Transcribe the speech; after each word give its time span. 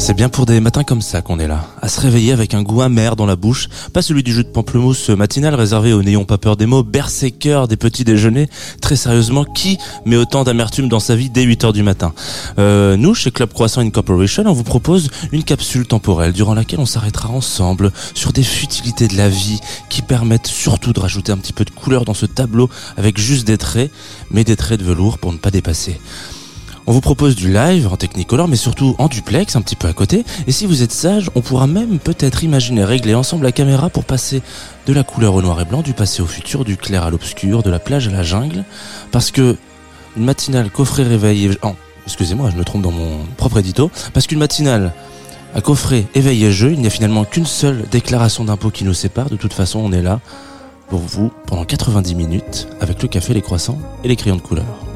C'est 0.00 0.14
bien 0.14 0.30
pour 0.30 0.46
des 0.46 0.60
matins 0.60 0.82
comme 0.82 1.02
ça 1.02 1.20
qu'on 1.20 1.38
est 1.38 1.46
là, 1.46 1.68
à 1.82 1.88
se 1.90 2.00
réveiller 2.00 2.32
avec 2.32 2.54
un 2.54 2.62
goût 2.62 2.80
amer 2.80 3.16
dans 3.16 3.26
la 3.26 3.36
bouche, 3.36 3.68
pas 3.92 4.00
celui 4.00 4.22
du 4.22 4.32
jus 4.32 4.44
de 4.44 4.48
pamplemousse 4.48 5.10
matinal 5.10 5.54
réservé 5.54 5.92
aux 5.92 6.02
n'ayons 6.02 6.24
pas 6.24 6.38
peur 6.38 6.56
des 6.56 6.64
mots, 6.64 6.82
berserker 6.82 7.66
des 7.68 7.76
petits 7.76 8.02
déjeuners. 8.02 8.48
Très 8.80 8.96
sérieusement, 8.96 9.44
qui 9.44 9.76
met 10.06 10.16
autant 10.16 10.42
d'amertume 10.42 10.88
dans 10.88 11.00
sa 11.00 11.14
vie 11.14 11.28
dès 11.28 11.42
8 11.42 11.64
heures 11.64 11.72
du 11.74 11.82
matin 11.82 12.14
euh, 12.58 12.96
Nous, 12.96 13.14
chez 13.14 13.30
Club 13.30 13.52
Croissant 13.52 13.82
Incorporation, 13.82 14.44
on 14.46 14.54
vous 14.54 14.64
propose 14.64 15.10
une 15.32 15.44
capsule 15.44 15.86
temporelle 15.86 16.32
durant 16.32 16.54
laquelle 16.54 16.80
on 16.80 16.86
s'arrêtera 16.86 17.28
ensemble 17.28 17.92
sur 18.14 18.32
des 18.32 18.42
futilités 18.42 19.06
de 19.06 19.18
la 19.18 19.28
vie 19.28 19.60
qui 19.90 20.00
permettent 20.00 20.46
surtout 20.46 20.94
de 20.94 21.00
rajouter 21.00 21.30
un 21.30 21.36
petit 21.36 21.52
peu 21.52 21.66
de 21.66 21.70
couleur 21.70 22.06
dans 22.06 22.14
ce 22.14 22.24
tableau 22.24 22.70
avec 22.96 23.18
juste 23.18 23.46
des 23.46 23.58
traits, 23.58 23.90
mais 24.30 24.44
des 24.44 24.56
traits 24.56 24.80
de 24.80 24.84
velours 24.84 25.18
pour 25.18 25.30
ne 25.30 25.38
pas 25.38 25.50
dépasser. 25.50 26.00
On 26.86 26.92
vous 26.92 27.00
propose 27.00 27.36
du 27.36 27.52
live 27.52 27.88
en 27.92 27.96
technicolor, 27.96 28.48
mais 28.48 28.56
surtout 28.56 28.94
en 28.98 29.08
duplex, 29.08 29.54
un 29.54 29.62
petit 29.62 29.76
peu 29.76 29.86
à 29.86 29.92
côté. 29.92 30.24
Et 30.46 30.52
si 30.52 30.66
vous 30.66 30.82
êtes 30.82 30.92
sage, 30.92 31.30
on 31.34 31.40
pourra 31.40 31.66
même 31.66 31.98
peut-être 31.98 32.42
imaginer 32.42 32.84
régler 32.84 33.14
ensemble 33.14 33.44
la 33.44 33.52
caméra 33.52 33.90
pour 33.90 34.04
passer 34.04 34.42
de 34.86 34.92
la 34.92 35.04
couleur 35.04 35.34
au 35.34 35.42
noir 35.42 35.60
et 35.60 35.64
blanc, 35.64 35.82
du 35.82 35.92
passé 35.92 36.22
au 36.22 36.26
futur, 36.26 36.64
du 36.64 36.76
clair 36.76 37.04
à 37.04 37.10
l'obscur, 37.10 37.62
de 37.62 37.70
la 37.70 37.78
plage 37.78 38.08
à 38.08 38.10
la 38.10 38.22
jungle. 38.22 38.64
Parce 39.12 39.30
que 39.30 39.56
une 40.16 40.24
matinale 40.24 40.70
coffret 40.70 41.04
réveil... 41.04 41.56
Oh, 41.62 41.74
excusez-moi, 42.06 42.50
je 42.50 42.56
me 42.56 42.64
trompe 42.64 42.82
dans 42.82 42.90
mon 42.90 43.24
propre 43.36 43.58
édito. 43.58 43.90
Parce 44.12 44.26
qu'une 44.26 44.38
matinale 44.38 44.92
à 45.54 45.60
coffret 45.60 46.06
éveil 46.14 46.44
et 46.44 46.52
jeu, 46.52 46.72
il 46.72 46.80
n'y 46.80 46.86
a 46.86 46.90
finalement 46.90 47.24
qu'une 47.24 47.46
seule 47.46 47.84
déclaration 47.90 48.44
d'impôt 48.44 48.70
qui 48.70 48.84
nous 48.84 48.94
sépare. 48.94 49.30
De 49.30 49.36
toute 49.36 49.52
façon, 49.52 49.80
on 49.80 49.92
est 49.92 50.02
là 50.02 50.20
pour 50.88 51.00
vous 51.00 51.30
pendant 51.46 51.64
90 51.64 52.14
minutes 52.14 52.68
avec 52.80 53.00
le 53.02 53.08
café, 53.08 53.34
les 53.34 53.42
croissants 53.42 53.78
et 54.02 54.08
les 54.08 54.16
crayons 54.16 54.36
de 54.36 54.40
couleur. 54.40 54.89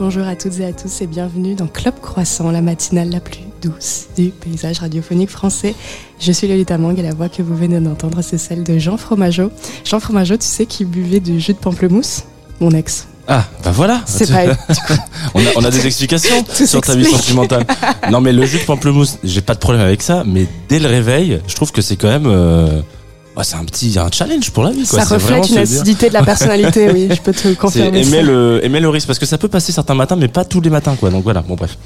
Bonjour 0.00 0.26
à 0.26 0.34
toutes 0.34 0.58
et 0.60 0.64
à 0.64 0.72
tous 0.72 1.02
et 1.02 1.06
bienvenue 1.06 1.54
dans 1.54 1.66
Club 1.66 1.92
Croissant, 2.00 2.50
la 2.50 2.62
matinale 2.62 3.10
la 3.10 3.20
plus 3.20 3.42
douce 3.60 4.06
du 4.16 4.30
paysage 4.30 4.78
radiophonique 4.78 5.28
français. 5.28 5.74
Je 6.18 6.32
suis 6.32 6.48
Lolita 6.48 6.78
Mang 6.78 6.98
et 6.98 7.02
la 7.02 7.12
voix 7.12 7.28
que 7.28 7.42
vous 7.42 7.54
venez 7.54 7.78
d'entendre, 7.80 8.22
c'est 8.22 8.38
celle 8.38 8.64
de 8.64 8.78
Jean 8.78 8.96
Fromageau. 8.96 9.52
Jean 9.84 10.00
Fromageau, 10.00 10.38
tu 10.38 10.46
sais 10.46 10.64
qui 10.64 10.86
buvait 10.86 11.20
du 11.20 11.38
jus 11.38 11.52
de 11.52 11.58
pamplemousse? 11.58 12.22
Mon 12.60 12.70
ex. 12.70 13.08
Ah, 13.28 13.44
bah 13.62 13.72
voilà. 13.72 14.00
C'est 14.06 14.30
pas. 14.30 14.44
on, 15.34 15.40
a, 15.40 15.50
on 15.56 15.64
a 15.64 15.70
des 15.70 15.86
explications 15.86 16.44
sur 16.50 16.80
ta 16.80 16.96
vie 16.96 17.04
sentimentale. 17.04 17.66
Non, 18.10 18.22
mais 18.22 18.32
le 18.32 18.46
jus 18.46 18.58
de 18.58 18.64
pamplemousse, 18.64 19.18
j'ai 19.22 19.42
pas 19.42 19.52
de 19.54 19.60
problème 19.60 19.82
avec 19.82 20.00
ça, 20.00 20.24
mais 20.26 20.46
dès 20.70 20.78
le 20.78 20.88
réveil, 20.88 21.40
je 21.46 21.54
trouve 21.54 21.72
que 21.72 21.82
c'est 21.82 21.96
quand 21.96 22.08
même. 22.08 22.26
euh, 22.26 22.80
ouais, 23.40 23.44
c'est 23.44 23.56
un 23.56 23.64
petit 23.64 23.98
un 23.98 24.10
challenge 24.10 24.50
pour 24.50 24.62
la 24.62 24.70
vie. 24.70 24.86
Quoi. 24.86 25.00
Ça 25.00 25.14
reflète 25.14 25.48
une 25.48 25.58
acidité 25.58 26.08
de 26.08 26.14
la 26.14 26.22
personnalité, 26.22 26.90
oui, 26.90 27.08
je 27.10 27.20
peux 27.20 27.32
te 27.32 27.54
confirmer. 27.54 28.00
aimer 28.00 28.22
le, 28.22 28.60
aimer 28.62 28.80
le 28.80 28.88
risque 28.88 29.06
parce 29.06 29.18
que 29.18 29.26
ça 29.26 29.38
peut 29.38 29.48
passer 29.48 29.72
certains 29.72 29.94
matins, 29.94 30.16
mais 30.16 30.28
pas 30.28 30.44
tous 30.44 30.60
les 30.60 30.70
matins, 30.70 30.96
quoi. 30.98 31.10
Donc 31.10 31.24
voilà, 31.24 31.42
bon 31.42 31.54
bref. 31.54 31.76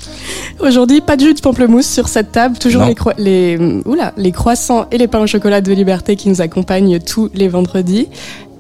Aujourd'hui, 0.61 1.01
pas 1.01 1.17
de 1.17 1.23
jus 1.23 1.35
de 1.35 1.41
pamplemousse 1.41 1.87
sur 1.87 2.09
cette 2.09 2.33
table, 2.33 2.59
toujours 2.59 2.85
les, 2.85 2.95
les, 3.19 3.83
oula, 3.85 4.13
les 4.17 4.33
croissants 4.33 4.87
et 4.91 4.99
les 4.99 5.09
pains 5.09 5.21
au 5.21 5.27
chocolat 5.27 5.61
de 5.61 5.73
liberté 5.73 6.17
qui 6.17 6.29
nous 6.29 6.41
accompagnent 6.41 6.99
tous 7.01 7.31
les 7.35 7.49
vendredis. 7.49 8.09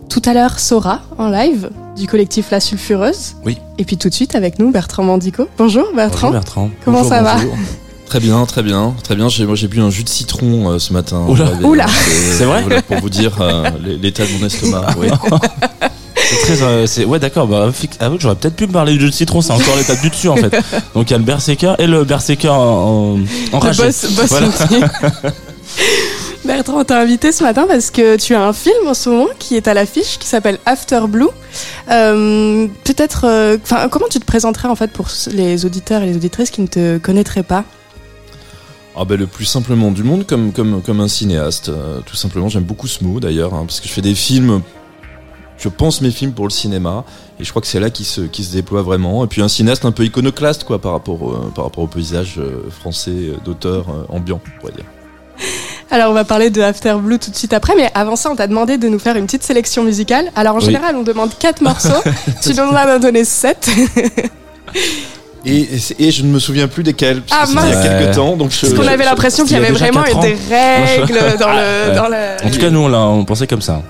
Tout 0.08 0.22
à 0.26 0.34
l'heure, 0.34 0.58
Sora 0.58 1.00
en 1.18 1.28
live 1.28 1.70
du 1.96 2.06
collectif 2.06 2.50
La 2.50 2.60
Sulfureuse. 2.60 3.34
Oui. 3.44 3.58
Et 3.78 3.84
puis 3.84 3.96
tout 3.96 4.08
de 4.08 4.14
suite 4.14 4.34
avec 4.34 4.58
nous, 4.58 4.70
Bertrand 4.70 5.02
Mandico. 5.02 5.48
Bonjour 5.58 5.86
Bertrand. 5.94 6.28
Bonjour 6.28 6.32
Bertrand. 6.32 6.70
Comment 6.84 6.98
Bonjour, 6.98 7.12
ça 7.12 7.22
va. 7.22 7.36
Très 8.06 8.20
bien, 8.20 8.44
très 8.46 8.62
bien, 8.62 8.94
très 9.02 9.16
bien. 9.16 9.28
Moi, 9.46 9.54
j'ai 9.56 9.66
bu 9.68 9.80
un 9.80 9.90
jus 9.90 10.04
de 10.04 10.08
citron 10.08 10.70
euh, 10.70 10.78
ce 10.78 10.92
matin. 10.92 11.24
Oula. 11.26 11.46
Oula. 11.62 11.86
C'est- 12.38 12.44
vrai 12.44 12.62
voilà, 12.62 12.82
Pour 12.82 12.98
vous 13.00 13.10
dire 13.10 13.36
euh, 13.40 13.64
l'état 14.00 14.24
de 14.24 14.30
mon 14.38 14.46
estomac. 14.46 14.86
oui. 14.98 15.08
C'est 16.16 16.56
très, 16.56 16.62
euh, 16.62 16.86
ouais, 17.06 17.18
d'accord, 17.18 17.46
bah, 17.46 17.70
avoue 18.00 18.16
que 18.16 18.22
j'aurais 18.22 18.36
peut-être 18.36 18.56
pu 18.56 18.66
me 18.66 18.72
parler 18.72 18.92
du 18.94 19.00
jus 19.00 19.10
de 19.10 19.14
citron, 19.14 19.40
c'est 19.42 19.52
encore 19.52 19.76
l'étape 19.76 20.00
du 20.00 20.10
dessus, 20.10 20.28
en 20.28 20.36
fait. 20.36 20.54
Donc, 20.94 21.10
il 21.10 21.12
y 21.12 21.14
a 21.14 21.18
le 21.18 21.24
berserker 21.24 21.74
et 21.78 21.86
le 21.86 22.04
berserker 22.04 22.48
en, 22.48 22.54
en, 22.56 23.16
Le 23.16 23.24
enragé. 23.52 23.82
boss, 23.84 24.06
boss 24.12 24.28
Voilà. 24.30 24.48
Bertrand, 26.44 26.84
t'a 26.84 27.00
invité 27.00 27.32
ce 27.32 27.42
matin 27.42 27.64
parce 27.66 27.90
que 27.90 28.16
tu 28.16 28.34
as 28.34 28.42
un 28.46 28.52
film 28.52 28.86
en 28.86 28.92
ce 28.94 29.08
moment 29.08 29.28
qui 29.38 29.56
est 29.56 29.66
à 29.66 29.72
l'affiche 29.72 30.18
qui 30.18 30.26
s'appelle 30.28 30.58
After 30.66 31.00
Blue. 31.08 31.28
Euh, 31.90 32.66
Peut-être, 32.84 33.22
euh, 33.26 33.56
enfin, 33.62 33.88
comment 33.90 34.06
tu 34.10 34.20
te 34.20 34.26
présenterais 34.26 34.68
en 34.68 34.74
fait 34.74 34.90
pour 34.92 35.06
les 35.32 35.64
auditeurs 35.64 36.02
et 36.02 36.06
les 36.06 36.16
auditrices 36.16 36.50
qui 36.50 36.60
ne 36.60 36.66
te 36.66 36.98
connaîtraient 36.98 37.42
pas? 37.44 37.64
Ah 38.96 39.04
ben, 39.04 39.18
le 39.18 39.26
plus 39.26 39.44
simplement 39.44 39.90
du 39.90 40.04
monde, 40.04 40.24
comme, 40.26 40.52
comme, 40.52 40.80
comme 40.82 41.00
un 41.00 41.08
cinéaste. 41.08 41.68
euh, 41.68 42.00
tout 42.06 42.14
simplement, 42.16 42.48
j'aime 42.48 42.62
beaucoup 42.62 42.86
ce 42.86 43.02
mot 43.02 43.18
d'ailleurs, 43.18 43.52
hein, 43.54 43.64
parce 43.66 43.80
que 43.80 43.88
je 43.88 43.92
fais 43.92 44.02
des 44.02 44.14
films. 44.14 44.62
Je 45.58 45.68
pense 45.68 46.00
mes 46.00 46.10
films 46.10 46.32
pour 46.32 46.46
le 46.46 46.50
cinéma, 46.50 47.04
et 47.40 47.44
je 47.44 47.50
crois 47.50 47.62
que 47.62 47.68
c'est 47.68 47.80
là 47.80 47.88
qui 47.90 48.04
se, 48.04 48.20
qui 48.22 48.44
se 48.44 48.52
déploie 48.52 48.82
vraiment. 48.82 49.24
Et 49.24 49.28
puis 49.28 49.40
un 49.42 49.48
cinéaste 49.48 49.84
un 49.84 49.92
peu 49.92 50.04
iconoclaste, 50.04 50.64
quoi, 50.64 50.80
par 50.80 50.92
rapport, 50.92 51.20
au- 51.22 51.36
par 51.54 51.64
rapport 51.64 51.84
au 51.84 51.86
paysage 51.86 52.34
euh, 52.38 52.68
français 52.70 53.10
euh, 53.12 53.36
d'auteur 53.44 53.86
euh, 53.88 54.04
ambiant, 54.14 54.40
on 54.46 54.60
pourrait 54.60 54.72
dire. 54.72 54.84
Alors, 55.90 56.10
on 56.10 56.14
va 56.14 56.24
parler 56.24 56.50
de 56.50 56.60
After 56.60 56.94
Blue 57.00 57.18
tout 57.18 57.30
de 57.30 57.36
suite 57.36 57.52
après, 57.52 57.74
mais 57.76 57.90
avant 57.94 58.16
ça, 58.16 58.30
on 58.30 58.36
t'a 58.36 58.46
demandé 58.48 58.78
de 58.78 58.88
nous 58.88 58.98
faire 58.98 59.16
une 59.16 59.26
petite 59.26 59.42
sélection 59.44 59.84
musicale. 59.84 60.30
Alors, 60.36 60.54
en 60.56 60.58
Oui. 60.58 60.64
général, 60.64 60.96
on 60.96 61.02
demande 61.02 61.30
quatre 61.38 61.60
morceaux. 61.62 62.02
tu 62.42 62.50
nous 62.50 62.58
en 62.60 62.74
as 62.74 62.98
donné 62.98 63.24
sept. 63.24 63.68
Et, 65.46 65.60
et 65.62 65.78
et 66.06 66.10
je 66.10 66.22
ne 66.22 66.28
me 66.28 66.38
souviens 66.38 66.68
plus 66.68 66.82
desquels, 66.82 67.20
parce 67.22 67.42
Ah, 67.42 67.60
que 67.60 67.66
il 67.66 67.72
y 67.72 67.76
a 67.76 67.82
quelques 68.00 68.14
temps. 68.14 68.36
Donc 68.36 68.50
je, 68.50 68.60
Parce 68.62 68.72
qu'on 68.74 68.86
avait 68.86 69.04
l'impression 69.04 69.44
qu'il 69.44 69.52
y 69.54 69.56
avait 69.56 69.72
vraiment 69.72 70.02
des 70.22 70.36
règles 70.48 71.36
dans 71.38 71.48
le. 71.52 71.90
Ouais. 71.90 71.94
Dans 71.96 72.08
le... 72.08 72.46
En 72.46 72.50
tout 72.50 72.58
cas, 72.58 72.70
nous, 72.70 72.80
on, 72.80 72.88
l'a, 72.88 73.00
on 73.00 73.24
pensait 73.24 73.46
comme 73.46 73.62
ça. 73.62 73.82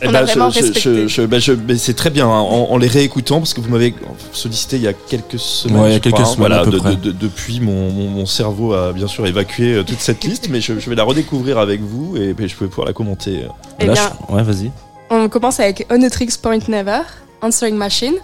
Eh 0.00 0.06
On 0.06 0.12
ben, 0.12 0.18
a 0.18 0.22
vraiment 0.24 0.48
je- 0.50 1.08
je- 1.08 1.22
ben, 1.26 1.40
je- 1.40 1.52
ben, 1.54 1.76
c'est 1.76 1.94
très 1.94 2.10
bien 2.10 2.26
hein, 2.26 2.30
en, 2.38 2.68
en 2.70 2.76
les 2.78 2.86
réécoutant 2.86 3.38
parce 3.40 3.52
que 3.52 3.60
vous 3.60 3.68
m'avez 3.68 3.92
sollicité 4.32 4.76
il 4.76 4.82
y 4.82 4.86
a 4.86 4.92
quelques 4.92 5.40
semaines. 5.40 5.80
Ouais, 5.80 5.90
il 5.90 5.92
y 5.94 5.96
a 5.96 5.98
quelques 5.98 6.14
crois, 6.14 6.24
hein. 6.24 6.28
semaines, 6.34 6.38
Voilà, 6.48 6.60
à 6.60 6.64
peu 6.64 6.70
de- 6.70 6.78
près. 6.78 6.90
de- 6.90 7.00
de- 7.00 7.10
depuis, 7.10 7.58
mon, 7.58 7.90
mon- 7.90 8.08
mon 8.10 8.24
cerveau 8.26 8.74
a 8.74 8.92
bien 8.92 9.08
sûr 9.08 9.26
évacué 9.26 9.74
euh, 9.74 9.82
toute 9.82 9.98
cette 9.98 10.22
liste, 10.22 10.48
mais 10.50 10.60
je, 10.60 10.78
je 10.78 10.88
vais 10.88 10.94
la 10.94 11.02
redécouvrir 11.02 11.58
avec 11.58 11.80
vous 11.80 12.16
et, 12.16 12.32
puis 12.32 12.48
je 12.48 12.56
vais 12.56 12.68
pouvoir 12.68 12.86
la 12.86 12.92
commenter. 12.92 13.40
euh. 13.44 13.48
Eh 13.80 13.86
Là, 13.86 13.92
bien, 13.94 14.02
je- 14.30 14.34
Ouais, 14.36 14.42
vas-y. 14.44 14.70
On 15.10 15.28
commence 15.28 15.58
avec 15.58 15.84
Onetrix 15.90 16.28
Point 16.40 16.58
Never, 16.68 17.00
Answering 17.42 17.74
Machine, 17.76 18.14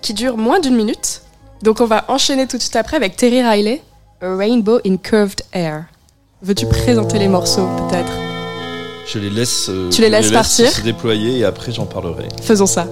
qui 0.00 0.14
dure 0.14 0.38
moins 0.38 0.60
d'une 0.60 0.76
minute. 0.76 1.20
Donc 1.62 1.80
on 1.80 1.86
va 1.86 2.04
enchaîner 2.08 2.46
tout 2.46 2.56
de 2.56 2.62
suite 2.62 2.76
après 2.76 2.96
avec 2.96 3.16
Terry 3.16 3.42
Riley, 3.42 3.82
A 4.22 4.36
Rainbow 4.36 4.78
in 4.86 4.96
Curved 4.96 5.42
Air. 5.52 5.84
Veux-tu 6.42 6.66
présenter 6.66 7.18
les 7.18 7.28
morceaux 7.28 7.66
peut-être? 7.88 8.12
Je 9.12 9.18
les 9.18 9.30
laisse, 9.30 9.68
euh, 9.68 9.90
Tu 9.90 10.02
les 10.02 10.10
laisses 10.10 10.30
partir? 10.30 10.70
se 10.70 10.82
déployer 10.82 11.38
et 11.38 11.44
après 11.44 11.72
j'en 11.72 11.86
parlerai. 11.86 12.28
Faisons 12.42 12.66
ça. 12.66 12.86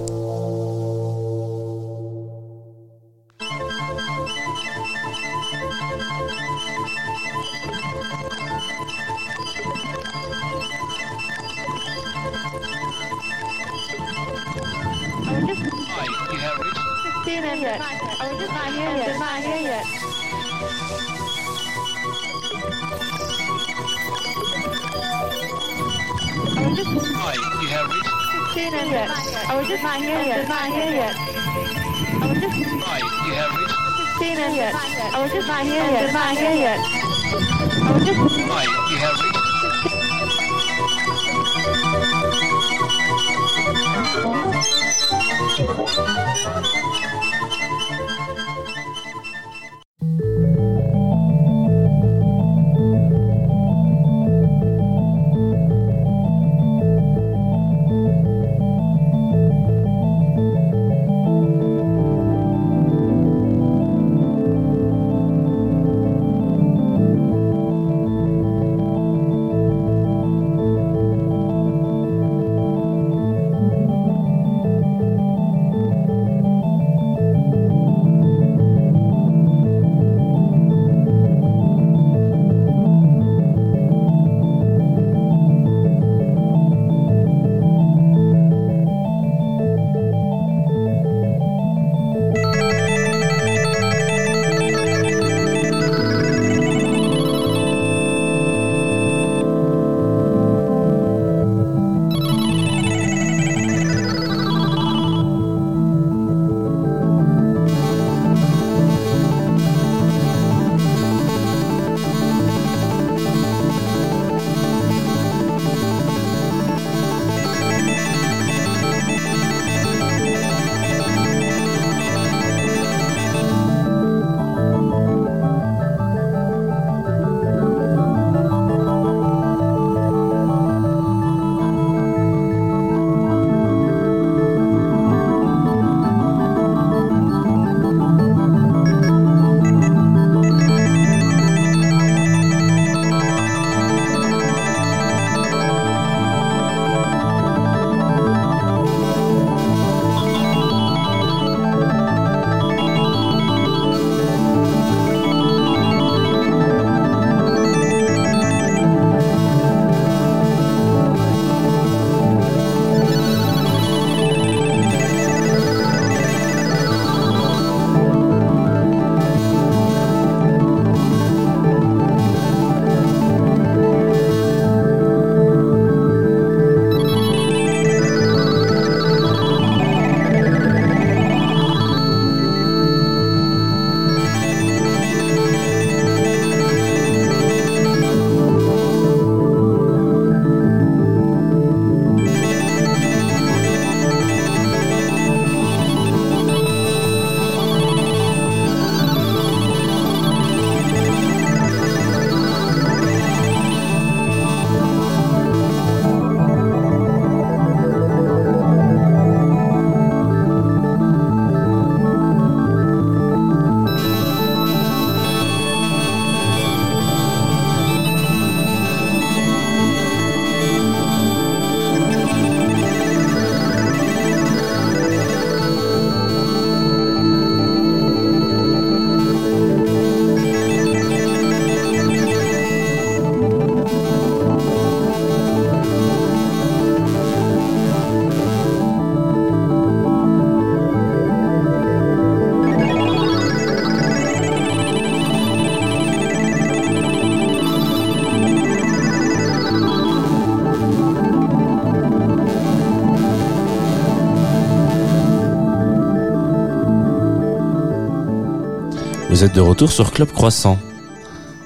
Vous 259.37 259.43
êtes 259.43 259.53
de 259.53 259.61
retour 259.61 259.91
sur 259.91 260.11
Club 260.13 260.31
Croissant, 260.31 260.79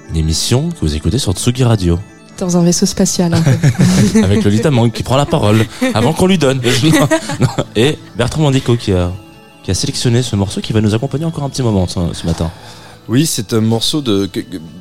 une 0.10 0.18
émission 0.18 0.72
que 0.72 0.80
vous 0.82 0.94
écoutez 0.94 1.18
sur 1.18 1.32
Tsugi 1.32 1.64
Radio, 1.64 1.98
Dans 2.38 2.58
un 2.58 2.64
vaisseau 2.66 2.86
spatial. 2.86 3.34
un 3.34 3.42
peu. 3.42 4.20
avec 4.26 4.44
Lolita 4.44 4.70
Mang 4.72 4.92
qui 4.92 5.04
prend 5.04 5.16
la 5.16 5.26
parole 5.26 5.66
avant 5.94 6.12
qu'on 6.12 6.28
lui 6.28 6.38
donne. 6.38 6.60
Et 7.78 7.98
Bertrand 8.18 8.42
Mandico 8.42 8.76
qui 8.76 8.92
a, 8.92 9.14
qui 9.64 9.72
a 9.72 9.74
sélectionné 9.74 10.22
ce 10.22 10.36
morceau 10.36 10.60
qui 10.60 10.74
va 10.74 10.82
nous 10.82 10.94
accompagner 10.94 11.24
encore 11.24 11.46
un 11.46 11.50
petit 11.50 11.64
moment 11.64 11.88
ce 11.88 12.26
matin. 12.26 12.52
Oui, 13.10 13.26
c'est 13.26 13.54
un 13.54 13.62
morceau 13.62 14.02
de, 14.02 14.30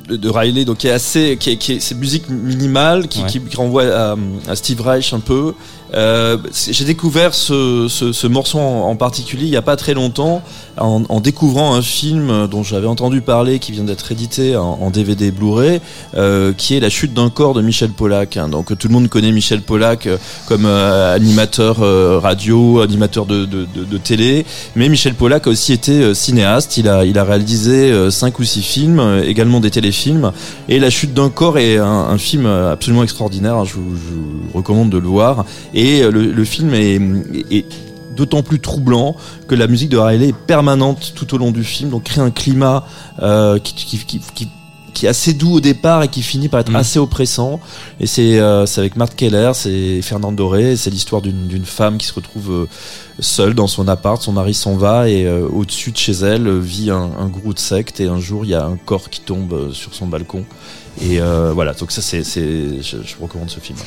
de, 0.09 0.29
Riley, 0.29 0.63
donc 0.63 0.77
qui 0.77 0.87
est 0.87 0.91
assez, 0.91 1.37
qui 1.39 1.49
est, 1.51 1.57
qui 1.57 1.73
est, 1.73 1.79
c'est 1.79 1.95
musique 1.95 2.29
minimale, 2.29 3.07
qui, 3.07 3.21
Ouais. 3.21 3.27
qui, 3.27 3.39
qui 3.41 3.57
renvoie 3.57 3.83
à, 3.85 4.15
à 4.47 4.55
Steve 4.55 4.79
Reich 4.81 5.13
un 5.13 5.19
peu. 5.19 5.53
Euh, 5.93 6.37
J'ai 6.69 6.85
découvert 6.85 7.33
ce, 7.33 7.87
ce, 7.89 8.13
ce 8.13 8.25
morceau 8.27 8.59
en, 8.59 8.83
en 8.89 8.95
particulier 8.95 9.43
il 9.43 9.49
y 9.49 9.57
a 9.57 9.61
pas 9.61 9.75
très 9.75 9.93
longtemps, 9.93 10.41
en, 10.77 11.03
en 11.09 11.19
découvrant 11.19 11.75
un 11.75 11.81
film 11.81 12.47
dont 12.49 12.63
j'avais 12.63 12.87
entendu 12.87 13.19
parler, 13.19 13.59
qui 13.59 13.73
vient 13.73 13.83
d'être 13.83 14.09
édité 14.13 14.55
en, 14.55 14.77
en 14.81 14.89
DVD 14.89 15.31
Blu-ray, 15.31 15.81
euh, 16.15 16.53
qui 16.53 16.75
est 16.75 16.79
La 16.79 16.89
chute 16.89 17.13
d'un 17.13 17.29
corps 17.29 17.53
de 17.53 17.61
Michel 17.61 17.89
Pollack. 17.89 18.37
hein. 18.37 18.47
Donc 18.47 18.77
tout 18.77 18.87
le 18.87 18.93
monde 18.93 19.09
connaît 19.09 19.33
Michel 19.33 19.61
Pollack 19.63 20.07
euh, 20.07 20.17
comme 20.47 20.65
euh, 20.65 21.13
animateur 21.13 21.77
radio, 22.21 22.79
animateur 22.79 23.25
de, 23.25 23.43
de, 23.45 23.65
de, 23.75 23.83
de 23.83 23.97
télé, 23.97 24.45
mais 24.77 24.87
Michel 24.87 25.15
Pollack 25.15 25.47
a 25.47 25.49
aussi 25.49 25.73
été 25.73 26.13
cinéaste. 26.13 26.77
Il 26.77 26.87
a, 26.87 27.03
il 27.03 27.17
a 27.19 27.25
réalisé 27.25 27.91
cinq 28.11 28.39
ou 28.39 28.43
six 28.43 28.61
films, 28.61 28.99
euh, 28.99 29.23
également 29.23 29.59
des 29.59 29.71
téléfilms. 29.71 30.31
Et 30.69 30.79
La 30.79 30.89
chute 30.89 31.13
d'un 31.13 31.29
corps 31.29 31.57
est 31.57 31.77
un, 31.77 31.85
un 31.85 32.17
film 32.17 32.45
absolument 32.45 33.03
extraordinaire. 33.03 33.55
hein. 33.55 33.65
Je 33.65 33.73
vous, 33.75 33.95
je 33.95 34.13
vous 34.15 34.57
recommande 34.57 34.89
de 34.89 34.97
le 34.97 35.07
voir. 35.07 35.45
Et 35.73 36.01
euh, 36.03 36.11
le, 36.11 36.31
le 36.31 36.43
film 36.45 36.73
est, 36.73 36.99
est 37.49 37.65
d'autant 38.15 38.43
plus 38.43 38.59
troublant 38.59 39.15
que 39.47 39.55
la 39.55 39.67
musique 39.67 39.89
de 39.89 39.97
Riley 39.97 40.29
est 40.29 40.35
permanente 40.35 41.13
tout 41.15 41.33
au 41.33 41.37
long 41.37 41.51
du 41.51 41.63
film, 41.63 41.89
donc 41.89 42.03
crée 42.03 42.21
un 42.21 42.29
climat 42.31 42.85
euh, 43.21 43.57
qui, 43.59 43.73
qui, 43.73 43.97
qui, 44.05 44.19
qui 44.35 44.47
qui 44.93 45.05
est 45.05 45.09
assez 45.09 45.31
doux 45.33 45.53
au 45.53 45.59
départ 45.61 46.03
et 46.03 46.09
qui 46.09 46.21
finit 46.21 46.49
par 46.49 46.59
être 46.59 46.69
Mhm. 46.69 46.75
assez 46.75 46.99
oppressant. 46.99 47.61
Et 48.01 48.07
c'est 48.07 48.39
euh, 48.39 48.65
avec 48.75 48.97
Marthe 48.97 49.15
Keller, 49.15 49.51
c'est 49.53 50.01
Fernand 50.01 50.33
Doré, 50.33 50.75
c'est 50.75 50.89
l'histoire 50.89 51.21
d'une 51.21 51.47
d'une 51.47 51.63
femme 51.63 51.97
qui 51.97 52.05
se 52.05 52.13
retrouve 52.13 52.51
euh, 52.51 52.67
seule 53.21 53.53
dans 53.53 53.67
son 53.67 53.87
appart, 53.87 54.21
son 54.21 54.33
mari 54.33 54.53
s'en 54.53 54.75
va 54.75 55.07
et 55.07 55.25
euh, 55.25 55.47
au-dessus 55.47 55.91
de 55.91 55.97
chez 55.97 56.11
elle 56.11 56.47
euh, 56.47 56.59
vit 56.59 56.89
un, 56.91 57.09
un 57.19 57.27
gourou 57.27 57.53
de 57.53 57.59
secte 57.59 57.99
et 57.99 58.07
un 58.07 58.19
jour 58.19 58.43
il 58.45 58.49
y 58.51 58.55
a 58.55 58.65
un 58.65 58.75
corps 58.77 59.09
qui 59.09 59.21
tombe 59.21 59.53
euh, 59.53 59.71
sur 59.71 59.93
son 59.93 60.07
balcon. 60.07 60.43
Et 61.01 61.21
euh, 61.21 61.51
voilà, 61.53 61.73
donc 61.73 61.91
ça 61.91 62.01
c'est, 62.01 62.23
c'est 62.23 62.81
je, 62.81 62.97
je 63.05 63.15
vous 63.17 63.25
recommande 63.25 63.49
ce 63.49 63.59
film. 63.59 63.77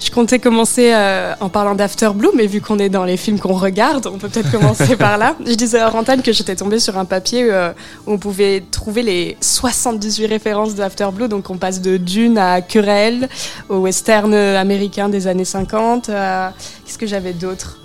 Je 0.00 0.10
comptais 0.10 0.38
commencer 0.38 0.92
euh, 0.92 1.32
en 1.40 1.48
parlant 1.48 1.74
d'After 1.74 2.10
Blue, 2.14 2.28
mais 2.34 2.46
vu 2.46 2.60
qu'on 2.60 2.78
est 2.78 2.88
dans 2.90 3.04
les 3.04 3.16
films 3.16 3.38
qu'on 3.38 3.54
regarde, 3.54 4.06
on 4.06 4.18
peut 4.18 4.28
peut-être 4.28 4.50
commencer 4.50 4.96
par 4.96 5.16
là. 5.18 5.34
Je 5.46 5.54
disais 5.54 5.78
à 5.78 5.88
Rantan 5.88 6.18
que 6.20 6.32
j'étais 6.32 6.56
tombée 6.56 6.78
sur 6.78 6.98
un 6.98 7.04
papier 7.06 7.46
euh, 7.50 7.70
où 8.06 8.12
on 8.12 8.18
pouvait 8.18 8.62
trouver 8.70 9.02
les 9.02 9.36
78 9.40 10.26
références 10.26 10.74
d'After 10.74 11.08
Blue. 11.12 11.28
Donc 11.28 11.48
on 11.48 11.56
passe 11.56 11.80
de 11.80 11.96
Dune 11.96 12.36
à 12.38 12.60
Querelle, 12.60 13.28
au 13.68 13.78
western 13.78 14.34
américain 14.34 15.08
des 15.08 15.26
années 15.26 15.44
50. 15.46 16.10
à- 16.10 16.52
Qu'est-ce 16.84 16.98
que 16.98 17.06
j'avais 17.06 17.32
d'autre? 17.32 17.78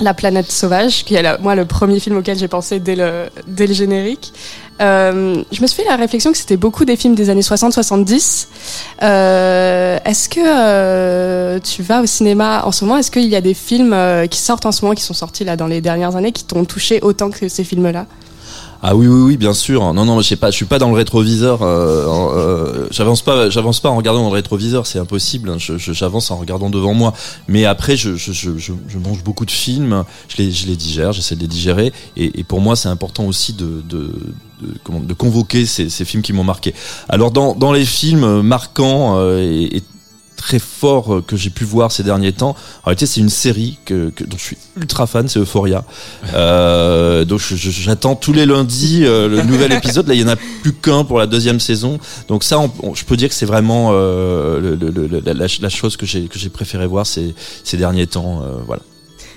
La 0.00 0.14
planète 0.14 0.50
sauvage, 0.52 1.04
qui 1.04 1.14
est 1.16 1.22
la- 1.22 1.38
moi 1.38 1.56
le 1.56 1.64
premier 1.64 1.98
film 1.98 2.16
auquel 2.18 2.38
j'ai 2.38 2.46
pensé 2.46 2.78
dès 2.78 2.94
le, 2.94 3.24
dès 3.48 3.66
le 3.66 3.74
générique. 3.74 4.32
Euh, 4.80 5.42
je 5.50 5.60
me 5.60 5.66
suis 5.66 5.82
fait 5.82 5.88
la 5.88 5.96
réflexion 5.96 6.30
que 6.30 6.38
c'était 6.38 6.56
beaucoup 6.56 6.84
des 6.84 6.94
films 6.94 7.16
des 7.16 7.30
années 7.30 7.40
60-70. 7.42 8.46
Euh, 9.02 9.98
est-ce 10.04 10.28
que 10.28 10.38
euh, 10.46 11.58
tu 11.58 11.82
vas 11.82 12.00
au 12.02 12.06
cinéma 12.06 12.62
en 12.64 12.70
ce 12.70 12.84
moment? 12.84 12.96
Est-ce 12.98 13.10
qu'il 13.10 13.24
y 13.26 13.34
a 13.34 13.40
des 13.40 13.54
films 13.54 13.92
euh, 13.92 14.26
qui 14.28 14.38
sortent 14.38 14.66
en 14.66 14.72
ce 14.72 14.84
moment, 14.84 14.94
qui 14.94 15.02
sont 15.02 15.14
sortis 15.14 15.42
là 15.42 15.56
dans 15.56 15.66
les 15.66 15.80
dernières 15.80 16.14
années, 16.14 16.30
qui 16.30 16.44
t'ont 16.44 16.64
touché 16.64 17.00
autant 17.02 17.30
que 17.30 17.48
ces 17.48 17.64
films-là? 17.64 18.06
Ah 18.80 18.94
oui 18.94 19.08
oui 19.08 19.20
oui 19.22 19.36
bien 19.36 19.52
sûr. 19.54 19.92
Non 19.92 20.04
non 20.04 20.20
je 20.20 20.28
sais 20.28 20.36
pas, 20.36 20.50
je 20.52 20.56
suis 20.56 20.64
pas 20.64 20.78
dans 20.78 20.88
le 20.90 20.94
rétroviseur. 20.94 21.62
Euh, 21.62 22.06
euh, 22.06 22.86
j'avance 22.92 23.22
pas 23.22 23.50
j'avance 23.50 23.80
pas 23.80 23.88
en 23.88 23.96
regardant 23.96 24.22
dans 24.22 24.28
le 24.28 24.34
rétroviseur, 24.34 24.86
c'est 24.86 25.00
impossible. 25.00 25.54
Je- 25.58 25.78
je- 25.78 25.92
J'avance 25.92 26.30
en 26.30 26.36
regardant 26.36 26.70
devant 26.70 26.94
moi. 26.94 27.12
Mais 27.48 27.64
après 27.64 27.96
je 27.96 28.14
je, 28.14 28.32
je, 28.32 28.98
mange 28.98 29.24
beaucoup 29.24 29.44
de 29.46 29.50
films, 29.50 30.04
je 30.28 30.36
les 30.36 30.52
je 30.52 30.66
les 30.68 30.76
digère, 30.76 31.12
j'essaie 31.12 31.34
de 31.34 31.40
les 31.40 31.48
digérer. 31.48 31.92
Et, 32.16 32.38
et 32.38 32.44
pour 32.44 32.60
moi 32.60 32.76
c'est 32.76 32.88
important 32.88 33.24
aussi 33.26 33.52
de, 33.52 33.82
de 33.88 34.12
de, 34.62 34.74
comment, 34.84 35.00
de 35.00 35.14
convoquer 35.14 35.66
ces, 35.66 35.88
ces 35.88 36.04
films 36.04 36.22
qui 36.22 36.32
m'ont 36.32 36.42
marqué. 36.44 36.74
Alors 37.08 37.30
dans, 37.30 37.54
dans 37.54 37.72
les 37.72 37.84
films 37.84 38.42
marquants 38.42 39.14
euh, 39.16 39.38
et 39.40 39.82
très 40.38 40.58
forts 40.58 41.16
euh, 41.16 41.20
que 41.20 41.36
j'ai 41.36 41.50
pu 41.50 41.64
voir 41.64 41.92
ces 41.92 42.02
derniers 42.02 42.32
temps, 42.32 42.50
en 42.82 42.86
réalité 42.86 43.04
c'est 43.06 43.20
une 43.20 43.28
série 43.28 43.76
que, 43.84 44.08
que- 44.10 44.24
dont 44.24 44.38
je 44.38 44.42
suis 44.42 44.56
ultra 44.76 45.06
fan, 45.06 45.28
c'est 45.28 45.38
Euphoria. 45.40 45.84
Euh, 46.34 47.24
donc 47.24 47.40
j'attends 47.40 48.14
tous 48.16 48.32
les 48.32 48.46
lundis 48.46 49.04
euh, 49.04 49.28
le 49.28 49.42
nouvel 49.42 49.72
épisode. 49.72 50.06
Là 50.08 50.14
il 50.14 50.20
y 50.20 50.24
en 50.24 50.28
a 50.28 50.36
plus 50.36 50.72
qu'un 50.72 51.04
pour 51.04 51.18
la 51.18 51.26
deuxième 51.26 51.60
saison. 51.60 51.98
Donc 52.28 52.44
ça, 52.44 52.58
on- 52.58 52.94
je 52.94 53.04
peux 53.04 53.16
dire 53.16 53.28
que 53.28 53.34
c'est 53.34 53.46
vraiment 53.46 53.90
euh, 53.92 54.60
le- 54.60 54.74
le- 54.76 54.90
le- 55.06 55.20
la, 55.24 55.34
la- 55.34 55.46
la 55.60 55.68
chose 55.68 55.96
que 55.96 56.06
j'ai 56.06 56.22
que 56.28 56.38
j'ai 56.38 56.48
préféré 56.50 56.86
voir 56.86 57.06
ces, 57.06 57.34
ces 57.64 57.76
derniers 57.76 58.06
temps. 58.06 58.40
euh, 58.42 58.56
voilà. 58.66 58.82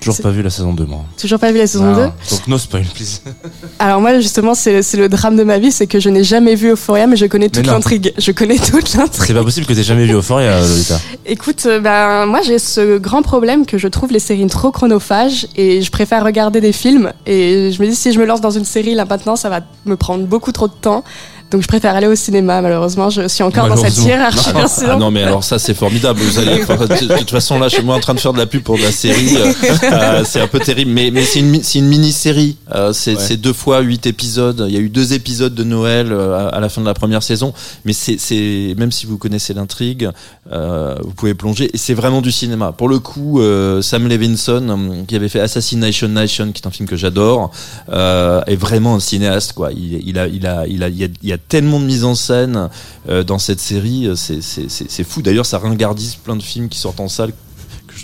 Toujours 0.01 0.17
pas 0.21 0.31
vu 0.31 0.41
la 0.41 0.49
saison 0.49 0.73
2, 0.73 0.83
moi. 0.85 1.05
Toujours 1.19 1.39
pas 1.39 1.51
vu 1.51 1.59
la 1.59 1.67
saison 1.67 1.93
2 1.93 2.01
Ah, 2.01 2.11
Donc 2.31 2.47
no 2.47 2.57
spoil, 2.57 2.83
please. 2.93 3.21
Alors 3.79 4.01
moi 4.01 4.19
justement 4.19 4.55
c'est 4.55 4.81
le 4.95 5.07
drame 5.07 5.37
de 5.37 5.43
ma 5.43 5.59
vie, 5.59 5.71
c'est 5.71 5.85
que 5.87 5.99
je 5.99 6.09
n'ai 6.09 6.23
jamais 6.23 6.55
vu 6.55 6.71
Euphoria, 6.71 7.05
mais 7.07 7.15
je 7.15 7.27
connais 7.27 7.49
toute 7.49 7.65
non. 7.67 7.73
l'intrigue. 7.73 8.11
Je 8.17 8.31
connais 8.31 8.57
toute 8.57 8.93
l'intrigue. 8.95 9.23
C'est 9.27 9.33
pas 9.33 9.43
possible 9.43 9.65
que 9.67 9.73
t'aies 9.73 9.83
jamais 9.83 10.05
vu 10.05 10.13
Euphoria, 10.15 10.59
Lolita. 10.59 10.99
Écoute, 11.25 11.63
euh, 11.67 11.79
ben 11.79 12.25
moi 12.25 12.41
j'ai 12.41 12.57
ce 12.59 12.97
grand 12.97 13.21
problème 13.21 13.65
que 13.65 13.77
je 13.77 13.87
trouve 13.87 14.11
les 14.11 14.19
séries 14.19 14.47
trop 14.47 14.71
chronophages 14.71 15.47
et 15.55 15.81
je 15.83 15.91
préfère 15.91 16.25
regarder 16.25 16.61
des 16.61 16.73
films 16.73 17.13
et 17.27 17.71
je 17.71 17.81
me 17.81 17.87
dis 17.87 17.95
si 17.95 18.11
je 18.11 18.19
me 18.19 18.25
lance 18.25 18.41
dans 18.41 18.49
une 18.51 18.65
série 18.65 18.95
là 18.95 19.05
maintenant 19.05 19.35
ça 19.35 19.49
va 19.49 19.61
me 19.85 19.95
prendre 19.95 20.25
beaucoup 20.25 20.51
trop 20.51 20.67
de 20.67 20.73
temps. 20.73 21.03
Donc 21.51 21.61
je 21.61 21.67
préfère 21.67 21.95
aller 21.95 22.07
au 22.07 22.15
cinéma 22.15 22.61
malheureusement, 22.61 23.09
je 23.09 23.27
suis 23.27 23.43
encore 23.43 23.67
dans 23.67 23.75
cette 23.75 23.97
hiérarchie. 23.97 24.49
Ah, 24.55 24.67
sinon- 24.67 24.89
ah 24.93 24.95
non 24.97 25.11
mais 25.11 25.23
alors 25.23 25.43
ça 25.43 25.59
c'est 25.59 25.73
formidable. 25.73 26.19
Vous 26.21 26.39
allez 26.39 26.63
enfin, 26.63 26.77
de 26.77 27.07
de 27.13 27.17
toute 27.19 27.29
façon 27.29 27.59
là 27.59 27.67
je 27.67 27.75
suis 27.75 27.83
moi 27.83 27.95
en 27.95 27.99
train 27.99 28.13
de 28.13 28.19
faire 28.19 28.33
de 28.33 28.37
la 28.37 28.45
pub 28.45 28.63
pour 28.63 28.77
de 28.77 28.83
la 28.83 28.91
série. 28.91 29.35
euh, 29.37 29.53
euh, 29.83 30.23
c'est 30.25 30.39
un 30.41 30.47
peu 30.47 30.59
terrible 30.59 30.91
mais 30.91 31.11
mais 31.11 31.23
c'est 31.23 31.39
une 31.39 31.61
une 31.75 31.87
mini 31.87 32.11
série. 32.11 32.57
c'est 32.93 33.15
Ouais. 33.17 33.37
deux 33.37 33.53
fois 33.53 33.81
huit 33.81 34.05
épisodes. 34.07 34.65
Il 34.69 34.73
y 34.73 34.77
a 34.77 34.79
eu 34.79 34.89
deux 34.89 35.13
épisodes 35.13 35.53
de 35.53 35.63
Noël 35.63 36.11
euh, 36.11 36.47
à, 36.47 36.55
à 36.55 36.59
la 36.59 36.69
fin 36.69 36.81
de 36.81 36.85
la 36.85 36.93
première 36.93 37.21
saison. 37.23 37.53
Mais 37.85 37.93
c'est 37.93 38.17
c'est 38.19 38.73
même 38.77 38.91
si 38.91 39.05
vous 39.05 39.17
connaissez 39.17 39.53
l'intrigue, 39.53 40.09
euh, 40.51 40.95
vous 41.03 41.11
pouvez 41.11 41.33
plonger 41.33 41.69
et 41.73 41.77
c'est 41.77 41.93
vraiment 41.93 42.21
du 42.21 42.31
cinéma. 42.31 42.71
Pour 42.71 42.87
le 42.89 42.99
coup 42.99 43.41
euh, 43.41 43.81
Sam 43.81 44.07
Levinson 44.07 44.65
euh, 44.69 45.03
qui 45.07 45.15
avait 45.15 45.29
fait 45.29 45.39
Assassination 45.41 46.07
Nation 46.07 46.51
qui 46.53 46.61
est 46.63 46.67
un 46.67 46.71
film 46.71 46.87
que 46.87 46.95
j'adore 46.95 47.51
euh, 47.91 48.41
est 48.47 48.55
vraiment 48.55 48.95
un 48.95 48.99
cinéaste 48.99 49.53
quoi. 49.53 49.71
Il, 49.73 50.01
il 50.07 50.17
a 50.17 50.27
il 50.27 50.45
a 50.47 50.65
il 50.67 50.83
a 50.83 50.87
il 50.89 51.03
a, 51.03 51.07
il 51.21 51.29
y 51.29 51.33
a 51.33 51.37
tellement 51.47 51.79
de 51.79 51.85
mise 51.85 52.03
en 52.03 52.15
scène 52.15 52.69
euh, 53.09 53.23
dans 53.23 53.39
cette 53.39 53.59
série, 53.59 54.07
euh, 54.07 54.15
c'est 54.15 55.03
fou. 55.03 55.21
D'ailleurs, 55.21 55.45
ça 55.45 55.57
ringardise 55.57 56.15
plein 56.15 56.35
de 56.35 56.43
films 56.43 56.69
qui 56.69 56.79
sortent 56.79 56.99
en 56.99 57.07
salle 57.07 57.33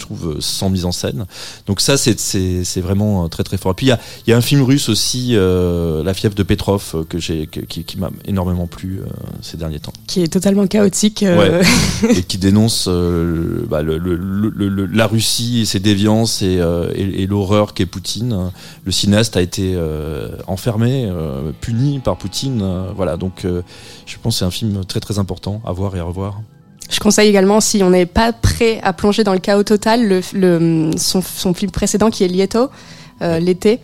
trouve 0.08 0.36
euh, 0.38 0.42
sans 0.42 0.70
mise 0.70 0.86
en 0.86 0.92
scène. 0.92 1.26
Donc 1.68 1.82
ça, 1.82 1.98
c'est 1.98 2.82
vraiment 2.82 3.26
euh, 3.26 3.28
très 3.28 3.44
très 3.44 3.58
fort. 3.58 3.72
Et 3.72 3.76
puis 3.76 3.86
il 3.88 3.90
y 3.90 3.92
a 3.94 4.00
il 4.26 4.30
y 4.30 4.34
a 4.34 4.38
un 4.38 4.42
film 4.42 4.62
russe 4.62 4.90
aussi, 4.90 5.32
euh, 5.34 6.04
La 6.04 6.14
fièvre 6.14 6.36
de 6.36 6.44
Petrov, 6.44 7.06
que 7.10 7.20
j'ai 7.20 7.48
qui 7.48 7.84
qui 7.84 7.98
m'a 7.98 8.10
énormément 8.26 8.68
plu 8.68 9.00
euh, 9.02 9.06
ces 9.42 9.58
derniers 9.58 9.80
temps 9.80 9.94
Qui 10.08 10.22
est 10.24 10.28
totalement 10.32 10.66
chaotique. 10.68 11.24
euh, 11.24 11.62
et 12.10 12.24
qui 12.24 12.38
dénonce 12.38 12.88
bah, 12.88 13.82
le, 13.84 13.98
le- 13.98 14.16
le- 14.16 14.70
le- 14.70 14.86
la 14.86 15.08
Russie 15.08 15.62
et 15.62 15.66
ses 15.66 15.80
déviances 15.80 16.42
et, 16.42 16.60
et, 16.96 17.24
et 17.24 17.28
l'horreur 17.28 17.74
qu'est 17.74 17.86
Poutine. 17.86 18.52
Le 18.86 18.92
cinéaste 18.92 19.36
a 19.38 19.42
été 19.42 19.78
enfermé, 20.48 21.12
puni 21.62 22.00
par 22.00 22.18
Poutine. 22.18 22.64
voilà, 22.96 23.18
donc 23.18 23.46
je 23.46 24.16
pense 24.22 24.36
que 24.36 24.40
c'est 24.40 24.46
un 24.46 24.52
film 24.52 24.86
très 24.86 25.00
très 25.00 25.20
important 25.20 25.62
à 25.66 25.72
voir 25.72 25.96
et 25.96 26.00
à 26.00 26.04
revoir. 26.04 26.42
Je 26.90 27.00
conseille 27.00 27.28
également, 27.30 27.60
si 27.60 27.84
on 27.84 27.90
n'est 27.90 28.06
pas 28.06 28.32
prêt 28.34 28.80
à 28.84 28.94
plonger 28.94 29.24
dans 29.24 29.34
le 29.34 29.40
chaos 29.40 29.64
total, 29.64 30.08
le, 30.08 30.22
le- 30.34 30.92
son, 30.98 31.22
son 31.22 31.54
film 31.54 31.70
précédent 31.72 32.10
qui 32.10 32.24
est 32.24 32.28
Lieto, 32.30 32.70
euh, 33.22 33.40
l'été, 33.40 33.80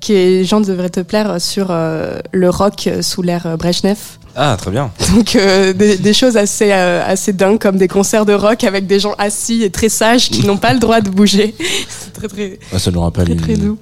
qui 0.00 0.12
est, 0.14 0.44
gens 0.44 0.60
devraient 0.60 0.90
te 0.90 1.00
plaire 1.00 1.40
sur 1.40 1.68
euh, 1.70 2.18
le 2.32 2.50
rock 2.50 2.88
sous 3.00 3.22
l'ère 3.22 3.56
Brezhnev. 3.56 4.17
Ah, 4.40 4.56
très 4.56 4.70
bien. 4.70 4.90
Donc 5.14 5.34
euh, 5.34 5.72
des, 5.72 5.96
des 5.96 6.12
choses 6.14 6.36
assez 6.36 6.70
euh, 6.72 7.02
assez 7.04 7.32
dingues 7.32 7.58
comme 7.58 7.76
des 7.76 7.88
concerts 7.88 8.24
de 8.24 8.32
rock 8.34 8.62
avec 8.62 8.86
des 8.86 9.00
gens 9.00 9.14
assis 9.18 9.64
et 9.64 9.70
très 9.70 9.88
sages 9.88 10.30
qui 10.30 10.46
n'ont 10.46 10.56
pas 10.56 10.72
le 10.72 10.78
droit 10.78 11.00
de 11.00 11.10
bouger. 11.10 11.56
C'est 11.88 12.12
très 12.12 12.28
très 12.28 12.58
Ouais, 12.72 12.78
ça 12.78 12.90
nous 12.92 13.00
rappelle 13.00 13.26
très, 13.26 13.34
très 13.36 13.54
une- 13.54 13.60
doux. 13.60 13.78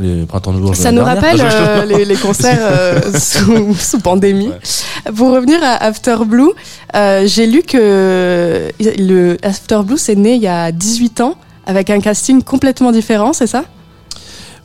les, 0.00 0.26
printemps 0.26 0.52
de. 0.52 0.74
Ça 0.74 0.90
de 0.90 0.96
nous 0.98 1.04
rappelle 1.04 1.36
euh, 1.40 1.84
les, 1.90 2.04
les 2.04 2.16
concerts 2.16 2.58
euh, 2.60 3.00
sous, 3.18 3.74
sous 3.78 4.00
pandémie. 4.00 4.48
Ouais. 4.48 5.12
Pour 5.12 5.30
revenir 5.30 5.60
à 5.62 5.76
After 5.84 6.16
Blue, 6.26 6.50
euh, 6.96 7.22
j'ai 7.26 7.46
lu 7.46 7.62
que 7.62 8.68
le 8.80 9.36
After 9.44 9.78
Blue 9.84 9.96
c'est 9.96 10.16
né 10.16 10.34
il 10.34 10.42
y 10.42 10.48
a 10.48 10.72
18 10.72 11.20
ans 11.20 11.36
avec 11.66 11.88
un 11.90 12.00
casting 12.00 12.42
complètement 12.42 12.90
différent, 12.90 13.32
c'est 13.32 13.46
ça? 13.46 13.64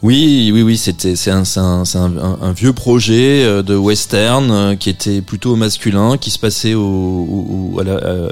Oui, 0.04 0.52
oui, 0.54 0.62
oui, 0.62 0.78
c'était 0.78 1.16
c'est 1.16 1.32
un, 1.32 1.44
un, 1.56 1.84
un, 1.96 2.38
un- 2.42 2.52
vieux 2.52 2.74
projet 2.74 3.44
euh, 3.44 3.64
de 3.64 3.76
western 3.76 4.52
euh, 4.52 4.76
qui 4.76 4.90
était 4.90 5.22
plutôt 5.22 5.56
masculin, 5.56 6.18
qui 6.18 6.30
se 6.30 6.38
passait 6.38 6.76
au, 6.76 6.84
au- 7.74 7.80
à, 7.80 7.84
la, 7.84 7.92
euh, 7.94 8.30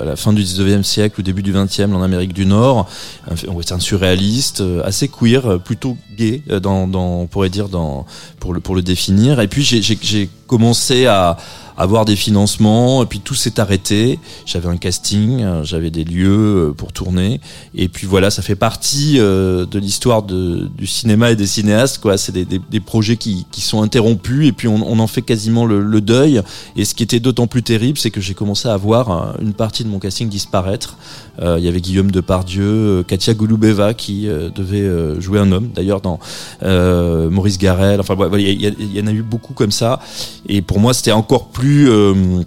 à 0.00 0.04
la 0.04 0.16
fin 0.16 0.32
du 0.32 0.42
19e 0.42 0.82
siècle, 0.84 1.20
au 1.20 1.22
début 1.22 1.42
du 1.42 1.52
20e 1.52 1.92
en 1.92 2.02
Amérique 2.02 2.32
du 2.32 2.46
Nord, 2.46 2.88
un, 3.30 3.52
western 3.52 3.80
surréaliste, 3.80 4.62
assez 4.84 5.08
queer, 5.08 5.60
plutôt 5.60 5.98
gay, 6.16 6.42
dans, 6.62 6.86
dans, 6.86 7.20
on 7.20 7.26
pourrait 7.26 7.50
dire 7.50 7.68
dans 7.68 8.06
pour 8.40 8.54
le 8.54 8.60
pour 8.60 8.74
le 8.74 8.82
définir. 8.82 9.40
Et 9.40 9.48
puis 9.48 9.62
j'ai 9.64 10.30
commencé 10.46 11.06
à 11.06 11.36
avoir 11.76 12.04
des 12.04 12.16
financements, 12.16 13.02
et 13.02 13.06
puis 13.06 13.20
tout 13.20 13.34
s'est 13.34 13.58
arrêté. 13.60 14.18
J'avais 14.46 14.68
un 14.68 14.76
casting, 14.76 15.42
euh, 15.42 15.64
j'avais 15.64 15.90
des 15.90 16.04
lieux 16.04 16.68
euh, 16.68 16.72
pour 16.72 16.92
tourner, 16.92 17.40
et 17.74 17.88
puis 17.88 18.06
voilà, 18.06 18.30
ça 18.30 18.42
fait 18.42 18.56
partie 18.56 19.18
euh, 19.18 19.66
de 19.66 19.78
l'histoire 19.78 20.22
du 20.22 20.86
cinéma 20.86 21.30
et 21.30 21.36
des 21.36 21.46
cinéastes. 21.46 21.98
quoi. 21.98 22.18
C'est 22.18 22.32
des, 22.32 22.80
projets 22.80 23.16
qui, 23.16 23.46
qui 23.50 23.60
sont 23.60 23.82
interrompus, 23.82 24.48
et 24.48 24.52
puis 24.52 24.68
on, 24.68 24.98
en 24.98 25.06
fait 25.06 25.22
quasiment 25.22 25.64
le, 25.66 26.00
deuil. 26.00 26.42
Et 26.76 26.84
ce 26.84 26.94
qui 26.94 27.02
était 27.02 27.20
d'autant 27.20 27.46
plus 27.46 27.62
terrible, 27.62 27.96
c'est 27.96 28.10
que 28.10 28.20
j'ai 28.20 28.34
commencé 28.34 28.68
à 28.68 28.76
voir 28.76 29.36
une 29.40 29.52
partie 29.52 29.84
de 29.84 29.88
mon 29.88 29.98
casting 29.98 30.28
disparaître. 30.28 30.96
Il 31.40 31.60
y 31.60 31.68
avait 31.68 31.80
Guillaume 31.80 32.10
Depardieu, 32.10 33.04
Katia 33.06 33.34
Gouloubeva 33.34 33.94
qui 33.94 34.26
devait 34.26 35.20
jouer 35.20 35.38
un 35.38 35.52
homme, 35.52 35.68
d'ailleurs 35.74 36.00
dans 36.00 36.18
Maurice 36.62 37.58
Garel. 37.58 38.00
Enfin 38.00 38.14
voilà, 38.14 38.36
il 38.38 38.60
y, 38.60 38.66
a- 38.66 38.72
il 38.78 38.92
y 38.96 39.00
en 39.00 39.06
a 39.06 39.12
eu 39.12 39.22
beaucoup 39.22 39.54
comme 39.54 39.70
ça. 39.70 40.00
Et 40.48 40.60
pour 40.60 40.80
moi, 40.80 40.92
c'était 40.92 41.12
encore 41.12 41.48
plus, 41.48 41.71
euh, 41.88 42.42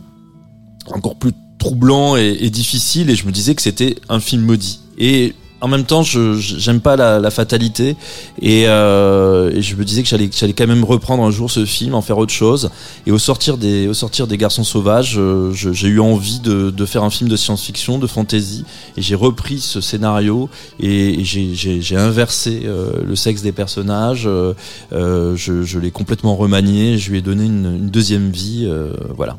encore 0.88 1.16
plus 1.16 1.32
troublant 1.58 2.16
et, 2.16 2.38
et 2.42 2.50
difficile. 2.50 3.10
Et 3.10 3.16
je 3.16 3.26
me 3.26 3.32
disais 3.32 3.56
que 3.56 3.62
c'était 3.62 3.96
un 4.10 4.20
film 4.20 4.44
maudit. 4.44 4.80
Et 4.98 5.34
en 5.62 5.68
même 5.68 5.86
temps, 5.86 6.04
je 6.04 6.34
j'aime 6.38 6.82
pas 6.82 6.96
la, 6.96 7.32
fatalité. 7.32 7.96
Et, 8.42 8.68
euh, 8.68 9.62
je 9.62 9.76
me 9.76 9.84
disais 9.86 10.04
que 10.04 10.10
j'allais 10.10 10.30
j'allais 10.32 10.54
quand 10.54 10.68
même 10.68 10.84
reprendre 10.84 11.24
un 11.24 11.32
jour 11.32 11.50
ce 11.50 11.66
film, 11.66 11.96
en 11.96 12.02
faire 12.02 12.18
autre 12.18 12.34
chose. 12.34 12.70
Et 13.08 13.12
au 13.12 13.18
sortir 13.18 13.58
des, 13.58 13.88
au 13.88 13.94
sortir 13.94 14.28
des 14.28 14.38
Garçons 14.38 14.64
Sauvages, 14.64 15.16
euh, 15.18 15.52
j'ai 15.54 15.88
eu 15.88 16.00
envie 16.00 16.40
de, 16.40 16.70
de 16.70 16.86
faire 16.86 17.04
un 17.04 17.10
film 17.10 17.30
de 17.30 17.36
science-fiction, 17.36 17.98
de 18.00 18.08
fantasy. 18.08 18.66
Et 18.98 19.02
j'ai 19.02 19.16
repris 19.16 19.60
ce 19.60 19.82
scénario 19.82 20.50
et, 20.80 21.24
j'ai- 21.24 21.96
inversé 21.96 22.64
euh, 22.66 22.92
le 23.06 23.16
sexe 23.16 23.42
des 23.42 23.52
personnages. 23.54 24.28
euh, 24.28 25.36
je 25.36 25.80
l'ai 25.80 25.92
complètement 25.92 26.36
remanié. 26.36 26.98
Je 26.98 27.12
lui 27.12 27.20
ai 27.20 27.22
donné 27.22 27.46
une, 27.46 27.76
une 27.78 27.90
deuxième 27.90 28.30
vie. 28.30 28.70
voilà. 29.16 29.38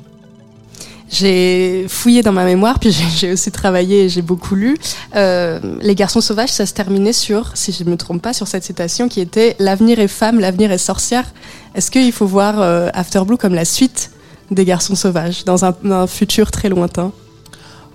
J'ai 1.10 1.86
fouillé 1.88 2.22
dans 2.22 2.32
ma 2.32 2.44
mémoire, 2.44 2.78
puis 2.80 2.90
j'ai- 2.90 3.32
aussi 3.32 3.52
travaillé 3.52 4.04
et 4.04 4.08
j'ai 4.08 4.22
beaucoup 4.22 4.54
lu. 4.56 4.76
Euh, 5.14 5.60
les 5.80 5.94
garçons 5.94 6.20
sauvages, 6.20 6.50
ça 6.50 6.66
se 6.66 6.74
terminait 6.74 7.12
sur, 7.12 7.52
si 7.54 7.72
je 7.72 7.84
ne 7.84 7.90
me 7.90 7.96
trompe 7.96 8.20
pas, 8.22 8.32
sur 8.32 8.48
cette 8.48 8.64
citation 8.64 9.08
qui 9.08 9.20
était 9.20 9.54
L'avenir 9.60 10.00
est 10.00 10.08
femme, 10.08 10.40
l'avenir 10.40 10.72
est 10.72 10.78
sorcière. 10.78 11.32
Est-ce 11.74 11.90
qu'il 11.90 12.12
faut 12.12 12.26
voir 12.26 12.60
euh, 12.60 12.88
After 12.92 13.20
Blue 13.24 13.36
comme 13.36 13.54
la 13.54 13.64
suite 13.64 14.10
des 14.50 14.64
garçons 14.64 14.94
sauvages, 14.96 15.44
dans 15.44 15.64
un, 15.64 15.74
un 15.90 16.06
futur 16.06 16.50
très 16.50 16.68
lointain? 16.68 17.12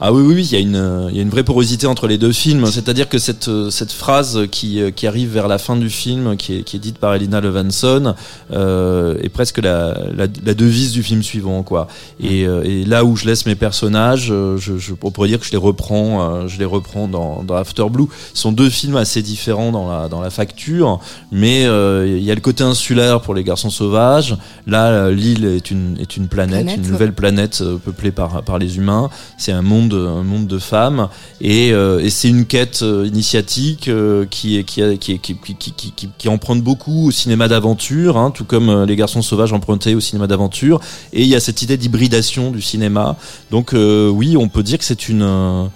Ah 0.03 0.11
oui, 0.11 0.23
oui, 0.23 0.33
oui, 0.33 0.47
il 0.51 0.51
y, 0.51 0.55
a 0.55 0.59
une, 0.59 1.09
il 1.11 1.15
y 1.15 1.19
a 1.19 1.21
une 1.21 1.29
vraie 1.29 1.43
porosité 1.43 1.85
entre 1.85 2.07
les 2.07 2.17
deux 2.17 2.31
films. 2.31 2.65
C'est-à-dire 2.65 3.07
que 3.07 3.19
cette, 3.19 3.49
euh, 3.49 3.69
cette 3.69 3.91
phrase 3.91 4.47
qui, 4.49 4.81
euh, 4.81 4.89
qui 4.89 5.05
arrive 5.05 5.31
vers 5.31 5.47
la 5.47 5.59
fin 5.59 5.75
du 5.75 5.91
film, 5.91 6.37
qui 6.37 6.55
est, 6.57 6.63
qui 6.63 6.77
est 6.77 6.79
dite 6.79 6.97
par 6.97 7.13
Elina 7.13 7.39
Levanson, 7.39 8.15
euh, 8.51 9.15
est 9.21 9.29
presque 9.29 9.59
la, 9.59 9.93
la, 10.15 10.25
la 10.43 10.53
devise 10.55 10.91
du 10.91 11.03
film 11.03 11.21
suivant. 11.21 11.61
quoi. 11.61 11.87
Et, 12.19 12.47
euh, 12.47 12.63
et 12.63 12.83
là 12.83 13.05
où 13.05 13.15
je 13.15 13.27
laisse 13.27 13.45
mes 13.45 13.53
personnages, 13.53 14.33
je, 14.57 14.77
je 14.79 14.93
on 15.03 15.11
pourrait 15.11 15.27
dire 15.27 15.39
que 15.39 15.45
je 15.45 15.51
les 15.51 15.57
reprends, 15.57 16.47
je 16.47 16.57
les 16.57 16.65
reprends 16.65 17.07
dans, 17.07 17.43
dans 17.43 17.55
After 17.55 17.85
Blue. 17.89 18.07
Ce 18.33 18.41
sont 18.41 18.51
deux 18.51 18.69
films 18.71 18.95
assez 18.97 19.21
différents 19.21 19.71
dans 19.71 19.87
la, 19.87 20.09
dans 20.09 20.19
la 20.19 20.31
facture, 20.31 20.99
mais 21.31 21.65
euh, 21.65 22.07
il 22.07 22.23
y 22.23 22.31
a 22.31 22.35
le 22.35 22.41
côté 22.41 22.63
insulaire 22.63 23.21
pour 23.21 23.35
les 23.35 23.43
garçons 23.43 23.69
sauvages. 23.69 24.35
Là, 24.65 25.11
l'île 25.11 25.45
est 25.45 25.69
une, 25.69 25.95
est 25.99 26.17
une 26.17 26.27
planète, 26.27 26.63
Planète, 26.63 26.77
une 26.77 26.85
ouais. 26.85 26.91
nouvelle 26.91 27.13
planète 27.13 27.63
peuplée 27.85 28.11
par, 28.11 28.41
par 28.41 28.57
les 28.57 28.77
humains. 28.77 29.09
C'est 29.37 29.51
un 29.51 29.61
monde, 29.61 29.90
un 29.97 30.23
monde 30.23 30.47
de 30.47 30.59
femmes, 30.59 31.09
et, 31.39 31.73
euh, 31.73 32.09
c'est 32.09 32.29
une 32.29 32.45
quête 32.45 32.81
initiatique 32.81 33.89
qui, 34.29 34.63
qui, 34.65 36.09
qui, 36.17 36.29
emprunte 36.29 36.61
beaucoup 36.61 37.07
au 37.07 37.11
cinéma 37.11 37.47
d'aventure, 37.47 38.17
hein, 38.17 38.31
tout 38.31 38.45
comme 38.45 38.69
euh, 38.69 38.85
les 38.85 38.95
garçons 38.95 39.21
sauvages 39.21 39.53
empruntaient 39.53 39.93
au 39.93 39.99
cinéma 39.99 40.27
d'aventure. 40.27 40.79
Et 41.13 41.21
il 41.21 41.27
y 41.27 41.35
a 41.35 41.39
cette 41.39 41.61
idée 41.61 41.77
d'hybridation 41.77 42.51
du 42.51 42.61
cinéma. 42.61 43.17
Donc 43.49 43.73
euh, 43.73 44.09
oui, 44.09 44.37
on 44.37 44.49
peut 44.49 44.63
dire 44.63 44.77
que 44.77 44.85
c'est 44.85 45.09
une 45.09 45.69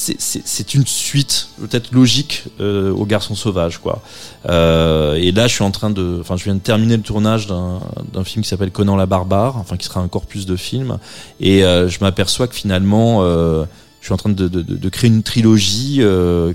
c'est- 0.00 0.74
une 0.74 0.86
suite 0.86 1.48
peut-être 1.60 1.92
logique 1.92 2.44
euh, 2.60 2.92
aux 2.92 3.04
garçons 3.04 3.34
sauvages 3.34 3.78
quoi. 3.78 4.02
Euh, 4.48 5.14
et 5.14 5.32
là, 5.32 5.46
je 5.46 5.54
suis 5.54 5.64
en 5.64 5.70
train 5.70 5.90
de, 5.90 6.18
enfin, 6.20 6.36
je 6.36 6.44
viens 6.44 6.54
de 6.54 6.60
terminer 6.60 6.96
le 6.96 7.02
tournage 7.02 7.46
d'un 7.46 8.24
film 8.24 8.42
qui 8.42 8.48
s'appelle 8.48 8.70
Conan 8.70 8.96
la 8.96 9.06
barbare, 9.06 9.56
enfin 9.56 9.76
qui 9.76 9.86
sera 9.86 10.00
un 10.00 10.08
corpus 10.08 10.46
de 10.46 10.56
films, 10.56 10.98
et 11.40 11.64
euh, 11.64 11.88
je 11.88 11.98
m'aperçois 12.00 12.48
que 12.48 12.54
finalement, 12.54 13.18
euh, 13.22 13.64
je 14.00 14.06
suis 14.06 14.14
en 14.14 14.16
train 14.16 14.30
de, 14.30 14.88
créer 14.88 15.10
une 15.10 15.22
trilogie 15.22 16.00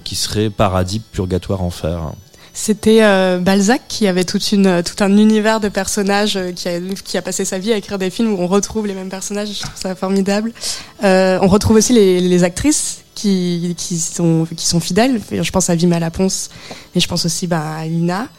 qui 0.03 0.15
serait 0.15 0.49
paradis, 0.49 0.99
purgatoire, 0.99 1.61
enfer. 1.61 2.13
C'était 2.57 3.03
euh, 3.03 3.38
Balzac 3.38 3.81
qui 3.89 4.07
avait 4.07 4.24
toute 4.24 4.53
une, 4.53 4.81
tout 4.81 5.03
un 5.03 5.17
univers 5.17 5.59
de 5.59 5.67
personnages 5.67 6.38
euh, 6.38 6.53
qui, 6.53 6.69
a, 6.69 6.79
qui 7.03 7.17
a 7.17 7.21
passé 7.21 7.43
sa 7.43 7.59
vie 7.59 7.74
à 7.74 7.77
écrire 7.77 8.00
des 8.00 8.09
films 8.09 8.33
où 8.33 8.38
on 8.39 8.47
retrouve 8.47 8.88
les 8.88 8.93
mêmes 8.93 9.09
personnages. 9.09 9.50
Je 9.50 9.59
trouve 9.59 9.75
ça 9.75 9.93
formidable. 9.93 10.53
Euh, 11.03 11.38
on 11.41 11.47
retrouve 11.47 11.75
aussi 11.75 11.91
les, 11.91 12.21
les 12.21 12.43
actrices 12.45 13.03
qui, 13.13 13.75
qui, 13.77 14.00
sont, 14.00 14.47
qui 14.55 14.65
sont 14.65 14.79
fidèles. 14.79 15.19
Je 15.29 15.51
pense 15.51 15.69
à 15.69 15.75
Vima 15.75 16.00
Laponce 16.00 16.50
et 16.95 17.01
je 17.01 17.07
pense 17.09 17.25
aussi 17.25 17.45
bah, 17.45 17.75
à 17.79 17.85
Lina. 17.85 18.29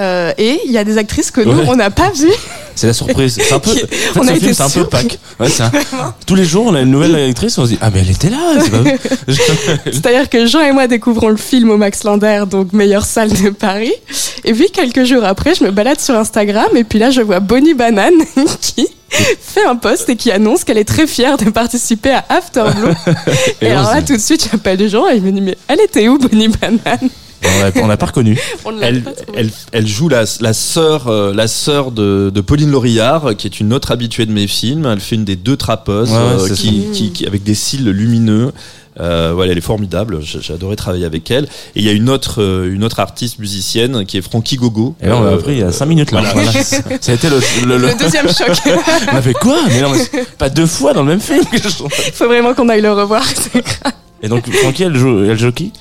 Euh, 0.00 0.32
et 0.38 0.60
il 0.66 0.72
y 0.72 0.78
a 0.78 0.82
des 0.84 0.98
actrices 0.98 1.30
que 1.30 1.40
nous, 1.40 1.52
Ouais. 1.58 1.64
on 1.68 1.76
n'a 1.76 1.90
pas 1.90 2.10
vues. 2.10 2.28
C'est 2.74 2.88
la 2.88 2.92
surprise. 2.92 3.38
C'est 3.40 3.52
un 3.54 3.60
peu. 3.60 3.70
En 3.70 3.74
fait, 3.74 3.88
on 4.16 4.22
a 4.22 4.26
ce 4.26 4.30
été 4.32 4.40
film, 4.40 4.54
c'est 4.54 4.62
un 4.62 4.66
peu 4.66 4.70
surpris. 4.72 5.02
Pâques. 5.06 5.18
Ouais, 5.38 5.48
c'est 5.48 5.62
un- 5.62 5.70
Tous 6.26 6.34
les 6.34 6.44
jours, 6.44 6.66
on 6.66 6.74
a 6.74 6.80
une 6.80 6.90
nouvelle 6.90 7.14
actrice, 7.14 7.56
on 7.58 7.64
se 7.64 7.70
dit 7.70 7.78
ah 7.80 7.90
mais 7.94 8.00
elle 8.00 8.10
était 8.10 8.30
là. 8.30 8.38
C'est-à-dire 9.86 10.28
que 10.28 10.46
Jean 10.46 10.60
et 10.60 10.72
moi 10.72 10.86
découvrons 10.88 11.28
le 11.28 11.36
film 11.36 11.70
au 11.70 11.76
Max 11.76 12.02
Lander, 12.02 12.44
donc 12.50 12.72
meilleure 12.72 13.04
salle 13.04 13.30
de 13.30 13.50
Paris. 13.50 13.92
Et 14.44 14.52
puis 14.52 14.70
quelques 14.72 15.04
jours 15.04 15.24
après, 15.24 15.54
je 15.54 15.62
me 15.64 15.70
balade 15.70 16.00
sur 16.00 16.16
Instagram 16.16 16.66
et 16.76 16.82
puis 16.84 16.98
là, 16.98 17.10
je 17.10 17.20
vois 17.20 17.38
Bonnie 17.40 17.74
Banane 17.74 18.14
qui 18.60 18.88
fait 19.08 19.64
un 19.64 19.76
post 19.76 20.08
et 20.08 20.16
qui 20.16 20.32
annonce 20.32 20.64
qu'elle 20.64 20.78
est 20.78 20.84
très 20.88 21.06
fière 21.06 21.36
de 21.36 21.50
participer 21.50 22.10
à 22.10 22.24
After 22.28 22.64
Blue. 22.76 22.92
et, 23.60 23.70
alors 23.70 23.94
là, 23.94 24.02
tout 24.02 24.16
de 24.16 24.20
suite, 24.20 24.48
j'appelle 24.50 24.88
Jean 24.88 25.08
et 25.08 25.16
il 25.16 25.22
me 25.22 25.30
dit 25.30 25.40
mais 25.40 25.56
elle 25.68 25.80
était 25.80 26.08
où 26.08 26.18
Bonnie 26.18 26.48
Banane? 26.48 27.08
On 27.44 27.62
l'a- 27.62 27.82
on 27.84 27.86
l'a 27.86 27.96
pas 27.96 28.06
reconnu. 28.06 28.38
On 28.64 28.78
Elle, 28.80 29.02
pas 29.02 29.10
elle, 29.34 29.50
elle 29.72 29.86
joue 29.86 30.08
la, 30.08 30.24
la 30.40 30.52
sœur, 30.52 31.08
euh, 31.08 31.32
la 31.34 31.46
sœur 31.48 31.90
de, 31.90 32.30
de 32.34 32.40
Pauline 32.40 32.70
Laurillard, 32.70 33.36
qui 33.36 33.46
est 33.46 33.60
une 33.60 33.72
autre 33.72 33.90
habituée 33.92 34.26
de 34.26 34.32
mes 34.32 34.46
films. 34.46 34.86
Elle 34.86 35.00
fait 35.00 35.16
une 35.16 35.24
des 35.24 35.36
deux 35.36 35.56
trappeuses, 35.56 36.10
Ouais, 36.10 36.16
euh, 36.18 36.54
qui, 36.54 36.84
qui, 36.92 37.12
qui- 37.12 37.26
avec 37.26 37.42
des 37.42 37.54
cils 37.54 37.84
lumineux. 37.88 38.52
Euh, 39.00 39.32
voilà, 39.34 39.50
elle 39.50 39.58
est 39.58 39.60
formidable. 39.60 40.18
J'ai 40.22 40.40
j'ai 40.40 40.52
adoré 40.54 40.76
travailler 40.76 41.04
avec 41.04 41.28
elle. 41.28 41.44
Et 41.74 41.80
il 41.80 41.84
y 41.84 41.88
a 41.88 41.92
une 41.92 42.08
autre, 42.08 42.40
euh, 42.40 42.72
une 42.72 42.84
autre 42.84 43.00
artiste 43.00 43.40
musicienne 43.40 44.06
qui 44.06 44.18
est 44.18 44.22
Frankie 44.22 44.54
Gogo. 44.56 44.94
Et 45.02 45.08
là, 45.08 45.16
on 45.16 45.22
l'a 45.24 45.30
Euh, 45.30 45.34
appris 45.34 45.52
il 45.54 45.58
y 45.58 45.62
a 45.64 45.72
5 45.72 45.86
minutes 45.86 46.12
là. 46.12 46.20
voilà. 46.32 46.48
Voilà. 46.50 46.64
Ça 47.00 47.10
a 47.10 47.14
été 47.16 47.28
le, 47.28 47.40
le- 47.66 47.76
le- 47.78 47.88
Le 47.88 47.98
deuxième 47.98 48.28
choc. 48.28 48.56
On 49.12 49.16
a 49.16 49.20
fait 49.22 49.32
quoi? 49.34 49.56
Mais 49.66 49.80
non, 49.82 49.90
mais 49.90 49.98
c'est 49.98 50.28
pas 50.38 50.48
deux 50.48 50.66
fois 50.66 50.92
dans 50.92 51.02
le 51.02 51.08
même 51.08 51.20
film. 51.20 51.42
Il 51.52 51.60
faut 52.12 52.26
vraiment 52.28 52.54
qu'on 52.54 52.68
aille 52.68 52.82
le 52.82 52.92
revoir. 52.92 53.24
Et 54.22 54.28
donc 54.28 54.48
Francky, 54.48 54.84
elle 54.84 54.96
joue, 54.96 55.24
elle 55.24 55.38
joue 55.38 55.50
qui? 55.52 55.72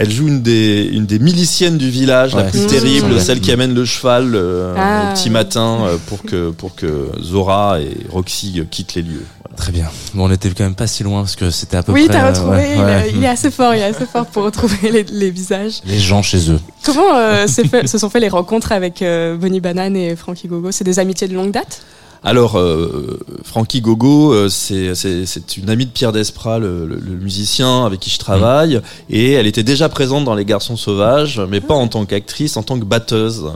Elle 0.00 0.10
joue 0.10 0.28
une 0.28 0.42
des, 0.42 0.88
une 0.92 1.06
des 1.06 1.18
miliciennes 1.18 1.78
du 1.78 1.90
village, 1.90 2.34
la 2.34 2.44
plus 2.44 2.66
terrible, 2.66 3.18
ça. 3.18 3.26
celle 3.26 3.40
qui 3.40 3.52
amène 3.52 3.74
le 3.74 3.84
cheval 3.84 4.32
euh, 4.34 4.74
Ah. 4.76 5.10
au 5.10 5.14
petit 5.14 5.30
matin 5.30 5.78
euh, 5.84 5.96
pour 6.08 6.22
que, 6.22 6.50
pour 6.50 6.74
que 6.74 7.08
Zora 7.22 7.80
et 7.80 7.96
Roxy 8.10 8.62
quittent 8.70 8.94
les 8.94 9.02
lieux. 9.02 9.24
Voilà. 9.42 9.56
Très 9.56 9.72
bien. 9.72 9.86
Bon, 10.14 10.28
on 10.28 10.30
était 10.32 10.48
quand 10.50 10.64
même 10.64 10.74
pas 10.74 10.86
si 10.86 11.02
loin 11.02 11.20
parce 11.20 11.36
que 11.36 11.50
c'était 11.50 11.76
à 11.76 11.82
peu 11.82 11.92
Oui, 11.92 12.06
près. 12.06 12.14
t'as 12.16 12.24
euh, 12.24 12.30
retrouvé. 12.30 12.56
ouais, 12.56 12.74
il, 12.76 12.80
ouais. 12.82 13.12
il 13.16 13.24
est 13.24 13.28
assez 13.28 13.50
fort, 13.50 13.74
il 13.74 13.80
est 13.80 13.84
assez 13.84 14.06
fort 14.06 14.24
pour 14.26 14.44
retrouver 14.44 14.90
les, 14.90 15.02
les 15.02 15.30
visages. 15.30 15.80
Les 15.84 15.98
gens 15.98 16.22
chez 16.22 16.50
eux. 16.50 16.60
Comment 16.84 17.14
euh, 17.16 17.46
fait- 17.46 17.86
se 17.86 17.98
sont 17.98 18.08
fait 18.08 18.20
les 18.20 18.28
rencontres 18.28 18.72
avec 18.72 19.02
euh, 19.02 19.36
Bonnie 19.36 19.60
Banane 19.60 19.96
et 19.96 20.16
Frankie 20.16 20.48
Gogo? 20.48 20.70
C'est 20.72 20.84
des 20.84 20.98
amitiés 20.98 21.28
de 21.28 21.34
longue 21.34 21.50
date? 21.52 21.82
Alors, 22.22 22.58
euh, 22.58 23.18
Frankie 23.44 23.80
Gogo, 23.80 24.34
euh, 24.34 24.48
c'est 24.50 25.56
une 25.56 25.70
amie 25.70 25.86
de 25.86 25.90
Pierre 25.90 26.12
Desprats, 26.12 26.58
le, 26.58 26.86
le- 26.86 26.96
le 26.96 27.16
musicien 27.16 27.86
avec 27.86 27.98
qui 28.00 28.10
je 28.10 28.18
travaille, 28.18 28.82
et 29.08 29.32
elle 29.32 29.46
était 29.46 29.62
déjà 29.62 29.88
présente 29.88 30.26
dans 30.26 30.34
Les 30.34 30.44
Garçons 30.44 30.76
Sauvages, 30.76 31.40
mais 31.48 31.62
pas 31.62 31.72
en 31.74 31.88
tant 31.88 32.04
qu'actrice, 32.04 32.58
en 32.58 32.62
tant 32.62 32.78
que 32.78 32.84
batteuse. 32.84 33.46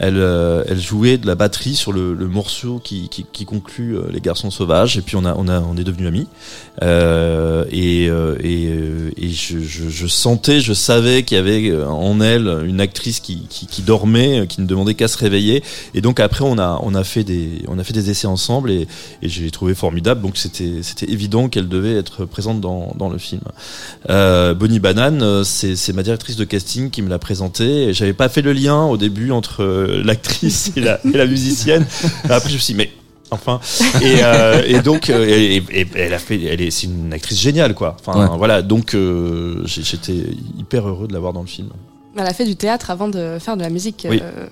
Elle, 0.00 0.16
euh, 0.16 0.64
elle 0.68 0.80
jouait 0.80 1.18
de 1.18 1.26
la 1.26 1.34
batterie 1.34 1.74
sur 1.74 1.92
le, 1.92 2.14
le 2.14 2.26
morceau 2.26 2.80
qui, 2.82 3.10
qui, 3.10 3.26
qui 3.30 3.44
conclut 3.44 3.98
euh, 3.98 4.04
Les 4.10 4.20
Garçons 4.22 4.50
Sauvages, 4.50 4.96
et 4.96 5.02
puis 5.02 5.16
on 5.16 5.26
a, 5.26 5.34
on 5.36 5.46
a, 5.46 5.60
on 5.60 5.76
est 5.76 5.84
devenus 5.84 6.08
amis. 6.08 6.26
Euh, 6.82 7.66
et 7.70 8.08
euh, 8.08 8.36
et, 8.42 8.64
et 9.18 9.28
je, 9.30 9.58
je, 9.60 9.90
je 9.90 10.06
sentais, 10.06 10.60
je 10.60 10.72
savais 10.72 11.24
qu'il 11.24 11.36
y 11.36 11.40
avait 11.40 11.76
en 11.84 12.20
elle 12.22 12.62
une 12.66 12.80
actrice 12.80 13.20
qui, 13.20 13.42
qui, 13.50 13.66
qui 13.66 13.82
dormait, 13.82 14.46
qui 14.48 14.62
ne 14.62 14.66
demandait 14.66 14.94
qu'à 14.94 15.08
se 15.08 15.18
réveiller. 15.18 15.62
Et 15.94 16.00
donc 16.00 16.20
après, 16.20 16.42
on 16.44 16.58
a, 16.58 16.80
on 16.82 16.94
a 16.94 17.04
fait 17.04 17.22
des, 17.22 17.62
on 17.68 17.78
a 17.78 17.84
fait 17.84 17.92
des 17.92 18.13
essais 18.14 18.26
ensemble 18.26 18.70
et, 18.70 18.86
et 19.22 19.28
je 19.28 19.42
l'ai 19.42 19.50
trouvé 19.50 19.74
formidable. 19.74 20.20
Donc 20.22 20.36
c'était 20.36 20.82
c'était 20.82 21.10
évident 21.10 21.48
qu'elle 21.48 21.68
devait 21.68 21.96
être 21.96 22.24
présente 22.24 22.60
dans, 22.60 22.92
dans 22.96 23.08
le 23.10 23.18
film. 23.18 23.42
Euh, 24.10 24.54
Bonnie 24.54 24.80
Banane, 24.80 25.22
euh, 25.22 25.44
c'est 25.44 25.92
ma 25.92 26.02
directrice 26.02 26.36
de 26.36 26.44
casting 26.44 26.90
qui 26.90 27.02
me 27.02 27.08
l'a 27.10 27.18
présentée. 27.18 27.88
Et 27.88 27.92
J'avais 27.94 28.12
pas 28.14 28.28
fait 28.28 28.42
le 28.42 28.52
lien 28.52 28.84
au 28.84 28.96
début 28.96 29.30
entre 29.30 29.62
euh, 29.62 30.02
l'actrice 30.04 30.72
et 30.76 30.80
la, 30.80 31.00
et 31.04 31.16
la 31.16 31.26
musicienne. 31.26 31.84
Après 32.30 32.48
je 32.48 32.54
me 32.54 32.58
suis 32.60 32.74
dit, 32.74 32.78
mais 32.78 32.90
enfin 33.30 33.58
et, 34.02 34.16
euh, 34.22 34.62
et 34.66 34.80
donc 34.80 35.10
euh, 35.10 35.26
et, 35.26 35.62
elle 35.94 36.14
a 36.14 36.18
fait 36.18 36.40
elle 36.44 36.60
est 36.60 36.70
c'est 36.70 36.86
une 36.86 37.12
actrice 37.12 37.40
géniale 37.40 37.74
quoi 37.74 37.96
enfin 37.98 38.30
Ouais. 38.30 38.36
voilà 38.38 38.62
donc 38.62 38.94
euh, 38.94 39.62
j'étais 39.66 40.18
hyper 40.58 40.86
heureux 40.88 41.08
de 41.08 41.12
l'avoir 41.14 41.32
dans 41.32 41.40
le 41.40 41.46
film 41.48 41.68
Elle 42.16 42.26
a 42.26 42.34
fait 42.34 42.44
du 42.44 42.54
théâtre 42.54 42.90
avant 42.90 43.08
de 43.08 43.38
faire 43.40 43.56
de 43.56 43.62
la 43.62 43.70
musique. 43.70 44.06
Oui. 44.08 44.20
euh, 44.22 44.46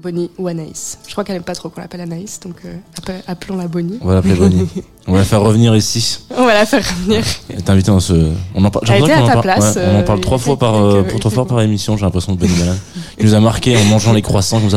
Bonnie 0.00 0.30
ou 0.38 0.46
Anaïs. 0.48 0.98
Je 1.06 1.12
crois 1.12 1.24
qu'elle 1.24 1.36
aime 1.36 1.42
pas 1.42 1.54
trop 1.54 1.68
qu'on 1.68 1.80
l'appelle 1.80 2.00
Anaïs, 2.00 2.38
donc 2.40 2.56
euh, 2.64 2.74
appel- 2.96 3.22
appelons-la 3.26 3.66
Bonnie. 3.68 3.98
On 4.00 4.06
va 4.06 4.14
l'appeler 4.14 4.34
Bonnie. 4.34 4.66
On 5.06 5.12
va 5.12 5.18
la 5.18 5.24
faire 5.24 5.40
revenir 5.40 5.74
ici. 5.74 6.20
On 6.36 6.44
va 6.44 6.52
la 6.52 6.66
faire 6.66 6.82
revenir. 6.86 7.24
Elle 7.48 7.56
est 7.58 7.70
invitée 7.70 7.90
dans 7.90 7.98
ce. 8.00 8.30
On 8.54 8.62
en 8.64 8.70
parle. 8.70 8.84
Elle 8.90 9.02
était 9.04 9.12
à 9.12 9.26
ta 9.26 9.40
place, 9.40 9.76
ouais, 9.76 9.82
on 9.86 9.96
en 9.96 10.00
euh, 10.00 10.02
parle 10.02 10.18
il 10.18 10.22
trois 10.22 10.36
fois 10.38 10.58
par 10.58 10.74
il 10.74 10.82
euh, 10.82 11.00
était- 11.00 11.08
pour 11.08 11.16
il 11.16 11.20
trois 11.20 11.30
était 11.30 11.34
fois 11.34 11.44
bon. 11.44 11.48
par 11.50 11.60
émission. 11.62 11.96
J'ai 11.96 12.04
l'impression 12.04 12.34
de 12.34 12.38
Bonnie 12.38 12.54
Banane. 12.58 12.78
qui 13.18 13.24
nous 13.24 13.34
a 13.34 13.40
marqué 13.40 13.76
en 13.78 13.84
mangeant 13.84 14.12
les 14.12 14.20
croissants. 14.22 14.60
Comme 14.60 14.68
ça. 14.70 14.76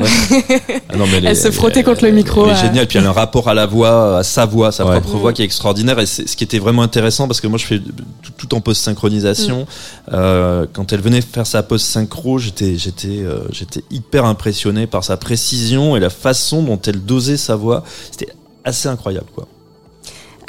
Ah 0.88 0.96
non, 0.96 1.06
mais 1.06 1.20
Elle 1.24 1.36
se 1.36 1.50
frottait 1.50 1.82
contre 1.82 2.04
le 2.04 2.10
micro, 2.10 2.44
Elle 2.46 2.52
est 2.52 2.54
euh. 2.54 2.62
géniale. 2.62 2.86
Puis 2.86 2.98
elle 2.98 3.06
a 3.06 3.10
un 3.10 3.12
rapport 3.12 3.48
à 3.48 3.54
la 3.54 3.66
voix, 3.66 4.18
à 4.18 4.22
sa 4.22 4.46
voix, 4.46 4.72
sa 4.72 4.84
Ouais. 4.84 5.00
propre 5.00 5.16
voix 5.18 5.32
qui 5.32 5.42
est 5.42 5.44
extraordinaire. 5.44 5.98
Et 5.98 6.06
c'est 6.06 6.28
ce 6.28 6.36
qui 6.36 6.44
était 6.44 6.58
vraiment 6.58 6.82
intéressant 6.82 7.26
parce 7.26 7.40
que 7.40 7.46
moi 7.46 7.58
je 7.58 7.66
fais 7.66 7.78
tout, 7.78 8.32
tout 8.36 8.54
en 8.54 8.60
post-synchronisation. 8.60 9.66
Euh, 10.12 10.66
quand 10.72 10.92
elle 10.92 11.00
venait 11.00 11.20
faire 11.20 11.46
sa 11.46 11.62
post-synchro, 11.62 12.38
j'étais, 12.38 12.76
j'étais, 12.76 13.08
euh, 13.08 13.40
j'étais 13.52 13.82
hyper 13.90 14.24
impressionné 14.24 14.86
par 14.86 15.04
sa 15.04 15.16
précision 15.16 15.96
et 15.96 16.00
la 16.00 16.10
façon 16.10 16.62
dont 16.62 16.80
elle 16.86 17.04
dosait 17.04 17.36
sa 17.36 17.56
voix. 17.56 17.84
C'était 18.10 18.32
assez 18.64 18.88
incroyable, 18.88 19.26
quoi. 19.34 19.46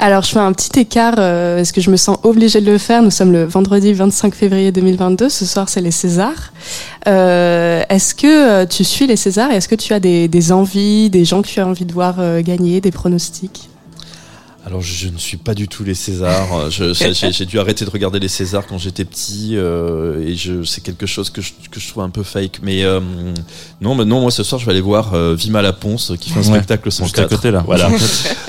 Alors, 0.04 0.24
je 0.24 0.32
fais 0.32 0.40
un 0.40 0.52
petit 0.52 0.80
écart 0.80 1.14
euh, 1.18 1.58
parce 1.58 1.70
que 1.70 1.80
je 1.80 1.88
me 1.88 1.96
sens 1.96 2.18
obligée 2.24 2.60
de 2.60 2.68
le 2.68 2.76
faire. 2.76 3.04
Nous 3.04 3.12
sommes 3.12 3.30
le 3.30 3.44
vendredi 3.44 3.92
25 3.92 4.34
février 4.34 4.72
2022. 4.72 5.28
Ce 5.28 5.46
soir, 5.46 5.68
c'est 5.68 5.80
les 5.80 5.92
Césars. 5.92 6.52
Euh, 7.06 7.84
est-ce 7.88 8.12
que 8.12 8.26
euh, 8.62 8.66
tu 8.66 8.82
suis 8.82 9.06
les 9.06 9.14
Césars 9.14 9.52
est-ce 9.52 9.68
que 9.68 9.76
tu 9.76 9.92
as 9.92 10.00
des, 10.00 10.26
des 10.26 10.50
envies, 10.50 11.08
des 11.08 11.24
gens 11.24 11.40
que 11.40 11.46
tu 11.46 11.60
as 11.60 11.68
envie 11.68 11.84
de 11.84 11.92
voir 11.92 12.16
euh, 12.18 12.42
gagner, 12.42 12.80
des 12.80 12.90
pronostics? 12.90 13.70
Alors 14.64 14.80
je, 14.80 14.94
je 14.94 15.08
ne 15.08 15.18
suis 15.18 15.38
pas 15.38 15.54
du 15.54 15.66
tout 15.66 15.82
les 15.82 15.94
Césars. 15.94 16.70
Je- 16.70 16.92
J'ai 17.32 17.46
dû 17.46 17.58
arrêter 17.58 17.84
de 17.84 17.90
regarder 17.90 18.20
les 18.20 18.28
Césars 18.28 18.64
quand 18.66 18.78
j'étais 18.78 19.04
petit 19.04 19.56
euh, 19.56 20.24
et 20.24 20.36
je 20.36 20.62
c'est 20.62 20.80
quelque 20.82 21.04
chose 21.06 21.30
que 21.30 21.40
je, 21.42 21.52
que 21.70 21.80
je 21.80 21.88
trouve 21.88 22.04
un 22.04 22.10
peu 22.10 22.22
fake. 22.22 22.60
Mais 22.62 22.84
euh, 22.84 23.00
non, 23.80 23.94
mais 23.96 24.04
non, 24.04 24.20
moi 24.20 24.30
ce 24.30 24.44
soir 24.44 24.60
je 24.60 24.66
vais 24.66 24.70
aller 24.72 24.80
voir 24.80 25.14
euh, 25.14 25.34
Vima 25.34 25.62
Laponce 25.62 26.12
qui 26.20 26.30
fait 26.30 26.38
un 26.38 26.42
Ouais, 26.42 26.48
spectacle 26.58 26.92
sans 26.92 27.04
Juste 27.04 27.18
à 27.18 27.24
côté 27.24 27.50
là. 27.50 27.62
Voilà. 27.66 27.90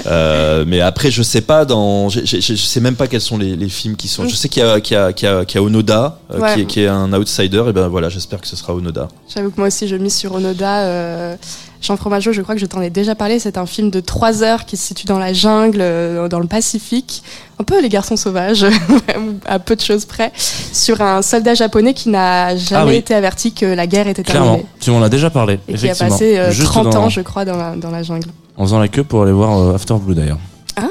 Euh, 0.06 0.66
mais 0.68 0.82
après 0.82 1.12
je 1.12 1.24
sais 1.24 1.40
pas 1.40 1.64
dans, 1.64 2.10
je 2.10 2.26
sais 2.26 2.80
même 2.82 2.96
pas 2.98 3.08
quels 3.08 3.22
sont 3.22 3.38
les, 3.38 3.56
les 3.56 3.70
films 3.70 3.96
qui 3.96 4.10
sont. 4.10 4.28
Je 4.28 4.36
sais 4.36 4.50
qu'il 4.50 4.62
y 4.62 4.66
a 4.66 4.82
qu'il 4.82 4.96
y 4.96 5.00
a 5.00 5.14
qu'il 5.14 5.30
y 5.30 5.32
a, 5.32 5.46
qu'il 5.46 5.56
y 5.60 5.64
a 5.64 5.64
Onoda 5.66 6.20
euh, 6.32 6.40
Ouais. 6.40 6.54
qui, 6.56 6.62
est, 6.62 6.66
qui 6.66 6.80
est 6.82 6.88
un 6.88 7.14
outsider 7.14 7.64
et 7.70 7.72
ben 7.72 7.88
voilà 7.88 8.10
j'espère 8.10 8.42
que 8.42 8.48
ce 8.48 8.58
sera 8.58 8.76
Onoda. 8.76 9.08
J'avoue 9.34 9.50
que 9.50 9.58
moi 9.58 9.68
aussi, 9.68 9.88
je 9.88 9.96
mise 9.96 10.14
sur 10.16 10.34
Onoda. 10.36 11.38
Jean 11.84 11.98
Fromageau, 11.98 12.32
je 12.32 12.42
crois 12.42 12.56
que 12.56 12.62
je 12.62 12.66
t'en 12.66 12.82
ai 12.82 12.90
déjà 12.90 13.14
parlé. 13.14 13.40
C'est 13.40 13.58
un 13.58 13.66
film 13.66 13.90
de 13.90 14.00
trois 14.00 14.42
heures 14.42 14.64
qui 14.66 14.78
se 14.78 14.88
situe 14.88 15.06
dans 15.06 15.20
la 15.20 15.34
jungle, 15.34 15.80
euh, 15.82 16.30
dans 16.30 16.40
le 16.40 16.48
Pacifique. 16.48 17.22
Un 17.60 17.66
peu 17.66 17.82
les 17.82 17.90
garçons 17.90 18.16
sauvages, 18.16 18.66
à 19.46 19.60
peu 19.60 19.76
de 19.76 19.82
choses 19.82 20.06
près, 20.06 20.32
sur 20.38 21.02
un 21.02 21.22
soldat 21.22 21.56
japonais 21.56 21.94
qui 21.94 22.08
n'a 22.10 22.56
jamais 22.56 22.82
Ah 22.82 22.86
oui. 22.88 22.96
été 22.96 23.14
averti 23.14 23.54
que 23.54 23.66
la 23.66 23.86
guerre 23.86 24.08
était 24.08 24.24
Clairement. 24.24 24.46
terminée. 24.56 24.70
Tu 24.80 24.92
m'en 24.92 25.04
as 25.04 25.10
déjà 25.10 25.30
parlé. 25.30 25.60
Et 25.68 25.74
qui 25.74 25.90
a 25.90 25.96
passé 25.96 26.38
euh, 26.38 26.52
Juste 26.52 26.68
30 26.70 26.90
dans- 26.90 27.04
ans, 27.04 27.10
je 27.10 27.20
crois, 27.20 27.44
dans 27.44 27.58
la, 27.58 27.76
dans 27.76 27.92
la 27.92 28.02
jungle. 28.02 28.30
En 28.56 28.64
faisant 28.64 28.80
la 28.80 28.88
queue 28.88 29.04
pour 29.04 29.24
aller 29.24 29.32
voir 29.34 29.58
euh, 29.60 29.76
After 29.76 29.96
Blue 29.96 30.16
d'ailleurs. 30.16 30.40
Ah, 30.78 30.84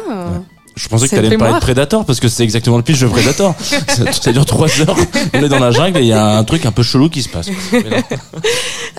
Je 0.74 0.88
pensais 0.88 1.08
que 1.08 1.14
t'allais 1.14 1.28
me 1.28 1.32
le 1.34 1.38
parler 1.38 1.54
de. 1.54 1.60
Predator 1.60 2.04
parce 2.04 2.18
que 2.20 2.28
c'est 2.28 2.42
exactement 2.42 2.76
le 2.76 2.82
pitch 2.82 3.00
de 3.00 3.06
Predator. 3.06 3.54
ça, 3.60 4.12
ça 4.12 4.32
dure 4.32 4.46
trois 4.46 4.68
heures. 4.80 4.96
On 5.34 5.42
est 5.42 5.48
dans 5.48 5.58
la 5.58 5.70
jungle 5.70 5.98
et 5.98 6.02
il 6.02 6.06
y 6.06 6.12
a 6.12 6.38
un 6.38 6.44
truc 6.44 6.64
un 6.66 6.72
peu 6.72 6.82
chelou 6.82 7.08
qui 7.08 7.22
se 7.22 7.28
passe. 7.28 7.48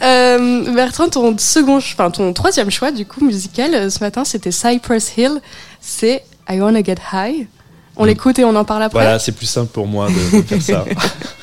Euh, 0.02 0.74
Bertrand, 0.74 1.08
ton 1.08 1.38
second, 1.38 1.78
enfin 1.78 2.12
ton 2.12 2.34
troisième 2.34 2.70
choix 2.72 2.92
du 2.92 3.06
coup 3.06 3.24
musical 3.24 3.74
euh, 3.74 3.90
ce 3.90 4.00
matin, 4.00 4.26
c'était 4.26 4.52
Cypress 4.52 5.14
Hill. 5.16 5.40
C'est 5.80 6.24
I 6.50 6.60
Wanna 6.60 6.84
Get 6.84 6.98
High. 7.14 7.48
On 7.96 8.04
l'écoute 8.04 8.40
et 8.40 8.44
on 8.44 8.56
en 8.56 8.66
parle 8.66 8.84
après. 8.84 9.00
Voilà 9.00 9.20
c'est 9.20 9.32
plus 9.32 9.46
simple 9.46 9.72
pour 9.72 9.88
moi 9.88 10.08
de, 10.10 10.38
de 10.38 10.42
faire 10.42 10.62
ça. 10.62 10.86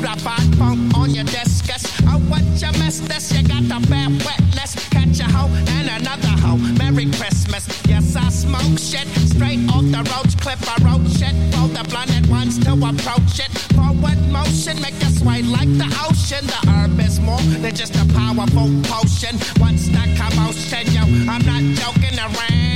purified 0.00 0.56
funk 0.56 0.96
on 0.96 1.10
your 1.10 1.24
discus. 1.24 1.84
Oh, 2.06 2.18
what 2.28 2.42
you 2.42 2.72
missed 2.82 3.06
this? 3.08 3.32
You 3.32 3.46
got 3.46 3.62
the 3.62 3.86
bad 3.88 4.10
witness. 4.10 4.88
Catch 4.90 5.20
a 5.20 5.24
hoe 5.24 5.48
and 5.48 5.88
another 5.88 6.34
hoe. 6.40 6.56
Merry 6.78 7.06
Christmas. 7.06 7.66
Yes, 7.86 8.16
I 8.16 8.28
smoke 8.30 8.78
shit 8.78 9.06
straight 9.28 9.60
off 9.70 9.84
the 9.84 10.02
roach 10.10 10.36
clip. 10.40 10.58
I 10.68 10.76
wrote 10.84 11.06
shit 11.10 11.34
for 11.54 11.68
the 11.68 11.84
blunted 11.88 12.28
ones 12.30 12.58
to 12.64 12.72
approach 12.72 13.40
it. 13.40 13.50
Forward 13.74 14.20
motion, 14.30 14.80
make 14.80 15.00
you 15.02 15.10
sway 15.10 15.42
like 15.42 15.70
the 15.78 15.88
ocean. 16.08 16.46
The 16.46 16.60
herb 16.70 16.98
is 17.00 17.20
more 17.20 17.40
than 17.62 17.74
just 17.74 17.94
a 17.96 18.04
powerful 18.14 18.70
potion. 18.84 19.36
What's 19.58 19.86
the 19.88 20.04
commotion, 20.16 20.86
yo? 20.92 21.02
I'm 21.30 21.44
not 21.44 21.62
joking 21.78 22.18
around. 22.18 22.69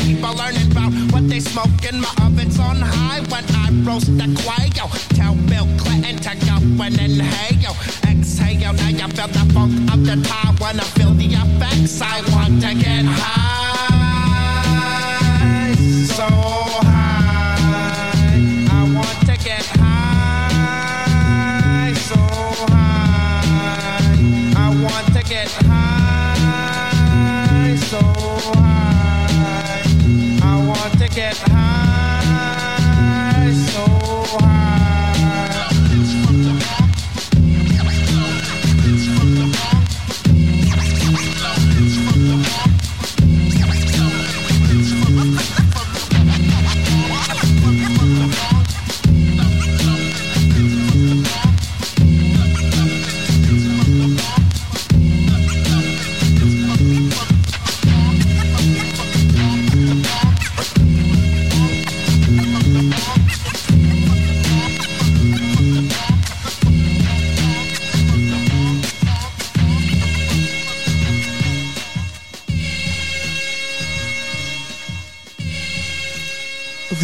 People 0.00 0.34
learning 0.34 0.70
about 0.70 0.92
what 1.12 1.28
they 1.28 1.40
smoking. 1.40 2.00
My 2.00 2.12
oven's 2.22 2.58
on 2.58 2.76
high 2.80 3.20
when 3.30 3.44
I 3.62 3.70
roast 3.86 4.06
the 4.18 4.28
quail. 4.42 4.88
Tell 5.18 5.34
Bill 5.48 5.66
Clinton 5.78 6.16
to 6.16 6.32
go 6.46 6.56
and 6.82 6.98
inhale. 7.00 7.76
Exhale, 8.08 8.72
now 8.72 8.88
you 8.88 9.08
feel 9.14 9.28
the 9.28 9.44
funk 9.54 9.72
of 9.92 10.04
the 10.04 10.16
time 10.28 10.56
when 10.56 10.80
I 10.80 10.84
feel 10.96 11.12
the 11.12 11.26
effects. 11.26 12.00
I 12.00 12.20
want 12.32 12.60
to 12.62 12.74
get 12.74 13.04
high, 13.04 13.45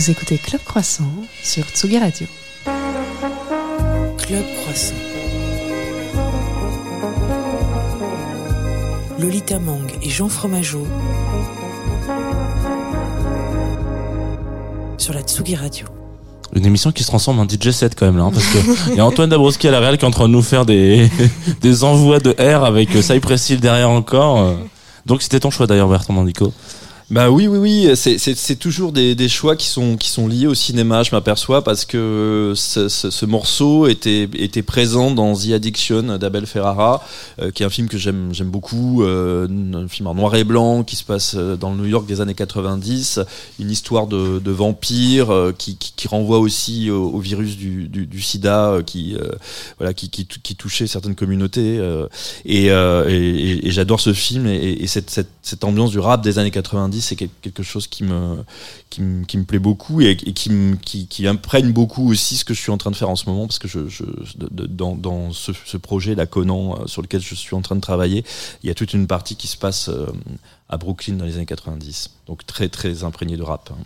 Vous 0.04 0.10
écoutez 0.10 0.36
Club 0.36 0.60
Croissant 0.64 1.04
sur 1.44 1.62
Tsugi 1.68 1.96
Radio. 1.96 2.26
Club 4.18 4.42
Croissant. 4.60 4.96
Lolita 9.20 9.60
Mang 9.60 9.86
et 10.02 10.10
Jean 10.10 10.28
Fromageau 10.28 10.84
sur 14.98 15.14
la 15.14 15.20
Tsugi 15.20 15.54
Radio. 15.54 15.86
Une 16.52 16.66
émission 16.66 16.90
qui 16.90 17.04
se 17.04 17.08
transforme 17.08 17.38
en 17.38 17.46
DJ 17.48 17.70
set 17.70 17.94
quand 17.96 18.06
même 18.06 18.16
là, 18.16 18.24
hein, 18.24 18.32
parce 18.34 18.46
que 18.46 18.90
il 18.90 18.96
y 18.96 19.00
a 19.00 19.06
Antoine 19.06 19.30
Dabrowski 19.30 19.68
à 19.68 19.70
la 19.70 19.78
réal 19.78 19.98
qui 19.98 20.04
est 20.04 20.08
en 20.08 20.10
train 20.10 20.26
de 20.26 20.32
nous 20.32 20.42
faire 20.42 20.66
des 20.66 21.08
des 21.60 21.84
envois 21.84 22.18
de 22.18 22.32
R 22.40 22.64
avec 22.64 22.96
euh, 22.96 23.02
Cypress 23.02 23.50
Hill 23.50 23.60
derrière 23.60 23.90
encore. 23.90 24.40
euh. 24.40 24.54
Donc 25.06 25.22
c'était 25.22 25.38
ton 25.38 25.50
choix 25.50 25.68
d'ailleurs 25.68 25.88
Bertrand 25.88 26.12
Mandico. 26.12 26.52
Bah 27.12 27.30
oui, 27.30 27.46
oui, 27.46 27.58
oui. 27.58 27.94
C'est- 27.94 28.56
toujours 28.58 28.90
des, 28.92 29.14
des 29.14 29.28
choix 29.28 29.54
qui 29.54 29.66
sont 29.66 29.98
qui 29.98 30.08
sont 30.08 30.26
liés 30.28 30.46
au 30.46 30.54
cinéma. 30.54 31.02
Je 31.02 31.10
m'aperçois 31.14 31.62
parce 31.62 31.84
que 31.84 32.54
ce, 32.56 32.88
ce- 32.88 33.10
ce 33.10 33.26
morceau 33.26 33.86
était 33.86 34.22
était 34.34 34.62
présent 34.62 35.10
dans 35.10 35.34
The 35.36 35.50
Addiction 35.52 36.16
d'Abel 36.16 36.46
Ferrara, 36.46 37.04
euh, 37.38 37.50
qui 37.50 37.64
est 37.64 37.66
un 37.66 37.70
film 37.70 37.88
que 37.88 37.98
j'aime 37.98 38.30
j'aime 38.32 38.48
beaucoup, 38.48 39.02
euh, 39.02 39.46
un 39.74 39.88
film 39.88 40.06
en 40.06 40.14
noir 40.14 40.34
et 40.36 40.44
blanc 40.44 40.84
qui 40.84 40.96
se 40.96 41.04
passe 41.04 41.34
euh, 41.36 41.54
dans 41.56 41.72
le 41.72 41.76
New 41.82 41.84
York 41.86 42.06
des 42.06 42.22
années 42.22 42.32
90, 42.34 43.20
une 43.60 43.70
histoire 43.70 44.06
de, 44.06 44.38
de 44.38 44.50
vampire 44.50 45.30
euh, 45.34 45.52
qui, 45.56 45.76
qui, 45.76 45.92
qui 45.94 46.08
renvoie 46.08 46.38
aussi 46.38 46.88
au, 46.90 47.10
au 47.10 47.18
virus 47.18 47.58
du, 47.58 47.88
du, 47.88 48.06
du 48.06 48.22
SIDA 48.22 48.68
euh, 48.70 48.82
qui 48.82 49.16
euh, 49.16 49.28
voilà 49.78 49.92
qui, 49.92 50.08
qui, 50.08 50.26
qui 50.26 50.56
touchait 50.56 50.86
certaines 50.86 51.14
communautés. 51.14 51.78
et, 52.46 52.68
et, 52.68 53.66
et- 53.66 53.70
j'adore 53.70 54.00
ce 54.00 54.14
film 54.14 54.46
et, 54.46 54.78
et 54.80 54.86
cette, 54.86 55.10
cette 55.42 55.64
ambiance 55.64 55.90
du 55.90 55.98
rap 55.98 56.22
des 56.22 56.38
années 56.38 56.50
90 56.50 57.01
c'est 57.02 57.16
quel- 57.16 57.28
quelque 57.42 57.62
chose 57.62 57.86
qui 57.86 58.04
me 58.04 58.44
qui 58.90 59.00
me, 59.02 59.44
plaît 59.44 59.58
beaucoup 59.58 60.00
et, 60.00 60.16
qui, 60.16 61.06
qui, 61.08 61.26
imprègne 61.26 61.72
beaucoup 61.72 62.10
aussi 62.10 62.36
ce 62.36 62.44
que 62.44 62.54
je 62.54 62.60
suis 62.60 62.70
en 62.70 62.78
train 62.78 62.90
de 62.90 62.96
faire 62.96 63.10
en 63.10 63.16
ce 63.16 63.28
moment 63.28 63.46
parce 63.46 63.58
que 63.58 63.68
je, 63.68 64.04
dans, 64.36 64.94
dans 64.94 65.32
ce, 65.32 65.52
ce 65.64 65.76
projet 65.76 66.14
la 66.14 66.26
Conan 66.26 66.78
euh, 66.80 66.86
sur 66.86 67.02
lequel 67.02 67.20
je 67.20 67.34
suis 67.34 67.54
en 67.54 67.62
train 67.62 67.76
de 67.76 67.80
travailler 67.80 68.24
il 68.62 68.68
y 68.68 68.70
a 68.70 68.74
toute 68.74 68.94
une 68.94 69.06
partie 69.06 69.36
qui 69.36 69.46
se 69.48 69.56
passe 69.56 69.88
euh, 69.88 70.06
à 70.68 70.76
Brooklyn 70.76 71.14
dans 71.14 71.24
les 71.24 71.36
années 71.36 71.46
90 71.46 72.10
donc 72.26 72.46
très 72.46 72.68
très 72.68 73.04
imprégné 73.04 73.36
de 73.36 73.42
rap 73.42 73.70
hein. 73.72 73.82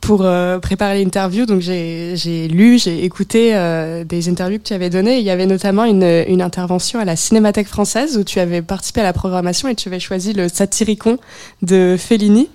Pour 0.00 0.22
euh, 0.24 0.58
préparer 0.58 0.98
l'interview, 1.00 1.46
donc 1.46 1.60
j'ai 1.60 2.48
lu, 2.50 2.76
j'ai 2.76 3.04
écouté 3.04 3.54
euh, 3.54 4.02
des 4.02 4.28
interviews 4.28 4.58
que 4.58 4.64
tu 4.64 4.74
avais 4.74 4.90
données. 4.90 5.18
Il 5.18 5.24
y 5.24 5.30
avait 5.30 5.46
notamment 5.46 5.84
une, 5.84 6.02
une 6.26 6.42
intervention 6.42 6.98
à 6.98 7.04
la 7.04 7.14
Cinémathèque 7.14 7.68
française 7.68 8.18
où 8.18 8.24
tu 8.24 8.40
avais 8.40 8.62
participé 8.62 9.00
à 9.00 9.04
la 9.04 9.12
programmation 9.12 9.68
et 9.68 9.76
tu 9.76 9.88
avais 9.88 10.00
choisi 10.00 10.32
le 10.32 10.48
Satyricon 10.48 11.18
de 11.62 11.94
Fellini. 11.96 12.48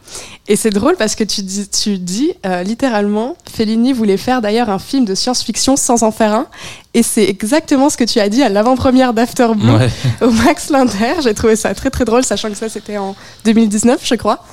Et 0.49 0.57
c'est 0.57 0.71
drôle 0.71 0.97
parce 0.97 1.15
que 1.15 1.23
tu 1.23 1.41
dis, 1.41 1.69
tu 1.69 1.97
dis 1.99 2.33
euh, 2.45 2.63
littéralement, 2.63 3.37
Fellini 3.49 3.93
voulait 3.93 4.17
faire 4.17 4.41
d'ailleurs 4.41 4.69
un 4.69 4.79
film 4.79 5.05
de 5.05 5.15
science-fiction 5.15 5.77
sans 5.77 6.03
en 6.03 6.11
faire 6.11 6.33
un. 6.33 6.47
Et 6.93 7.01
c'est 7.01 7.23
exactement 7.29 7.89
ce 7.89 7.95
que 7.95 8.03
tu 8.03 8.19
as 8.19 8.27
dit 8.27 8.43
à 8.43 8.49
l'avant-première 8.49 9.13
d'After 9.13 9.47
Blue 9.55 9.71
Ouais. 9.71 9.87
au 10.21 10.31
Max 10.31 10.69
Linder. 10.69 11.13
J'ai 11.23 11.33
trouvé 11.33 11.55
ça 11.55 11.73
très 11.73 11.91
très 11.91 12.03
drôle, 12.03 12.25
sachant 12.25 12.49
que 12.49 12.55
ça 12.55 12.67
c'était 12.67 12.97
en 12.97 13.15
2019, 13.45 14.01
je 14.03 14.15
crois. 14.15 14.43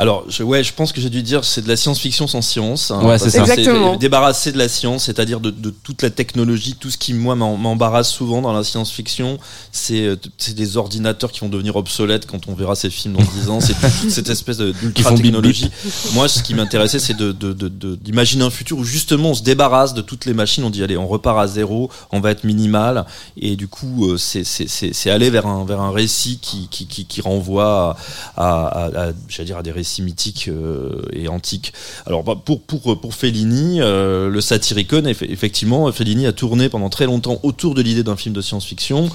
Alors, 0.00 0.24
je, 0.30 0.42
ouais, 0.42 0.64
je 0.64 0.72
pense 0.72 0.92
que 0.92 1.00
j'ai 1.02 1.10
dû 1.10 1.22
dire 1.22 1.44
c'est 1.44 1.60
de 1.60 1.68
la 1.68 1.76
science-fiction 1.76 2.26
sans 2.26 2.40
science. 2.40 2.90
hein, 2.90 3.04
Ouais, 3.04 3.18
c'est 3.18 3.28
ça. 3.28 3.40
Exactement. 3.42 3.96
Débarrasser 3.96 4.50
de 4.50 4.56
la 4.56 4.70
science, 4.70 5.04
c'est-à-dire 5.04 5.40
de, 5.40 5.50
de 5.50 5.68
toute 5.68 6.00
la 6.00 6.08
technologie, 6.08 6.74
tout 6.80 6.90
ce 6.90 6.96
qui 6.96 7.12
moi 7.12 7.34
m'embarrasse 7.36 8.08
souvent 8.10 8.40
dans 8.40 8.54
la 8.54 8.64
science-fiction, 8.64 9.38
c'est 9.72 10.00
euh, 10.06 10.16
c'est 10.38 10.54
des 10.54 10.78
ordinateurs 10.78 11.30
qui 11.30 11.40
vont 11.40 11.50
devenir 11.50 11.76
obsolètes 11.76 12.24
quand 12.26 12.48
on 12.48 12.54
verra 12.54 12.76
ces 12.76 12.88
films 12.88 13.12
dans 13.18 13.22
10 13.42 13.50
ans. 13.50 13.60
C'est 13.60 13.74
toute 14.00 14.10
cette 14.10 14.30
espèce 14.30 14.56
d'ultra-technologie. 14.82 15.70
Moi, 16.14 16.28
ce 16.28 16.42
qui 16.42 16.54
m'intéressait, 16.54 16.98
c'est 16.98 17.12
de 17.12 17.32
de- 17.32 17.52
de- 17.52 17.68
de- 17.68 17.94
d'imaginer 17.96 18.44
un 18.44 18.50
futur 18.50 18.78
où 18.78 18.84
justement 18.84 19.32
on 19.32 19.34
se 19.34 19.42
débarrasse 19.42 19.92
de 19.92 20.00
toutes 20.00 20.24
les 20.24 20.32
machines. 20.32 20.64
On 20.64 20.70
dit 20.70 20.82
allez, 20.82 20.96
on 20.96 21.06
repart 21.08 21.38
à 21.38 21.46
zéro, 21.46 21.90
on 22.10 22.20
va 22.20 22.30
être 22.30 22.44
minimal, 22.44 23.04
et 23.36 23.54
du 23.54 23.68
coup, 23.68 24.06
euh, 24.12 24.16
c'est 24.16 25.10
aller 25.10 25.28
vers 25.28 25.46
un 25.46 25.66
vers 25.66 25.80
un 25.82 25.90
récit 25.92 26.38
qui 26.40 26.68
qui, 26.70 26.86
qui, 26.86 27.04
qui 27.04 27.20
renvoie 27.20 27.98
à, 28.38 28.42
à, 28.46 28.66
à, 28.86 29.08
à- 29.08 29.12
j'allais 29.28 29.44
dire 29.46 29.58
à 29.58 29.62
des 29.62 29.72
récits 29.72 29.89
mythiques 29.98 30.48
euh, 30.48 31.02
et 31.12 31.28
antiques. 31.28 31.72
Alors 32.06 32.22
bah, 32.22 32.34
pour 32.42 32.62
pour 32.62 33.00
pour 33.00 33.14
Fellini, 33.14 33.80
euh, 33.80 34.28
le 34.30 34.40
Satyricon, 34.40 35.02
eff- 35.02 35.28
effectivement, 35.28 35.90
Fellini 35.92 36.26
a 36.26 36.32
tourné 36.32 36.68
pendant 36.68 36.88
très 36.88 37.06
longtemps 37.06 37.40
autour 37.42 37.74
de 37.74 37.82
l'idée 37.82 38.02
d'un 38.02 38.16
film 38.16 38.34
de 38.34 38.40
science-fiction, 38.40 39.08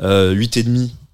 euh, 0.00 0.34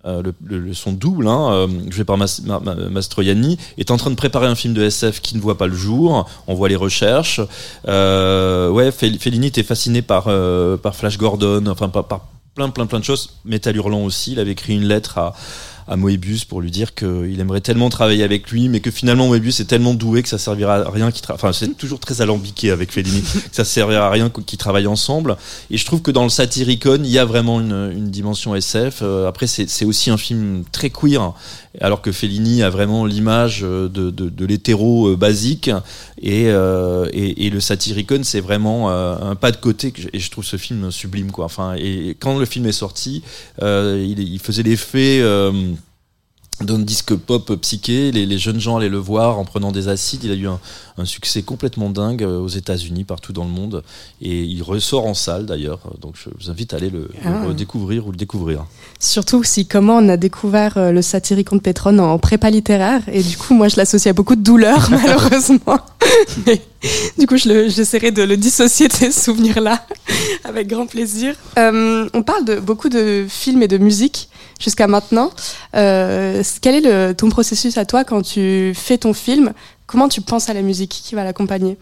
euh, 0.06 0.22
le, 0.44 0.72
son 0.74 0.92
double, 0.92 1.26
hein, 1.26 1.52
euh, 1.52 1.68
joué 1.90 2.04
par 2.04 2.16
Mas- 2.16 2.40
Ma- 2.44 2.60
Ma- 2.60 2.74
Mastroianni, 2.76 3.58
est 3.78 3.90
en 3.90 3.96
train 3.96 4.10
de 4.10 4.14
préparer 4.14 4.46
un 4.46 4.54
film 4.54 4.72
de 4.72 4.82
SF 4.82 5.20
qui 5.20 5.36
ne 5.36 5.40
voit 5.40 5.58
pas 5.58 5.66
le 5.66 5.74
jour. 5.74 6.26
On 6.46 6.54
voit 6.54 6.68
les 6.68 6.76
recherches. 6.76 7.40
Euh, 7.88 8.70
ouais, 8.70 8.92
Fel- 8.92 9.18
Fellini 9.18 9.48
était 9.48 9.62
fasciné 9.64 10.00
par 10.02 10.24
euh, 10.28 10.76
par 10.76 10.94
Flash 10.94 11.18
Gordon, 11.18 11.66
enfin 11.66 11.88
par, 11.88 12.04
par 12.06 12.26
plein 12.54 12.70
plein 12.70 12.86
plein 12.86 13.00
de 13.00 13.04
choses. 13.04 13.30
Métal 13.44 13.76
hurlant 13.76 14.04
aussi. 14.04 14.32
Il 14.32 14.38
avait 14.40 14.52
écrit 14.52 14.74
une 14.74 14.84
lettre 14.86 15.18
à 15.18 15.34
à 15.88 15.96
Moebius 15.96 16.44
pour 16.44 16.60
lui 16.60 16.70
dire 16.70 16.94
qu'il 16.94 17.40
aimerait 17.40 17.62
tellement 17.62 17.88
travailler 17.88 18.22
avec 18.22 18.50
lui, 18.50 18.68
mais 18.68 18.80
que 18.80 18.90
finalement 18.90 19.26
Moebius 19.26 19.60
est 19.60 19.64
tellement 19.64 19.94
doué 19.94 20.22
que 20.22 20.28
ça 20.28 20.38
servira 20.38 20.76
à 20.76 20.90
rien 20.90 21.10
qu'il 21.10 21.24
Enfin, 21.30 21.52
c'est 21.52 21.76
toujours 21.76 21.98
très 21.98 22.20
alambiqué 22.20 22.70
avec 22.70 22.92
Fellini, 22.92 23.22
que 23.50 23.56
ça 23.56 23.64
servira 23.64 24.06
à 24.06 24.10
rien 24.10 24.30
qu'ils 24.30 24.58
travaillent 24.58 24.86
ensemble. 24.86 25.36
Et 25.70 25.76
je 25.76 25.84
trouve 25.84 26.02
que 26.02 26.10
dans 26.10 26.24
le 26.24 26.30
Satyricon, 26.30 27.00
il 27.02 27.10
y 27.10 27.18
a 27.18 27.24
vraiment 27.24 27.60
une, 27.60 28.10
dimension 28.10 28.54
SF. 28.54 29.00
Euh, 29.02 29.28
après, 29.28 29.46
c'est 29.46 29.84
aussi 29.84 30.10
un 30.10 30.16
film 30.16 30.64
très 30.72 30.90
queer, 30.90 31.32
alors 31.80 32.02
que 32.02 32.12
Fellini 32.12 32.62
a 32.62 32.70
vraiment 32.70 33.04
l'image 33.04 33.60
euh, 33.62 33.88
de, 33.88 34.44
l'hétéro 34.46 35.08
euh, 35.08 35.16
basique. 35.16 35.70
Et, 36.20 36.44
et, 36.44 37.50
le 37.50 37.60
Satyricon, 37.60 38.20
c'est 38.24 38.40
vraiment 38.40 38.90
un 38.90 39.34
pas 39.36 39.52
de 39.52 39.56
côté. 39.56 39.92
Et 40.12 40.18
je 40.18 40.30
trouve 40.30 40.44
ce 40.44 40.56
film 40.56 40.90
sublime, 40.90 41.30
quoi. 41.30 41.44
Enfin, 41.44 41.74
et 41.76 42.16
quand 42.18 42.38
le 42.38 42.46
film 42.46 42.66
est 42.66 42.72
sorti, 42.72 43.22
il, 43.60 44.40
faisait 44.42 44.62
l'effet 44.62 45.22
d'un 46.60 46.78
disque 46.78 47.14
pop 47.14 47.54
psyché. 47.60 48.10
Les, 48.12 48.26
les 48.26 48.38
jeunes 48.38 48.60
gens 48.60 48.76
allaient 48.76 48.88
le 48.88 48.98
voir 48.98 49.38
en 49.38 49.44
prenant 49.44 49.72
des 49.72 49.88
acides. 49.88 50.24
Il 50.24 50.32
a 50.32 50.34
eu 50.34 50.48
un, 50.48 50.60
un 50.98 51.04
succès 51.04 51.42
complètement 51.42 51.90
dingue 51.90 52.22
euh, 52.22 52.38
aux 52.38 52.48
États-Unis, 52.48 53.04
partout 53.04 53.32
dans 53.32 53.44
le 53.44 53.50
monde. 53.50 53.82
Et 54.20 54.42
il 54.42 54.62
ressort 54.62 55.06
en 55.06 55.14
salle 55.14 55.46
d'ailleurs. 55.46 55.80
Donc 56.00 56.14
je 56.16 56.30
vous 56.38 56.50
invite 56.50 56.74
à 56.74 56.76
aller 56.76 56.90
le, 56.90 57.00
le 57.00 57.08
Ah. 57.24 57.44
redécouvrir 57.46 58.06
ou 58.06 58.10
le 58.10 58.16
découvrir. 58.16 58.66
Surtout 58.98 59.42
si 59.44 59.66
comment 59.66 59.96
on 59.98 60.08
a 60.08 60.16
découvert 60.16 60.76
euh, 60.76 60.92
le 60.92 61.02
Satyricon 61.02 61.56
de 61.56 61.60
Pétrone 61.60 62.00
en 62.00 62.18
prépa 62.18 62.50
littéraire 62.50 63.02
et 63.12 63.22
du 63.22 63.36
coup 63.36 63.54
moi 63.54 63.68
je 63.68 63.76
l'associe 63.76 64.10
à 64.10 64.12
beaucoup 64.14 64.36
de 64.36 64.42
douleur 64.42 64.88
malheureusement. 64.90 65.78
Mais 66.46 66.60
du 67.18 67.26
coup 67.26 67.36
je 67.36 67.68
j'essaierai 67.68 68.10
de 68.10 68.22
le 68.22 68.36
dissocier 68.36 68.88
de 68.88 68.92
ces 68.92 69.10
souvenirs 69.12 69.60
là 69.60 69.86
avec 70.44 70.68
grand 70.68 70.86
plaisir. 70.86 71.34
Euh, 71.58 72.08
on 72.14 72.22
parle 72.22 72.44
de 72.44 72.56
beaucoup 72.60 72.88
de 72.88 73.26
films 73.28 73.62
et 73.62 73.68
de 73.68 73.78
musique 73.78 74.28
jusqu'à 74.60 74.86
maintenant. 74.86 75.30
Euh, 75.76 76.42
quel 76.60 76.74
est 76.74 76.80
le, 77.08 77.12
ton 77.14 77.28
processus 77.28 77.78
à 77.78 77.84
toi 77.84 78.04
quand 78.04 78.22
tu 78.22 78.72
fais 78.74 78.98
ton 78.98 79.12
film 79.12 79.52
Comment 79.88 80.08
tu 80.08 80.20
penses 80.20 80.48
à 80.48 80.54
la 80.54 80.62
musique 80.62 80.90
qui 80.90 81.14
va 81.16 81.24
l'accompagner? 81.24 81.76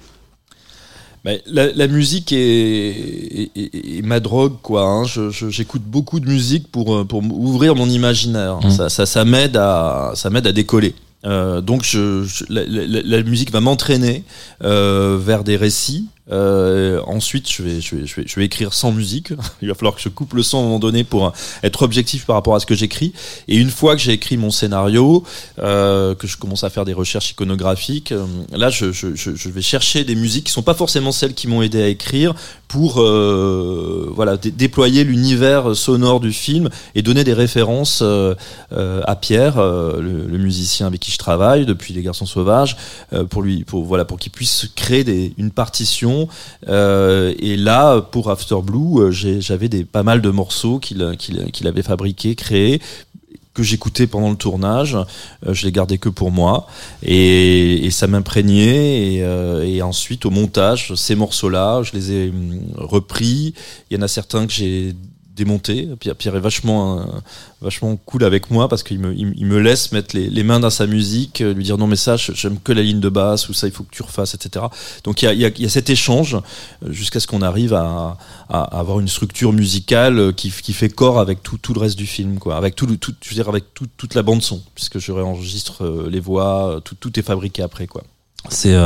Ben, 1.25 1.41
la, 1.47 1.73
la 1.73 1.89
musique 1.89 2.33
est, 2.33 2.39
est- 2.39 3.51
est- 3.57 3.99
est 3.99 4.03
ma 4.03 4.21
drogue, 4.21 4.55
quoi. 4.63 4.85
hein. 4.85 5.05
J'écoute 5.51 5.83
beaucoup 5.83 6.21
de 6.21 6.27
musique 6.29 6.71
pour, 6.71 6.95
euh, 6.95 7.05
pour 7.05 7.21
ouvrir 7.25 7.75
mon 7.75 7.89
imaginaire. 7.89 8.61
Mmh. 8.63 8.71
Ça, 8.71 8.89
ça, 8.89 9.07
ça 9.07 9.25
m'aide 9.25 9.57
à, 9.57 10.13
ça 10.15 10.31
m'aide 10.31 10.47
à 10.47 10.53
décoller. 10.53 10.95
Euh, 11.25 11.61
donc, 11.61 11.83
je, 11.83 12.23
je- 12.23 12.45
la, 12.49 12.65
la- 12.65 13.03
la 13.03 13.23
musique 13.25 13.51
va 13.51 13.61
m'entraîner 13.61 14.23
euh, 14.63 15.19
vers 15.21 15.43
des 15.43 15.57
récits. 15.57 16.07
Euh, 16.33 17.01
ensuite, 17.07 17.51
je 17.51 17.63
vais, 17.63 17.81
je, 17.81 17.97
vais, 17.97 18.07
je, 18.07 18.17
vais, 18.17 18.25
je 18.27 18.35
vais 18.35 18.47
écrire 18.47 18.73
sans 18.73 18.93
musique. 18.93 19.33
Il 19.63 19.69
va 19.69 19.75
falloir 19.75 19.95
que 19.95 20.01
je 20.01 20.09
coupe 20.09 20.35
le 20.35 20.43
son 20.43 20.59
à 20.59 20.61
un 20.61 20.65
moment 20.65 20.79
donné 20.79 21.05
pour 21.05 21.33
être 21.63 21.83
objectif 21.83 22.27
par 22.27 22.37
rapport 22.37 22.55
à 22.55 22.61
ce 22.61 22.67
que 22.67 22.75
j'écris. 22.75 23.13
Et 23.49 23.57
une 23.57 23.71
fois 23.71 23.95
que 23.95 24.03
j'ai 24.03 24.13
écrit 24.13 24.37
mon 24.37 24.51
scénario, 24.51 25.25
euh, 25.59 26.15
que 26.15 26.27
je 26.27 26.37
commence 26.37 26.65
à 26.65 26.71
faire 26.71 26.85
des 26.85 26.93
recherches 26.93 27.31
iconographiques, 27.31 28.13
euh, 28.13 28.25
là, 28.53 28.71
je, 28.71 28.87
vais 28.87 29.63
chercher 29.63 30.05
des 30.05 30.15
musiques 30.15 30.45
qui 30.45 30.53
sont 30.53 30.63
pas 30.63 30.75
forcément 30.75 31.13
celles 31.13 31.35
qui 31.35 31.49
m'ont 31.49 31.63
aidé 31.63 31.83
à 31.83 31.89
écrire 31.89 32.35
pour 32.69 33.01
euh, 33.01 34.11
voilà 34.15 34.37
dé- 34.37 34.51
déployer 34.51 35.05
l'univers 35.05 35.77
sonore 35.77 36.19
du 36.21 36.33
film 36.33 36.69
et 36.95 37.03
donner 37.03 37.23
des 37.23 37.33
références 37.33 38.01
euh, 38.03 38.35
euh, 38.73 39.03
à 39.07 39.15
Pierre, 39.15 39.59
euh, 39.59 40.01
le, 40.01 40.39
musicien 40.39 40.87
avec 40.87 41.01
qui 41.01 41.11
je 41.11 41.19
travaille 41.19 41.67
depuis 41.67 41.95
Les 41.95 42.03
Garçons 42.03 42.27
Sauvages, 42.27 42.77
euh, 43.13 43.25
pour 43.25 43.43
lui, 43.43 43.65
pour 43.65 43.85
voilà, 43.85 44.05
pour 44.05 44.19
qu'il 44.19 44.33
puisse 44.33 44.69
créer 44.75 45.03
des, 45.05 45.33
une 45.39 45.51
partition. 45.51 46.16
Euh, 46.69 47.35
et 47.39 47.57
là, 47.57 48.01
pour 48.01 48.31
After 48.31 48.57
Blue, 48.63 48.99
euh, 48.99 49.11
j'avais 49.11 49.69
des 49.69 49.85
pas 49.85 50.03
mal 50.03 50.21
de 50.21 50.31
morceaux 50.31 50.79
qu'il 50.79 51.03
avait 51.03 51.83
fabriqués, 51.83 52.35
créés 52.35 52.81
que 53.55 53.63
j'écoutais 53.63 54.07
pendant 54.07 54.29
le 54.29 54.37
tournage, 54.37 54.95
euh, 55.47 55.55
je 55.55 55.65
les 55.65 55.73
gardais 55.73 55.97
que 55.97 56.11
pour 56.11 56.31
moi. 56.31 56.67
Et, 57.03 57.89
ça 57.91 58.07
m'imprégnait. 58.07 59.15
Et, 59.15 59.77
et 59.77 59.83
ensuite 59.83 60.27
au 60.27 60.31
montage 60.31 60.95
ces 60.95 61.15
morceaux-là, 61.15 61.83
je 61.83 61.93
les 61.93 62.13
ai 62.13 62.29
hum, 62.29 62.61
repris. 62.77 63.55
Il 63.91 63.97
y 63.97 63.99
en 63.99 64.03
a 64.03 64.09
certains 64.09 64.47
que 64.47 64.53
j'ai 64.53 64.95
démonter. 65.37 65.89
Pierre, 66.01 66.35
est 66.35 66.41
vachement, 66.41 67.01
euh, 67.01 67.05
vachement 67.61 67.95
cool 67.97 68.25
avec 68.25 68.51
moi 68.51 68.69
parce 68.69 68.83
qu'il 68.83 68.99
me, 68.99 69.15
il, 69.15 69.47
me 69.47 69.59
laisse 69.59 69.93
mettre 69.93 70.17
les, 70.17 70.43
mains 70.43 70.59
dans 70.59 70.71
sa 70.71 70.87
musique, 70.87 71.43
euh, 71.43 71.53
lui 71.53 71.65
dire 71.65 71.79
non 71.79 71.87
mais 71.87 71.97
ça, 71.97 72.17
j'aime 72.17 72.59
que 72.59 72.73
la 72.73 72.83
ligne 72.83 73.01
de 73.01 73.09
basse 73.09 73.49
ou 73.49 73.53
ça, 73.53 73.67
il 73.67 73.73
faut 73.73 73.85
que 73.85 73.95
tu 73.95 74.03
refasses, 74.03 74.35
etc. 74.35 74.65
Donc 75.05 75.23
il 75.23 75.27
y 75.27 75.45
a, 75.45 75.49
y 75.49 75.65
a, 75.65 75.69
cet 75.69 75.91
échange 75.91 76.35
euh, 76.35 76.91
jusqu'à 76.91 77.21
ce 77.21 77.27
qu'on 77.27 77.43
arrive 77.43 77.75
à, 77.75 78.17
à, 78.49 78.63
avoir 78.79 78.99
une 78.99 79.09
structure 79.09 79.53
musicale 79.53 80.33
qui, 80.35 80.51
fait 80.51 80.89
corps 80.89 81.21
avec 81.21 81.43
tout, 81.43 81.59
tout 81.59 81.75
le 81.75 81.81
reste 81.81 81.97
du 81.97 82.07
film, 82.07 82.39
quoi. 82.39 82.57
Avec 82.57 82.75
tout, 82.75 82.87
tout, 82.97 83.15
je 83.23 83.31
veux 83.31 83.35
dire 83.35 83.49
avec 83.49 83.75
tout, 83.75 83.87
toute 83.97 84.15
la 84.15 84.23
bande 84.23 84.43
son, 84.43 84.63
puisque 84.75 84.99
je 84.99 85.13
réenregistre 85.13 86.07
les 86.11 86.21
voix, 86.21 86.81
tout, 86.85 86.97
tout 86.99 87.19
est 87.19 87.23
fabriqué 87.23 87.63
après, 87.63 87.87
quoi. 87.87 88.03
C'est 88.49 88.77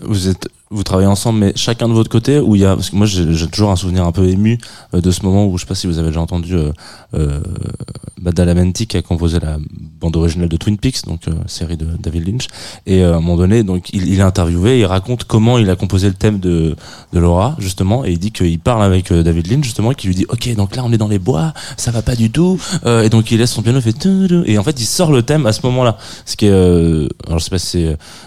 vous 0.00 0.28
êtes 0.28 0.48
vous 0.72 0.82
travaillez 0.82 1.08
ensemble 1.08 1.38
mais 1.38 1.52
chacun 1.54 1.88
de 1.88 1.92
votre 1.92 2.10
côté 2.10 2.40
où 2.40 2.56
il 2.56 2.62
y 2.62 2.64
a 2.64 2.74
parce 2.74 2.90
que 2.90 2.96
moi 2.96 3.06
j'ai 3.06 3.46
toujours 3.48 3.70
un 3.70 3.76
souvenir 3.76 4.04
un 4.06 4.12
peu 4.12 4.26
ému 4.26 4.58
euh, 4.94 5.00
de 5.00 5.10
ce 5.10 5.22
moment 5.22 5.46
où 5.46 5.56
je 5.58 5.62
sais 5.62 5.68
pas 5.68 5.74
si 5.74 5.86
vous 5.86 5.98
avez 5.98 6.08
déjà 6.08 6.20
entendu 6.20 6.54
euh, 6.54 6.72
euh, 7.14 7.40
Badalamenti 8.22 8.86
qui 8.86 8.96
a 8.96 9.02
composé 9.02 9.40
la 9.40 9.58
bande 10.00 10.16
originale 10.16 10.48
de 10.48 10.56
Twin 10.56 10.78
Peaks 10.78 11.04
donc 11.06 11.26
euh, 11.28 11.32
série 11.46 11.76
de 11.76 11.86
David 12.00 12.26
Lynch. 12.26 12.46
Et 12.86 13.02
euh, 13.02 13.14
à 13.14 13.16
un 13.16 13.20
moment 13.20 13.36
donné 13.36 13.64
donc 13.64 13.90
il, 13.92 14.08
il 14.08 14.18
est 14.20 14.22
interviewé 14.22 14.78
il 14.78 14.86
raconte 14.86 15.24
comment 15.24 15.58
il 15.58 15.68
a 15.68 15.76
composé 15.76 16.08
le 16.08 16.14
thème 16.14 16.38
de 16.38 16.76
de 17.12 17.18
Laura 17.18 17.56
justement 17.58 18.04
et 18.04 18.12
il 18.12 18.18
dit 18.18 18.30
qu'il 18.30 18.58
parle 18.60 18.84
avec 18.84 19.10
euh, 19.10 19.22
David 19.22 19.50
Lynch 19.50 19.64
justement 19.64 19.92
qui 19.92 20.06
lui 20.06 20.14
dit 20.14 20.26
ok 20.28 20.54
donc 20.54 20.76
là 20.76 20.82
on 20.84 20.92
est 20.92 20.98
dans 20.98 21.08
les 21.08 21.18
bois 21.18 21.52
ça 21.76 21.90
va 21.90 22.02
pas 22.02 22.14
du 22.14 22.30
tout 22.30 22.60
et 22.86 23.08
donc 23.08 23.30
il 23.30 23.38
laisse 23.38 23.50
son 23.50 23.62
piano 23.62 23.80
fait 23.80 24.06
et 24.46 24.58
en 24.58 24.62
fait 24.62 24.80
il 24.80 24.86
sort 24.86 25.12
le 25.12 25.22
thème 25.22 25.46
à 25.46 25.52
ce 25.52 25.60
moment 25.64 25.84
là 25.84 25.96
ce 26.24 26.36
qui 26.36 26.46
est 26.46 26.50
alors 26.50 27.38
je 27.38 27.44
sais 27.44 27.50
pas 27.50 27.58
si 27.58 27.66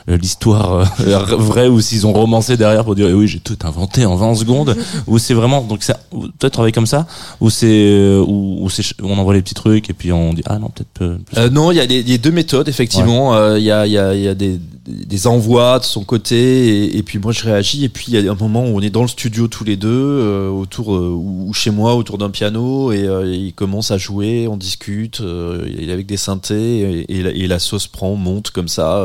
c'est 0.07 0.15
l'histoire 0.15 0.85
vraie 0.99 1.67
ou 1.67 1.81
s'ils 1.81 2.05
ont 2.05 2.13
romancé 2.13 2.34
derrière 2.57 2.83
pour 2.83 2.95
dire 2.95 3.07
eh 3.09 3.13
oui 3.13 3.27
j'ai 3.27 3.39
tout 3.39 3.57
inventé 3.63 4.05
en 4.05 4.15
20 4.15 4.35
secondes 4.35 4.75
ou 5.07 5.17
c'est 5.19 5.33
vraiment 5.33 5.61
donc 5.61 5.83
c'est 5.83 5.95
peut-être 6.11 6.53
travailler 6.53 6.71
comme 6.71 6.85
ça 6.85 7.07
ou 7.41 7.49
c'est 7.49 7.67
euh, 7.67 8.23
ou, 8.25 8.67
on 9.03 9.17
envoie 9.17 9.33
les 9.33 9.41
petits 9.41 9.53
trucs 9.53 9.89
et 9.89 9.93
puis 9.93 10.11
on 10.11 10.33
dit 10.33 10.43
ah 10.45 10.59
non 10.59 10.69
peut-être 10.69 11.19
Euh, 11.37 11.49
non, 11.49 11.71
il 11.71 11.77
y 11.77 11.79
a 11.79 11.85
les, 11.85 12.03
les 12.03 12.17
deux 12.17 12.31
méthodes 12.31 12.67
effectivement. 12.67 13.35
Euh, 13.35 13.59
Il 13.59 13.65
y 13.65 13.71
a, 13.71 13.85
il 13.85 13.91
y 13.93 13.97
a, 13.97 14.13
y 14.15 14.27
a 14.27 14.35
des, 14.35 14.59
des 14.87 15.27
envois 15.27 15.79
de 15.79 15.83
son 15.83 16.03
côté 16.03 16.35
et, 16.35 16.97
et 16.97 17.03
puis 17.03 17.17
moi 17.17 17.31
je 17.31 17.43
réagis 17.43 17.83
et 17.83 17.89
puis 17.89 18.05
il 18.09 18.23
y 18.23 18.27
a 18.27 18.31
un 18.31 18.35
moment 18.35 18.63
où 18.65 18.77
on 18.77 18.81
est 18.81 18.91
dans 18.91 19.01
le 19.01 19.07
studio 19.07 19.47
tous 19.47 19.63
les 19.63 19.77
deux 19.77 19.89
euh, 19.89 20.49
autour 20.49 20.95
euh, 20.95 21.09
ou 21.09 21.51
chez 21.53 21.71
moi 21.71 21.95
autour 21.95 22.17
d'un 22.17 22.29
piano 22.29 22.91
et 22.91 23.03
euh, 23.03 23.25
il 23.25 23.53
commence 23.53 23.89
à 23.91 23.97
jouer, 23.97 24.47
on 24.47 24.57
discute, 24.57 25.21
il 25.21 25.89
est 25.89 25.93
avec 25.93 26.05
des 26.05 26.17
synthés 26.17 27.05
et, 27.09 27.43
et 27.43 27.47
la, 27.47 27.59
sauce 27.59 27.87
prend, 27.87 28.15
monte 28.15 28.51
comme 28.51 28.67
ça. 28.67 29.01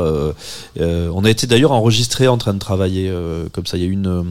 on 0.79 1.25
a 1.25 1.29
été 1.29 1.47
d'ailleurs 1.47 1.71
enregistré 1.71 2.27
en 2.27 2.37
train 2.37 2.53
de 2.53 2.59
travailler 2.59 3.11
euh, 3.21 3.47
comme 3.53 3.65
ça. 3.65 3.77
Il 3.77 3.83
y 3.83 3.85
a 3.85 3.89
une, 3.89 4.07
euh, 4.07 4.23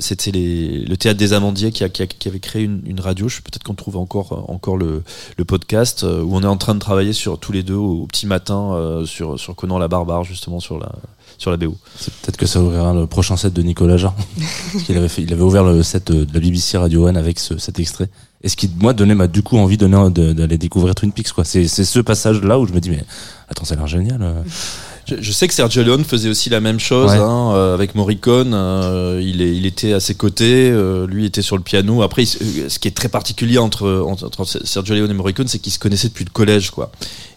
c'était 0.00 0.32
le 0.32 0.94
théâtre 0.96 1.18
des 1.18 1.32
Amandiers 1.32 1.72
qui, 1.72 1.84
a, 1.84 1.88
qui, 1.88 2.02
a- 2.02 2.06
qui 2.06 2.28
avait 2.28 2.40
créé 2.40 2.62
une, 2.64 2.82
une 2.86 3.00
radio. 3.00 3.28
Je 3.28 3.40
peut-être 3.40 3.62
qu'on 3.62 3.74
trouve 3.74 3.96
encore 3.96 4.50
encore 4.50 4.76
le, 4.76 5.02
le 5.36 5.44
podcast 5.44 6.04
euh, 6.04 6.22
où 6.22 6.34
on 6.36 6.42
est 6.42 6.46
en 6.46 6.56
train 6.56 6.74
de 6.74 6.80
travailler 6.80 7.12
sur 7.12 7.38
tous 7.38 7.52
les 7.52 7.62
deux 7.62 7.74
au, 7.74 8.02
au 8.02 8.06
petit 8.06 8.26
matin 8.26 8.72
euh, 8.74 9.04
sur 9.06 9.38
sur 9.38 9.54
Conan 9.56 9.78
la 9.78 9.88
barbare 9.88 10.24
justement 10.24 10.60
sur 10.60 10.78
la 10.78 10.92
sur 11.38 11.50
la 11.50 11.56
BO. 11.56 11.76
C'est 11.98 12.12
peut-être 12.14 12.36
que 12.36 12.46
ça 12.46 12.60
ouvrira 12.60 12.92
le 12.94 13.06
prochain 13.06 13.36
set 13.36 13.52
de 13.52 13.62
Nicolas 13.62 13.96
Jarre. 13.96 14.14
Avait 14.88 15.08
fait, 15.08 15.22
il 15.22 15.32
avait 15.32 15.42
ouvert 15.42 15.64
le 15.64 15.82
set 15.82 16.10
de 16.12 16.26
la 16.32 16.40
BBC 16.40 16.78
Radio 16.78 17.06
One 17.08 17.16
avec 17.16 17.40
ce, 17.40 17.58
cet 17.58 17.78
extrait. 17.80 18.08
Et 18.42 18.48
ce 18.48 18.56
qui, 18.56 18.70
moi, 18.78 18.92
donnait, 18.92 19.14
m'a 19.14 19.26
du 19.26 19.42
coup 19.42 19.56
envie 19.56 19.76
de 19.78 19.86
donner- 19.86 20.10
de- 20.10 20.32
d'aller 20.34 20.58
découvrir 20.58 20.94
Twin 20.94 21.10
Peaks, 21.12 21.32
quoi. 21.32 21.44
C'est, 21.44 21.66
c'est 21.66 21.84
ce 21.84 21.98
passage-là 21.98 22.58
où 22.60 22.66
je 22.66 22.72
me 22.74 22.78
dis, 22.80 22.90
mais, 22.90 23.02
attends, 23.48 23.64
ça 23.64 23.74
a 23.74 23.78
l'air 23.78 23.86
génial. 23.86 24.20
Je, 25.06 25.16
je 25.20 25.32
sais 25.32 25.46
que 25.48 25.54
Sergio 25.54 25.82
Leone 25.82 26.04
faisait 26.04 26.28
aussi 26.28 26.48
la 26.50 26.60
même 26.60 26.80
chose 26.80 27.10
Ouais. 27.10 27.18
hein, 27.18 27.52
euh, 27.54 27.74
avec 27.74 27.94
Morricone. 27.94 28.52
euh, 28.54 29.20
il, 29.22 29.42
est, 29.42 29.54
il 29.54 29.66
était 29.66 29.92
à 29.92 30.00
ses 30.00 30.14
côtés, 30.14 30.70
euh, 30.70 31.06
lui 31.06 31.26
était 31.26 31.42
sur 31.42 31.56
le 31.56 31.62
piano. 31.62 32.02
Après, 32.02 32.22
il 32.24 32.62
euh, 32.62 32.68
ce 32.68 32.78
qui 32.78 32.88
est 32.88 32.96
très 32.96 33.08
particulier 33.08 33.58
entre, 33.58 33.88
entre, 34.06 34.24
entre 34.26 34.44
Sergio 34.44 34.94
Leone 34.94 35.10
et 35.10 35.14
Morricone, 35.14 35.46
c'est 35.48 35.58
qu'ils 35.58 35.72
se 35.72 35.78
connaissaient 35.78 36.08
depuis 36.08 36.24
le 36.24 36.30
collège, 36.30 36.70
quoi. 36.70 36.90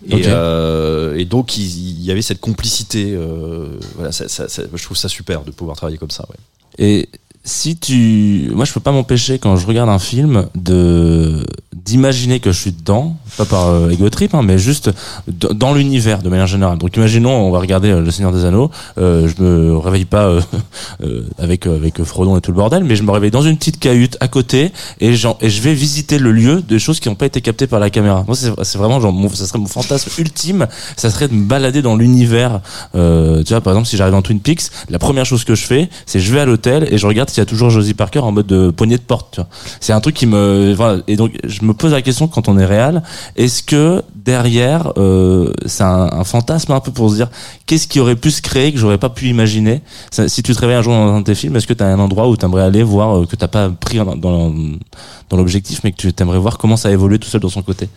Et, 0.10 0.16
Ok. 0.16 0.22
euh, 0.28 1.16
et 1.18 1.26
donc, 1.26 1.58
il, 1.58 1.64
il 1.66 2.04
y 2.06 2.12
avait 2.12 2.22
cette 2.22 2.40
complicité. 2.40 3.14
Euh, 3.14 3.78
voilà, 3.96 4.12
ça, 4.12 4.28
ça, 4.30 4.48
ça- 4.48 4.64
je 4.74 4.84
trouve 4.84 4.98
ça 4.98 5.10
super 5.10 5.42
de 5.44 5.52
pouvoir 5.52 5.76
travailler 5.76 5.98
comme 5.98 6.12
ça. 6.12 6.26
Ouais. 6.30 6.38
Et 6.80 7.10
si 7.48 7.78
tu, 7.78 8.52
moi, 8.54 8.66
je 8.66 8.74
peux 8.74 8.82
pas 8.82 8.92
m'empêcher 8.92 9.40
quand 9.40 9.56
je 9.56 9.66
regarde 9.66 9.90
un 9.90 10.00
film 10.00 10.48
de 10.56 11.46
d'imaginer 11.74 12.42
que 12.42 12.52
je 12.52 12.60
suis 12.60 12.72
dedans, 12.74 13.16
pas 13.38 13.46
par 13.46 13.68
euh, 13.70 13.90
ego 13.92 14.10
trip, 14.10 14.34
hein, 14.36 14.42
mais 14.44 14.58
juste 14.60 14.90
dans 15.30 15.74
l'univers 15.74 16.22
de 16.22 16.28
manière 16.28 16.48
générale. 16.48 16.78
Donc, 16.78 16.98
imaginons, 16.98 17.32
on 17.32 17.50
va 17.52 17.60
regarder 17.60 17.90
euh, 17.92 18.02
Le 18.02 18.12
Seigneur 18.12 18.34
des 18.34 18.44
Anneaux. 18.44 18.70
Euh, 18.98 19.30
je 19.30 19.42
me 19.42 19.78
réveille 19.78 20.04
pas 20.04 20.26
euh, 20.26 20.42
euh, 21.04 21.22
avec 21.38 21.66
avec 21.66 22.04
Frodon 22.04 22.36
et 22.38 22.42
tout 22.42 22.52
le 22.52 22.58
bordel, 22.58 22.84
mais 22.84 22.98
je 22.98 23.04
me 23.04 23.12
réveille 23.12 23.32
dans 23.32 23.42
une 23.44 23.56
petite 23.58 23.80
cahute 23.80 24.18
à 24.20 24.28
côté 24.28 24.74
et, 25.00 25.14
j'en- 25.16 25.38
et 25.40 25.50
je 25.50 25.62
vais 25.62 25.74
visiter 25.74 26.20
le 26.20 26.34
lieu 26.34 26.62
de 26.62 26.78
choses 26.78 27.00
qui 27.00 27.08
n'ont 27.08 27.16
pas 27.16 27.28
été 27.28 27.40
captées 27.40 27.68
par 27.68 27.80
la 27.80 27.90
caméra. 27.90 28.26
Moi, 28.28 28.36
c'est 28.36 28.78
vraiment 28.78 29.00
genre, 29.00 29.14
mon, 29.14 29.30
ça 29.30 29.48
serait 29.48 29.60
mon 29.60 29.68
fantasme 29.68 30.10
ultime. 30.20 30.68
Ça 30.98 31.10
serait 31.10 31.30
de 31.30 31.34
me 31.36 31.46
balader 31.46 31.82
dans 31.82 31.96
l'univers. 31.96 32.60
Tu 32.94 33.00
vois, 33.00 33.62
par 33.62 33.72
exemple, 33.74 33.88
si 33.88 33.96
j'arrive 33.96 34.16
en 34.16 34.22
Twin 34.22 34.42
Peaks, 34.42 34.64
la 34.90 35.00
première 35.00 35.26
chose 35.26 35.46
que 35.46 35.56
je 35.56 35.64
fais, 35.64 35.90
c'est 36.06 36.20
je 36.20 36.34
vais 36.34 36.42
à 36.42 36.46
l'hôtel 36.46 36.86
et 36.92 36.98
je 36.98 37.08
regarde 37.08 37.30
s'il 37.38 37.44
y 37.44 37.46
a 37.46 37.46
toujours 37.46 37.70
Josie 37.70 37.94
Parker 37.94 38.20
en 38.20 38.32
mode 38.32 38.48
de 38.48 38.72
poignée 38.72 38.98
de 38.98 39.04
porte. 39.04 39.42
C'est 39.80 39.94
un 39.94 40.02
truc 40.02 40.16
qui 40.16 40.26
me, 40.26 40.74
voilà. 40.74 41.04
Et 41.08 41.16
donc, 41.16 41.34
je 41.44 41.64
me 41.64 41.74
pose 41.76 41.92
la 41.92 42.02
question 42.02 42.28
quand 42.28 42.50
on 42.50 42.58
est 42.58 42.66
réel, 42.66 43.04
est-ce 43.36 43.62
que 43.62 44.02
derrière, 44.16 44.92
euh, 44.98 45.54
c'est 45.68 45.84
un, 45.84 46.24
fantasme 46.24 46.72
un 46.72 46.80
peu 46.80 46.92
pour 46.92 47.12
se 47.12 47.16
dire, 47.16 47.30
qu'est-ce 47.68 47.88
qui 47.88 48.00
aurait 48.00 48.16
pu 48.16 48.32
se 48.32 48.42
créer 48.42 48.74
que 48.74 48.80
j'aurais 48.80 48.98
pas 48.98 49.10
pu 49.10 49.28
imaginer? 49.28 49.84
Si 50.10 50.42
tu 50.42 50.56
te 50.56 50.60
réveilles 50.60 50.78
un 50.78 50.82
jour 50.82 50.94
dans 50.94 51.14
un 51.14 51.20
de 51.20 51.26
tes 51.26 51.36
films, 51.36 51.56
est-ce 51.56 51.68
que 51.68 51.74
tu 51.74 51.84
as 51.84 51.88
un 51.88 52.00
endroit 52.00 52.28
où 52.28 52.36
tu 52.36 52.44
aimerais 52.44 52.64
aller 52.64 52.82
voir 52.82 53.20
euh, 53.20 53.26
que 53.28 53.36
t'as 53.36 53.48
pas 53.48 53.70
pris 53.70 53.98
dans, 53.98 54.16
dans, 54.16 54.50
dans 55.30 55.38
l'objectif, 55.38 55.82
mais 55.84 55.92
que 55.92 56.08
tu 56.08 56.12
aimerais 56.20 56.40
voir 56.40 56.58
comment 56.58 56.76
ça 56.76 56.90
a 56.90 56.92
évolué 56.92 57.20
tout 57.20 57.30
seul 57.30 57.42
de 57.42 57.48
son 57.48 57.62
côté? 57.62 57.88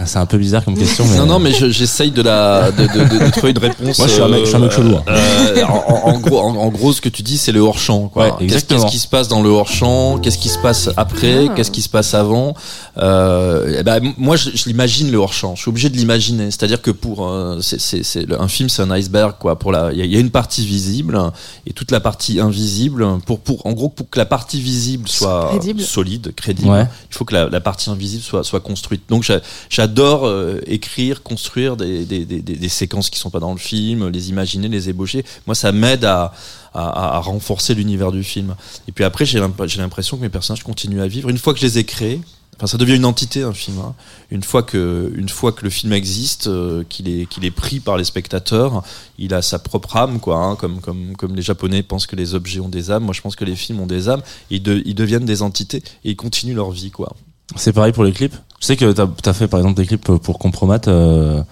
Ah, 0.00 0.06
C'est 0.06 0.18
un 0.18 0.26
peu 0.26 0.38
bizarre 0.38 0.64
comme 0.64 0.76
question. 0.76 1.04
Mais... 1.10 1.18
Non, 1.18 1.26
non, 1.26 1.38
mais 1.38 1.52
je- 1.52 1.70
j'essaye 1.70 2.10
de 2.10 2.22
la 2.22 2.70
de, 2.72 2.82
de, 2.86 3.04
de, 3.18 3.24
de 3.26 3.30
trouver 3.30 3.52
une 3.52 3.58
réponse. 3.58 3.98
Moi, 3.98 4.08
je 4.08 4.12
suis 4.12 4.22
un 4.22 4.28
mec- 4.28 4.40
je 4.40 4.46
suis 4.46 4.56
un 4.56 4.58
mec 4.58 4.72
chelou, 4.72 4.96
hein. 4.96 5.02
euh, 5.08 5.62
en, 5.64 6.10
en 6.10 6.18
gros, 6.18 6.40
en, 6.40 6.54
en 6.56 6.68
gros, 6.68 6.92
ce 6.92 7.00
que 7.00 7.08
tu 7.08 7.22
dis, 7.22 7.38
c'est 7.38 7.52
le 7.52 7.60
hors 7.60 7.78
champ. 7.78 8.08
Quoi. 8.08 8.36
Ouais. 8.38 8.46
Qu'est-ce 8.48 8.86
qui 8.86 8.98
se 8.98 9.06
passe 9.08 9.28
dans 9.28 9.42
le 9.42 9.50
hors 9.50 9.68
champ 9.68 10.18
Qu'est-ce 10.18 10.38
qui 10.38 10.48
se 10.48 10.58
passe 10.58 10.90
après? 10.96 11.46
Ah. 11.48 11.52
Qu'est-ce 11.54 11.70
qui 11.70 11.82
se 11.82 11.88
passe 11.88 12.14
avant? 12.14 12.54
Euh, 12.96 13.82
ben, 13.82 14.14
moi, 14.18 14.36
je, 14.36 14.50
je 14.54 14.64
l'imagine 14.66 15.10
le 15.10 15.18
hors 15.18 15.32
champ. 15.32 15.54
Je 15.56 15.62
suis 15.62 15.68
obligé 15.68 15.88
de 15.90 15.96
l'imaginer. 15.96 16.50
C'est-à-dire 16.50 16.80
que 16.80 16.90
pour 16.92 17.28
euh, 17.28 17.60
c'est, 17.60 17.80
c'est, 17.80 18.02
c'est 18.04 18.24
le- 18.24 18.40
un 18.40 18.46
film, 18.48 18.68
c'est 18.68 18.82
un 18.82 18.90
iceberg. 18.90 19.34
Quoi. 19.40 19.58
Pour 19.58 19.72
la, 19.72 19.92
il 19.92 19.98
y, 19.98 20.02
a- 20.02 20.04
il 20.04 20.12
y 20.12 20.16
a 20.16 20.20
une 20.20 20.30
partie 20.30 20.64
visible 20.64 21.20
et 21.66 21.72
toute 21.72 21.90
la 21.90 22.00
partie 22.00 22.38
invisible. 22.40 23.04
Pour 23.26 23.40
pour 23.40 23.66
en 23.66 23.72
gros 23.72 23.88
pour 23.88 24.08
que 24.08 24.18
la 24.18 24.26
partie 24.26 24.60
visible 24.60 25.08
soit 25.08 25.48
Crédible. 25.50 25.80
solide, 25.82 26.32
crédible, 26.36 26.70
Ouais. 26.70 26.86
il 27.10 27.14
faut 27.14 27.24
que 27.24 27.34
la, 27.34 27.48
la 27.48 27.60
partie 27.60 27.90
invisible 27.90 28.22
soit 28.22 28.44
soit 28.44 28.60
construite. 28.60 29.02
Donc 29.08 29.22
j'a- 29.24 29.40
j'adore 29.70 30.26
euh, 30.26 30.60
écrire, 30.66 31.22
construire 31.22 31.76
des, 31.76 32.04
des, 32.04 32.24
des, 32.24 32.40
des, 32.40 32.54
des 32.56 32.68
séquences 32.68 33.10
qui 33.10 33.18
sont 33.18 33.30
pas 33.30 33.40
dans 33.40 33.52
le 33.52 33.58
film, 33.58 34.08
les 34.08 34.28
imaginer, 34.28 34.68
les 34.68 34.88
ébaucher. 34.88 35.24
Moi, 35.46 35.54
ça 35.54 35.72
m'aide 35.72 36.04
à, 36.04 36.32
à, 36.72 37.16
à 37.16 37.18
renforcer 37.20 37.74
l'univers 37.74 38.12
du 38.12 38.22
film. 38.22 38.54
Et 38.88 38.92
puis 38.92 39.04
après, 39.04 39.24
j'ai 39.24 39.40
l'imp- 39.40 39.66
j'ai 39.66 39.80
l'impression 39.80 40.16
que 40.16 40.22
mes 40.22 40.28
personnages 40.28 40.62
continuent 40.62 41.00
à 41.02 41.08
vivre. 41.08 41.28
Une 41.28 41.38
fois 41.38 41.52
que 41.54 41.58
je 41.60 41.66
les 41.66 41.78
ai 41.78 41.84
créés, 41.84 42.20
enfin, 42.56 42.66
ça 42.66 42.78
devient 42.78 42.96
une 42.96 43.04
entité, 43.04 43.42
un 43.42 43.52
film. 43.52 43.78
hein. 43.78 43.94
Une 44.30 44.42
fois 44.42 44.62
que, 44.62 45.12
une 45.16 45.28
fois 45.28 45.52
que 45.52 45.64
le 45.64 45.70
film 45.70 45.92
existe, 45.92 46.46
euh, 46.46 46.84
qu'il 46.88 47.08
est, 47.08 47.26
qu'il 47.26 47.44
est 47.44 47.50
pris 47.50 47.80
par 47.80 47.96
les 47.96 48.04
spectateurs, 48.04 48.82
il 49.18 49.34
a 49.34 49.42
sa 49.42 49.58
propre 49.58 49.96
âme, 49.96 50.20
quoi. 50.20 50.36
hein, 50.38 50.56
comme, 50.56 50.80
comme, 50.80 51.16
comme 51.16 51.34
les 51.34 51.42
Japonais 51.42 51.82
pensent 51.82 52.06
que 52.06 52.16
les 52.16 52.34
objets 52.34 52.60
ont 52.60 52.68
des 52.68 52.90
âmes. 52.90 53.04
Moi, 53.04 53.14
je 53.14 53.20
pense 53.20 53.36
que 53.36 53.44
les 53.44 53.56
films 53.56 53.80
ont 53.80 53.86
des 53.86 54.08
âmes. 54.08 54.22
Ils, 54.50 54.62
de- 54.62 54.82
ils 54.84 54.94
deviennent 54.94 55.26
des 55.26 55.42
entités 55.42 55.78
et 56.04 56.10
ils 56.10 56.16
continuent 56.16 56.54
leur 56.56 56.70
vie, 56.70 56.90
quoi. 56.90 57.14
C'est 57.56 57.72
pareil 57.72 57.92
pour 57.92 58.04
les 58.04 58.12
clips. 58.12 58.34
Je 58.60 58.66
sais 58.66 58.76
que 58.76 58.90
t'as 58.92 59.06
as 59.26 59.32
fait 59.34 59.48
par 59.48 59.60
exemple 59.60 59.76
des 59.76 59.86
clips 59.86 60.02
pour 60.02 60.38
Compromat, 60.38 60.80
euh, 60.88 61.42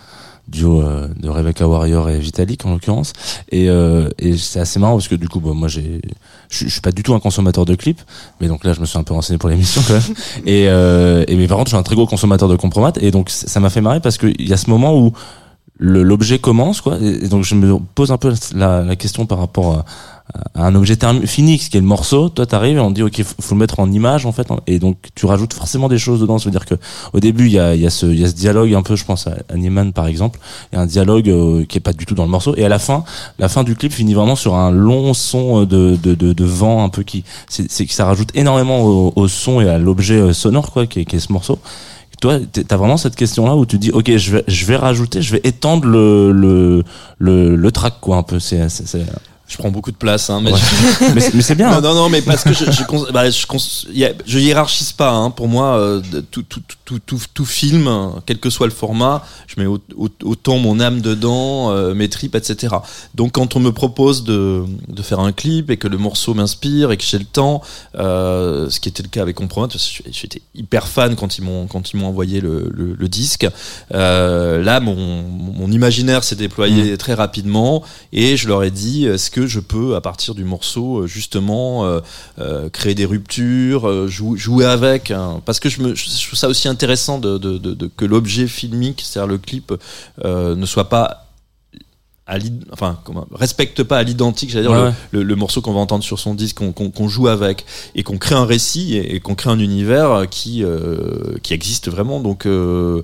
duo 0.48 0.83
euh, 0.83 1.09
de 1.20 1.28
Rebecca 1.28 1.66
Warrior 1.66 2.11
et 2.11 2.18
Vitalik 2.18 2.64
en 2.66 2.72
l'occurrence. 2.72 3.12
Et, 3.50 3.68
euh, 3.70 4.09
et 4.18 4.37
c'est 4.37 4.61
assez 4.61 4.78
marrant 4.78 4.94
parce 4.94 5.09
que 5.09 5.14
du 5.14 5.28
coup, 5.28 5.40
bah, 5.40 5.52
moi 5.55 5.68
j'ai, 5.68 6.00
je 6.50 6.68
suis- 6.68 6.81
pas 6.81 6.92
du 6.92 7.02
tout 7.02 7.14
un 7.14 7.20
consommateur 7.20 7.64
de 7.64 7.74
clips, 7.74 8.02
mais 8.40 8.48
donc 8.48 8.64
là 8.64 8.72
je 8.72 8.81
me 8.81 8.87
suis 8.87 8.98
un 8.98 9.02
peu 9.05 9.14
renseigné 9.14 9.38
pour 9.38 9.48
l'émission 9.48 9.81
quand 9.87 9.94
même. 9.94 10.02
Et, 10.46 10.68
euh, 10.68 11.24
et 11.28 11.37
mais 11.37 11.46
par 11.46 11.59
contre, 11.59 11.70
je 11.70 11.74
suis 11.76 11.81
un 11.81 11.83
très 11.85 11.94
gros 11.94 12.07
consommateur 12.07 12.48
de 12.48 12.57
Compromat 12.57 12.92
et 13.00 13.11
donc 13.11 13.31
ça 13.31 13.61
m'a 13.61 13.70
fait 13.70 13.81
marrer 13.81 14.00
parce 14.00 14.18
qu'il 14.18 14.46
y 14.48 14.52
a 14.52 14.57
ce 14.57 14.68
moment 14.68 14.98
où 14.98 15.12
l'objet 15.78 16.38
commence 16.38 16.81
quoi 16.81 16.98
et 17.00 17.24
et 17.24 17.28
donc 17.28 17.44
je 17.44 17.55
me 17.57 17.76
pose 17.94 18.12
un 18.12 18.18
peu 18.18 18.33
la, 18.55 18.83
la 18.83 18.94
question 18.96 19.26
par 19.26 19.38
rapport 19.38 19.72
à 19.78 19.85
un 20.55 20.75
objet 20.75 20.97
fini 21.27 21.59
ce 21.59 21.71
qui 21.71 21.77
est 21.77 21.81
le 21.81 21.87
morceau. 21.87 22.29
Toi 22.29 22.47
t'arrives 22.47 22.77
et 22.77 22.81
on 22.81 22.90
dit 22.90 23.03
ok 23.03 23.23
faut, 23.23 23.55
le 23.55 23.59
mettre 23.59 23.81
en 23.81 23.90
image 23.90 24.27
en 24.27 24.33
fait 24.33 24.49
et 24.66 24.79
donc 24.79 24.97
tu 25.14 25.27
rajoutes 25.27 25.53
forcément 25.53 25.88
des 25.88 25.99
choses 25.99 26.21
dedans. 26.21 26.38
Ça 26.38 26.47
veut 26.47 26.51
dire 26.51 26.64
que 26.64 26.75
au 27.12 27.21
début 27.21 27.47
il 27.47 27.53
y 27.53 27.59
a, 27.59 27.75
y 27.75 27.81
a 27.81 27.83
y 27.83 27.87
a 27.87 27.90
ce 27.90 28.35
dialogue 28.35 28.75
un 28.75 28.83
peu 28.83 28.97
je 28.97 29.05
pense 29.05 29.27
à, 29.27 29.37
Niemann 29.57 29.92
par 29.92 30.07
exemple. 30.07 30.38
Il 30.73 30.77
y 30.77 30.79
a 30.79 30.83
un 30.83 30.87
dialogue 30.87 31.29
euh, 31.29 31.64
qui 31.64 31.79
est 31.79 31.81
pas 31.81 31.92
du 31.92 32.07
tout 32.07 32.14
dans 32.14 32.25
le 32.25 32.31
morceau. 32.31 32.55
Et 32.57 32.64
à 32.64 32.68
la 32.68 32.79
fin 32.79 33.05
la 33.38 33.49
fin 33.49 33.64
du 33.64 33.77
clip 33.77 33.92
finit 33.92 34.14
vraiment 34.14 34.37
sur 34.37 34.55
un 34.55 34.71
long 34.71 35.14
son 35.14 35.62
euh, 35.62 35.66
de 35.66 35.97
de, 36.03 36.14
de, 36.14 36.33
de 36.33 36.45
vent 36.45 36.85
un 36.85 36.88
peu 36.88 37.03
qui 37.03 37.25
c'est 37.49 37.87
que 37.87 37.92
ça 37.92 38.05
rajoute 38.07 38.31
énormément 38.35 38.81
au, 38.83 39.12
au 39.14 39.29
son 39.29 39.61
et 39.61 39.68
à 39.68 39.79
l'objet 39.79 40.16
euh, 40.16 40.33
sonore 40.33 40.73
quoi 40.73 40.87
qui 40.87 41.01
est, 41.01 41.05
qui 41.05 41.16
est 41.16 41.21
ce 41.21 41.33
morceau. 41.33 41.59
Toi, 42.21 42.38
t'as 42.68 42.77
vraiment 42.77 42.97
cette 42.97 43.16
question-là 43.16 43.57
où 43.57 43.66
tu 43.66 43.79
dis, 43.79 43.90
ok, 43.90 44.16
je 44.16 44.37
vais, 44.37 44.45
je 44.47 44.64
vais 44.64 44.77
rajouter, 44.77 45.21
je 45.23 45.33
vais 45.33 45.40
étendre 45.42 45.87
le 45.88 46.31
le 46.31 46.85
le, 47.18 47.57
le 47.57 47.73
track 47.73 47.95
quoi 48.01 48.16
un 48.16 48.23
peu. 48.23 48.38
C'est- 48.38 48.68
Je 49.53 49.59
prends 49.59 49.71
beaucoup 49.71 49.91
de 49.93 49.97
place, 49.97 50.31
hein, 50.31 50.41
mais 50.43 50.51
Ouais. 50.53 50.59
mais 51.15 51.21
c'est- 51.21 51.35
mais 51.35 51.43
c'est 51.43 51.55
bien. 51.55 51.71
non, 51.71 51.77
hein. 51.77 51.81
non, 51.83 51.95
non, 51.95 52.09
mais 52.09 52.23
parce 52.23 52.43
que 52.43 52.55
je, 52.55 52.65
je, 52.71 53.12
bah, 53.12 53.29
je, 53.29 53.47
je 54.27 54.38
hiérarchise 54.38 54.93
pas. 54.93 55.11
Hein. 55.11 55.31
Pour 55.31 55.47
moi, 55.47 55.77
euh, 55.77 56.01
de- 56.11 56.21
tout, 56.21 56.43
tout, 56.43 56.62
tout, 56.92 57.18
tout, 57.18 57.20
tout 57.35 57.44
film, 57.44 57.87
euh, 57.88 58.09
quel 58.26 58.38
que 58.38 58.50
soit 58.50 58.66
le 58.66 58.72
format, 58.72 59.24
je 59.46 59.61
mets 59.61 59.66
au- 59.66 59.81
au- 59.96 60.09
autant 60.24 60.59
mon 60.59 60.81
âme 60.81 61.00
dedans, 61.00 61.70
euh, 61.72 61.94
mes 61.94 62.09
tripes, 62.09 62.35
etc. 62.35 62.76
Donc, 63.14 63.33
quand 63.33 63.57
on 63.57 63.61
me 63.61 63.70
propose 63.72 64.24
de, 64.24 64.64
de 64.88 65.02
faire 65.02 65.20
un 65.20 65.33
clip 65.33 65.70
et 65.70 65.76
que 65.76 65.88
le 65.88 65.98
morceau 65.98 66.35
m'inspire 66.35 66.90
et 66.92 66.96
que 66.96 67.05
j'ai 67.05 67.18
le 67.18 67.24
temps, 67.24 67.62
euh, 67.96 68.68
ce 68.70 68.81
qui 68.81 68.88
était 68.88 69.02
le 69.02 69.09
cas 69.09 69.22
avec 69.22 69.37
que 69.37 69.78
j'étais 70.11 70.42
hyper 70.55 70.87
fan 70.87 71.16
quand 71.16 71.38
ils 71.38 71.42
m'ont 71.42 71.66
quand 71.66 71.92
ils 71.92 71.96
m'ont 71.96 72.07
envoyé 72.07 72.40
le, 72.40 72.70
le, 72.72 72.94
le 72.94 73.09
disque. 73.09 73.46
Euh, 73.92 74.62
là, 74.62 74.81
mon, 74.81 75.22
mon 75.22 75.70
imaginaire 75.70 76.24
s'est 76.24 76.37
déployé 76.37 76.96
très 76.98 77.14
rapidement 77.14 77.83
et 78.12 78.37
je 78.37 78.48
leur 78.48 78.62
ai 78.64 78.70
dit 78.70 79.07
est-ce 79.07 79.31
que 79.31 79.46
je 79.46 79.61
peux, 79.61 79.94
à 79.96 80.00
partir 80.00 80.35
du 80.35 80.44
morceau, 80.44 81.07
justement, 81.07 81.85
créer 82.72 82.94
des 82.94 83.05
ruptures, 83.05 84.09
jou- 84.09 84.37
jouer 84.37 84.64
avec, 84.66 85.11
hein. 85.11 85.40
parce 85.44 85.61
que 85.61 85.68
je, 85.68 85.81
me, 85.83 85.94
je 85.94 86.05
trouve 86.26 86.38
ça 86.38 86.48
aussi 86.48 86.68
intéressant 86.68 86.82
de, 87.18 87.38
de, 87.38 87.59
de, 87.59 87.75
de- 87.75 87.90
que 87.97 88.05
l'objet 88.05 88.47
filmique, 88.47 89.03
c'est-à-dire 89.05 89.29
le 89.29 89.38
clip, 89.38 89.73
euh, 90.25 90.55
ne 90.55 90.66
soit 90.66 90.88
pas 90.88 91.29
à 92.25 92.37
enfin 92.71 93.01
comment, 93.05 93.27
respecte 93.35 93.83
pas 93.83 93.99
à 93.99 94.03
l'identique 94.05 94.49
j'allais 94.51 94.68
dire 94.68 94.71
Ouais, 94.71 94.79
le, 94.79 94.85
ouais. 94.85 94.95
le, 95.11 95.23
le 95.25 95.35
morceau 95.37 95.61
qu'on 95.61 95.73
va 95.73 95.81
entendre 95.81 96.05
sur 96.05 96.21
son 96.21 96.35
disque 96.35 96.59
qu'on 96.59 97.09
joue 97.09 97.27
avec 97.27 97.64
et 97.97 98.05
qu'on 98.05 98.16
crée 98.16 98.37
un 98.37 98.45
récit 98.45 98.95
et, 98.97 99.16
et 99.16 99.21
qu'on 99.21 99.35
crée 99.35 99.51
un 99.51 99.59
univers 99.59 100.29
qui 100.31 100.62
euh, 100.62 101.37
qui 101.42 101.53
existe 101.53 101.88
vraiment. 101.90 102.21
Donc 102.21 102.47
euh, 102.47 103.03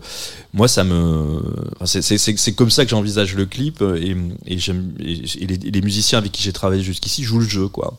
moi 0.54 0.68
ça 0.68 0.84
me 0.84 1.40
c'est- 1.84 2.52
comme 2.54 2.70
ça 2.70 2.84
que 2.84 2.90
j'envisage 2.90 3.34
le 3.34 3.44
clip 3.44 3.82
et, 3.82 4.16
et 4.46 4.56
j'aime 4.58 4.92
et, 5.00 5.14
et 5.42 5.46
les, 5.48 5.80
musiciens 5.82 6.18
avec 6.18 6.30
qui 6.30 6.44
j'ai 6.44 6.52
travaillé 6.52 6.82
jusqu'ici 6.84 7.24
jouent 7.24 7.40
le 7.40 7.48
jeu 7.48 7.66
quoi. 7.66 7.98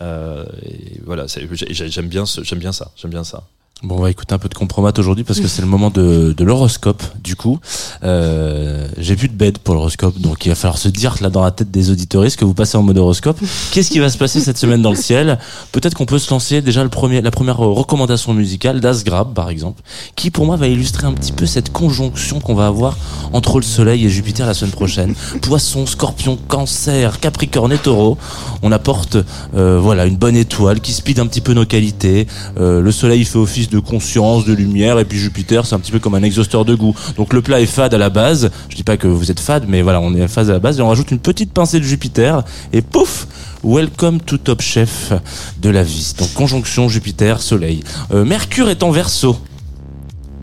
Euh, 0.00 0.44
et 0.62 0.98
voilà 1.04 1.26
j'aime 1.28 2.08
bien 2.08 2.24
j'aime 2.24 2.58
bien 2.58 2.72
ça 2.72 2.90
j'aime 2.96 3.10
bien 3.10 3.22
ça 3.22 3.44
Bon, 3.84 3.96
on 3.98 4.00
va 4.00 4.10
écouter 4.10 4.34
un 4.34 4.38
peu 4.38 4.48
de 4.48 4.54
compromat 4.54 4.94
aujourd'hui 4.96 5.24
parce 5.24 5.40
que 5.40 5.46
c'est 5.46 5.60
le 5.60 5.68
moment 5.68 5.90
de, 5.90 6.32
de 6.34 6.44
l'horoscope. 6.44 7.02
Du 7.22 7.36
coup, 7.36 7.58
euh, 8.02 8.88
j'ai 8.96 9.14
plus 9.14 9.28
de 9.28 9.34
bed 9.34 9.58
pour 9.58 9.74
l'horoscope, 9.74 10.18
donc 10.18 10.46
il 10.46 10.48
va 10.48 10.54
falloir 10.54 10.78
se 10.78 10.88
dire 10.88 11.16
là 11.20 11.28
dans 11.28 11.44
la 11.44 11.50
tête 11.50 11.70
des 11.70 11.90
auditoristes 11.90 12.38
que 12.38 12.46
vous 12.46 12.54
passez 12.54 12.78
en 12.78 12.82
mode 12.82 12.96
horoscope? 12.96 13.38
Qu'est-ce 13.72 13.90
qui 13.90 13.98
va 13.98 14.08
se 14.08 14.16
passer 14.16 14.40
cette 14.40 14.56
semaine 14.56 14.80
dans 14.80 14.88
le 14.88 14.96
ciel? 14.96 15.38
Peut-être 15.70 15.92
qu'on 15.92 16.06
peut 16.06 16.18
se 16.18 16.30
lancer 16.30 16.62
déjà 16.62 16.82
le 16.82 16.88
premier, 16.88 17.20
la 17.20 17.30
première 17.30 17.58
recommandation 17.58 18.32
musicale 18.32 18.80
d'Asgrab, 18.80 19.34
par 19.34 19.50
exemple, 19.50 19.82
qui 20.16 20.30
pour 20.30 20.46
moi 20.46 20.56
va 20.56 20.66
illustrer 20.66 21.06
un 21.06 21.12
petit 21.12 21.32
peu 21.32 21.44
cette 21.44 21.70
conjonction 21.70 22.40
qu'on 22.40 22.54
va 22.54 22.66
avoir 22.66 22.96
entre 23.34 23.58
le 23.58 23.64
Soleil 23.64 24.06
et 24.06 24.08
Jupiter 24.08 24.46
la 24.46 24.54
semaine 24.54 24.72
prochaine. 24.72 25.14
Poisson, 25.42 25.84
Scorpion, 25.84 26.38
Cancer, 26.48 27.20
Capricorne 27.20 27.72
et 27.72 27.78
Taureau. 27.78 28.16
On 28.62 28.72
apporte 28.72 29.18
euh, 29.54 29.78
voilà 29.78 30.06
une 30.06 30.16
bonne 30.16 30.36
étoile 30.36 30.80
qui 30.80 30.94
speed 30.94 31.20
un 31.20 31.26
petit 31.26 31.42
peu 31.42 31.52
nos 31.52 31.66
qualités. 31.66 32.26
Euh, 32.58 32.80
le 32.80 32.90
Soleil 32.90 33.20
il 33.20 33.26
fait 33.26 33.38
office 33.38 33.68
de 33.68 33.73
conscience, 33.78 34.44
de 34.44 34.52
lumière, 34.52 34.98
et 34.98 35.04
puis 35.04 35.18
Jupiter 35.18 35.66
c'est 35.66 35.74
un 35.74 35.80
petit 35.80 35.92
peu 35.92 35.98
comme 35.98 36.14
un 36.14 36.22
exhausteur 36.22 36.64
de 36.64 36.74
goût. 36.74 36.94
Donc 37.16 37.32
le 37.32 37.42
plat 37.42 37.60
est 37.60 37.66
fade 37.66 37.94
à 37.94 37.98
la 37.98 38.10
base. 38.10 38.50
Je 38.68 38.76
dis 38.76 38.84
pas 38.84 38.96
que 38.96 39.06
vous 39.06 39.30
êtes 39.30 39.40
fade, 39.40 39.64
mais 39.68 39.82
voilà, 39.82 40.00
on 40.00 40.14
est 40.14 40.28
fade 40.28 40.50
à 40.50 40.54
la 40.54 40.58
base 40.58 40.78
et 40.78 40.82
on 40.82 40.88
rajoute 40.88 41.10
une 41.10 41.18
petite 41.18 41.52
pincée 41.52 41.78
de 41.78 41.84
Jupiter 41.84 42.42
et 42.72 42.82
pouf. 42.82 43.26
Welcome 43.62 44.20
to 44.20 44.36
Top 44.36 44.60
Chef 44.60 45.12
de 45.60 45.70
la 45.70 45.82
vie. 45.82 46.14
Donc 46.18 46.32
conjonction 46.34 46.88
Jupiter 46.88 47.40
Soleil. 47.40 47.82
Euh, 48.12 48.24
Mercure 48.24 48.68
est 48.68 48.82
en 48.82 48.90
Verseau. 48.90 49.36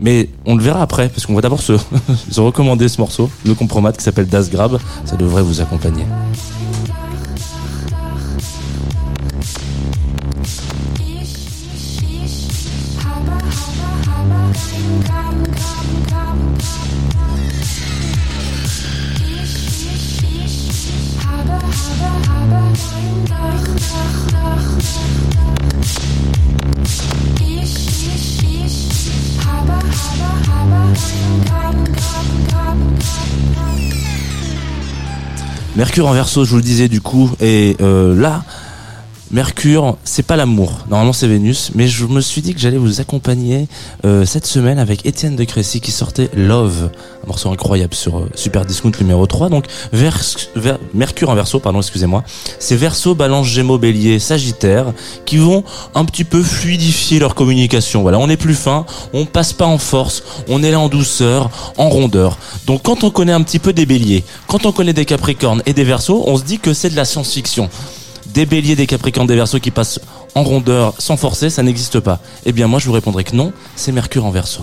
Mais 0.00 0.30
on 0.46 0.56
le 0.56 0.62
verra 0.62 0.82
après, 0.82 1.08
parce 1.08 1.26
qu'on 1.26 1.34
va 1.34 1.40
d'abord 1.42 1.62
se, 1.62 1.74
se 2.30 2.40
recommander 2.40 2.88
ce 2.88 3.00
morceau, 3.00 3.30
le 3.46 3.54
compromat 3.54 3.92
qui 3.92 4.02
s'appelle 4.02 4.26
Das 4.26 4.50
Grab. 4.50 4.78
Ça 5.04 5.16
devrait 5.16 5.42
vous 5.42 5.60
accompagner. 5.60 6.04
Mercure 35.74 36.06
en 36.06 36.12
verso, 36.12 36.44
je 36.44 36.50
vous 36.50 36.56
le 36.56 36.62
disais 36.62 36.88
du 36.88 37.00
coup, 37.00 37.30
et 37.40 37.76
euh, 37.80 38.14
là, 38.14 38.44
Mercure, 39.32 39.96
c'est 40.04 40.24
pas 40.24 40.36
l'amour. 40.36 40.84
Normalement, 40.90 41.14
c'est 41.14 41.26
Vénus, 41.26 41.70
mais 41.74 41.88
je 41.88 42.04
me 42.04 42.20
suis 42.20 42.42
dit 42.42 42.52
que 42.52 42.60
j'allais 42.60 42.76
vous 42.76 43.00
accompagner 43.00 43.66
euh, 44.04 44.26
cette 44.26 44.44
semaine 44.44 44.78
avec 44.78 45.06
Étienne 45.06 45.36
de 45.36 45.44
Crécy 45.44 45.80
qui 45.80 45.90
sortait 45.90 46.28
Love, 46.34 46.90
un 47.24 47.26
morceau 47.26 47.50
incroyable 47.50 47.94
sur 47.94 48.18
euh, 48.18 48.30
Super 48.34 48.66
Discount 48.66 48.92
numéro 49.00 49.26
3. 49.26 49.48
Donc, 49.48 49.64
Mercure 50.92 51.30
en 51.30 51.34
verso, 51.34 51.60
pardon, 51.60 51.80
excusez-moi. 51.80 52.24
C'est 52.58 52.76
Verseau, 52.76 53.14
Balance, 53.14 53.46
Gémeaux, 53.46 53.78
Bélier, 53.78 54.18
Sagittaire 54.18 54.92
qui 55.24 55.38
vont 55.38 55.64
un 55.94 56.04
petit 56.04 56.24
peu 56.24 56.42
fluidifier 56.42 57.18
leur 57.18 57.34
communication. 57.34 58.02
Voilà, 58.02 58.18
on 58.18 58.28
est 58.28 58.36
plus 58.36 58.54
fin, 58.54 58.84
on 59.14 59.24
passe 59.24 59.54
pas 59.54 59.66
en 59.66 59.78
force, 59.78 60.22
on 60.48 60.62
est 60.62 60.70
là 60.70 60.78
en 60.78 60.90
douceur, 60.90 61.48
en 61.78 61.88
rondeur. 61.88 62.36
Donc, 62.66 62.82
quand 62.82 63.02
on 63.02 63.10
connaît 63.10 63.32
un 63.32 63.42
petit 63.42 63.58
peu 63.58 63.72
des 63.72 63.86
Béliers, 63.86 64.24
quand 64.46 64.66
on 64.66 64.72
connaît 64.72 64.92
des 64.92 65.06
Capricornes 65.06 65.62
et 65.64 65.72
des 65.72 65.84
Verseaux, 65.84 66.22
on 66.26 66.36
se 66.36 66.42
dit 66.42 66.58
que 66.58 66.74
c'est 66.74 66.90
de 66.90 66.96
la 66.96 67.06
science-fiction 67.06 67.70
des 68.32 68.46
béliers, 68.46 68.76
des 68.76 68.86
capricornes, 68.86 69.26
des 69.26 69.36
versos 69.36 69.60
qui 69.60 69.70
passent 69.70 70.00
en 70.34 70.42
rondeur 70.42 70.94
sans 70.98 71.16
forcer, 71.16 71.50
ça 71.50 71.62
n'existe 71.62 72.00
pas. 72.00 72.20
Eh 72.44 72.52
bien 72.52 72.66
moi 72.66 72.78
je 72.78 72.86
vous 72.86 72.92
répondrai 72.92 73.24
que 73.24 73.36
non, 73.36 73.52
c'est 73.76 73.92
Mercure 73.92 74.24
en 74.24 74.30
verso. 74.30 74.62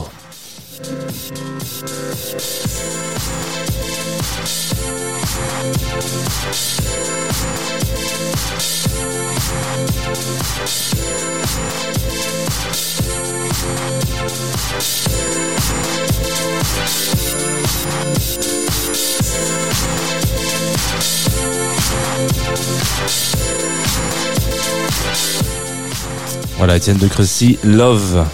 Voilà, 26.57 26.75
Étienne 26.75 26.97
de 26.97 27.07
Crecy, 27.07 27.57
Love. 27.63 28.25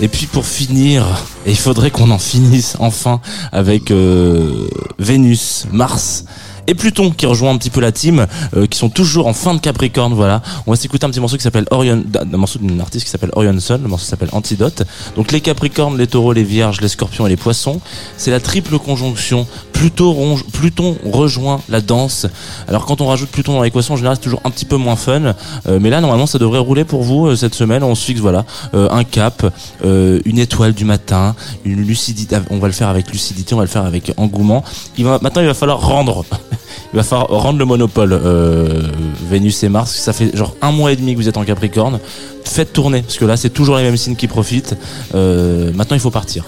Et 0.00 0.08
puis 0.08 0.26
pour 0.26 0.46
finir, 0.46 1.06
il 1.46 1.56
faudrait 1.56 1.90
qu'on 1.90 2.10
en 2.10 2.18
finisse 2.18 2.76
enfin 2.78 3.20
avec 3.52 3.90
euh, 3.90 4.68
Vénus, 4.98 5.66
Mars 5.72 6.24
et 6.66 6.74
Pluton 6.74 7.10
qui 7.10 7.26
rejoint 7.26 7.50
un 7.52 7.58
petit 7.58 7.70
peu 7.70 7.80
la 7.80 7.92
team, 7.92 8.26
euh, 8.56 8.66
qui 8.66 8.78
sont 8.78 8.88
toujours 8.88 9.26
en 9.26 9.32
fin 9.34 9.54
de 9.54 9.60
Capricorne. 9.60 10.14
Voilà, 10.14 10.42
on 10.66 10.70
va 10.70 10.76
s'écouter 10.76 11.06
un 11.06 11.10
petit 11.10 11.20
morceau 11.20 11.36
qui 11.36 11.42
s'appelle 11.42 11.66
Orion, 11.70 12.02
d'un 12.06 12.24
morceau 12.36 12.58
d'une 12.58 12.80
artiste 12.80 13.04
qui 13.04 13.10
s'appelle 13.10 13.30
Orion 13.34 13.58
Sun. 13.60 13.82
Le 13.82 13.88
morceau 13.88 14.06
s'appelle 14.06 14.30
Antidote. 14.32 14.82
Donc 15.16 15.32
les 15.32 15.40
Capricornes, 15.40 15.96
les 15.98 16.06
Taureaux, 16.06 16.32
les 16.32 16.44
Vierges, 16.44 16.80
les 16.80 16.88
Scorpions 16.88 17.26
et 17.26 17.30
les 17.30 17.36
Poissons, 17.36 17.80
c'est 18.16 18.30
la 18.30 18.40
triple 18.40 18.78
conjonction. 18.78 19.46
Pluton, 19.72 20.10
ronge- 20.12 20.44
Pluton 20.52 20.96
rejoint 21.04 21.60
la 21.68 21.80
danse. 21.82 22.26
Alors 22.66 22.86
quand 22.86 23.00
on 23.02 23.06
rajoute 23.08 23.28
Pluton 23.28 23.52
dans 23.54 23.62
l'équation, 23.62 23.94
en 23.94 23.96
général 23.98 24.16
c'est 24.16 24.22
toujours 24.22 24.40
un 24.44 24.50
petit 24.50 24.64
peu 24.64 24.76
moins 24.76 24.96
fun. 24.96 25.34
Euh, 25.66 25.78
mais 25.80 25.90
là 25.90 26.00
normalement 26.00 26.26
ça 26.26 26.38
devrait 26.38 26.58
rouler 26.58 26.84
pour 26.84 27.02
vous 27.02 27.26
euh, 27.26 27.36
cette 27.36 27.54
semaine. 27.54 27.82
On 27.82 27.94
se 27.94 28.04
fixe 28.04 28.20
voilà 28.20 28.44
euh, 28.74 28.88
un 28.90 29.04
cap, 29.04 29.44
euh, 29.84 30.20
une 30.24 30.38
étoile 30.38 30.72
du 30.72 30.84
matin, 30.84 31.34
une 31.64 31.82
lucidité. 31.82 32.36
On 32.50 32.58
va 32.58 32.68
le 32.68 32.72
faire 32.72 32.88
avec 32.88 33.10
lucidité, 33.10 33.54
on 33.54 33.58
va 33.58 33.64
le 33.64 33.68
faire 33.68 33.84
avec 33.84 34.12
engouement. 34.16 34.64
Maintenant 34.98 35.42
il 35.42 35.46
va 35.46 35.54
falloir 35.54 35.80
rendre. 35.80 36.24
Il 36.92 36.96
va 36.96 37.02
falloir 37.02 37.28
rendre 37.28 37.58
le 37.58 37.64
monopole 37.64 38.12
euh, 38.12 38.82
Vénus 39.28 39.62
et 39.62 39.68
Mars. 39.68 39.94
Ça 39.94 40.12
fait 40.12 40.36
genre 40.36 40.54
un 40.62 40.72
mois 40.72 40.92
et 40.92 40.96
demi 40.96 41.12
que 41.14 41.18
vous 41.18 41.28
êtes 41.28 41.36
en 41.36 41.44
Capricorne. 41.44 41.98
Faites 42.44 42.72
tourner 42.72 43.02
parce 43.02 43.18
que 43.18 43.24
là 43.24 43.36
c'est 43.36 43.50
toujours 43.50 43.76
les 43.76 43.82
mêmes 43.82 43.96
signes 43.96 44.16
qui 44.16 44.28
profitent. 44.28 44.74
Euh, 45.14 45.72
maintenant 45.74 45.96
il 45.96 46.00
faut 46.00 46.10
partir. 46.10 46.44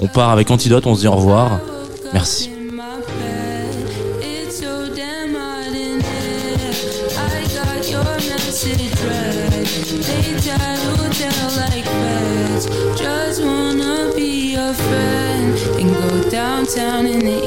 On 0.00 0.06
part 0.06 0.30
avec 0.30 0.50
Antidote. 0.50 0.86
On 0.86 0.94
se 0.94 1.00
dit 1.00 1.08
au 1.08 1.12
revoir. 1.12 1.58
Merci. 2.12 2.50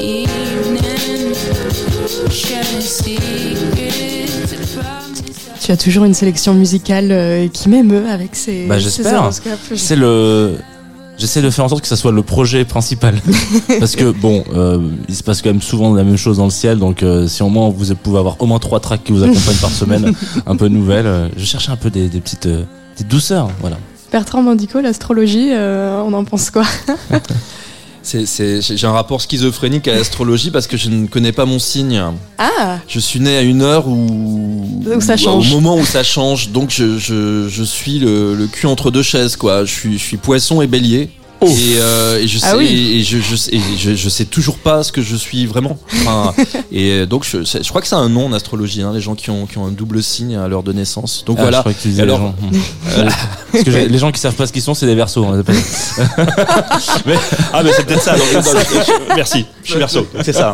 In. 0.08 0.85
Tu 5.60 5.72
as 5.72 5.76
toujours 5.76 6.04
une 6.04 6.14
sélection 6.14 6.54
musicale 6.54 7.08
euh, 7.10 7.48
qui 7.48 7.68
m'émeut 7.68 8.08
avec 8.08 8.36
ces, 8.36 8.66
Bah, 8.66 8.78
j'espère. 8.78 9.30
C'est 9.74 9.96
le 9.96 10.56
J'essaie 11.18 11.40
de 11.40 11.48
faire 11.48 11.64
en 11.64 11.68
sorte 11.68 11.80
que 11.80 11.88
ça 11.88 11.96
soit 11.96 12.12
le 12.12 12.22
projet 12.22 12.64
principal. 12.64 13.14
Parce 13.80 13.96
que 13.96 14.10
bon, 14.10 14.44
euh, 14.54 14.78
il 15.08 15.14
se 15.14 15.22
passe 15.22 15.40
quand 15.40 15.48
même 15.48 15.62
souvent 15.62 15.94
la 15.94 16.04
même 16.04 16.16
chose 16.16 16.36
dans 16.36 16.44
le 16.44 16.50
ciel, 16.50 16.78
donc 16.78 17.02
euh, 17.02 17.26
si 17.26 17.42
au 17.42 17.48
moins 17.48 17.70
vous 17.70 17.94
pouvez 17.94 18.18
avoir 18.18 18.40
au 18.40 18.46
moins 18.46 18.58
trois 18.58 18.80
tracks 18.80 19.02
qui 19.02 19.12
vous 19.12 19.22
accompagnent 19.22 19.56
par 19.56 19.70
semaine, 19.70 20.12
un 20.46 20.56
peu 20.56 20.68
nouvelles, 20.68 21.06
euh, 21.06 21.28
je 21.36 21.44
cherchais 21.44 21.72
un 21.72 21.76
peu 21.76 21.88
des, 21.88 22.08
des 22.08 22.20
petites, 22.20 22.48
douceurs, 23.08 23.48
voilà. 23.60 23.78
Bertrand 24.12 24.42
Mandico, 24.42 24.80
l'astrologie, 24.80 25.50
on 25.52 26.12
en 26.12 26.24
pense 26.24 26.50
quoi? 26.50 26.64
j'ai 28.10 28.60
j'ai 28.60 28.86
un 28.86 28.92
rapport 28.92 29.20
schizophrénique 29.20 29.88
à 29.88 29.94
l'astrologie 29.94 30.50
parce 30.50 30.66
que 30.66 30.76
je 30.76 30.88
ne 30.90 31.06
connais 31.06 31.32
pas 31.32 31.44
mon 31.44 31.58
signe. 31.58 32.02
Ah 32.38 32.78
Je 32.88 33.00
suis 33.00 33.20
né 33.20 33.36
à 33.36 33.42
une 33.42 33.62
heure 33.62 33.88
où, 33.88 34.82
Où 34.86 35.00
ça 35.00 35.16
change. 35.16 35.52
Au 35.52 35.54
moment 35.60 35.76
où 35.76 35.84
ça 35.84 36.02
change, 36.02 36.50
donc 36.50 36.70
je, 36.70 36.98
je, 36.98 37.48
je 37.48 37.62
suis 37.64 37.98
le, 37.98 38.34
le 38.34 38.46
cul 38.46 38.66
entre 38.66 38.90
deux 38.90 39.02
chaises, 39.02 39.36
quoi. 39.36 39.64
Je 39.64 39.72
suis, 39.72 39.98
je 39.98 40.04
suis 40.04 40.16
poisson 40.16 40.62
et 40.62 40.66
bélier. 40.66 41.10
Et, 41.48 41.76
euh, 41.78 42.18
et 42.20 42.26
je 42.28 42.38
sais, 42.38 42.46
Ah 42.48 42.56
oui. 42.56 42.66
et 42.98 43.02
je, 43.04 43.18
je, 43.18 43.36
sais- 43.36 43.54
et 43.54 43.60
je, 43.78 43.94
je 43.94 44.08
sais 44.08 44.24
toujours 44.24 44.58
pas 44.58 44.82
ce 44.82 44.92
que 44.92 45.02
je 45.02 45.16
suis 45.16 45.46
vraiment. 45.46 45.78
Enfin, 46.02 46.34
et 46.72 46.90
euh, 46.92 47.06
donc 47.06 47.24
je, 47.30 47.44
je 47.44 47.68
crois 47.68 47.80
que 47.80 47.86
c'est 47.88 47.94
un 47.94 48.08
nom 48.08 48.26
en 48.26 48.32
astrologie, 48.32 48.82
hein, 48.82 48.92
les 48.94 49.00
gens 49.00 49.14
qui 49.14 49.30
ont, 49.30 49.46
qui 49.46 49.58
ont 49.58 49.66
un 49.66 49.70
double 49.72 50.02
signe 50.02 50.36
à 50.36 50.48
l'heure 50.48 50.62
de 50.62 50.72
naissance. 50.72 51.24
Donc 51.26 51.36
Ah, 51.38 51.42
voilà. 51.42 51.64
je 51.84 52.00
Alors- 52.02 52.18
gens. 52.18 52.34
Parce 53.52 53.64
que 53.64 53.70
j'ai- 53.70 53.88
les 53.88 53.98
gens 53.98 54.12
qui 54.12 54.20
savent 54.20 54.34
pas 54.34 54.46
ce 54.46 54.52
qu'ils 54.52 54.62
sont, 54.62 54.74
c'est 54.74 54.86
des 54.86 54.94
versos. 54.94 55.24
hein, 55.24 55.42
c'est 55.46 56.04
pas- 57.04 57.12
Ah 57.52 57.62
mais 57.62 57.70
c'est 57.72 57.84
peut-être 57.86 58.02
ça. 58.02 58.14
merci. 59.14 59.44
Je 59.64 59.70
suis 59.70 59.78
verso. 59.78 60.06
C'est 60.22 60.32
ça. 60.32 60.52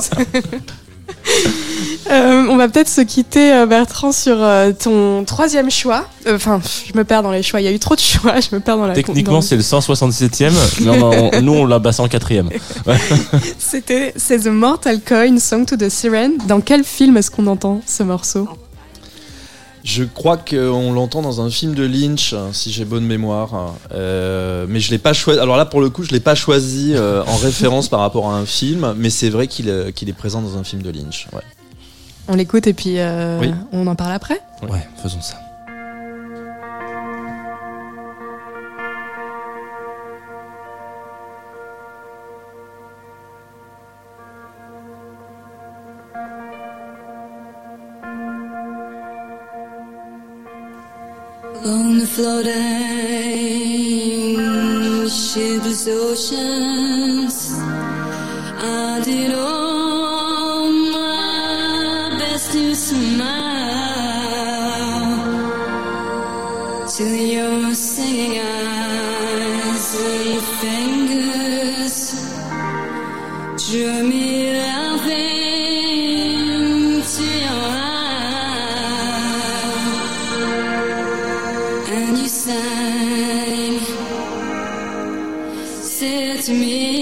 Euh, 2.13 2.47
on 2.51 2.57
va 2.57 2.69
peut-être 2.69 2.89
se 2.89 3.01
quitter, 3.01 3.53
euh, 3.53 3.67
Bertrand, 3.67 4.13
sur 4.13 4.37
euh, 4.39 4.73
ton 4.73 5.25
troisième 5.25 5.71
choix. 5.71 6.07
Enfin, 6.29 6.61
je 6.87 6.97
me 6.97 7.05
perds 7.05 7.23
dans 7.23 7.31
les 7.31 7.43
choix. 7.43 7.61
Il 7.61 7.65
y 7.65 7.69
a 7.69 7.73
eu 7.73 7.79
trop 7.79 7.95
de 7.95 8.01
choix. 8.01 8.39
Je 8.41 8.55
me 8.55 8.61
perds 8.61 8.77
dans 8.77 8.87
la. 8.87 8.95
Techniquement, 8.95 9.41
c'est 9.41 9.57
le 9.57 9.63
167e, 9.63 10.53
mais 10.83 11.41
nous, 11.43 11.53
on 11.53 11.65
l'a 11.65 11.79
bassé 11.79 12.03
en 12.03 12.09
quatrième. 12.09 12.51
C'était 13.59 14.13
c'est 14.17 14.41
The 14.41 14.49
Mortal 14.49 15.01
Coin 15.01 15.39
Song 15.39 15.65
to 15.65 15.77
the 15.77 15.89
Siren. 15.89 16.33
Dans 16.47 16.61
quel 16.61 16.85
film 16.85 17.17
est-ce 17.17 17.31
qu'on 17.31 17.47
entend 17.47 17.81
ce 17.87 18.03
morceau? 18.03 18.49
Je 19.85 20.05
crois 20.05 20.37
qu'on 20.37 20.93
l'entend 20.93 21.23
dans 21.23 21.41
un 21.41 21.51
film 21.51 21.75
de 21.75 21.85
Lynch, 21.85 22.35
si 22.53 22.71
j'ai 22.71 22.85
bonne 22.85 23.05
mémoire. 23.05 23.75
Euh, 23.93 24.67
mais 24.69 24.79
je 24.79 24.91
l'ai 24.93 24.99
pas 24.99 25.13
choisi. 25.13 25.41
Alors 25.41 25.57
là, 25.57 25.65
pour 25.65 25.81
le 25.81 25.91
coup, 25.91 26.05
je 26.05 26.11
l'ai 26.11 26.21
pas 26.21 26.37
choisi 26.37 26.93
euh, 26.95 27.25
en 27.25 27.37
référence 27.43 27.89
par 27.89 28.01
rapport 28.01 28.31
à 28.31 28.37
un 28.37 28.47
film, 28.47 28.95
mais 28.97 29.11
c'est 29.11 29.31
vrai 29.31 29.49
qu'il 29.49 29.69
euh, 29.69 29.89
est 29.89 30.13
présent 30.13 30.41
dans 30.41 30.57
un 30.57 30.63
film 30.63 30.83
de 30.83 30.91
Lynch. 30.91 31.27
Ouais. 31.33 31.43
On 32.29 32.35
l'écoute 32.37 32.67
et 32.67 32.73
puis 32.73 32.99
euh, 32.99 33.39
Oui. 33.41 33.53
on 33.73 33.87
en 33.87 33.95
parle 33.95 34.13
après. 34.13 34.41
Ouais, 34.63 34.87
faisons 34.97 35.21
ça. 35.21 35.37
On 51.65 51.99
the 51.99 52.07
floating 52.07 52.49
shipless 55.09 55.87
oceans, 55.89 57.53
I 58.59 59.01
did 59.05 59.33
all 59.33 59.72
and 82.13 82.21
you 82.21 82.29
sang, 82.29 83.79
said 85.83 86.43
to 86.43 86.53
me, 86.53 87.02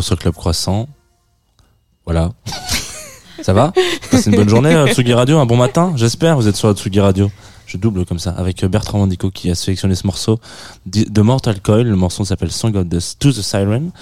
retour 0.00 0.04
sur 0.04 0.18
Club 0.18 0.34
Croissant. 0.34 0.88
Voilà. 2.04 2.30
Ça 3.42 3.52
va 3.54 3.72
Passez 4.10 4.30
une 4.30 4.36
bonne 4.36 4.48
journée, 4.48 4.74
euh, 4.74 4.86
Tsugi 4.86 5.14
Radio, 5.14 5.38
un 5.38 5.46
bon 5.46 5.56
matin, 5.56 5.92
j'espère. 5.96 6.36
Vous 6.36 6.46
êtes 6.46 6.56
sur 6.56 6.72
Tsugi 6.72 7.00
Radio. 7.00 7.30
Je 7.66 7.76
double 7.76 8.04
comme 8.04 8.18
ça, 8.18 8.32
avec 8.32 8.64
Bertrand 8.64 8.98
Mandico 8.98 9.30
qui 9.30 9.48
a 9.48 9.54
sélectionné 9.54 9.94
ce 9.94 10.04
morceau 10.04 10.40
de 10.86 11.22
Mortal 11.22 11.60
Coil. 11.62 11.86
Le 11.86 11.94
morceau 11.94 12.24
s'appelle 12.24 12.50
Song 12.50 12.74
of 12.74 12.88
the, 12.88 12.98
to 13.18 13.30
the 13.30 13.42
Siren. 13.42 13.92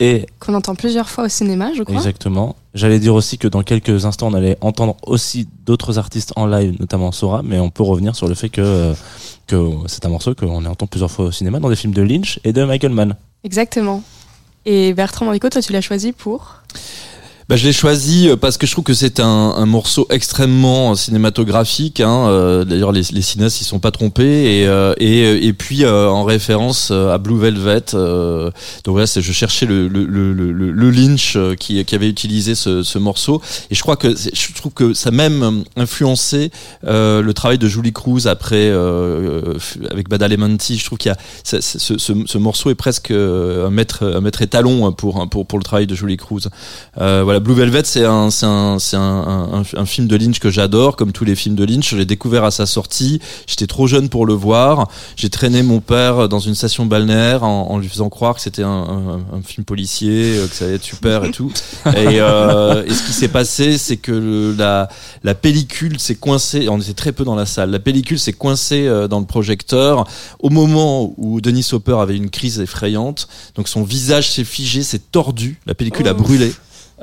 Et 0.00 0.26
Qu'on 0.40 0.54
entend 0.54 0.74
plusieurs 0.74 1.10
fois 1.10 1.24
au 1.24 1.28
cinéma, 1.28 1.70
je 1.76 1.82
crois. 1.82 1.94
exactement, 1.94 2.56
j'allais 2.74 2.98
dire 2.98 3.14
aussi 3.14 3.36
que 3.36 3.46
dans 3.46 3.62
quelques 3.62 4.06
instants, 4.06 4.28
on 4.28 4.34
allait 4.34 4.56
entendre 4.62 4.96
aussi 5.02 5.46
d'autres 5.66 5.98
artistes 5.98 6.32
en 6.36 6.46
live, 6.46 6.74
notamment 6.80 7.12
Sora, 7.12 7.42
mais 7.44 7.60
on 7.60 7.68
peut 7.68 7.82
revenir 7.82 8.16
sur 8.16 8.28
le 8.28 8.34
fait 8.34 8.48
que, 8.48 8.62
euh, 8.62 8.94
que 9.46 9.62
c'est 9.86 10.06
un 10.06 10.08
morceau 10.08 10.34
qu'on 10.34 10.64
entend 10.64 10.86
plusieurs 10.86 11.10
fois 11.10 11.26
au 11.26 11.30
cinéma 11.32 11.60
dans 11.60 11.68
des 11.68 11.76
films 11.76 11.92
de 11.92 12.02
Lynch 12.02 12.40
et 12.44 12.54
de 12.54 12.64
Michael 12.64 12.92
Mann. 12.92 13.14
Exactement. 13.44 14.02
Et 14.70 14.92
Bertrand 14.92 15.24
Mandico, 15.24 15.48
toi, 15.48 15.62
tu 15.62 15.72
l'as 15.72 15.80
choisi 15.80 16.12
pour? 16.12 16.56
Bah, 17.48 17.56
je 17.56 17.64
l'ai 17.64 17.72
choisi 17.72 18.28
euh, 18.28 18.36
parce 18.36 18.58
que 18.58 18.66
je 18.66 18.72
trouve 18.72 18.84
que 18.84 18.92
c'est 18.92 19.20
un, 19.20 19.26
un 19.26 19.64
morceau 19.64 20.06
extrêmement 20.10 20.90
euh, 20.90 20.94
cinématographique. 20.94 22.00
Hein. 22.00 22.28
euh, 22.28 22.64
D'ailleurs, 22.64 22.92
les, 22.92 23.00
les 23.10 23.22
cinéastes 23.22 23.62
ils 23.62 23.64
sont 23.64 23.78
pas 23.78 23.90
trompés 23.90 24.62
et 24.62 24.68
et, 24.98 25.46
et 25.46 25.52
puis 25.54 25.86
en 25.86 26.24
référence 26.24 26.90
à 26.90 27.16
Blue 27.18 27.38
Velvet. 27.38 27.80
donc 27.92 28.52
voilà, 28.86 29.06
je 29.06 29.32
cherchais 29.32 29.64
le 29.66 29.88
le, 29.88 30.04
le, 30.04 30.32
le, 30.32 30.90
Lynch 30.90 31.38
qui, 31.58 31.82
qui 31.84 31.94
avait 31.94 32.08
utilisé 32.08 32.54
ce, 32.54 32.82
ce 32.82 32.98
morceau 32.98 33.40
et 33.70 33.74
je 33.74 33.80
crois 33.82 33.96
que 33.96 34.14
je 34.14 34.54
trouve 34.54 34.72
que 34.72 34.92
ça 34.92 35.08
a 35.08 35.12
même 35.12 35.64
influencé 35.76 36.50
le 36.82 37.32
travail 37.32 37.58
de 37.58 37.68
Julie 37.68 37.92
Cruz 37.92 38.26
après 38.26 38.70
avec 39.90 40.08
Badalamenti. 40.08 40.76
Je 40.76 40.84
trouve 40.84 40.98
qu'il 40.98 41.10
y 41.10 41.12
a 41.12 41.18
ce, 41.44 41.60
ce, 41.60 41.96
ce, 41.98 42.12
ce 42.26 42.38
morceau 42.38 42.70
est 42.70 42.74
presque 42.74 43.10
un 43.10 43.70
maître 43.70 44.04
un 44.04 44.20
maître 44.20 44.42
étalon 44.42 44.92
pour 44.92 45.28
pour 45.28 45.46
pour 45.46 45.58
le 45.58 45.64
travail 45.64 45.86
de 45.86 45.94
Julie 45.94 46.16
Cruz. 46.16 46.48
Euh, 46.98 47.22
voilà, 47.24 47.37
Blue 47.40 47.54
Velvet, 47.54 47.82
c'est 47.84 48.04
un, 48.04 48.30
c'est 48.30 48.46
un, 48.46 48.78
c'est 48.78 48.96
un, 48.96 49.00
un, 49.52 49.62
un 49.76 49.86
film 49.86 50.06
de 50.06 50.16
Lynch 50.16 50.38
que 50.38 50.50
j'adore, 50.50 50.96
comme 50.96 51.12
tous 51.12 51.24
les 51.24 51.34
films 51.34 51.54
de 51.54 51.64
Lynch. 51.64 51.90
Je 51.90 51.96
l'ai 51.96 52.04
découvert 52.06 52.44
à 52.44 52.50
sa 52.50 52.66
sortie. 52.66 53.20
J'étais 53.46 53.66
trop 53.66 53.86
jeune 53.86 54.08
pour 54.08 54.26
le 54.26 54.34
voir. 54.34 54.88
J'ai 55.16 55.30
traîné 55.30 55.62
mon 55.62 55.80
père 55.80 56.28
dans 56.28 56.38
une 56.40 56.54
station 56.54 56.86
balnéaire 56.86 57.44
en, 57.44 57.70
en 57.70 57.78
lui 57.78 57.88
faisant 57.88 58.08
croire 58.08 58.34
que 58.34 58.40
c'était 58.40 58.62
un, 58.62 59.20
film 59.44 59.64
policier, 59.64 60.36
euh, 60.38 60.46
que 60.46 60.54
ça 60.54 60.64
allait 60.66 60.74
être 60.74 60.84
super 60.84 61.24
et 61.24 61.30
tout. 61.30 61.52
Et, 61.96 62.20
euh, 62.20 62.84
et 62.86 62.92
ce 62.92 63.02
qui 63.04 63.12
s'est 63.12 63.28
passé, 63.28 63.78
c'est 63.78 63.96
que 63.96 64.12
le- 64.12 64.54
la, 64.56 64.88
la 65.24 65.34
pellicule 65.34 65.98
s'est 65.98 66.14
coincée. 66.16 66.68
On 66.68 66.80
était 66.80 66.92
très 66.92 67.12
peu 67.12 67.24
dans 67.24 67.34
la 67.34 67.46
salle. 67.46 67.70
La 67.70 67.78
pellicule 67.78 68.18
s'est 68.18 68.32
coincée 68.32 68.86
euh, 68.86 69.08
dans 69.08 69.20
le 69.20 69.26
projecteur 69.26 70.04
au 70.40 70.50
moment 70.50 71.14
où 71.16 71.40
Denis 71.40 71.66
Hopper 71.72 71.96
avait 72.00 72.16
une 72.16 72.30
crise 72.30 72.60
effrayante. 72.60 73.28
Donc 73.54 73.68
son 73.68 73.82
visage 73.82 74.30
s'est 74.30 74.44
figé, 74.44 74.82
s'est 74.82 74.98
tordu. 75.12 75.58
La 75.66 75.74
pellicule 75.74 76.08
a 76.08 76.14
brûlé. 76.14 76.52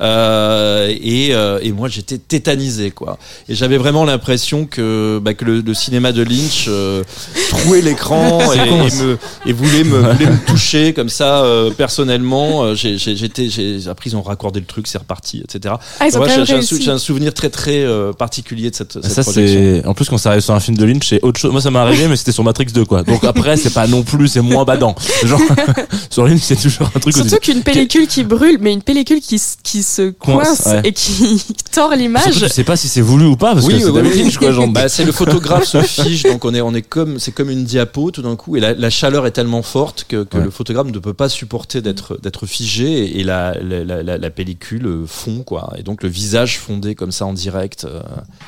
Euh, 0.01 0.93
et, 1.01 1.29
euh, 1.33 1.59
et 1.61 1.71
moi 1.71 1.87
j'étais 1.87 2.17
tétanisé 2.17 2.91
quoi. 2.91 3.17
Et 3.47 3.55
j'avais 3.55 3.77
vraiment 3.77 4.03
l'impression 4.05 4.65
que, 4.65 5.19
bah, 5.21 5.33
que 5.33 5.45
le, 5.45 5.61
le 5.61 5.73
cinéma 5.73 6.11
de 6.11 6.21
Lynch 6.21 6.65
euh, 6.67 7.03
trouait 7.49 7.81
l'écran 7.81 8.39
et, 8.53 8.57
me, 9.03 9.17
et 9.45 9.53
voulait 9.53 9.83
me, 9.83 9.97
voulait 9.99 10.25
me 10.31 10.45
toucher 10.45 10.93
comme 10.93 11.09
ça 11.09 11.43
euh, 11.45 11.71
personnellement. 11.71 12.63
Euh, 12.63 12.75
j'ai- 12.75 12.97
j'ai- 12.97 13.15
j'étais 13.15 13.49
j'ai 13.49 13.79
après 13.89 14.09
ils 14.09 14.15
ont 14.17 14.21
raccordé 14.21 14.59
le 14.59 14.65
truc 14.65 14.87
c'est 14.87 14.97
reparti 14.97 15.41
etc 15.43 15.75
Ah, 15.99 16.07
Moi, 16.13 16.27
j'ai 16.43 16.53
un, 16.55 16.61
sou- 16.61 16.77
j'ai 16.81 16.91
un 16.91 16.97
souvenir 16.97 17.33
très 17.33 17.49
très 17.49 17.83
euh, 17.83 18.11
particulier 18.13 18.69
de 18.71 18.75
cette, 18.75 18.93
cette 19.01 19.05
ça 19.11 19.21
projection. 19.23 19.79
c'est 19.81 19.85
en 19.87 19.93
plus 19.93 20.09
quand 20.09 20.17
ça 20.17 20.29
arrive 20.31 20.41
sur 20.41 20.53
un 20.53 20.59
film 20.59 20.77
de 20.77 20.83
Lynch 20.85 21.07
c'est 21.07 21.23
autre 21.23 21.39
chose. 21.39 21.51
Moi 21.51 21.61
ça 21.61 21.71
m'est 21.71 21.79
arrivé 21.79 22.07
mais 22.09 22.15
c'était 22.17 22.31
sur 22.33 22.43
Matrix 22.43 22.65
2 22.73 22.83
quoi. 22.85 23.03
Donc 23.03 23.23
après 23.23 23.55
c'est 23.57 23.73
pas 23.73 23.87
non 23.87 24.03
plus 24.03 24.27
c'est 24.27 24.41
moins 24.41 24.65
badant. 24.65 24.93
Genre 25.23 25.39
sur 26.09 26.27
Lynch 26.27 26.41
c'est 26.41 26.55
toujours 26.61 26.89
un 26.93 26.99
truc 26.99 27.15
Surtout 27.15 27.37
qu'une 27.37 27.63
pellicule 27.63 28.07
qui 28.07 28.23
brûle, 28.25 28.57
mais 28.59 28.73
une 28.73 28.81
pellicule 28.81 29.21
qui, 29.21 29.41
qui 29.63 29.83
se 29.85 30.09
Coince, 30.11 30.63
coince 30.63 30.65
ouais. 30.65 30.81
et 30.85 30.91
qui 30.93 31.43
tord 31.71 31.91
l'image. 31.95 32.23
tu 32.39 32.49
sais 32.49 32.63
pas 32.63 32.75
si 32.75 32.87
c'est 32.87 33.01
voulu 33.01 33.25
ou 33.25 33.35
pas 33.37 33.53
parce 33.53 33.67
que 33.67 33.73
Oui, 33.73 33.79
c'est 33.79 33.87
oui, 33.89 33.93
David 33.93 34.11
oui. 34.13 34.23
Lynch 34.23 34.37
quoi 34.37 34.51
genre 34.51 34.67
Bah, 34.67 34.89
c'est 34.89 35.05
le 35.05 35.11
photographe 35.13 35.65
se 35.65 35.81
fige, 35.81 36.23
donc 36.23 36.43
on 36.45 36.53
est, 36.53 36.61
on 36.61 36.73
est 36.73 36.81
comme, 36.81 37.19
c'est 37.19 37.31
comme 37.31 37.49
une 37.49 37.63
diapo 37.63 38.11
tout 38.11 38.21
d'un 38.21 38.35
coup, 38.35 38.55
et 38.57 38.59
la, 38.59 38.73
la 38.73 38.89
chaleur 38.89 39.25
est 39.25 39.31
tellement 39.31 39.61
forte 39.61 40.05
que, 40.07 40.23
que 40.23 40.37
Ouais. 40.37 40.43
le 40.43 40.49
photographe 40.51 40.87
ne 40.87 40.99
peut 40.99 41.13
pas 41.13 41.29
supporter 41.29 41.81
d'être, 41.81 42.19
d'être 42.21 42.45
figé, 42.45 43.19
et, 43.19 43.23
la, 43.23 43.55
la, 43.61 43.83
la, 43.83 44.03
la- 44.03 44.17
la 44.17 44.29
pellicule 44.29 45.03
fond, 45.07 45.43
quoi, 45.43 45.73
et 45.77 45.83
donc 45.83 46.03
le 46.03 46.09
visage 46.09 46.57
fondé 46.59 46.95
comme 46.95 47.11
ça 47.11 47.25
en 47.25 47.33
direct, 47.33 47.85
euh, 47.85 48.01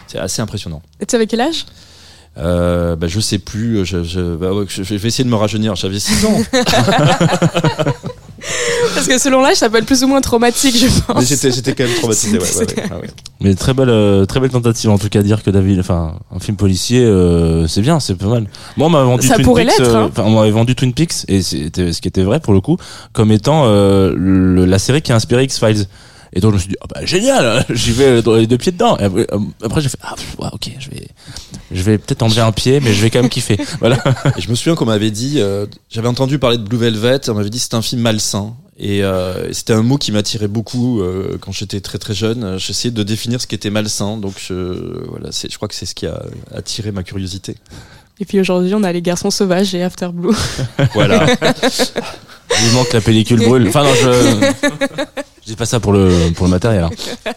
c'est 0.08 0.18
assez 0.20 0.42
impressionnant. 0.42 0.82
Et 1.00 1.06
tu 1.06 1.16
avais 1.16 1.28
quel 1.28 1.42
âge? 1.42 1.66
Euh, 2.40 2.96
bah, 2.96 3.08
je 3.08 3.20
sais 3.20 3.40
plus, 3.40 3.84
je, 3.84 4.04
je, 4.04 4.36
bah, 4.36 4.54
ouais, 4.54 4.66
je- 4.70 4.84
je 4.84 4.94
vais 4.96 5.08
essayer 5.08 5.24
de 5.24 5.30
me 5.30 5.36
rajeunir, 5.36 5.76
j'avais 5.76 6.00
6 6.00 6.26
ans, 6.26 6.38
Parce 8.94 9.08
que 9.08 9.18
selon 9.18 9.42
l'âge, 9.42 9.58
ça 9.58 9.70
peut 9.70 9.78
être 9.78 9.86
plus 9.86 10.04
ou 10.04 10.08
moins 10.08 10.22
traumatique, 10.22 10.76
je 10.78 10.86
mais 10.86 10.92
pense. 11.14 11.26
j'étais, 11.26 11.52
j'étais 11.52 11.74
quand 11.74 11.84
même 11.86 11.96
traumatisé, 11.96 12.38
ouais, 12.40 12.44
ouais, 12.44 12.66
ouais, 12.66 12.84
ah 12.92 12.98
ouais. 13.00 13.08
mais 13.42 13.54
très 13.56 13.74
belle 13.74 13.90
euh, 13.90 14.26
très 14.26 14.40
belle 14.40 14.50
tentative 14.50 14.90
en 14.90 14.98
tout 14.98 15.10
cas 15.10 15.22
dire 15.22 15.44
que 15.44 15.50
David 15.50 15.80
enfin 15.80 16.16
un 16.36 16.40
film 16.40 16.58
policier 16.58 17.04
euh, 17.04 17.68
c'est 17.68 17.82
bien 17.82 18.00
c'est 18.00 18.16
pas 18.16 18.28
mal 18.28 18.48
moi 18.78 18.88
on 18.88 18.90
m'avait 18.90 19.06
vendu 19.06 19.28
Ça 19.28 19.36
Twin 19.36 19.46
pourrait 19.46 19.66
Peaks 19.66 19.78
l'être, 19.80 19.90
euh, 19.90 20.04
hein. 20.04 20.10
enfin 20.12 20.24
on 20.26 20.32
m'avait 20.32 20.52
vendu 20.52 20.76
Twin 20.76 20.94
Peaks 20.94 21.26
et 21.28 21.42
c'était 21.42 21.92
ce 21.94 22.02
qui 22.02 22.08
était 22.08 22.24
vrai 22.24 22.40
pour 22.40 22.54
le 22.54 22.62
coup 22.62 22.78
comme 23.14 23.32
étant 23.32 23.64
euh, 23.66 24.14
le- 24.16 24.66
la 24.66 24.80
série 24.80 25.02
qui 25.02 25.12
a 25.12 25.16
inspiré 25.16 25.44
X-Files 25.44 25.86
et 26.34 26.40
donc 26.40 26.52
je 26.52 26.56
me 26.56 26.60
suis 26.60 26.70
dit 26.70 26.76
ah 26.82 26.86
bah 26.94 27.06
génial 27.06 27.66
j'y 27.70 27.92
vais 27.92 28.22
dans 28.22 28.36
les 28.36 28.48
deux 28.48 28.58
pieds 28.58 28.72
dedans 28.72 28.98
et 28.98 29.04
après, 29.04 29.28
euh, 29.32 29.40
après 29.64 29.82
j'ai 29.82 29.90
fait 29.90 30.00
ah 30.02 30.16
pff, 30.16 30.36
ouais, 30.40 30.50
ok 30.52 30.72
je 30.80 30.90
vais 30.90 31.08
je 31.72 31.82
vais 31.84 31.98
peut-être 31.98 32.24
enlever 32.24 32.42
un 32.42 32.52
pied 32.52 32.80
mais 32.80 32.94
je 32.94 33.02
vais 33.02 33.10
quand 33.10 33.22
même 33.22 33.30
kiffer 33.30 33.58
voilà 33.80 34.02
Et 34.38 34.42
je 34.42 34.50
me 34.50 34.56
souviens 34.56 34.76
qu'on 34.76 34.86
m'avait 34.86 35.12
dit, 35.12 35.36
euh, 35.38 35.66
j'avais 35.90 36.08
entendu 36.08 36.40
parler 36.40 36.58
de 36.58 36.64
Blue 36.64 36.78
Velvet, 36.78 37.30
on 37.30 37.34
m'avait 37.34 37.50
dit 37.50 37.58
que 37.58 37.64
c'était 37.64 37.76
un 37.76 37.82
film 37.82 38.02
malsain. 38.02 38.56
Et 38.80 39.04
euh, 39.04 39.52
c'était 39.54 39.74
un 39.74 39.82
mot 39.82 39.98
qui 39.98 40.12
m'attirait 40.12 40.48
beaucoup 40.48 41.02
euh, 41.02 41.38
quand 41.42 41.52
j'étais 41.52 41.82
très 41.82 41.98
très 41.98 42.14
jeune. 42.14 42.60
J'essayais 42.60 42.92
de 42.92 43.02
définir 43.04 43.42
ce 43.42 43.48
qui 43.48 43.56
était 43.56 43.72
malsain, 43.72 44.18
donc 44.18 44.36
je, 44.38 45.08
voilà, 45.08 45.32
c'est, 45.32 45.52
je 45.52 45.56
crois 45.56 45.68
que 45.68 45.74
c'est 45.74 45.88
ce 45.88 45.96
qui 45.96 46.06
a 46.06 46.22
attiré 46.54 46.92
ma 46.92 47.02
curiosité. 47.04 47.56
Et 48.20 48.26
puis 48.26 48.40
aujourd'hui, 48.40 48.74
on 48.76 48.84
a 48.84 48.92
les 48.92 49.02
garçons 49.02 49.32
sauvages 49.32 49.74
et 49.74 49.82
After 49.82 50.10
Blue. 50.14 50.36
Voilà. 50.94 51.26
vivement 52.60 52.84
que 52.86 52.94
la 52.94 53.02
pellicule 53.02 53.40
brûle 53.40 53.68
enfin 53.68 53.84
non 53.84 53.94
je 53.94 54.52
je 55.48 55.54
dis 55.54 55.56
pas 55.56 55.66
ça 55.66 55.80
pour 55.80 55.94
le 55.94 56.30
pour 56.36 56.46
le 56.46 56.52
matériel 56.52 56.84
hein. 56.84 56.90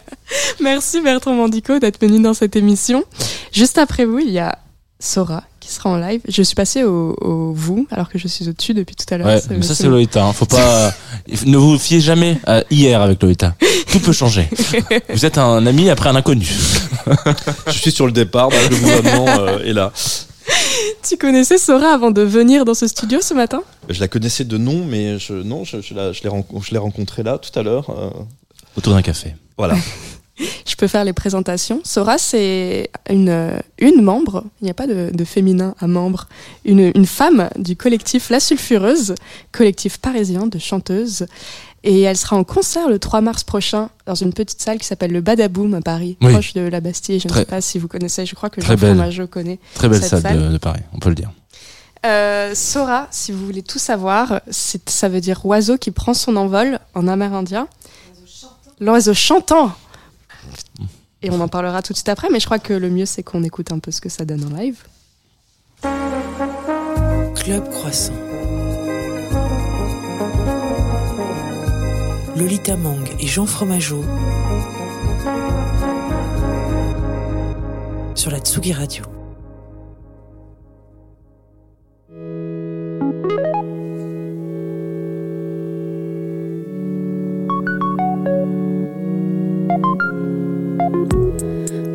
Merci 0.59 0.99
Bertrand 0.99 1.33
Mandico 1.33 1.79
d'être 1.79 1.99
venu 2.01 2.21
dans 2.21 2.33
cette 2.33 2.57
émission. 2.57 3.05
Juste 3.53 3.77
après 3.77 4.03
vous, 4.03 4.19
il 4.19 4.31
y 4.31 4.39
a 4.39 4.57
Sora 4.99 5.43
qui 5.61 5.69
sera 5.71 5.89
en 5.91 5.95
live. 5.97 6.19
Je 6.27 6.41
suis 6.43 6.55
passée 6.55 6.83
au, 6.83 7.15
au 7.21 7.53
vous 7.53 7.87
alors 7.89 8.09
que 8.09 8.17
je 8.17 8.27
suis 8.27 8.49
au-dessus 8.49 8.73
depuis 8.73 8.95
tout 8.97 9.05
à 9.13 9.17
l'heure. 9.17 9.27
Ouais, 9.27 9.39
Ça- 9.39 9.47
mais 9.51 9.61
ça 9.61 9.75
c'est 9.75 9.87
Lolita. 9.87 10.25
Hein. 10.25 10.33
Faut 10.33 10.45
pas. 10.45 10.93
ne 11.45 11.55
vous 11.57 11.77
fiez 11.79 12.01
jamais 12.01 12.37
à 12.45 12.63
hier 12.69 13.01
avec 13.01 13.21
Lolita. 13.23 13.55
Tout 13.91 13.99
peut 14.01 14.11
changer. 14.13 14.49
Vous 15.09 15.25
êtes 15.25 15.37
un 15.37 15.65
ami 15.65 15.89
après 15.89 16.09
un 16.09 16.15
inconnu. 16.15 16.47
je 17.67 17.71
suis 17.71 17.91
sur 17.91 18.05
le 18.05 18.11
départ, 18.11 18.49
donc 18.49 18.69
le 18.69 18.75
gouvernement 18.77 19.27
euh, 19.39 19.63
est 19.65 19.73
là. 19.73 19.91
Tu 21.07 21.17
connaissais 21.17 21.57
Sora 21.57 21.93
avant 21.93 22.11
de 22.11 22.21
venir 22.21 22.65
dans 22.65 22.73
ce 22.73 22.87
studio 22.87 23.19
ce 23.21 23.33
matin? 23.33 23.63
Je 23.89 23.99
la 23.99 24.07
connaissais 24.07 24.43
de 24.45 24.57
nom, 24.57 24.85
mais 24.85 25.19
je, 25.19 25.33
non, 25.33 25.63
je, 25.63 25.81
je, 25.81 25.93
la- 25.93 26.11
je 26.11 26.23
l'ai 26.23 26.29
renco- 26.29 26.61
je 26.63 26.71
l'ai 26.71 26.77
rencontrée 26.77 27.23
là 27.23 27.37
tout 27.37 27.57
à 27.59 27.63
l'heure. 27.63 27.89
euh, 27.89 28.09
Autour 28.77 28.93
d'un 28.93 29.01
café. 29.01 29.35
voilà. 29.57 29.75
Je 30.65 30.75
peux 30.75 30.87
faire 30.87 31.03
les 31.03 31.13
présentations. 31.13 31.81
Sora, 31.83 32.17
c'est 32.17 32.89
une, 33.07 33.51
une 33.77 34.01
membre, 34.01 34.43
il 34.61 34.65
n'y 34.65 34.71
a 34.71 34.73
pas 34.73 34.87
de, 34.87 35.11
de 35.13 35.23
féminin 35.23 35.75
à 35.79 35.85
membre, 35.85 36.27
une, 36.65 36.91
une 36.95 37.05
femme 37.05 37.47
du 37.57 37.75
collectif 37.75 38.31
La 38.31 38.39
Sulfureuse, 38.39 39.13
collectif 39.51 39.99
parisien 39.99 40.47
de 40.47 40.57
chanteuses. 40.57 41.27
Et 41.83 42.01
elle 42.01 42.15
sera 42.17 42.35
en 42.35 42.43
concert 42.43 42.87
le 42.89 42.99
3 42.99 43.21
mars 43.21 43.43
prochain 43.43 43.89
dans 44.05 44.13
une 44.13 44.33
petite 44.33 44.61
salle 44.61 44.77
qui 44.77 44.85
s'appelle 44.85 45.11
le 45.11 45.21
Badaboom 45.21 45.73
à 45.73 45.81
Paris, 45.81 46.15
Oui. 46.21 46.31
proche 46.31 46.53
de 46.53 46.61
la 46.61 46.79
Bastille. 46.79 47.19
Je 47.19 47.27
ne 47.27 47.33
sais 47.33 47.45
pas 47.45 47.59
si 47.61 47.79
vous 47.79 47.87
connaissez, 47.87 48.25
je 48.27 48.35
crois 48.35 48.49
que 48.51 48.61
très 48.61 48.77
Jean 48.77 48.81
belle. 48.81 48.95
Fromageau 48.97 49.25
connaît. 49.27 49.57
Très 49.73 49.89
belle 49.89 49.99
Cette 49.99 50.09
salle, 50.09 50.21
salle. 50.21 50.43
De, 50.43 50.49
de 50.53 50.57
Paris, 50.59 50.81
on 50.93 50.99
peut 50.99 51.09
le 51.09 51.15
dire. 51.15 51.31
Euh, 52.05 52.53
Sora, 52.55 53.07
si 53.11 53.31
vous 53.31 53.43
voulez 53.45 53.63
tout 53.63 53.79
savoir, 53.79 54.41
ça 54.49 55.09
veut 55.09 55.21
dire 55.21 55.43
oiseau 55.45 55.77
qui 55.77 55.89
prend 55.91 56.13
son 56.13 56.35
envol 56.35 56.79
en 56.93 57.07
amérindien. 57.07 57.67
L'oiseau 58.79 59.13
chantant. 59.13 59.71
Et 61.23 61.29
on 61.29 61.39
en 61.39 61.47
parlera 61.47 61.81
tout 61.83 61.93
de 61.93 61.97
suite 61.97 62.09
après, 62.09 62.29
mais 62.31 62.39
je 62.39 62.45
crois 62.45 62.57
que 62.59 62.73
le 62.73 62.89
mieux 62.89 63.05
c'est 63.05 63.21
qu'on 63.23 63.43
écoute 63.43 63.71
un 63.71 63.77
peu 63.79 63.91
ce 63.91 64.01
que 64.01 64.09
ça 64.09 64.25
donne 64.25 64.43
en 64.51 64.57
live. 64.57 64.77
Club 67.35 67.69
Croissant. 67.69 68.13
Lolita 72.35 72.75
Mang 72.77 73.07
et 73.19 73.27
Jean 73.27 73.45
Fromageau 73.45 74.03
sur 78.15 78.31
la 78.31 78.39
Tsugi 78.39 78.73
Radio. 78.73 79.03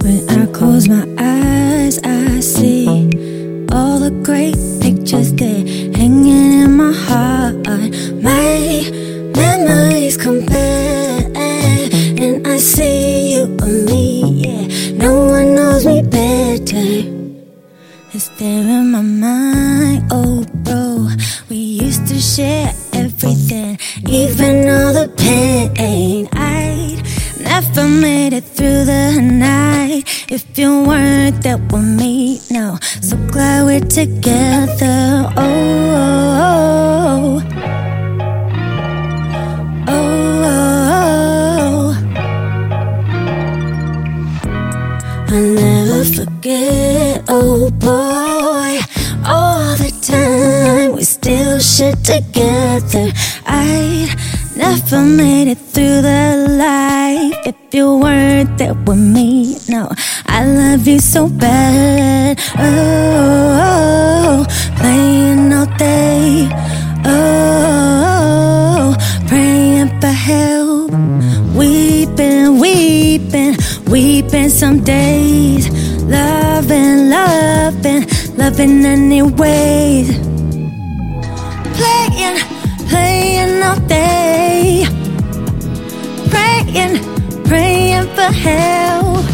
When 0.02 0.28
I 0.28 0.46
close 0.52 0.88
my 0.88 1.06
eyes, 1.18 1.98
I 2.04 2.40
see 2.40 2.86
all 3.72 3.98
the 4.00 4.10
great 4.22 4.56
pictures 4.80 5.32
there 5.32 5.64
hanging 5.94 6.62
in 6.62 6.76
my 6.76 6.92
heart. 6.92 7.56
My 8.22 8.90
Memories 9.36 10.16
come 10.16 10.46
back, 10.46 11.24
and 11.36 12.46
I 12.46 12.56
see 12.56 13.34
you 13.34 13.42
on 13.60 13.84
me. 13.84 14.22
Yeah, 14.42 14.92
no 14.96 15.26
one 15.26 15.54
knows 15.54 15.84
me 15.84 16.00
better. 16.02 16.88
It's 18.14 18.28
there 18.38 18.66
in 18.78 18.90
my 18.92 19.02
mind, 19.02 20.08
oh 20.10 20.42
bro. 20.64 21.08
We 21.50 21.56
used 21.56 22.06
to 22.08 22.18
share 22.18 22.72
everything, 22.94 23.78
even 24.08 24.70
all 24.70 24.94
the 24.94 25.08
pain. 25.18 26.28
I 26.32 27.02
never 27.38 27.86
made 27.86 28.32
it 28.32 28.44
through 28.44 28.84
the 28.86 29.20
night 29.20 30.04
if 30.30 30.58
you 30.58 30.82
weren't 30.82 31.42
there 31.42 31.58
with 31.58 31.84
me. 31.84 32.40
Now, 32.50 32.78
so 33.02 33.18
glad 33.30 33.66
we're 33.66 33.80
together. 33.80 35.30
oh. 35.36 35.44
oh, 35.44 36.82
oh. 36.82 36.85
Together. 52.06 53.10
I'd 53.46 54.14
never 54.56 55.02
made 55.02 55.48
it 55.48 55.58
through 55.58 56.02
the 56.02 56.46
life 56.56 57.34
if 57.44 57.56
you 57.74 57.98
weren't 57.98 58.56
there 58.58 58.74
with 58.74 58.96
me. 58.96 59.56
No, 59.68 59.90
I 60.26 60.46
love 60.46 60.86
you 60.86 61.00
so 61.00 61.28
bad. 61.28 62.38
Oh, 62.56 64.46
playing 64.76 65.52
all 65.52 65.66
day. 65.78 66.48
Oh, 67.04 68.94
praying 69.26 70.00
for 70.00 70.14
help. 70.30 70.92
Weeping, 71.56 72.60
weeping, 72.60 73.56
weeping 73.90 74.48
some 74.48 74.78
days. 74.84 75.68
Loving, 76.04 77.10
loving, 77.10 78.06
loving 78.36 78.86
anyways. 78.86 80.25
Playing, 82.88 83.62
all 83.62 83.80
day. 83.88 84.84
Praying, 86.30 86.94
praying 87.44 88.06
for 88.16 88.30
help. 88.46 89.24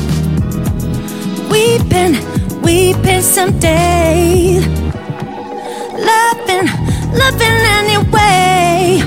Weeping, 1.50 2.14
weeping 2.62 3.22
some 3.22 3.58
days. 3.58 4.66
Loving, 6.08 6.66
loving 7.20 7.58
anyway. 7.78 9.02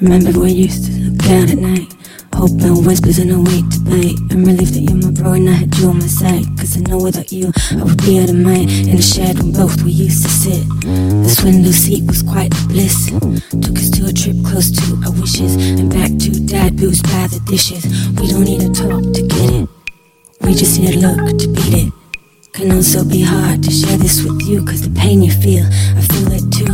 Remember 0.00 0.40
we 0.40 0.52
used 0.52 0.86
to 0.86 0.92
look 0.92 1.24
out 1.24 1.50
at 1.50 1.58
night 1.58 1.89
Hoping 2.40 2.86
whispers 2.86 3.18
in 3.18 3.30
a 3.32 3.38
way 3.38 3.60
to 3.60 3.78
bite 3.84 4.16
I'm 4.32 4.44
relieved 4.44 4.72
that 4.72 4.80
you're 4.80 4.96
my 4.96 5.10
bro 5.10 5.32
and 5.32 5.46
I 5.50 5.52
had 5.52 5.76
you 5.76 5.88
on 5.88 5.98
my 5.98 6.06
side. 6.06 6.46
Cause 6.56 6.74
I 6.74 6.80
know 6.80 6.96
without 6.96 7.30
you 7.30 7.52
I 7.72 7.84
would 7.84 8.00
be 8.00 8.18
out 8.18 8.30
of 8.30 8.36
mind. 8.36 8.70
In 8.88 8.96
the 8.96 9.02
shed 9.02 9.36
when 9.38 9.52
both 9.52 9.82
we 9.82 9.90
used 9.90 10.24
to 10.24 10.30
sit. 10.30 10.64
This 11.20 11.44
window 11.44 11.70
seat 11.70 12.06
was 12.06 12.22
quite 12.22 12.48
a 12.48 12.68
bliss. 12.68 13.12
Took 13.60 13.76
us 13.76 13.90
to 13.90 14.08
a 14.08 14.12
trip 14.16 14.40
close 14.40 14.72
to 14.72 14.84
our 15.04 15.12
wishes. 15.20 15.54
And 15.54 15.92
back 15.92 16.16
to 16.16 16.30
dad 16.40 16.78
boots 16.78 17.02
by 17.02 17.28
the 17.28 17.44
dishes. 17.44 17.84
We 18.16 18.32
don't 18.32 18.48
need 18.48 18.64
to 18.64 18.72
talk 18.72 19.04
to 19.04 19.20
get 19.20 19.50
it. 19.60 19.68
We 20.40 20.54
just 20.54 20.80
need 20.80 20.96
a 20.96 21.12
look 21.12 21.38
to 21.44 21.48
beat 21.48 21.92
it 21.92 21.99
can 22.52 22.72
also 22.72 23.04
be 23.04 23.22
hard 23.22 23.62
to 23.62 23.70
share 23.70 23.96
this 23.96 24.22
with 24.24 24.42
you 24.42 24.64
Cause 24.64 24.82
the 24.82 24.90
pain 24.98 25.22
you 25.22 25.30
feel, 25.30 25.64
I 25.64 26.00
feel 26.00 26.32
it 26.32 26.46
too. 26.50 26.72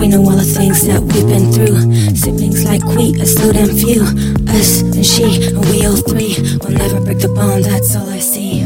We 0.00 0.08
know 0.08 0.22
all 0.22 0.36
the 0.36 0.44
things 0.44 0.86
that 0.86 1.00
we've 1.00 1.26
been 1.26 1.52
through. 1.52 2.14
Siblings 2.14 2.64
like 2.64 2.84
we 2.84 3.20
are 3.20 3.26
so 3.26 3.52
damn 3.52 3.74
few 3.74 4.02
Us 4.48 4.82
and 4.82 5.04
she, 5.04 5.48
and 5.48 5.64
we 5.66 5.86
all 5.86 5.96
three. 5.96 6.36
Will 6.60 6.76
never 6.76 7.00
break 7.00 7.18
the 7.20 7.28
bond, 7.28 7.64
that's 7.64 7.96
all 7.96 8.08
I 8.08 8.18
see. 8.18 8.62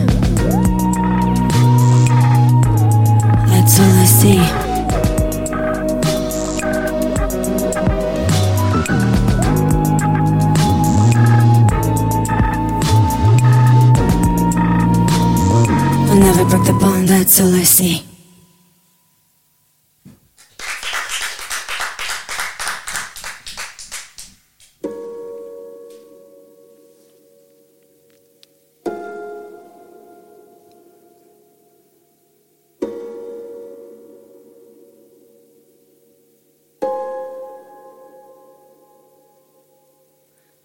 That's 3.46 3.78
all 3.80 3.92
I 3.92 4.04
see 4.04 4.67
that's 17.18 17.40
all 17.40 17.52
I 17.52 17.64
see 17.64 18.04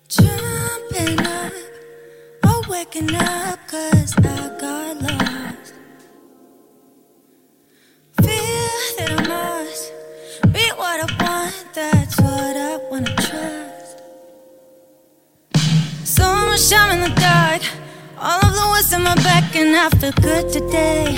Jumping 0.08 1.20
up, 1.26 1.54
or 2.46 2.62
waking 2.70 3.16
up, 3.16 3.58
cause 3.68 4.14
my 19.16 19.24
back, 19.24 19.56
and 19.56 19.76
I 19.76 19.90
feel 20.00 20.12
good 20.22 20.52
today. 20.52 21.16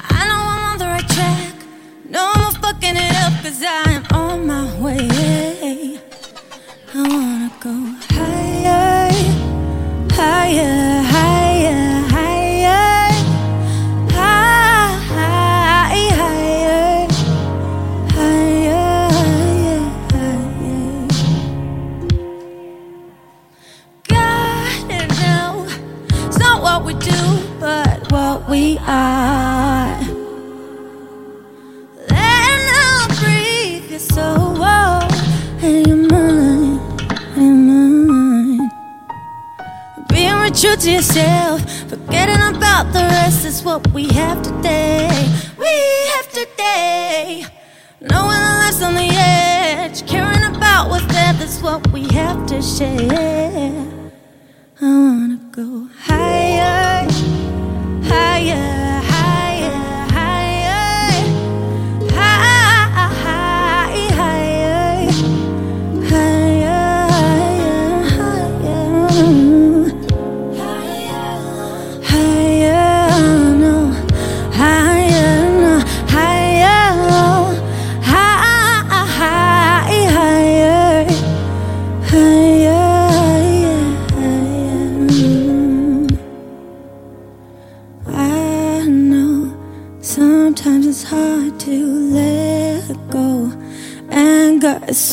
I 0.00 0.20
know 0.28 0.40
I'm 0.52 0.64
on 0.72 0.78
the 0.78 0.86
right 0.86 1.08
track, 1.08 1.54
no 2.08 2.32
more 2.38 2.52
fucking 2.52 2.96
it 2.96 3.14
up, 3.24 3.32
cause 3.42 3.62
I 3.62 3.82
am 3.96 4.04
on 4.12 4.46
my 4.46 4.64
way. 4.80 6.00
I 6.94 7.02
wanna 7.14 7.50
go 7.60 7.74
higher, 8.16 9.12
higher, 10.12 10.72
higher, 10.72 10.95
to 40.86 40.92
yourself, 40.92 41.60
forgetting 41.88 42.56
about 42.56 42.92
the 42.92 43.00
rest 43.00 43.44
is 43.44 43.60
what 43.64 43.84
we 43.92 44.06
have 44.10 44.40
today. 44.40 45.08
We 45.58 45.66
have 46.14 46.28
today. 46.30 47.44
Knowing 48.00 48.38
our 48.48 48.58
life's 48.60 48.80
on 48.82 48.94
the 48.94 49.10
edge, 49.10 50.06
caring 50.06 50.44
about 50.44 50.88
what's 50.88 51.04
there, 51.06 51.32
that's 51.32 51.60
what 51.60 51.84
we 51.92 52.06
have 52.14 52.46
to 52.46 52.62
share. 52.62 53.84
I 54.80 54.84
wanna 54.84 55.40
go 55.50 55.88
higher, 56.04 56.45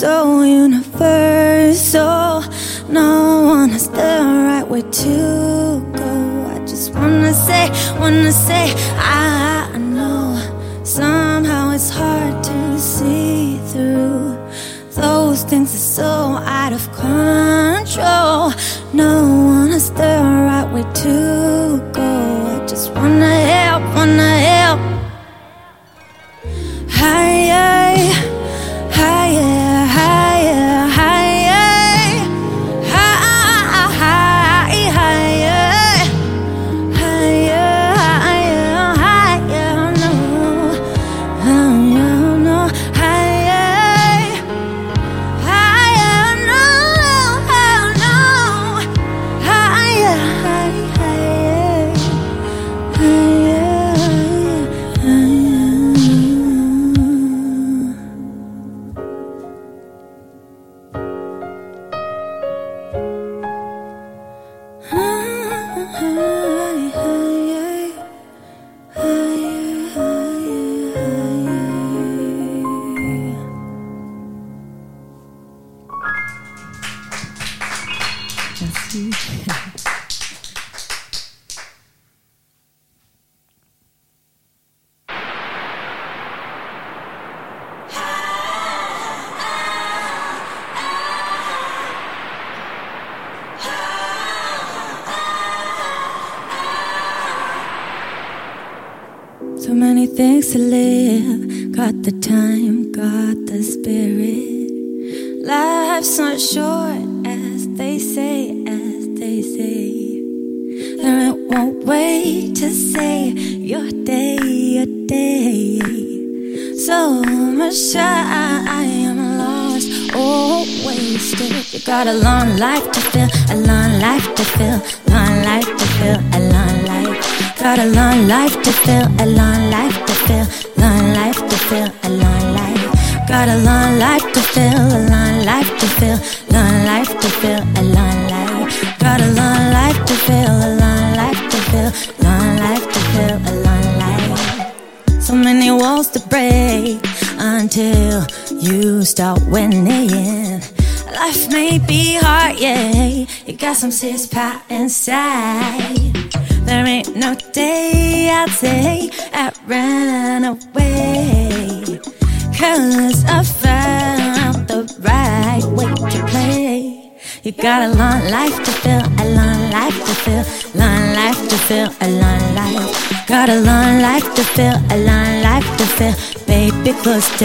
so 0.03 0.41
universal. 0.41 2.43
No 2.89 3.43
one 3.55 3.69
has 3.69 3.87
the 3.87 4.19
right 4.47 4.67
way 4.67 4.81
to 4.81 5.15
go. 5.95 6.11
I 6.53 6.59
just 6.67 6.93
wanna 6.93 7.33
say, 7.33 7.69
wanna 8.01 8.33
say, 8.33 8.73
I, 8.97 9.71
I 9.73 9.77
know 9.77 10.35
somehow 10.83 11.71
it's 11.71 11.89
hard 11.89 12.43
to 12.43 12.77
see 12.77 13.59
through. 13.69 14.37
Those 14.91 15.43
things 15.43 15.73
are 15.73 15.87
so 16.01 16.11
out 16.59 16.73
of 16.73 16.83
control. 16.91 18.51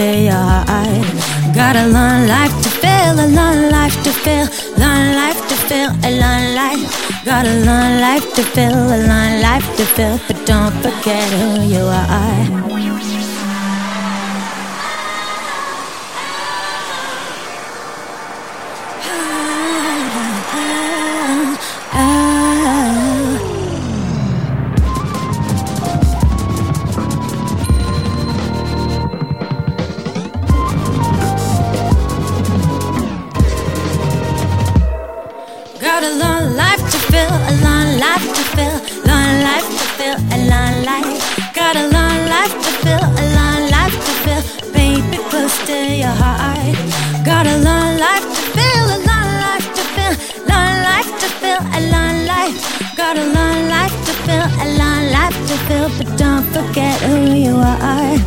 I 0.01 1.51
gotta 1.53 1.85
learn 1.87 2.29
life 2.29 2.55
to 2.63 2.69
fail, 2.69 3.19
a 3.19 3.27
long 3.27 3.69
life 3.69 4.01
to 4.03 4.11
fail, 4.11 4.47
learn 4.77 5.13
life 5.13 5.45
to 5.49 5.55
fail, 5.67 5.89
a 6.05 6.11
long 6.17 6.55
life. 6.55 7.25
Gotta 7.25 7.49
learn 7.49 7.99
life 7.99 8.33
to 8.35 8.43
fail, 8.43 8.77
a 8.77 8.99
long 9.07 9.41
life 9.41 9.67
to 9.75 9.85
fail, 9.85 10.17
but 10.25 10.45
don't 10.45 10.73
forget 10.81 11.27
who 11.33 11.63
you 11.63 11.83
are. 11.83 12.68
feel, 55.69 55.89
but 55.97 56.17
don't 56.17 56.45
forget 56.55 56.99
who 57.01 57.33
you 57.45 57.55
are. 57.55 58.17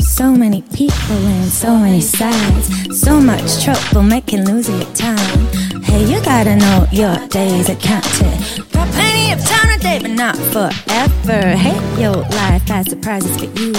So 0.00 0.32
many 0.32 0.62
people 0.74 1.20
and 1.36 1.50
so 1.50 1.76
many 1.76 2.00
sides, 2.00 2.66
so 3.00 3.20
much 3.20 3.64
trouble 3.64 4.02
making 4.02 4.44
losing 4.44 4.78
your 4.82 4.94
time. 4.94 5.38
Hey, 5.84 6.04
you 6.10 6.20
gotta 6.24 6.56
know 6.56 6.86
your 6.90 7.16
days 7.28 7.70
are 7.70 7.76
counted 7.76 8.67
day, 9.80 9.98
but 10.00 10.10
not 10.12 10.36
forever. 10.36 11.56
Hate 11.56 12.00
your 12.00 12.16
life, 12.16 12.66
bad 12.66 12.88
surprises 12.88 13.36
for 13.38 13.46
you. 13.60 13.72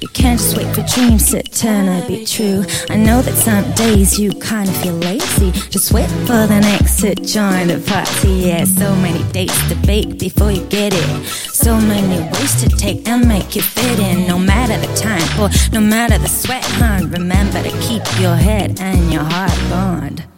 You 0.00 0.08
can't 0.08 0.38
just 0.38 0.56
wait 0.56 0.74
for 0.74 0.82
dreams 0.94 1.30
to 1.30 1.42
turn 1.42 1.88
out 1.88 2.08
be 2.08 2.24
true. 2.24 2.64
I 2.90 2.96
know 2.96 3.22
that 3.22 3.34
some 3.34 3.70
days 3.72 4.18
you 4.18 4.32
kind 4.32 4.68
of 4.68 4.76
feel 4.78 4.94
lazy. 4.94 5.52
Just 5.70 5.92
wait 5.92 6.08
for 6.26 6.46
the 6.46 6.60
next 6.60 7.00
to 7.00 7.14
join 7.14 7.68
the 7.68 7.82
party. 7.86 8.28
Yeah, 8.48 8.64
so 8.64 8.94
many 8.96 9.22
dates 9.32 9.68
to 9.68 9.74
bake 9.86 10.18
before 10.18 10.50
you 10.50 10.64
get 10.66 10.92
it. 10.94 11.26
So 11.26 11.76
many 11.80 12.20
ways 12.32 12.60
to 12.62 12.68
take 12.68 13.06
and 13.08 13.26
make 13.28 13.56
it 13.56 13.62
fit 13.62 13.98
in. 13.98 14.26
No 14.26 14.38
matter 14.38 14.78
the 14.84 14.92
time 14.94 15.40
or 15.40 15.50
no 15.72 15.80
matter 15.80 16.18
the 16.18 16.28
sweat, 16.28 16.64
hon. 16.64 17.10
Remember 17.10 17.62
to 17.62 17.70
keep 17.80 18.02
your 18.20 18.36
head 18.36 18.80
and 18.80 19.12
your 19.12 19.24
heart 19.24 19.58
bond. 19.70 20.31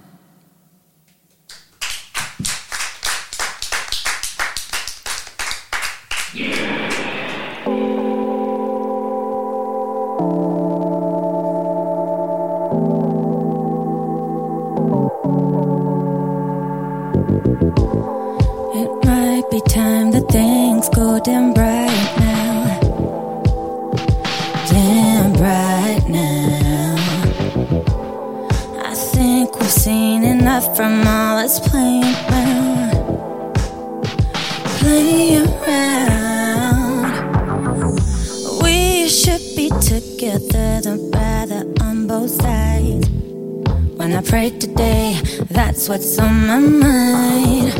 That's 45.86 45.88
what's 45.88 46.18
on 46.18 46.46
my 46.46 46.58
mind. 46.58 47.74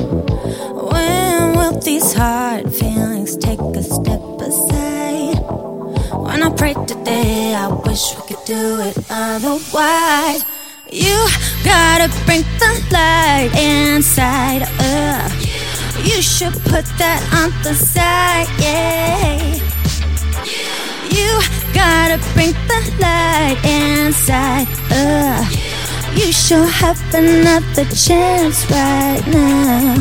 When 0.75 1.57
will 1.57 1.79
these 1.81 2.13
hard 2.13 2.75
feelings 2.75 3.37
take 3.37 3.61
a 3.61 3.83
step 3.83 4.21
aside? 4.41 5.39
When 6.13 6.43
I 6.43 6.53
pray 6.55 6.75
today, 6.87 7.55
I 7.55 7.69
wish 7.69 8.15
we 8.17 8.23
could 8.29 8.45
do 8.45 8.81
it 8.81 8.99
otherwise. 9.11 10.45
You 10.91 11.17
gotta 11.65 12.09
bring 12.27 12.43
the 12.59 12.73
light 12.93 13.51
inside. 13.57 14.63
Uh, 14.79 15.29
you 16.03 16.21
should 16.21 16.55
put 16.65 16.85
that 16.99 17.21
on 17.33 17.51
the 17.63 17.75
side. 17.75 18.49
Yeah. 18.59 19.55
You 21.09 21.41
gotta 21.73 22.19
bring 22.35 22.53
the 22.69 22.81
light 23.01 23.59
inside. 23.65 24.69
Uh, 24.91 25.64
you 26.17 26.33
sure 26.33 26.67
have 26.67 27.01
another 27.15 27.85
chance 27.87 28.71
right 28.71 29.23
now. 29.27 29.97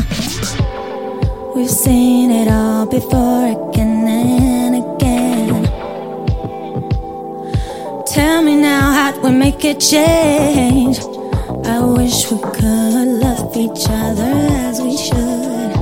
We've 1.54 1.70
seen 1.70 2.30
it 2.30 2.48
all 2.48 2.86
before 2.86 3.70
again 3.70 4.06
and 4.06 4.74
again. 4.84 5.64
Tell 8.06 8.42
me 8.42 8.56
now, 8.56 8.92
how'd 8.92 9.22
we 9.22 9.30
make 9.30 9.64
it 9.64 9.80
change? 9.80 10.98
I 11.66 11.80
wish 11.80 12.30
we 12.30 12.38
could 12.38 13.08
love 13.24 13.56
each 13.56 13.86
other 13.88 14.34
as 14.68 14.80
we 14.80 14.96
should. 14.96 15.72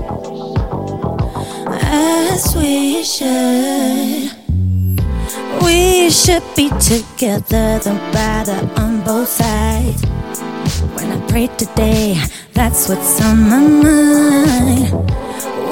As 1.83 2.57
we 2.57 3.05
should. 3.05 4.31
We 5.63 6.11
should 6.11 6.43
be 6.57 6.71
together, 6.81 7.79
then 7.81 7.99
rather 8.15 8.71
on 8.81 9.03
both 9.05 9.29
sides. 9.29 10.03
When 11.03 11.21
I 11.21 11.27
pray 11.27 11.49
today, 11.59 12.15
that's 12.53 12.89
what's 12.89 13.21
on 13.21 13.41
my 13.51 13.59
mind. 13.59 14.93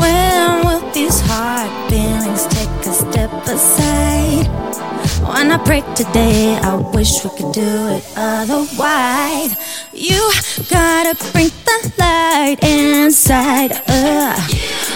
When 0.00 0.64
will 0.66 0.90
these 0.90 1.20
hard 1.20 1.70
feelings 1.88 2.46
take 2.46 2.68
a 2.84 2.92
step 2.92 3.30
aside? 3.46 4.48
When 5.22 5.52
I 5.52 5.58
pray 5.64 5.82
today, 5.94 6.58
I 6.60 6.74
wish 6.74 7.22
we 7.22 7.30
could 7.30 7.52
do 7.52 7.70
it 7.94 8.04
otherwise. 8.16 9.54
You 9.92 10.32
gotta 10.68 11.14
bring 11.30 11.50
the 11.64 11.92
light 12.00 12.56
inside. 12.64 13.70
Uh, 13.86 14.34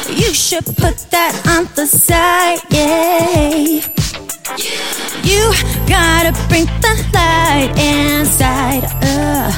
you 0.08 0.34
should 0.34 0.66
put 0.66 0.96
that 1.12 1.46
on 1.46 1.72
the 1.76 1.86
side, 1.86 2.58
yeah. 2.70 4.03
You 4.44 5.54
gotta 5.88 6.32
bring 6.48 6.66
the 6.66 7.08
light 7.14 7.72
inside. 7.78 8.84
Uh, 9.02 9.50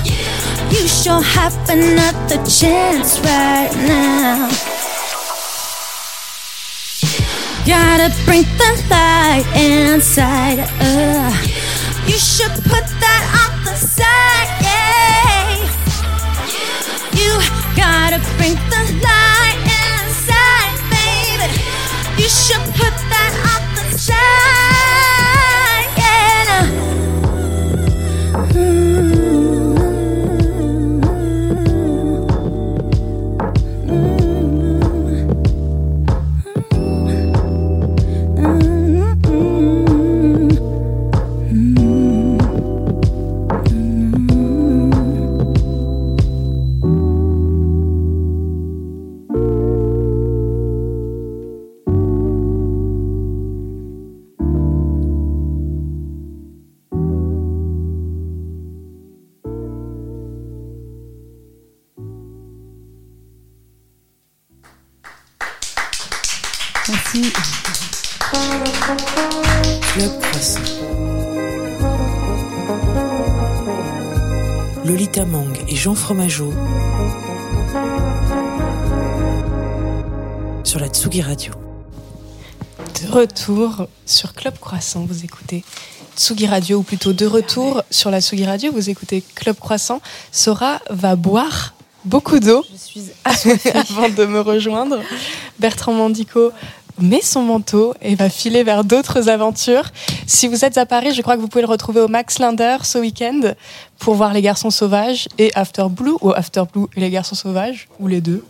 you 0.71 0.87
sure 0.87 1.21
have 1.21 1.55
another 1.69 2.39
chance 2.47 3.19
right 3.21 3.75
now. 3.83 4.49
Gotta 7.67 8.15
bring 8.25 8.45
the 8.45 8.85
light 8.89 9.45
inside. 9.57 10.61
Uh, 10.79 11.35
you 12.07 12.17
should 12.17 12.55
put 12.63 12.87
that 13.03 13.23
on 13.43 13.65
the 13.65 13.75
side, 13.75 14.51
yeah. 14.63 15.67
You 17.13 17.33
gotta 17.75 18.21
bring 18.39 18.55
the 18.71 18.83
light 19.03 19.59
inside, 19.67 20.79
baby. 20.95 21.51
You 22.23 22.29
should 22.29 22.63
put 22.79 22.95
that 23.11 23.33
on 23.51 23.66
the 24.09 25.16
Mang 75.27 75.53
et 75.69 75.77
Jean 75.77 75.95
Fromageau 75.95 76.53
sur 80.65 80.79
la 80.79 80.89
Tsugi 80.89 81.23
Radio. 81.23 81.53
De 83.03 83.11
retour 83.11 83.89
sur 84.05 84.35
Club 84.35 84.59
Croissant, 84.59 85.05
vous 85.05 85.25
écoutez 85.25 85.65
Tsugi 86.17 86.47
Radio, 86.47 86.79
ou 86.79 86.83
plutôt 86.83 87.13
de 87.13 87.27
retour 87.27 87.83
sur 87.91 88.11
la 88.11 88.21
Tsugi 88.21 88.45
Radio, 88.45 88.73
vous 88.73 88.89
écoutez 88.89 89.23
Club 89.35 89.57
Croissant. 89.57 90.01
Sora 90.33 90.81
va 90.91 91.17
boire 91.17 91.75
beaucoup 92.05 92.39
d'eau 92.39 92.65
Je 92.71 92.77
suis 92.77 93.11
avant 93.75 94.09
de 94.09 94.25
me 94.25 94.41
rejoindre. 94.41 95.01
Bertrand 95.59 95.93
Mandico 95.93 96.53
met 97.01 97.21
son 97.21 97.43
manteau 97.43 97.95
et 98.01 98.15
va 98.15 98.29
filer 98.29 98.63
vers 98.63 98.85
d'autres 98.85 99.29
aventures. 99.29 99.91
Si 100.27 100.49
vous 100.49 100.65
êtes 100.65 100.79
à 100.79 100.87
Paris, 100.87 101.13
je 101.15 101.23
crois 101.23 101.37
que 101.37 101.41
vous 101.41 101.49
pouvez 101.49 101.63
le 101.63 101.69
retrouver 101.69 102.01
au 102.01 102.09
Max 102.09 102.39
Linder 102.39 102.79
ce 102.83 102.99
week-end 102.99 103.41
pour 103.99 104.15
voir 104.15 104.33
Les 104.33 104.43
Garçons 104.43 104.71
Sauvages 104.71 105.29
et 105.39 105.51
After 105.55 105.87
Blue, 105.91 106.17
ou 106.21 106.33
After 106.33 106.63
Blue 106.73 106.87
et 106.97 107.01
Les 107.01 107.11
Garçons 107.11 107.35
Sauvages, 107.35 107.89
ou 108.01 108.09
les 108.09 108.21
deux. 108.21 108.45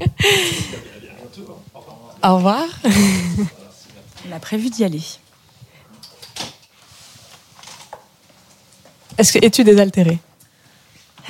Au 2.22 2.36
revoir. 2.36 2.66
On 4.28 4.32
a 4.36 4.38
prévu 4.38 4.68
d'y 4.68 4.84
aller. 4.84 5.02
Est-ce 9.18 9.32
que 9.32 9.44
es-tu 9.44 9.64
désaltéré? 9.64 10.18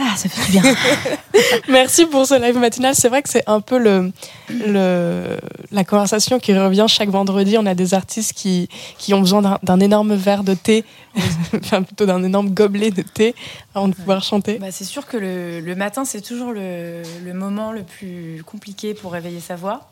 Ah, 0.03 0.16
ça 0.16 0.28
fait 0.30 0.46
du 0.46 0.53
bien. 0.59 0.62
Merci 1.68 2.07
pour 2.07 2.24
ce 2.26 2.40
live 2.40 2.57
matinal. 2.57 2.94
C'est 2.94 3.09
vrai 3.11 3.22
que 3.22 3.28
c'est 3.28 3.42
un 3.46 3.61
peu 3.61 3.78
le, 3.78 4.11
le, 4.48 5.36
la 5.72 5.84
conversation 5.84 6.38
qui 6.38 6.57
revient 6.57 6.86
chaque 6.88 7.11
vendredi. 7.11 7.57
On 7.59 7.66
a 7.66 7.74
des 7.74 7.92
artistes 7.92 8.32
qui, 8.32 8.68
qui 8.96 9.12
ont 9.12 9.20
besoin 9.20 9.59
d'un- 9.62 9.80
énorme 9.80 10.14
verre 10.14 10.42
de 10.42 10.55
thé, 10.55 10.84
enfin 11.55 11.82
plutôt 11.82 12.07
d'un 12.07 12.22
énorme 12.22 12.51
gobelet 12.51 12.90
de 12.90 13.03
thé 13.03 13.34
avant 13.74 13.88
de 13.88 13.94
pouvoir 13.94 14.22
chanter. 14.22 14.59
Bah, 14.59 14.70
c'est 14.70 14.84
sûr 14.84 15.07
que 15.07 15.18
le, 15.18 15.61
le 15.61 15.74
matin, 15.74 16.05
c'est 16.07 16.22
toujours 16.22 16.53
le, 16.53 17.03
le 17.24 17.34
moment 17.34 17.70
le 17.72 17.82
plus 17.82 18.42
compliqué 18.46 18.94
pour 18.94 19.12
réveiller 19.12 19.40
sa 19.40 19.57
voix. 19.57 19.90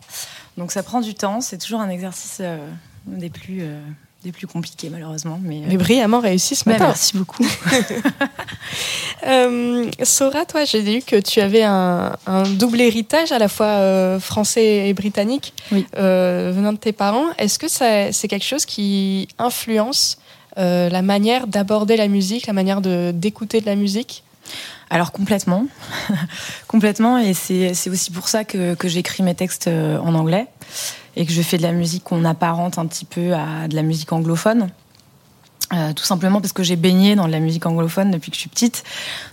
Donc 0.57 0.73
ça 0.73 0.83
prend 0.83 1.01
du 1.03 1.15
temps. 1.15 1.41
C'est 1.43 1.59
toujours 1.59 1.81
un 1.81 1.91
exercice 1.91 2.39
euh, 2.41 2.57
des, 3.07 3.29
plus, 3.31 3.59
euh, 3.61 3.79
des 4.25 4.33
plus 4.33 4.47
compliqués, 4.47 4.91
malheureusement. 4.91 5.39
Mais, 5.43 5.59
euh, 5.59 5.67
Mais 5.69 5.77
brillamment 5.77 6.21
réussi 6.21 6.57
ce 6.57 6.65
bah, 6.65 6.73
matin. 6.73 6.87
merci 6.89 7.17
beaucoup. 7.17 7.45
Euh, 9.27 9.91
Sora, 10.05 10.45
toi, 10.45 10.65
j'ai 10.65 10.81
lu 10.81 11.03
que 11.03 11.17
tu 11.17 11.41
avais 11.41 11.65
un, 11.65 12.13
un 12.27 12.43
double 12.45 12.81
héritage 12.81 13.33
à 13.33 13.39
la 13.39 13.49
fois 13.49 13.67
euh, 13.67 14.21
français 14.21 14.89
et 14.89 14.95
britannique 14.95 15.53
Oui. 15.73 15.87
euh, 15.97 16.53
venant 16.55 16.73
de 16.73 16.79
tes 16.79 16.93
parents. 16.93 17.27
Est-ce 17.37 17.59
que 17.59 17.67
c'est 17.69 18.29
quelque 18.29 18.45
chose 18.45 18.65
qui 18.65 19.29
influence 19.39 20.19
euh, 20.57 20.89
la 20.89 21.03
manière 21.03 21.47
d'aborder 21.49 21.97
la 21.97 22.07
musique, 22.09 22.47
la 22.47 22.53
manière 22.53 22.81
de- 22.81 23.11
d'écouter 23.13 23.61
de 23.61 23.67
la 23.67 23.75
musique? 23.75 24.23
Alors 24.91 25.11
complètement, 25.13 25.67
complètement, 26.69 27.19
et 27.19 27.35
c'est 27.35 27.75
aussi 27.91 28.11
pour 28.11 28.29
ça 28.29 28.45
que, 28.45 28.75
que 28.75 28.89
j'écris 28.89 29.23
mes 29.23 29.35
textes 29.35 29.69
en 29.69 30.15
anglais 30.15 30.47
et 31.19 31.27
que 31.27 31.33
je 31.33 31.43
fais 31.43 31.59
de 31.59 31.63
la 31.63 31.73
musique 31.73 32.05
qu'on 32.05 32.25
apparente 32.25 32.79
un 32.79 32.87
petit 32.87 33.05
peu 33.05 33.35
à 33.35 33.69
de 33.69 33.75
la 33.75 33.83
musique 33.83 34.13
anglophone. 34.13 34.71
Euh, 35.75 35.93
tout 35.93 36.05
simplement 36.05 36.41
parce 36.41 36.55
que 36.55 36.63
j'ai 36.63 36.77
baigné 36.77 37.15
dans 37.15 37.27
de 37.27 37.33
la 37.33 37.41
musique 37.41 37.67
anglophone 37.67 38.11
depuis 38.11 38.31
que 38.31 38.37
je 38.37 38.41
suis 38.41 38.49
petite. 38.49 38.85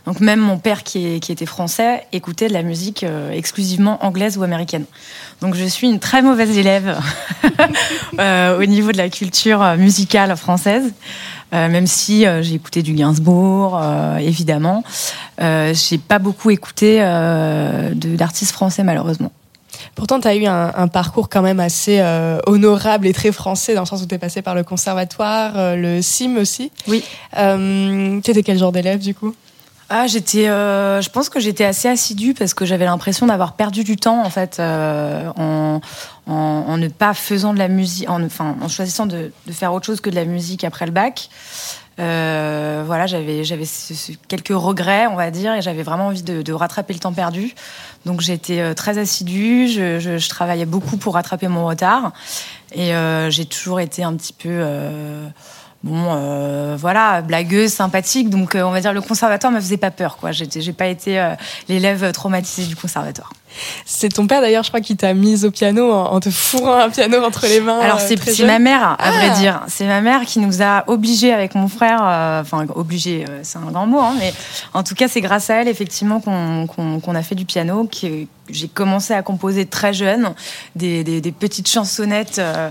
Donc 0.06 0.20
même 0.20 0.42
mon 0.42 0.58
père 0.58 0.84
qui, 0.84 1.16
était 1.16 1.46
français 1.46 2.06
écoutait 2.12 2.50
de 2.50 2.54
la 2.54 2.62
musique 2.62 3.04
euh, 3.04 3.32
exclusivement 3.32 4.04
anglaise 4.06 4.38
ou 4.38 4.44
américaine. 4.44 4.84
Donc 5.40 5.56
je 5.56 5.64
suis 5.64 5.88
une 5.88 6.00
très 6.00 6.22
mauvaise 6.22 6.58
élève 6.58 7.00
euh, 8.20 8.60
au 8.60 8.66
niveau 8.66 8.92
de 8.92 8.98
la 8.98 9.08
culture 9.10 9.78
musicale 9.78 10.36
française. 10.36 10.92
Même 11.52 11.88
si 11.88 12.26
j'ai 12.42 12.56
écouté 12.56 12.84
du 12.84 12.96
Gainsbourg, 12.96 13.82
évidemment, 14.20 14.84
j'ai 15.40 15.98
pas 15.98 16.20
beaucoup 16.20 16.50
écouté 16.50 17.00
d'artistes 17.00 18.52
français 18.52 18.84
malheureusement. 18.84 19.32
Pourtant, 19.96 20.20
tu 20.20 20.28
as 20.28 20.36
eu 20.36 20.46
un, 20.46 20.74
un 20.76 20.88
parcours 20.88 21.30
quand 21.30 21.42
même 21.42 21.60
assez 21.60 22.00
euh, 22.00 22.38
honorable 22.46 23.08
et 23.08 23.14
très 23.14 23.32
français, 23.32 23.74
dans 23.74 23.82
le 23.82 23.88
sens 23.88 24.02
où 24.02 24.06
tu 24.06 24.16
es 24.16 24.18
passé 24.18 24.42
par 24.42 24.54
le 24.54 24.64
conservatoire, 24.64 25.54
euh, 25.56 25.76
le 25.76 26.02
CIM 26.02 26.38
aussi. 26.38 26.72
Oui. 26.88 27.04
Euh, 27.38 28.20
tu 28.22 28.32
étais 28.32 28.44
quel 28.44 28.58
genre 28.58 28.74
d'élève 28.74 29.00
du 29.00 29.16
coup? 29.16 29.34
Ah, 29.88 30.08
j'étais, 30.08 30.50
euh, 30.50 31.00
je 31.00 31.10
pense 31.12 31.30
que 31.30 31.40
j'étais 31.40 31.64
assez 31.64 31.88
assidue 31.88 32.34
parce 32.34 32.56
que 32.56 32.66
j'avais 32.66 32.86
l'impression 32.86 33.28
d'avoir 33.28 33.54
perdu 33.54 33.84
du 33.84 33.98
temps 33.98 34.26
en 34.26 34.32
fait 34.32 34.58
euh, 34.60 35.30
en, 35.38 35.80
en, 36.26 36.34
en 36.34 36.78
ne 36.78 36.88
pas 36.88 37.14
faisant 37.14 37.54
de 37.54 37.60
la 37.60 37.68
musique, 37.68 38.10
en, 38.10 38.24
enfin 38.24 38.56
en 38.62 38.68
choisissant 38.68 39.06
de, 39.06 39.32
de 39.46 39.52
faire 39.52 39.74
autre 39.74 39.86
chose 39.86 40.02
que 40.02 40.10
de 40.10 40.16
la 40.16 40.26
musique 40.26 40.64
après 40.64 40.88
le 40.88 40.92
bac. 40.92 41.30
Euh, 41.98 42.84
voilà, 42.86 43.08
j'avais 43.08 43.44
quelques 44.28 44.50
regrets, 44.50 45.08
on 45.08 45.16
va 45.16 45.32
dire, 45.32 45.54
et 45.54 45.62
j'avais 45.62 45.84
vraiment 45.84 46.08
envie 46.08 46.24
de, 46.24 46.42
de 46.42 46.54
rattraper 46.54 46.94
le 46.94 47.00
temps 47.00 47.14
perdu. 47.14 47.56
Donc 48.06 48.20
j'étais 48.20 48.60
euh, 48.60 48.74
très 48.74 48.98
assidue, 48.98 49.70
je, 49.70 50.00
je, 50.00 50.18
je 50.18 50.30
travaillais 50.30 50.66
beaucoup 50.66 50.98
pour 50.98 51.14
rattraper 51.14 51.48
mon 51.48 51.66
retard, 51.66 52.12
et 52.74 52.94
euh, 52.94 53.30
j'ai 53.30 53.46
toujours 53.46 53.80
été 53.80 54.04
un 54.04 54.14
petit 54.16 54.34
peu 54.34 54.50
euh, 54.52 55.26
bon, 55.84 56.08
euh, 56.10 56.76
voilà, 56.78 57.22
blagueuse, 57.22 57.72
sympathique. 57.72 58.30
Donc, 58.30 58.56
on 58.56 58.72
va 58.72 58.82
dire, 58.82 58.92
le 58.92 59.02
conservatoire 59.02 59.54
me 59.54 59.62
faisait 59.62 59.78
pas 59.78 59.92
peur, 59.92 60.18
quoi. 60.18 60.32
J'ai 60.34 60.74
pas 60.74 60.88
été 60.88 61.34
l'élève 61.70 62.12
traumatisée 62.12 62.68
du 62.68 62.76
conservatoire. 62.76 63.32
C'est 63.86 64.10
ton 64.10 64.28
père 64.28 64.42
d'ailleurs, 64.42 64.64
je 64.64 64.70
crois, 64.70 64.82
qui 64.82 64.96
t'a 64.96 65.14
mise 65.14 65.46
au 65.46 65.52
piano 65.52 65.92
en, 65.92 66.20
te 66.20 66.30
fourrant 66.30 66.78
un 66.80 66.90
piano 66.90 67.24
entre 67.24 67.46
les 67.48 67.60
mains. 67.60 67.80
Alors, 67.80 68.00
euh, 68.00 68.06
c'est, 68.08 68.36
jeune. 68.36 68.48
ma 68.48 68.60
mère, 68.60 68.84
à 68.84 68.98
Ah. 69.00 69.12
vrai 69.12 69.30
dire. 69.40 69.62
C'est 69.68 69.86
ma 69.86 70.02
mère 70.02 70.22
qui 70.26 70.40
nous 70.40 70.62
a 70.62 70.84
obligés 70.88 71.34
avec 71.34 71.56
mon 71.56 71.68
frère, 71.68 72.00
euh, 72.04 72.42
enfin, 72.42 72.66
obligés, 72.76 73.26
euh, 73.30 73.40
c'est 73.44 73.58
un 73.58 73.72
grand 73.72 73.88
mot, 73.88 74.00
hein, 74.00 74.16
mais 74.20 74.34
en 74.74 74.84
tout 74.84 74.96
cas, 74.96 75.08
c'est 75.08 75.22
grâce 75.22 75.50
à 75.50 75.56
elle, 75.62 75.68
effectivement, 75.68 76.20
qu'on, 76.22 77.16
a 77.16 77.22
fait 77.22 77.36
du 77.36 77.46
piano, 77.46 77.86
que 77.88 78.26
j'ai 78.50 78.68
commencé 78.68 79.14
à 79.14 79.22
composer 79.24 79.66
très 79.66 79.94
jeune, 79.94 80.34
des, 80.76 81.04
des, 81.04 81.22
des 81.22 81.32
petites 81.32 81.70
chansonnettes, 81.70 82.38
euh, 82.40 82.70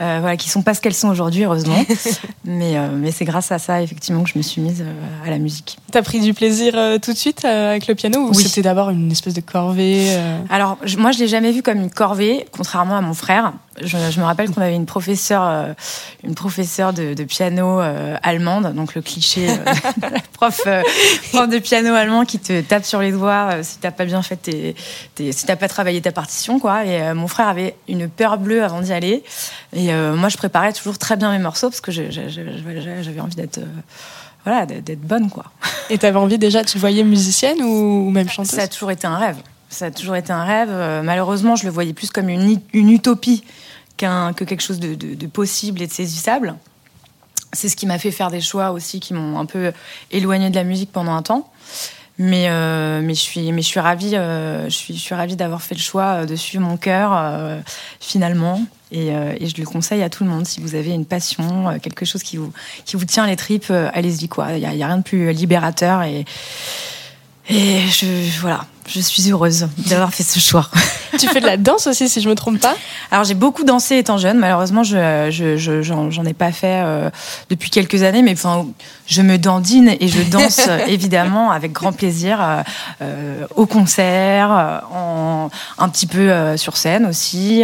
euh, 0.00 0.18
voilà, 0.20 0.36
qui 0.36 0.50
sont 0.50 0.62
pas 0.62 0.74
ce 0.74 0.80
qu'elles 0.80 0.92
sont 0.94 1.08
aujourd'hui, 1.08 1.44
heureusement. 1.44 1.82
mais, 2.44 2.76
euh, 2.76 2.88
mais 2.92 3.10
c'est 3.10 3.24
grâce 3.24 3.50
à 3.52 3.58
ça, 3.58 3.80
effectivement, 3.80 4.22
que 4.24 4.30
je 4.30 4.38
me 4.38 4.42
suis 4.42 4.60
mise 4.60 4.82
euh, 4.82 5.26
à 5.26 5.30
la 5.30 5.38
musique. 5.38 5.78
T'as 5.92 6.02
pris 6.02 6.20
du 6.20 6.34
plaisir 6.34 6.74
euh, 6.76 6.98
tout 6.98 7.12
de 7.12 7.16
suite 7.18 7.44
euh, 7.44 7.70
avec 7.70 7.86
le 7.86 7.94
piano 7.94 8.18
ou 8.18 8.30
Oui. 8.34 8.42
c'était 8.42 8.62
d'abord 8.62 8.90
une 8.90 9.10
espèce 9.12 9.34
de 9.34 9.40
corvée 9.40 10.06
euh 10.08 10.23
Alors, 10.50 10.78
je- 10.84 10.96
moi, 10.98 11.10
je 11.12 11.18
l'ai 11.18 11.28
jamais 11.28 11.52
vu 11.52 11.62
comme 11.62 11.78
une 11.78 11.90
corvée, 11.90 12.46
contrairement 12.52 12.96
à 12.96 13.00
mon 13.00 13.14
frère. 13.14 13.52
Je, 13.80 13.86
je 14.10 14.20
me 14.20 14.24
rappelle 14.24 14.50
qu'on 14.50 14.60
avait 14.62 14.74
une 14.76 14.86
professeure, 14.86 15.42
euh, 15.44 15.72
une 16.22 16.34
professeure 16.36 16.92
de, 16.92 17.14
de 17.14 17.24
piano 17.24 17.80
euh, 17.80 18.16
allemande, 18.22 18.72
donc 18.74 18.94
le 18.94 19.02
cliché 19.02 19.48
euh, 19.50 19.56
de 19.96 20.02
la 20.14 20.20
prof, 20.32 20.60
euh, 20.66 20.82
prof 21.32 21.48
de 21.48 21.58
piano 21.58 21.92
allemand 21.94 22.24
qui 22.24 22.38
te 22.38 22.60
tape 22.60 22.84
sur 22.84 23.00
les 23.00 23.10
doigts 23.10 23.50
euh, 23.54 23.62
si 23.64 23.78
t'as 23.78 23.90
pas 23.90 24.04
bien 24.04 24.22
fait 24.22 24.36
tes, 24.36 24.76
tes- 25.16 25.32
si 25.32 25.44
t'as 25.44 25.56
pas 25.56 25.66
travaillé 25.68 26.00
ta 26.00 26.12
partition, 26.12 26.60
quoi. 26.60 26.84
Et 26.84 27.02
euh, 27.02 27.14
mon 27.14 27.26
frère 27.26 27.48
avait 27.48 27.74
une 27.88 28.08
peur 28.08 28.38
bleue 28.38 28.62
avant 28.62 28.80
d'y 28.80 28.92
aller. 28.92 29.24
Et 29.72 29.92
euh, 29.92 30.14
moi, 30.14 30.28
je 30.28 30.36
préparais 30.36 30.72
toujours 30.72 30.96
très 30.98 31.16
bien 31.16 31.32
mes 31.32 31.38
morceaux 31.40 31.68
parce 31.68 31.80
que 31.80 31.90
j'avais 31.90 33.20
envie 33.20 33.34
d'être, 33.36 33.58
euh, 33.58 33.66
voilà, 34.44 34.66
d'être 34.66 35.00
bonne, 35.00 35.30
quoi. 35.30 35.46
Et 35.90 35.98
t'avais 35.98 36.18
envie 36.18 36.38
déjà, 36.38 36.62
tu 36.62 36.74
te 36.74 36.78
voyais 36.78 37.02
musicienne 37.02 37.60
ou 37.62 38.08
même 38.10 38.28
chanteuse? 38.28 38.52
Ça 38.52 38.62
a 38.62 38.68
toujours 38.68 38.92
été 38.92 39.06
un 39.08 39.16
rêve. 39.16 39.36
Ça 39.74 39.86
a 39.86 39.90
toujours 39.90 40.14
été 40.14 40.32
un 40.32 40.44
rêve. 40.44 40.68
Euh, 40.70 41.02
malheureusement, 41.02 41.56
je 41.56 41.64
le 41.64 41.70
voyais 41.70 41.92
plus 41.92 42.10
comme 42.10 42.28
une, 42.28 42.60
utopie 42.72 43.42
qu'un, 43.96 44.32
que 44.32 44.44
quelque 44.44 44.60
chose 44.60 44.78
de, 44.78 45.26
possible 45.26 45.82
et 45.82 45.88
de 45.88 45.92
saisissable. 45.92 46.54
C'est 47.52 47.68
ce 47.68 47.74
qui 47.74 47.84
m'a 47.84 47.98
fait 47.98 48.12
faire 48.12 48.30
des 48.30 48.40
choix 48.40 48.70
aussi 48.70 49.00
qui 49.00 49.14
m'ont 49.14 49.36
un 49.36 49.46
peu 49.46 49.72
éloigné 50.12 50.50
de 50.50 50.54
la 50.54 50.62
musique 50.62 50.92
pendant 50.92 51.12
un 51.12 51.22
temps. 51.22 51.50
Mais, 52.18 52.48
euh, 52.48 53.00
mais, 53.02 53.14
je, 53.14 53.20
suis, 53.20 53.50
mais 53.50 53.62
je 53.62 53.66
suis 53.66 53.80
ravie, 53.80 54.14
euh, 54.14 54.68
je 54.68 54.92
suis, 54.92 55.14
ravie 55.14 55.34
d'avoir 55.34 55.60
fait 55.60 55.74
le 55.74 55.80
choix 55.80 56.24
de 56.24 56.36
suivre 56.36 56.64
mon 56.64 56.76
cœur 56.76 57.60
finalement. 57.98 58.62
Et, 58.92 59.08
je 59.08 59.60
le 59.60 59.64
conseille 59.64 60.04
à 60.04 60.08
tout 60.08 60.22
le 60.22 60.30
monde. 60.30 60.46
Si 60.46 60.60
vous 60.60 60.76
avez 60.76 60.92
une 60.92 61.06
passion, 61.06 61.80
quelque 61.80 62.04
chose 62.04 62.22
qui 62.22 62.36
vous, 62.36 62.52
qui 62.84 62.94
vous 62.94 63.06
tient 63.06 63.26
les 63.26 63.34
tripes, 63.34 63.72
allez-y. 63.92 64.28
quoi. 64.28 64.52
Il 64.52 64.60
n'y 64.60 64.84
a, 64.84 64.86
rien 64.86 64.98
de 64.98 65.02
plus 65.02 65.32
libérateur. 65.32 66.02
Et, 66.04 66.24
et 67.50 67.80
voilà, 68.40 68.66
je 68.86 69.00
suis 69.00 69.30
heureuse 69.30 69.68
d'avoir 69.88 70.12
fait 70.12 70.22
ce 70.24 70.38
choix. 70.38 70.68
Tu 71.16 71.28
fais 71.28 71.40
de 71.40 71.46
la 71.46 71.56
danse 71.56 71.86
aussi, 71.86 72.08
si 72.08 72.20
je 72.20 72.28
me 72.28 72.34
trompe 72.34 72.58
pas 72.58 72.74
Alors 73.12 73.22
j'ai 73.22 73.34
beaucoup 73.34 73.62
dansé 73.62 73.98
étant 73.98 74.18
jeune. 74.18 74.36
Malheureusement, 74.36 74.82
je 74.82 75.28
je 75.30 75.56
je- 75.56 75.80
j'en 75.80 76.10
j'en 76.10 76.24
ai 76.24 76.32
pas 76.34 76.50
fait 76.50 76.82
euh, 76.84 77.08
depuis 77.50 77.70
quelques 77.70 78.02
années, 78.02 78.20
mais 78.22 78.32
enfin 78.32 78.66
je 79.06 79.22
me 79.22 79.38
dandine 79.38 79.94
et 80.00 80.08
je 80.08 80.22
danse 80.22 80.68
évidemment 80.88 81.52
avec 81.52 81.70
grand 81.70 81.92
plaisir 81.92 82.38
euh, 82.42 82.62
euh, 83.02 83.46
au 83.54 83.66
concert, 83.66 84.82
en 84.92 85.50
un 85.78 85.88
petit 85.88 86.08
peu 86.08 86.18
euh, 86.32 86.56
sur 86.56 86.76
scène 86.76 87.06
aussi. 87.06 87.62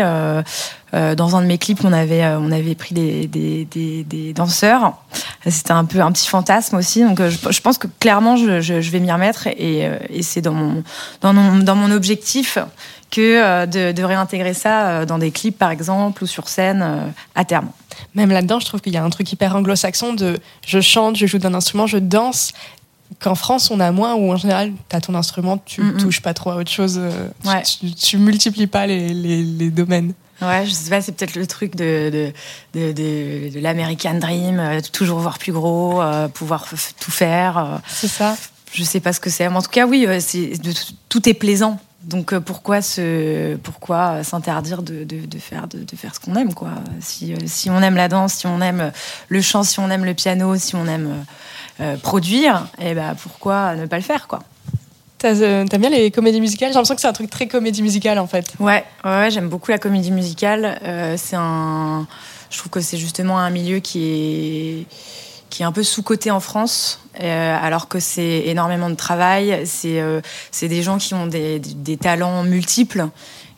Euh, 0.95 1.15
dans 1.15 1.37
un 1.37 1.43
de 1.43 1.47
mes 1.47 1.59
clips, 1.59 1.85
on 1.85 1.93
avait 1.93 2.23
euh, 2.25 2.39
on 2.39 2.51
avait 2.53 2.75
pris 2.75 2.95
des 2.95 3.27
des, 3.27 3.65
des, 3.65 4.05
des 4.05 4.33
danseurs. 4.33 4.95
C'était 5.47 5.73
un 5.73 5.85
peu 5.85 6.01
un 6.01 6.13
petit 6.13 6.29
fantasme 6.29 6.77
aussi. 6.77 7.03
Donc 7.03 7.21
euh, 7.21 7.31
je, 7.31 7.51
je 7.53 7.61
pense 7.61 7.79
que 7.79 7.87
clairement 8.01 8.37
je, 8.37 8.61
je, 8.61 8.81
je 8.81 8.91
vais 8.91 9.01
m'y 9.01 9.11
remettre 9.13 9.47
et, 9.47 9.89
et 10.11 10.23
c'est 10.23 10.41
dans 10.41 10.53
mon 10.55 10.83
dans 11.21 11.33
mon 11.33 11.59
dans 11.59 11.77
mon 11.77 11.91
objectif 11.91 12.59
que 13.11 13.67
de, 13.67 13.91
de 13.93 14.03
réintégrer 14.05 14.55
ça 14.55 15.05
dans 15.05 15.19
des 15.19 15.31
clips 15.33 15.59
par 15.59 15.71
exemple 15.73 16.23
ou 16.23 16.27
sur 16.27 16.49
scène 16.49 17.13
à 17.35 17.45
terme. 17.45 17.69
Même 18.15 18.31
là-dedans, 18.31 18.61
je 18.61 18.67
trouve 18.67 18.81
qu'il 18.81 18.93
y 18.93 18.97
a 18.97 19.05
un 19.05 19.11
truc 19.11 19.31
hyper 19.33 19.57
anglo-saxon 19.57 20.15
de 20.15 20.39
je 20.67 20.81
chante, 20.81 21.17
je 21.17 21.27
joue 21.27 21.39
d'un 21.39 21.55
instrument, 21.55 21.87
je 21.89 21.99
danse. 21.99 22.53
Qu'en 23.19 23.35
France, 23.35 23.73
on 23.73 23.81
a 23.81 23.91
moins, 23.91 24.15
où 24.15 24.31
en 24.33 24.37
général, 24.37 24.71
tu 24.89 24.95
as 24.97 25.01
ton 25.01 25.17
instrument, 25.17 25.59
tu 25.59 25.83
Mm, 25.83 25.95
mm. 25.95 25.97
touches 25.99 26.23
pas 26.23 26.33
trop 26.33 26.51
à 26.51 26.55
autre 26.57 26.71
chose, 26.71 26.97
euh, 27.03 27.29
tu- 27.43 27.49
Ouais. 27.49 27.63
tu, 27.63 27.93
tu 27.93 28.19
multiplies 28.19 28.69
pas 28.69 28.87
les, 28.87 29.09
les, 29.13 29.43
les 29.43 29.71
domaines. 29.71 30.13
Ouais, 30.43 30.65
je 30.67 30.71
sais 30.71 30.91
pas, 30.91 31.01
c'est 31.03 31.13
peut-être 31.13 31.35
le 31.35 31.47
truc 31.47 31.77
de, 31.77 32.11
de, 32.11 32.33
de, 32.79 32.93
de, 32.93 33.55
de 33.55 33.61
l'American 33.61 34.15
Dream, 34.15 34.59
euh, 34.59 34.81
toujours 34.93 35.19
voir 35.21 35.39
plus 35.39 35.53
gros, 35.53 36.01
euh, 36.01 36.29
pouvoir 36.29 36.67
tout 36.99 37.11
faire. 37.11 37.59
euh, 37.59 37.77
C'est 37.89 38.09
ça. 38.09 38.37
je 38.73 38.83
sais 38.85 39.01
pas 39.01 39.13
ce 39.13 39.21
que 39.21 39.29
c'est. 39.31 39.49
Mais 39.49 39.57
en 39.57 39.63
tout 39.63 39.71
cas, 39.71 39.87
oui, 39.87 40.07
c'est, 40.21 40.53
tout 41.09 41.29
est 41.29 41.35
plaisant. 41.35 41.79
Donc 42.03 42.35
pourquoi 42.39 42.81
se, 42.81 43.57
pourquoi 43.57 44.25
s'interdire 44.25 44.83
de, 44.83 45.05
de, 45.05 45.27
de 45.27 45.39
faire 45.39 45.69
de, 45.69 45.85
de 45.85 45.97
faire 45.97 46.15
ce 46.15 46.21
qu'on 46.21 46.35
aime 46.35 46.55
quoi? 46.55 46.71
Si 47.01 47.35
si 47.47 47.69
on 47.69 47.83
aime 47.83 47.97
la 47.97 48.09
danse, 48.09 48.33
si 48.33 48.47
on 48.47 48.63
aime 48.63 48.91
le 49.29 49.43
chant, 49.43 49.63
si 49.65 49.81
on 49.81 49.91
aime 49.91 50.07
le 50.07 50.15
piano, 50.15 50.57
si 50.57 50.75
on 50.77 50.87
aime 50.87 51.27
euh, 51.81 51.99
produire, 51.99 52.69
et 52.81 52.95
ben 52.95 53.15
pourquoi 53.23 53.75
ne 53.77 53.85
pas 53.85 53.97
le 53.99 54.03
faire 54.03 54.29
quoi? 54.29 54.39
T'as, 55.21 55.35
euh, 55.35 55.65
bien 55.65 55.91
les 55.91 56.11
comédies 56.11 56.41
musicales? 56.41 56.71
J'ai 56.71 56.75
l'impression 56.75 56.95
que 56.95 57.03
c'est 57.03 57.07
un 57.07 57.13
truc 57.13 57.29
très 57.29 57.47
comédie 57.47 57.83
musicale 57.83 58.19
en 58.19 58.27
fait. 58.27 58.55
Ouais, 58.59 58.85
ouais, 59.05 59.31
j'aime 59.31 59.51
beaucoup 59.51 59.71
la 59.71 59.79
comédie 59.79 60.11
musicale. 60.11 60.81
Euh, 60.83 61.17
c'est 61.19 61.37
un, 61.37 62.07
je 62.49 62.57
trouve 62.57 62.71
que 62.71 62.81
c'est 62.81 62.97
justement 62.97 63.39
un 63.39 63.51
milieu 63.51 63.81
qui 63.81 64.03
est 64.03 64.87
qui 65.51 65.63
est 65.63 65.67
un 65.67 65.73
peu 65.73 65.83
sous 65.83 66.03
coté 66.03 66.31
en 66.31 66.41
France, 66.41 67.01
euh, 67.21 67.59
alors 67.61 67.89
que 67.89 67.99
c'est 67.99 68.45
énormément 68.47 68.89
de 68.89 68.95
travail. 68.95 69.63
C'est 69.67 70.01
euh, 70.01 70.21
des 70.63 70.83
gens 70.83 70.97
qui 70.97 71.13
ont 71.13 71.27
des, 71.27 71.59
des, 71.59 71.97
talents 71.97 72.45
multiples. 72.45 73.09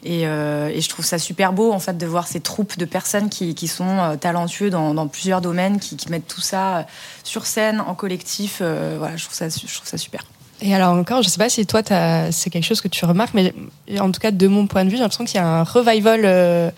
Et, 0.05 0.27
euh, 0.27 0.69
et 0.69 0.81
je 0.81 0.89
trouve 0.89 1.05
ça 1.05 1.19
super 1.19 1.53
beau 1.53 1.71
en 1.71 1.79
fait 1.79 1.97
de 1.97 2.07
voir 2.07 2.27
ces 2.27 2.41
troupes 2.41 2.77
de 2.77 2.85
personnes 2.85 3.29
qui, 3.29 3.55
qui 3.55 3.69
sont 3.69 3.99
euh, 3.99 4.17
talentueux 4.17 4.69
dans, 4.69 4.95
dans 4.95 5.07
plusieurs 5.07 5.41
domaines, 5.41 5.79
qui, 5.79 5.97
qui 5.97 6.11
mettent 6.11 6.27
tout 6.27 6.41
ça 6.41 6.87
sur 7.23 7.47
scène, 7.47 7.81
en 7.81 7.95
collectif. 7.95 8.59
Euh, 8.63 8.97
voilà, 8.99 9.17
je 9.17 9.25
trouve 9.25 9.37
ça, 9.37 9.49
je 9.49 9.73
trouve 9.73 9.89
ça 9.89 9.99
super. 9.99 10.25
Et 10.65 10.75
alors 10.75 10.95
encore, 10.95 11.23
je 11.23 11.29
sais 11.29 11.39
pas 11.39 11.49
si 11.49 11.67
toi, 11.67 11.83
c'est 12.31 12.51
quelque 12.51 12.65
chose 12.65 12.81
que 12.81 12.89
tu 12.89 13.05
remarques, 13.05 13.35
mais 13.35 13.53
en 13.99 14.13
tout 14.13 14.21
cas, 14.21 14.31
de 14.31 14.47
mon 14.47 14.67
point 14.67 14.85
de 14.85 14.91
vue, 14.91 14.97
j'ai 14.97 15.03
l'impression 15.03 15.25
qu'il 15.25 15.35
y 15.35 15.39
a 15.39 15.47
un 15.47 15.65
revival 15.65 16.21
euh, 16.25 16.71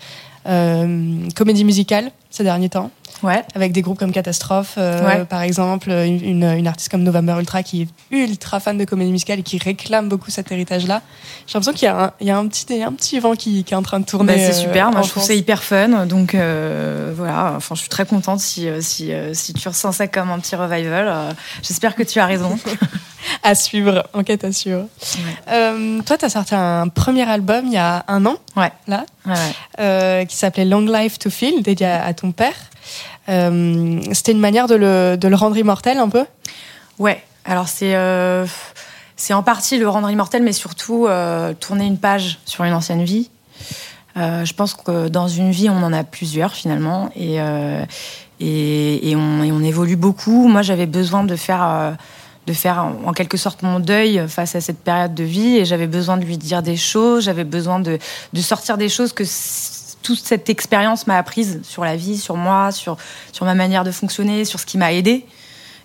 euh, 0.47 1.19
comédie 1.35 1.63
musicale 1.63 2.11
ces 2.31 2.43
derniers 2.43 2.69
temps. 2.69 2.89
Ouais. 3.23 3.43
Avec 3.55 3.71
des 3.71 3.81
groupes 3.81 3.97
comme 3.97 4.11
Catastrophe, 4.11 4.75
euh, 4.77 5.05
Ouais. 5.05 5.25
par 5.25 5.41
exemple, 5.41 5.89
une, 5.89 6.43
une- 6.43 6.67
artiste 6.67 6.89
comme 6.89 7.03
November 7.03 7.35
Ultra 7.39 7.63
qui 7.63 7.83
est 7.83 7.87
ultra 8.11 8.59
fan 8.59 8.77
de 8.77 8.85
comédie 8.85 9.11
musicale 9.11 9.39
et 9.39 9.43
qui 9.43 9.57
réclame 9.57 10.09
beaucoup 10.09 10.29
cet 10.31 10.51
héritage-là. 10.51 11.01
J'ai 11.47 11.53
l'impression 11.57 11.73
qu'il 11.73 11.85
y 11.85 11.89
a 11.89 12.03
un, 12.05 12.11
il 12.19 12.27
y 12.27 12.31
a 12.31 12.37
un 12.37 12.47
petit, 12.47 12.81
un 12.83 12.91
petit 12.93 13.19
vent 13.19 13.35
qui, 13.35 13.63
qui 13.63 13.73
est 13.73 13.77
en 13.77 13.81
train 13.83 13.99
de 13.99 14.05
tourner. 14.05 14.33
Bah, 14.33 14.39
c'est 14.39 14.57
euh, 14.57 14.61
super, 14.67 14.91
moi 14.91 14.99
en 14.99 15.03
je 15.03 15.09
trouve 15.09 15.23
ça 15.23 15.33
hyper 15.33 15.63
fun. 15.63 16.05
Donc 16.05 16.35
euh, 16.35 17.13
voilà, 17.15 17.53
enfin, 17.55 17.75
je 17.75 17.81
suis 17.81 17.89
très 17.89 18.05
contente 18.05 18.39
si, 18.39 18.67
euh, 18.67 18.81
si, 18.81 19.11
euh, 19.13 19.33
si 19.33 19.53
tu 19.53 19.67
ressens 19.67 19.93
ça 19.93 20.07
comme 20.07 20.29
un 20.29 20.39
petit 20.39 20.55
revival. 20.55 21.07
Euh, 21.07 21.31
J'espère 21.63 21.95
que 21.95 22.03
tu 22.03 22.19
as 22.19 22.25
raison. 22.25 22.57
à 23.43 23.55
suivre, 23.55 24.07
enquête 24.13 24.43
à 24.43 24.51
suivre. 24.51 24.85
Euh, 25.49 25.99
toi, 26.03 26.17
tu 26.17 26.25
as 26.25 26.29
sorti 26.29 26.53
un 26.55 26.87
premier 26.89 27.27
album 27.27 27.65
il 27.67 27.73
y 27.73 27.77
a 27.77 28.03
un 28.07 28.25
an, 28.25 28.35
Ouais. 28.55 28.71
là, 28.87 29.05
Ouais, 29.25 29.33
euh, 29.79 30.25
qui 30.25 30.35
s'appelait 30.35 30.65
Long 30.65 30.81
Life 30.81 31.17
to 31.17 31.29
Feel, 31.31 31.63
dédié 31.63 31.87
à 31.87 32.13
ton 32.13 32.31
père. 32.31 32.53
Euh, 33.29 34.01
C'était 34.13 34.31
une 34.31 34.39
manière 34.39 34.67
de 34.67 34.75
le, 34.75 35.17
de 35.17 35.27
le 35.27 35.35
rendre 35.35 35.57
immortel 35.57 35.97
un 35.97 36.09
peu? 36.09 36.25
Ouais, 36.99 37.23
alors 37.43 37.67
c'est 37.67 37.95
euh, 37.95 38.45
c'est 39.15 39.33
en 39.33 39.43
partie 39.43 39.77
le 39.77 39.89
rendre 39.89 40.09
immortel, 40.09 40.43
mais 40.43 40.53
surtout 40.53 41.07
euh, 41.07 41.53
tourner 41.53 41.85
une 41.85 41.97
page 41.97 42.39
sur 42.45 42.63
une 42.63 42.73
ancienne 42.73 43.03
vie. 43.03 43.29
Je 44.15 44.53
pense 44.53 44.73
que 44.75 45.09
dans 45.09 45.27
une 45.27 45.51
vie, 45.51 45.69
on 45.69 45.83
en 45.83 45.91
a 45.91 46.05
plusieurs 46.05 46.53
finalement, 46.53 47.09
et, 47.17 47.41
on, 47.41 47.83
et 48.39 49.15
on 49.51 49.61
évolue 49.61 49.97
beaucoup. 49.97 50.47
Moi, 50.47 50.61
j'avais 50.61 50.85
besoin 50.85 51.25
de 51.25 51.35
faire, 51.35 51.97
de 52.47 52.53
faire 52.53 52.85
en 53.05 53.11
quelque 53.11 53.35
sorte 53.35 53.61
mon 53.61 53.81
deuil 53.81 54.23
face 54.29 54.55
à 54.55 54.61
cette 54.61 54.79
période 54.79 55.15
de 55.15 55.25
vie 55.25 55.57
et 55.57 55.65
j'avais 55.65 55.87
besoin 55.87 56.15
de 56.15 56.23
lui 56.23 56.37
dire 56.37 56.63
des 56.63 56.77
choses, 56.77 57.25
j'avais 57.25 57.43
besoin 57.43 57.81
de, 57.81 57.99
de 58.31 58.41
sortir 58.41 58.77
des 58.77 58.87
choses 58.87 59.11
que 59.11 59.25
toute 60.05 60.19
cette 60.23 60.49
expérience 60.49 61.07
m'a 61.07 61.17
apprise 61.17 61.61
sur 61.63 61.83
la 61.83 61.95
vie, 61.95 62.17
sur 62.17 62.35
moi, 62.35 62.71
sur, 62.71 62.95
sur 63.31 63.45
ma 63.45 63.55
manière 63.55 63.83
de 63.83 63.91
fonctionner, 63.91 64.45
sur 64.45 64.59
ce 64.59 64.65
qui 64.65 64.77
m'a 64.77 64.93
aidé. 64.93 65.25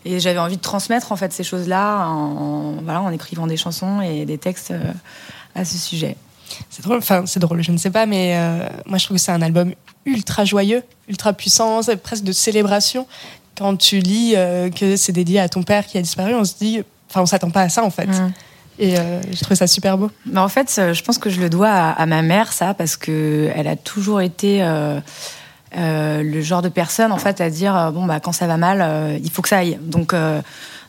Et 0.05 0.21
j'avais 0.21 0.39
envie 0.39 0.57
de 0.57 0.63
transmettre 0.63 1.11
en 1.13 1.17
fait 1.17 1.33
ces 1.33 1.43
choses-là 1.45 2.07
en, 2.07 2.13
en- 2.13 2.83
voilà, 2.83 3.01
en 3.03 3.11
écrivant 3.11 3.47
des 3.47 3.57
chansons 3.57 4.01
et 4.03 4.25
des 4.27 4.39
textes 4.39 4.71
euh, 4.73 4.93
à 5.55 5.65
ce 5.65 5.77
sujet. 5.79 6.17
C'est 6.69 6.83
drôle, 6.85 6.99
enfin 6.99 7.25
c'est 7.27 7.41
drôle, 7.41 7.63
je 7.63 7.71
ne 7.73 7.79
sais 7.79 7.91
pas, 7.91 8.07
mais 8.07 8.35
euh, 8.37 8.69
moi 8.87 8.99
je 8.99 9.05
trouve 9.05 9.17
que 9.17 9.23
c'est 9.23 9.33
un 9.33 9.43
album 9.43 9.73
ultra 10.05 10.45
joyeux, 10.45 10.83
ultra 11.09 11.33
puissant, 11.33 11.81
presque 12.03 12.25
de 12.25 12.33
célébration. 12.33 13.07
Quand 13.57 13.77
tu 13.77 13.99
lis 14.01 14.35
euh, 14.37 14.69
que 14.71 14.97
c'est 14.97 15.13
dédié 15.13 15.39
à 15.41 15.49
ton 15.49 15.63
père 15.63 15.87
qui 15.87 15.97
a 15.99 16.03
disparu, 16.03 16.35
on 16.35 16.45
se 16.45 16.55
dit, 16.61 16.83
enfin 17.09 17.21
on 17.23 17.27
s'attend 17.27 17.51
pas 17.51 17.63
à 17.63 17.69
ça 17.69 17.85
en 17.85 17.91
fait. 17.91 18.07
Mm. 18.07 18.33
Et 18.81 18.99
euh, 18.99 19.21
trouvé 19.43 19.57
ça 19.57 19.67
super 19.67 19.99
beau. 19.99 20.11
En 20.35 20.49
fait, 20.49 20.75
euh, 20.79 20.95
je 20.95 21.05
pense 21.05 21.19
que 21.19 21.29
je 21.29 21.39
le 21.39 21.51
dois 21.51 21.69
à, 21.71 22.07
ma 22.07 22.23
mère, 22.23 22.51
ça, 22.51 22.73
parce 22.73 22.97
que 22.97 23.51
elle 23.55 23.69
a 23.69 23.77
toujours 23.77 24.23
été 24.23 24.63
euh, 24.63 24.99
euh, 25.77 26.23
le 26.23 26.41
genre 26.41 26.63
de 26.63 26.71
personne, 26.71 27.13
en 27.13 27.19
fait, 27.19 27.43
à 27.43 27.51
dire 27.51 27.93
bon 27.93 28.07
bah 28.07 28.21
quand 28.21 28.33
ça 28.33 28.47
va 28.47 28.57
mal, 28.57 29.21
il 29.23 29.31
faut 29.31 29.43
que 29.43 29.51
ça 29.51 29.59
aille. 29.59 29.79
Donc 29.83 30.15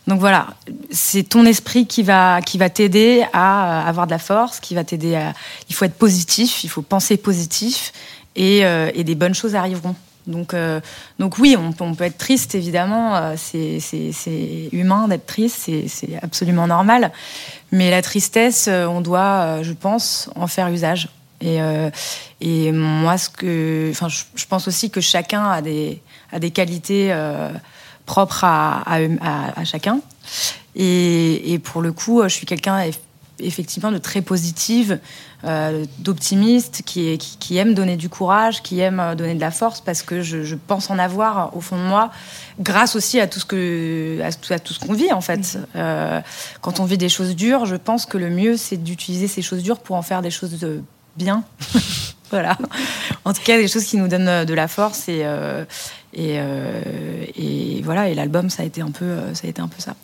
donc 0.07 0.19
voilà, 0.19 0.47
c'est 0.89 1.23
ton 1.23 1.45
esprit 1.45 1.85
qui 1.85 2.01
va 2.01 2.41
qui 2.41 2.57
va 2.57 2.69
t'aider 2.69 3.25
à 3.33 3.85
avoir 3.85 4.07
de 4.07 4.11
la 4.11 4.19
force, 4.19 4.61
qui 4.61 4.73
va 4.73 4.85
t'aider 4.85 5.15
à. 5.15 5.33
Il 5.67 5.75
faut 5.75 5.83
être 5.83 5.97
positif, 5.97 6.63
il 6.63 6.69
faut 6.69 6.81
penser 6.81 7.17
positif, 7.17 7.91
et, 8.37 8.59
et 8.59 9.03
des 9.03 9.15
bonnes 9.15 9.35
choses 9.35 9.55
arriveront. 9.55 9.95
Donc, 10.27 10.53
euh, 10.53 10.79
donc 11.19 11.37
oui, 11.39 11.55
on, 11.57 11.71
peut- 11.93 12.03
être 12.03 12.17
triste, 12.17 12.55
évidemment. 12.55 13.15
euh, 13.15 13.33
c'est- 13.37 14.69
humain 14.71 15.07
d'être 15.07 15.25
triste, 15.25 15.69
c'est- 15.87 16.19
absolument 16.21 16.67
normal. 16.67 17.11
Mais 17.71 17.89
la 17.89 18.01
tristesse, 18.01 18.67
euh, 18.67 18.85
on 18.85 19.01
doit, 19.01 19.63
je 19.63 19.73
pense, 19.73 20.29
en 20.35 20.47
faire 20.47 20.67
usage. 20.69 21.09
Et, 21.43 21.57
et 22.39 22.71
moi, 22.71 23.17
ce 23.17 23.27
que, 23.27 23.89
enfin, 23.89 24.07
je, 24.09 24.45
pense 24.45 24.67
aussi 24.67 24.91
que 24.91 25.01
chacun 25.01 25.43
a 25.49 25.63
des, 25.63 25.99
a 26.31 26.37
des 26.37 26.51
qualités 26.51 27.11
propres 28.05 28.43
à, 28.43 28.83
à, 28.85 29.59
à- 29.59 29.63
chacun. 29.65 30.01
Et, 30.75 31.51
et 31.51 31.57
pour 31.57 31.81
le 31.81 31.93
coup, 31.93 32.21
je 32.21 32.27
suis 32.27 32.45
quelqu'un 32.45 32.91
effectivement 33.41 33.91
de 33.91 33.97
très 33.97 34.21
positive, 34.21 34.99
euh, 35.43 35.85
d'optimiste, 35.99 36.81
qui, 36.85 37.09
est- 37.09 37.17
qui, 37.17 37.37
qui 37.37 37.57
aime 37.57 37.73
donner 37.73 37.97
du 37.97 38.09
courage, 38.09 38.61
qui 38.61 38.79
aime 38.79 38.99
euh, 38.99 39.15
donner 39.15 39.35
de 39.35 39.41
la 39.41 39.51
force, 39.51 39.81
parce 39.81 40.01
que 40.03 40.21
je, 40.21 40.43
je 40.43 40.55
pense 40.55 40.89
en 40.89 40.99
avoir 40.99 41.55
au 41.57 41.61
fond 41.61 41.77
de 41.77 41.81
moi, 41.87 42.11
grâce 42.59 42.95
aussi 42.95 43.19
à 43.19 43.27
tout 43.27 43.39
ce 43.39 43.45
que 43.45 44.19
à 44.23 44.31
tout, 44.31 44.53
à 44.53 44.59
tout 44.59 44.73
ce 44.73 44.79
qu'on 44.79 44.93
vit 44.93 45.11
en 45.11 45.21
fait. 45.21 45.57
Euh, 45.75 46.21
quand 46.61 46.79
on 46.79 46.85
vit 46.85 46.97
des 46.97 47.09
choses 47.09 47.35
dures, 47.35 47.65
je 47.65 47.75
pense 47.75 48.05
que 48.05 48.17
le 48.17 48.29
mieux 48.29 48.57
c'est 48.57 48.77
d'utiliser 48.77 49.27
ces 49.27 49.41
choses 49.41 49.63
dures 49.63 49.79
pour 49.79 49.95
en 49.95 50.01
faire 50.01 50.21
des 50.21 50.31
choses 50.31 50.59
de 50.59 50.81
bien. 51.17 51.43
voilà. 52.31 52.57
En 53.25 53.33
tout 53.33 53.41
cas, 53.43 53.57
des 53.57 53.67
choses 53.67 53.83
qui 53.85 53.97
nous 53.97 54.07
donnent 54.07 54.45
de 54.45 54.53
la 54.53 54.67
force 54.67 55.09
et 55.09 55.21
euh, 55.23 55.65
et, 56.13 56.39
et 57.37 57.81
voilà. 57.83 58.09
Et 58.09 58.15
l'album, 58.15 58.49
ça 58.49 58.63
a 58.63 58.65
été 58.65 58.81
un 58.81 58.91
peu 58.91 59.17
ça 59.33 59.47
a 59.47 59.49
été 59.49 59.61
un 59.61 59.67
peu 59.67 59.79
ça. 59.81 59.95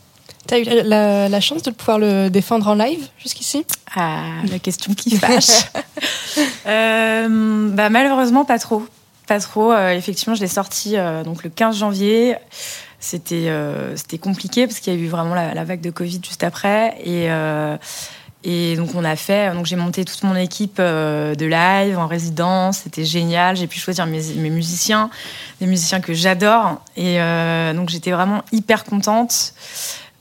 T'as 0.47 0.59
eu 0.59 0.63
la, 0.63 0.83
la- 0.83 1.29
la 1.29 1.41
chance 1.41 1.61
de 1.63 1.71
pouvoir 1.71 1.99
le 1.99 2.29
défendre 2.29 2.67
en 2.67 2.73
live 2.75 3.05
jusqu'ici? 3.21 3.65
Ah, 3.95 4.21
la 4.49 4.59
question 4.59 4.93
qui 4.93 5.15
fâche. 5.17 5.65
Euh, 6.67 7.69
bah, 7.71 7.89
malheureusement, 7.89 8.45
pas 8.45 8.59
trop. 8.59 8.85
Pas 9.27 9.39
trop. 9.39 9.71
Euh, 9.71 9.91
effectivement, 9.91 10.35
je 10.35 10.41
l'ai 10.41 10.47
sorti 10.47 10.95
euh, 10.97 11.23
donc 11.23 11.43
le 11.43 11.49
15 11.49 11.77
janvier. 11.77 12.35
C'était 12.99 13.51
c'était 13.95 14.17
compliqué 14.17 14.67
parce 14.67 14.79
qu'il 14.79 14.93
y 14.93 14.97
a 14.97 14.99
eu 14.99 15.07
vraiment 15.07 15.33
la, 15.35 15.53
la 15.53 15.63
vague 15.63 15.81
de 15.81 15.91
Covid 15.91 16.19
juste 16.27 16.43
après. 16.43 16.95
Et, 17.05 17.27
et 18.43 18.75
donc, 18.75 18.89
on 18.95 19.03
a 19.05 19.15
fait. 19.15 19.53
Donc, 19.53 19.65
j'ai 19.65 19.75
monté 19.75 20.03
toute 20.03 20.23
mon 20.23 20.35
équipe 20.35 20.77
de 20.77 21.45
live 21.45 21.97
en 21.97 22.07
résidence. 22.07 22.79
C'était 22.79 23.05
génial. 23.05 23.55
J'ai 23.55 23.67
pu 23.67 23.79
choisir 23.79 24.05
mes, 24.07 24.21
mes 24.35 24.49
musiciens, 24.49 25.09
des 25.61 25.67
musiciens 25.67 26.01
que 26.01 26.13
j'adore. 26.13 26.81
Et 26.95 27.21
euh, 27.21 27.73
donc, 27.73 27.89
j'étais 27.89 28.11
vraiment 28.11 28.41
hyper 28.51 28.83
contente. 28.83 29.53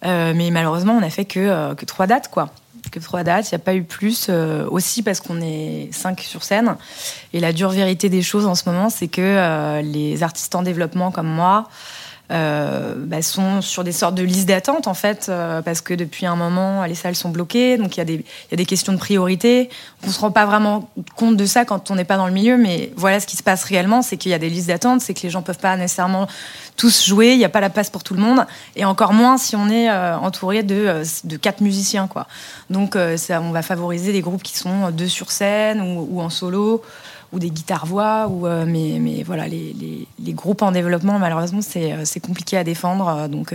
Euh, 0.06 0.32
mais 0.34 0.50
malheureusement, 0.50 0.94
on 0.94 1.00
n'a 1.00 1.10
fait 1.10 1.24
que, 1.24 1.40
euh, 1.40 1.74
que 1.74 1.84
trois 1.84 2.06
dates, 2.06 2.28
quoi. 2.28 2.50
Que 2.92 3.00
trois 3.00 3.24
dates, 3.24 3.50
il 3.50 3.54
n'y 3.54 3.60
a 3.60 3.64
pas 3.64 3.74
eu 3.74 3.82
plus. 3.82 4.28
euh, 4.28 4.66
aussi 4.70 5.02
parce 5.02 5.20
qu'on 5.20 5.40
est 5.40 5.88
cinq 5.92 6.20
sur 6.20 6.44
scène. 6.44 6.76
Et 7.32 7.40
la 7.40 7.52
dure 7.52 7.70
vérité 7.70 8.08
des 8.08 8.22
choses 8.22 8.46
en 8.46 8.54
ce 8.54 8.68
moment, 8.68 8.90
c'est 8.90 9.08
que 9.08 9.80
les 9.82 10.22
artistes 10.22 10.54
en 10.54 10.62
développement 10.62 11.10
comme 11.10 11.26
moi 11.28 11.68
euh, 12.30 12.94
bah, 12.96 13.22
sont 13.22 13.60
sur 13.60 13.84
des 13.84 13.92
sortes 13.92 14.14
de 14.14 14.22
listes 14.22 14.48
d'attente, 14.48 14.86
en 14.88 14.94
fait, 14.94 15.26
euh, 15.28 15.62
parce 15.62 15.80
que 15.80 15.94
depuis 15.94 16.26
un 16.26 16.36
moment, 16.36 16.84
les 16.84 16.94
salles 16.94 17.14
sont 17.14 17.28
bloquées. 17.28 17.76
Donc 17.76 17.96
il 17.96 18.00
y, 18.00 18.02
a 18.02 18.04
des- 18.04 18.14
il 18.14 18.50
y 18.50 18.54
a 18.54 18.56
des 18.56 18.66
questions 18.66 18.92
de 18.92 18.98
priorité. 18.98 19.68
On 20.06 20.10
se 20.10 20.18
rend 20.20 20.30
pas 20.30 20.46
vraiment 20.46 20.88
compte 21.14 21.36
de 21.36 21.46
ça 21.46 21.64
quand 21.64 21.90
on 21.90 21.94
n'est 21.94 22.04
pas 22.04 22.16
dans 22.16 22.26
le 22.26 22.32
milieu, 22.32 22.56
mais 22.56 22.92
voilà 22.96 23.20
ce 23.20 23.26
qui 23.26 23.36
se 23.36 23.42
passe 23.42 23.64
réellement, 23.64 24.02
c'est 24.02 24.16
qu'il 24.16 24.30
y 24.30 24.34
a 24.34 24.38
des 24.38 24.50
listes 24.50 24.68
d'attente, 24.68 25.00
c'est 25.00 25.14
que 25.14 25.22
les 25.22 25.30
gens 25.30 25.42
peuvent 25.42 25.58
pas 25.58 25.76
nécessairement 25.76 26.26
tous 26.76 27.06
jouer, 27.06 27.32
il 27.32 27.38
n'y 27.38 27.44
a 27.44 27.48
pas 27.48 27.60
la 27.60 27.70
place 27.70 27.88
pour 27.90 28.02
tout 28.02 28.12
le 28.14 28.20
monde, 28.20 28.44
et 28.74 28.84
encore 28.84 29.12
moins 29.14 29.38
si 29.38 29.56
on 29.56 29.68
est 29.70 29.88
euh, 29.90 30.18
entouré 30.18 30.62
de, 30.62 30.74
euh, 30.74 31.04
de 31.24 31.36
quatre 31.36 31.60
musiciens. 31.62 32.06
Quoi. 32.06 32.26
Donc 32.70 32.96
euh, 32.96 33.16
ça, 33.16 33.40
on 33.40 33.50
va 33.50 33.62
favoriser 33.62 34.12
des 34.12 34.20
groupes 34.20 34.42
qui 34.42 34.58
sont 34.58 34.90
deux 34.90 35.08
sur 35.08 35.30
scène 35.30 35.80
ou, 35.80 36.06
ou 36.10 36.20
en 36.20 36.28
solo, 36.28 36.82
ou 37.32 37.38
des 37.38 37.50
guitares-voix, 37.50 38.28
ou, 38.28 38.46
euh, 38.46 38.64
mais, 38.66 38.98
mais 39.00 39.22
voilà, 39.22 39.48
les, 39.48 39.72
les- 39.78 40.06
les 40.22 40.32
groupes 40.32 40.62
en 40.62 40.72
développement, 40.72 41.18
malheureusement, 41.18 41.60
c'est 41.62 41.92
euh, 41.92 42.04
compliqué 42.22 42.56
à 42.56 42.64
défendre, 42.64 43.08
euh, 43.08 43.28
donc 43.28 43.52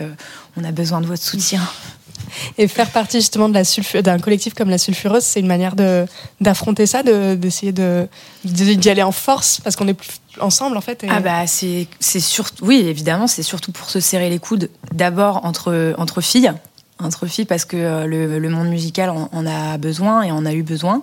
on 0.58 0.64
a 0.64 0.72
besoin 0.72 1.02
de 1.02 1.06
votre 1.08 1.24
soutien. 1.24 1.62
Et 2.58 2.68
faire 2.68 2.92
partie 2.92 3.18
justement 3.18 3.50
d'un 3.50 4.20
collectif 4.20 4.54
comme 4.54 4.70
la 4.70 4.78
Sulfureuse, 4.78 5.24
c'est 5.24 5.40
une 5.40 5.48
manière 5.48 5.76
de 5.76 6.06
d'affronter 6.40 6.86
ça, 6.86 7.02
de- 7.04 7.36
d'essayer 7.36 7.72
de 7.72 8.08
de- 8.46 8.74
d'y 8.74 8.90
aller 8.90 9.02
en 9.04 9.12
force 9.12 9.60
parce 9.62 9.76
qu'on 9.76 9.88
est 9.88 9.94
plus 9.96 10.10
ensemble 10.40 10.78
en 10.78 10.82
fait. 10.82 11.04
et- 11.04 11.08
Ah 11.10 11.20
bah 11.20 11.46
c'est 11.48 11.88
surtout 12.20 12.64
oui 12.66 12.84
évidemment 12.88 13.28
c'est 13.28 13.44
surtout 13.44 13.72
pour 13.74 13.90
se 13.90 14.00
serrer 14.00 14.30
les 14.30 14.40
coudes 14.40 14.70
d'abord 14.94 15.44
entre 15.46 15.94
entre 15.98 16.22
filles 16.22 16.52
entre 17.00 17.26
filles 17.26 17.46
parce 17.46 17.66
que 17.66 18.06
le, 18.06 18.38
le 18.40 18.50
monde 18.50 18.70
musical 18.70 19.10
en, 19.10 19.28
en 19.34 19.46
a 19.46 19.78
besoin 19.78 20.22
et 20.22 20.32
en 20.32 20.46
a 20.46 20.54
eu 20.54 20.64
besoin 20.64 21.02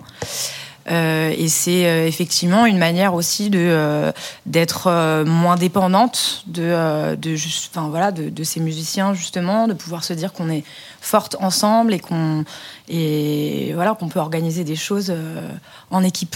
et 0.89 1.47
c'est 1.49 1.85
euh, 1.85 2.07
effectivement 2.07 2.65
une 2.65 2.79
manière 2.79 3.13
aussi 3.13 3.49
de 3.49 3.59
euh, 3.59 4.11
d'être 4.45 4.87
euh, 4.87 5.23
moins 5.25 5.55
dépendante 5.55 6.43
de 6.47 6.63
euh, 6.63 7.15
de 7.15 7.35
juste 7.35 7.69
enfin 7.71 7.89
voilà 7.89 8.11
de, 8.11 8.29
de 8.29 8.43
ces 8.43 8.59
musiciens 8.59 9.13
justement 9.13 9.67
de 9.67 9.73
pouvoir 9.73 10.03
se 10.03 10.13
dire 10.13 10.33
qu'on 10.33 10.49
est 10.49 10.63
forte 10.99 11.35
ensemble 11.39 11.93
et 11.93 11.99
qu'on 11.99 12.43
et 12.87 13.71
voilà 13.75 13.93
qu'on 13.93 14.07
peut 14.09 14.19
organiser 14.19 14.63
des 14.63 14.75
choses 14.75 15.11
euh, 15.11 15.47
en 15.91 16.03
équipe. 16.03 16.35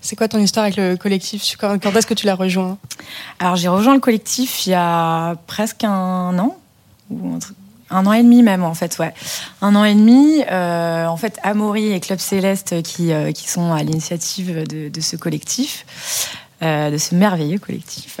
C'est 0.00 0.16
quoi 0.16 0.28
ton 0.28 0.38
histoire 0.38 0.64
avec 0.64 0.76
le 0.76 0.96
collectif? 0.96 1.56
Quand, 1.58 1.78
quand 1.82 1.92
est-ce 1.96 2.06
que 2.06 2.14
tu 2.14 2.26
l'as 2.26 2.34
rejoint? 2.34 2.76
Alors 3.38 3.56
j'ai 3.56 3.68
rejoint 3.68 3.94
le 3.94 4.00
collectif 4.00 4.66
il 4.66 4.70
y 4.70 4.74
a 4.74 5.34
presque 5.46 5.84
un 5.84 6.38
an, 6.38 6.56
ou 7.10 7.34
un, 7.34 7.38
truc- 7.38 7.56
un 7.94 8.06
an 8.06 8.12
et 8.12 8.22
demi 8.22 8.42
même 8.42 8.64
en 8.64 8.74
fait, 8.74 8.98
ouais. 8.98 9.14
Un 9.62 9.74
an 9.76 9.84
et 9.84 9.94
demi. 9.94 10.42
euh, 10.50 11.06
en 11.06 11.16
fait, 11.16 11.38
Amaury 11.42 11.92
et 11.92 12.00
Club 12.00 12.18
Céleste 12.18 12.82
qui, 12.82 13.12
euh, 13.12 13.32
qui 13.32 13.48
sont 13.48 13.72
à 13.72 13.82
l'initiative 13.82 14.64
de, 14.66 15.00
ce 15.00 15.16
collectif. 15.16 15.86
euh, 16.62 16.90
de 16.90 16.98
ce 16.98 17.14
merveilleux 17.14 17.58
collectif, 17.58 18.20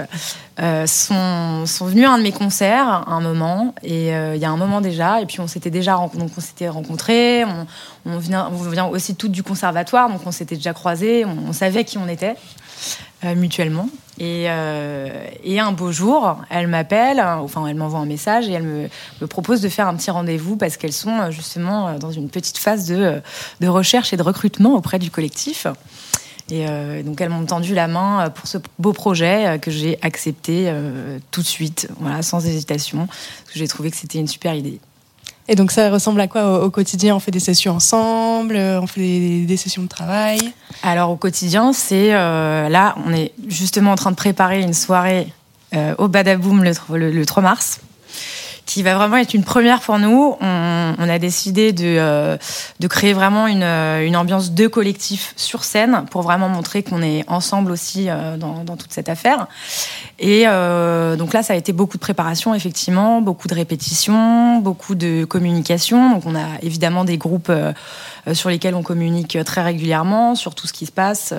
sont, 0.86 1.66
sont 1.66 1.86
venus 1.86 2.06
à 2.06 2.12
un 2.12 2.18
de 2.18 2.22
mes 2.22 2.32
concerts 2.32 2.86
à 2.86 3.10
un 3.10 3.20
moment, 3.20 3.74
et 3.82 4.08
il 4.08 4.36
y 4.36 4.44
a 4.44 4.50
un 4.50 4.56
moment 4.56 4.80
déjà, 4.80 5.20
et 5.20 5.26
puis 5.26 5.40
on 5.40 5.46
s'était 5.46 5.70
déjà 5.70 5.94
donc 6.14 6.30
on 6.36 6.40
s'était 6.40 6.68
rencontrés, 6.68 7.44
on, 8.04 8.18
vient, 8.18 8.50
aussi 8.86 9.14
toutes 9.14 9.32
du 9.32 9.42
conservatoire, 9.42 10.10
donc 10.10 10.20
on 10.26 10.32
s'était 10.32 10.56
déjà 10.56 10.74
croisés, 10.74 11.24
on, 11.24 11.52
savait 11.52 11.84
qui 11.84 11.96
on 11.96 12.08
était 12.08 12.34
mutuellement. 13.36 13.88
Et, 14.18 14.46
euh, 14.48 15.08
et 15.42 15.58
un 15.58 15.72
beau 15.72 15.90
jour, 15.90 16.36
elle 16.48 16.68
m'appelle, 16.68 17.20
enfin 17.20 17.66
elle 17.66 17.74
m'envoie 17.74 17.98
un 17.98 18.06
message 18.06 18.48
et 18.48 18.52
elle 18.52 18.62
me, 18.62 18.88
propose 19.26 19.60
de 19.60 19.68
faire 19.68 19.88
un 19.88 19.96
petit 19.96 20.10
rendez-vous 20.10 20.56
parce 20.56 20.76
qu'elles 20.76 20.92
sont 20.92 21.18
euh, 21.18 21.30
justement 21.30 21.88
euh, 21.88 21.98
dans 21.98 22.12
une 22.12 22.30
petite 22.30 22.58
phase 22.58 22.86
de, 22.86 22.94
euh, 22.94 23.20
de 23.60 23.66
recherche 23.66 24.12
et 24.12 24.16
de 24.16 24.22
recrutement 24.22 24.74
auprès 24.74 24.98
du 24.98 25.10
collectif. 25.10 25.66
Et 26.50 26.66
donc 27.04 27.22
elles 27.22 27.30
m'ont 27.30 27.46
tendu 27.46 27.74
la 27.74 27.88
main 27.88 28.28
pour 28.28 28.46
ce 28.46 28.58
beau 28.78 28.92
projet 28.92 29.58
que 29.62 29.70
j'ai 29.70 29.98
accepté 30.02 30.70
tout 31.30 31.40
de 31.40 31.46
suite, 31.46 31.88
voilà, 32.00 32.20
sans 32.20 32.44
hésitation, 32.44 33.06
parce 33.06 33.52
que 33.54 33.58
j'ai 33.58 33.66
trouvé 33.66 33.90
que 33.90 33.96
c'était 33.96 34.18
une 34.18 34.28
super 34.28 34.54
idée. 34.54 34.78
Et 35.46 35.56
donc 35.56 35.72
ça 35.72 35.90
ressemble 35.90 36.20
à 36.20 36.28
quoi 36.28 36.64
au, 36.64 36.70
quotidien? 36.70 37.14
On 37.14 37.20
fait 37.20 37.30
des 37.30 37.40
sessions 37.40 37.74
ensemble, 37.74 38.56
euh, 38.56 38.80
on 38.80 38.86
fait 38.86 39.44
des, 39.44 39.56
sessions 39.56 39.82
de 39.82 39.88
travail? 39.88 40.38
Alors 40.82 41.10
au 41.10 41.16
quotidien, 41.16 41.72
c'est 41.72 42.14
euh, 42.14 42.68
là, 42.68 42.94
on 43.04 43.12
est 43.12 43.32
justement 43.46 43.92
en 43.92 43.96
train 43.96 44.10
de 44.10 44.16
préparer 44.16 44.62
une 44.62 44.72
soirée 44.72 45.28
euh, 45.74 45.94
au 45.98 46.08
Badaboom 46.08 46.64
le 46.64 47.26
3 47.26 47.42
mars, 47.42 47.80
qui 48.66 48.82
va 48.82 48.94
vraiment 48.94 49.16
être 49.16 49.34
une 49.34 49.44
première 49.44 49.80
pour 49.80 49.98
nous. 49.98 50.36
On, 50.40 51.08
a 51.08 51.18
décidé 51.18 51.72
de, 51.72 51.84
euh, 51.84 52.36
de 52.80 52.86
créer 52.86 53.12
vraiment 53.12 53.46
une, 53.46 53.62
euh, 53.62 54.06
une 54.06 54.16
ambiance 54.16 54.52
de 54.52 54.66
collectif 54.66 55.34
sur 55.36 55.64
scène 55.64 56.04
pour 56.10 56.22
vraiment 56.22 56.48
montrer 56.48 56.82
qu'on 56.82 57.02
est 57.02 57.24
ensemble 57.28 57.70
aussi 57.70 58.08
euh, 58.08 58.36
dans, 58.36 58.64
dans 58.64 58.76
toute 58.76 58.92
cette 58.92 59.08
affaire. 59.08 59.46
Et 60.18 60.44
donc 60.44 61.32
là, 61.32 61.42
ça 61.42 61.52
a 61.52 61.56
été 61.56 61.72
beaucoup 61.72 61.96
de 61.96 62.00
préparation, 62.00 62.54
effectivement, 62.54 63.20
beaucoup 63.20 63.48
de 63.48 63.54
répétitions, 63.54 64.58
beaucoup 64.58 64.94
de 64.94 65.24
communication. 65.24 66.10
Donc 66.10 66.24
on 66.26 66.34
a 66.34 66.46
évidemment 66.62 67.04
des 67.04 67.18
groupes 67.18 67.52
sur 68.32 68.48
lesquels 68.48 68.74
on 68.74 68.82
communique 68.82 69.36
très 69.44 69.62
régulièrement 69.62 70.34
sur 70.34 70.54
tout 70.54 70.66
ce 70.66 70.72
qui 70.72 70.86
se 70.86 70.92
passe. 70.92 71.34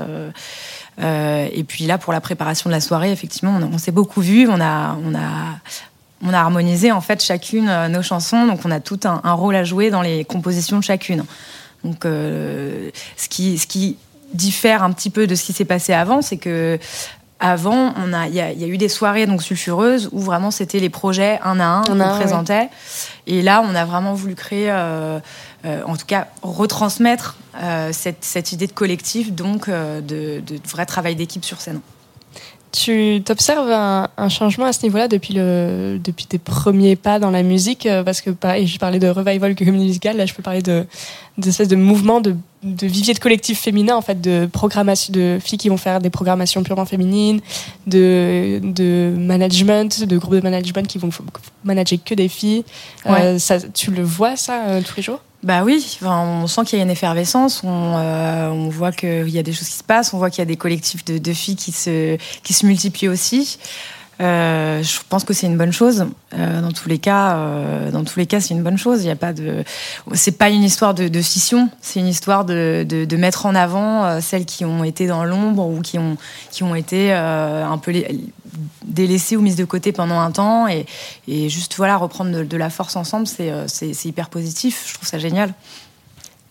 et 1.02 1.64
puis 1.68 1.86
là, 1.86 1.98
pour 1.98 2.14
la 2.14 2.22
préparation 2.22 2.70
de 2.70 2.76
la 2.76 2.82
soirée, 2.82 3.12
effectivement, 3.12 3.58
on, 3.60 3.74
on 3.74 3.78
s'est 3.78 3.92
beaucoup 3.92 4.22
vu, 4.22 4.48
on 4.48 4.60
a, 4.60 4.98
on 5.04 5.16
a, 5.16 5.56
on 6.26 6.34
a 6.34 6.40
harmonisé 6.40 6.92
en 6.92 7.02
fait 7.02 7.24
chacune 7.24 7.70
euh, 7.70 7.88
nos 7.88 8.02
chansons, 8.02 8.46
donc 8.48 8.60
on 8.66 8.72
a 8.72 8.80
tout 8.80 9.00
un, 9.06 9.22
un 9.24 9.34
rôle 9.34 9.56
à 9.56 9.64
jouer 9.64 9.90
dans 9.92 10.02
les 10.02 10.26
compositions 10.26 10.78
de 10.80 10.84
chacune. 10.84 11.24
Donc, 11.84 12.06
euh, 12.06 12.90
ce 13.16 13.30
qui, 13.30 13.58
ce 13.60 13.68
qui 13.68 13.98
diffère 14.34 14.84
un 14.84 14.92
petit 14.92 15.12
peu 15.12 15.28
de 15.28 15.36
ce 15.36 15.44
qui 15.44 15.54
s'est 15.54 15.66
passé 15.66 15.94
avant, 15.94 16.22
c'est 16.22 16.38
que 16.38 16.80
avant, 17.40 17.94
on 17.98 18.14
a, 18.14 18.28
il 18.28 18.34
y, 18.34 18.40
a- 18.42 18.52
il 18.54 18.60
y 18.60 18.64
a 18.64 18.68
eu 18.68 18.78
des 18.78 18.90
soirées 18.90 19.28
donc 19.28 19.44
sulfureuses 19.44 20.10
où 20.14 20.20
vraiment 20.20 20.52
c'était 20.52 20.80
les 20.80 20.90
projets 20.90 21.38
un 21.44 21.60
à 21.60 21.66
un 21.66 21.82
qu'on 21.84 22.00
présentait. 22.18 22.70
Et 23.28 23.42
là, 23.42 23.62
on 23.64 23.76
a 23.76 23.84
vraiment 23.86 24.14
voulu 24.14 24.36
créer, 24.36 24.72
euh, 24.72 25.20
euh, 25.66 25.82
en 25.86 25.96
tout 25.98 26.06
cas, 26.08 26.28
retransmettre 26.42 27.36
euh, 27.62 27.90
cette, 27.92 28.24
cette 28.24 28.52
idée 28.54 28.68
de 28.68 28.72
collectif, 28.72 29.34
donc 29.34 29.70
de, 29.70 30.02
de 30.40 30.60
vrai 30.68 30.86
travail 30.86 31.16
d'équipe 31.16 31.44
sur 31.46 31.60
scène. 31.62 31.82
Tu 32.76 33.22
t'observes 33.24 33.72
un, 33.72 34.10
un 34.18 34.28
changement 34.28 34.66
à 34.66 34.74
ce 34.74 34.84
niveau-là 34.84 35.08
depuis, 35.08 35.34
le, 35.34 35.98
depuis 36.04 36.26
tes 36.26 36.38
premiers 36.38 36.98
pas 36.98 37.20
dans 37.20 37.32
la 37.32 37.42
musique 37.42 37.86
euh, 37.86 38.04
Parce 38.04 38.20
que, 38.20 38.32
pareil, 38.32 38.68
je 38.68 38.78
parlais 38.78 39.00
de 39.00 39.08
revival 39.08 39.56
que 39.56 39.64
musical, 39.64 40.18
là 40.18 40.26
je 40.26 40.34
peux 40.34 40.44
parler 40.44 40.62
de 40.62 40.86
d'espèce 41.38 41.68
de 41.68 41.76
mouvement 41.76 42.22
de, 42.22 42.36
de 42.64 42.88
vivier 42.88 43.14
de 43.14 43.20
collectif 43.20 43.60
féminin, 43.60 43.96
en 43.96 44.02
fait, 44.02 44.22
de 44.22 44.48
programmation, 44.52 45.12
de 45.14 45.38
filles 45.42 45.58
qui 45.58 45.70
vont 45.70 45.78
faire 45.78 46.00
des 46.00 46.10
programmations 46.10 46.64
purement 46.64 46.86
féminines, 46.86 47.42
de, 47.88 48.60
de 48.64 49.14
management, 49.18 50.06
de 50.06 50.18
groupes 50.18 50.36
de 50.36 50.42
management 50.42 50.88
qui 50.88 50.98
vont 50.98 51.10
manager 51.64 52.00
que 52.04 52.14
des 52.14 52.30
filles. 52.30 52.64
Euh, 53.06 53.38
ça, 53.38 53.60
tu 53.60 53.92
le 53.92 54.04
vois 54.04 54.38
ça 54.38 54.66
euh, 54.68 54.82
tous 54.82 54.96
les 54.98 55.04
jours? 55.04 55.20
Bah 55.46 55.64
oui, 55.64 55.86
enfin, 56.02 56.42
on 56.42 56.48
sent 56.48 56.64
qu'il 56.66 56.80
y 56.80 56.82
a 56.82 56.84
une 56.84 56.90
effervescence, 56.90 57.62
on, 57.64 57.94
euh, 57.98 58.50
on 58.50 58.70
voit 58.70 58.92
qu'il 58.92 59.30
y 59.30 59.38
a 59.38 59.44
des 59.44 59.54
choses 59.54 59.68
qui 59.68 59.76
se 59.76 59.84
passent, 59.84 60.12
on 60.12 60.18
voit 60.18 60.32
qu'il 60.32 60.40
y 60.40 60.42
a 60.42 60.46
des 60.46 60.56
collectifs 60.58 61.06
de, 61.06 61.20
de 61.20 61.34
filles 61.34 61.56
qui 61.56 61.72
se, 61.72 62.18
qui 62.42 62.54
se 62.54 62.66
multiplient 62.66 63.10
aussi. 63.10 63.60
Euh, 64.22 64.82
je 64.82 65.00
pense 65.10 65.24
que 65.24 65.34
c'est 65.34 65.48
une 65.48 65.58
bonne 65.58 65.74
chose. 65.74 66.06
Euh, 66.34 66.62
dans 66.62 66.72
tous 66.72 66.88
les 66.88 67.00
cas, 67.00 67.36
euh, 67.36 67.92
dans 67.92 68.04
tous 68.04 68.18
les 68.20 68.26
cas, 68.26 68.40
c'est 68.40 68.54
une 68.54 68.64
bonne 68.64 68.78
chose. 68.78 69.04
Il 69.04 69.08
y 69.08 69.12
a 69.12 69.16
pas 69.16 69.34
de, 69.34 69.64
c'est 70.14 70.38
pas 70.38 70.50
une 70.50 70.64
histoire 70.64 70.94
de, 70.94 71.08
de 71.08 71.22
scission, 71.22 71.70
c'est 71.82 72.00
une 72.00 72.08
histoire 72.08 72.46
de, 72.46 72.86
de, 72.88 73.06
de 73.06 73.18
mettre 73.18 73.46
en 73.46 73.56
avant 73.56 74.22
celles 74.22 74.46
qui 74.46 74.64
ont 74.64 74.84
été 74.84 75.08
dans 75.08 75.26
l'ombre 75.26 75.68
ou 75.68 75.82
qui 75.82 76.00
ont, 76.00 76.18
qui 76.52 76.64
ont 76.64 76.76
été 76.76 77.14
un 77.14 77.78
peu 77.78 77.94
délaissées 78.86 79.36
ou 79.36 79.42
mises 79.42 79.58
de 79.58 79.66
côté 79.66 79.92
pendant 79.92 80.20
un 80.20 80.32
temps 80.32 80.68
et, 80.68 80.86
et 81.28 81.50
juste 81.50 81.76
voilà 81.76 81.98
reprendre 81.98 82.32
de, 82.32 82.44
de 82.44 82.58
la 82.58 82.70
force 82.70 82.96
ensemble, 82.96 83.28
c'est, 83.28 83.52
c'est, 83.68 83.94
c'est 83.94 84.10
hyper 84.10 84.30
positif. 84.30 84.86
Je 84.88 84.94
trouve 84.94 85.08
ça 85.08 85.20
génial. 85.20 85.54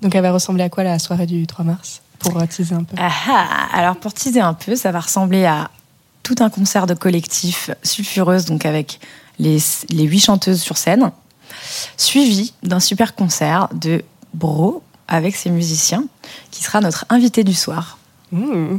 Donc 0.02 0.14
elle 0.14 0.22
va 0.22 0.32
ressembler 0.32 0.64
à 0.64 0.68
quoi 0.68 0.84
la 0.84 0.98
soirée 0.98 1.26
du 1.26 1.46
3 1.46 1.64
mars? 1.64 2.02
Pour 2.18 2.46
teaser 2.48 2.74
un 2.74 2.84
peu. 2.84 2.96
Ah 2.98 3.10
ah, 3.28 3.68
alors 3.72 3.96
pour 3.96 4.12
teaser 4.14 4.40
un 4.40 4.54
peu, 4.54 4.76
ça 4.76 4.92
va 4.92 5.00
ressembler 5.00 5.44
à 5.44 5.70
tout 6.24 6.34
un 6.40 6.51
concert 6.51 6.88
de 6.88 6.94
collectif 6.94 7.70
sulfureuse, 7.84 8.46
donc 8.46 8.66
avec 8.66 8.98
les, 9.38 9.59
les 9.90 10.05
huit 10.05 10.20
chanteuses 10.20 10.60
sur 10.60 10.76
scène, 10.76 11.12
suivi 11.96 12.52
d'un 12.64 12.80
super 12.80 13.14
concert 13.14 13.68
de 13.72 14.02
Bro 14.32 14.82
avec 15.06 15.36
ses 15.36 15.51
musiciens, 15.51 16.05
qui 16.51 16.64
sera 16.64 16.80
notre 16.80 17.05
invité 17.10 17.44
du 17.44 17.55
soir. 17.55 17.98
Mmh. 18.32 18.78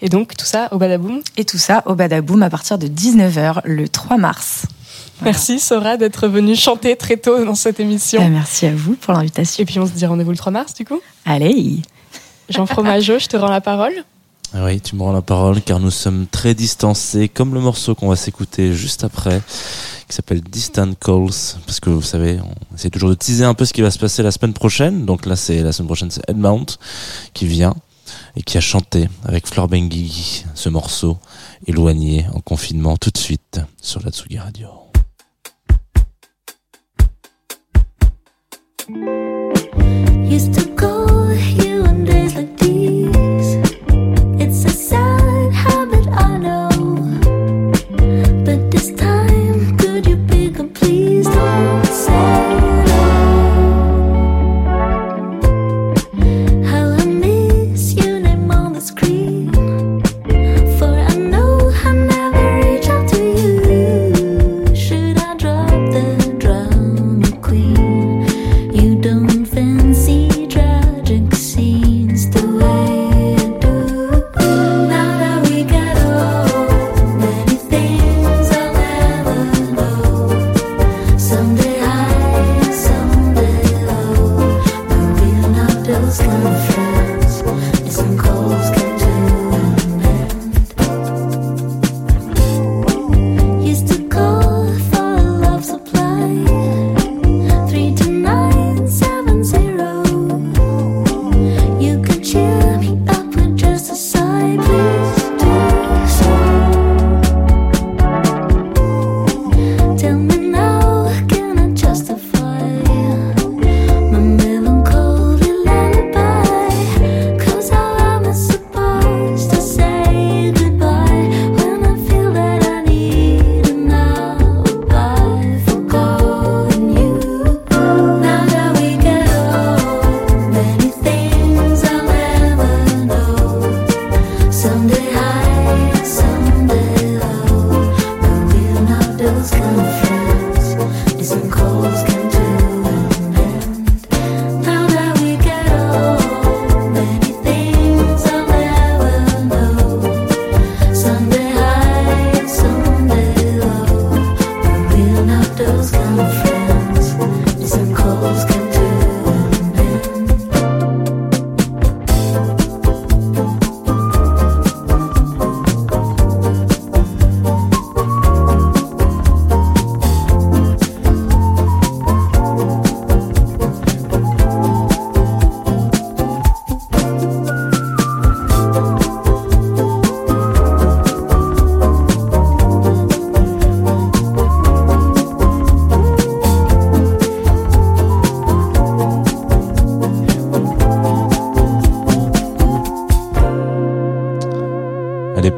Et 0.00 0.08
donc 0.08 0.36
tout 0.36 0.46
ça 0.46 0.68
au 0.72 0.78
Badaboum? 0.78 1.20
Et 1.36 1.44
tout 1.44 1.58
ça 1.58 1.82
au 1.86 1.94
Badaboum 1.94 2.42
à 2.42 2.50
partir 2.50 2.78
de 2.78 2.86
19h 2.86 3.60
le 3.64 3.88
3 3.88 4.16
mars. 4.16 4.66
Voilà. 5.18 5.32
Merci 5.32 5.60
Sora 5.60 5.96
d'être 5.96 6.28
venue 6.28 6.56
chanter 6.56 6.96
très 6.96 7.16
tôt 7.16 7.44
dans 7.44 7.54
cette 7.54 7.80
émission. 7.80 8.22
Euh, 8.22 8.28
merci 8.28 8.66
à 8.66 8.74
vous 8.74 8.94
pour 8.94 9.12
l'invitation. 9.12 9.62
Et 9.62 9.66
puis 9.66 9.78
on 9.78 9.86
se 9.86 9.92
dit 9.92 10.06
rendez-vous 10.06 10.30
le 10.30 10.36
3 10.36 10.52
mars 10.52 10.74
du 10.74 10.84
coup? 10.84 11.00
Allez 11.24 11.82
Jean 12.48 12.66
Fromageau, 12.66 13.18
je 13.18 13.26
te 13.26 13.36
rends 13.36 13.50
la 13.50 13.60
parole. 13.60 14.04
Ah 14.56 14.66
Oui, 14.66 14.80
tu 14.80 14.94
me 14.94 15.02
rends 15.02 15.12
la 15.12 15.20
parole 15.20 15.60
car 15.60 15.80
nous 15.80 15.90
sommes 15.90 16.28
très 16.28 16.54
distancés, 16.54 17.28
comme 17.28 17.54
le 17.54 17.60
morceau 17.60 17.96
qu'on 17.96 18.08
va 18.08 18.14
s'écouter 18.14 18.72
juste 18.72 19.02
après, 19.02 19.42
qui 20.06 20.14
s'appelle 20.14 20.42
Distant 20.42 20.94
Calls, 20.94 21.56
parce 21.66 21.80
que 21.80 21.90
vous 21.90 22.02
savez, 22.02 22.38
on 22.40 22.76
essaie 22.76 22.88
toujours 22.88 23.08
de 23.08 23.16
teaser 23.16 23.44
un 23.44 23.54
peu 23.54 23.64
ce 23.64 23.72
qui 23.72 23.82
va 23.82 23.90
se 23.90 23.98
passer 23.98 24.22
la 24.22 24.30
semaine 24.30 24.52
prochaine. 24.52 25.06
Donc 25.06 25.26
là, 25.26 25.34
c'est 25.34 25.60
la 25.60 25.72
semaine 25.72 25.88
prochaine, 25.88 26.12
c'est 26.12 26.22
Edmount 26.30 26.66
qui 27.32 27.46
vient 27.46 27.74
et 28.36 28.42
qui 28.42 28.56
a 28.56 28.60
chanté 28.60 29.08
avec 29.24 29.48
Flore 29.48 29.66
Benguigui 29.66 30.44
ce 30.54 30.68
morceau 30.68 31.18
éloigné 31.66 32.24
en 32.32 32.38
confinement 32.38 32.96
tout 32.96 33.10
de 33.10 33.18
suite 33.18 33.60
sur 33.82 34.02
la 34.04 34.12
Tsugi 34.12 34.38
Radio. 34.38 34.68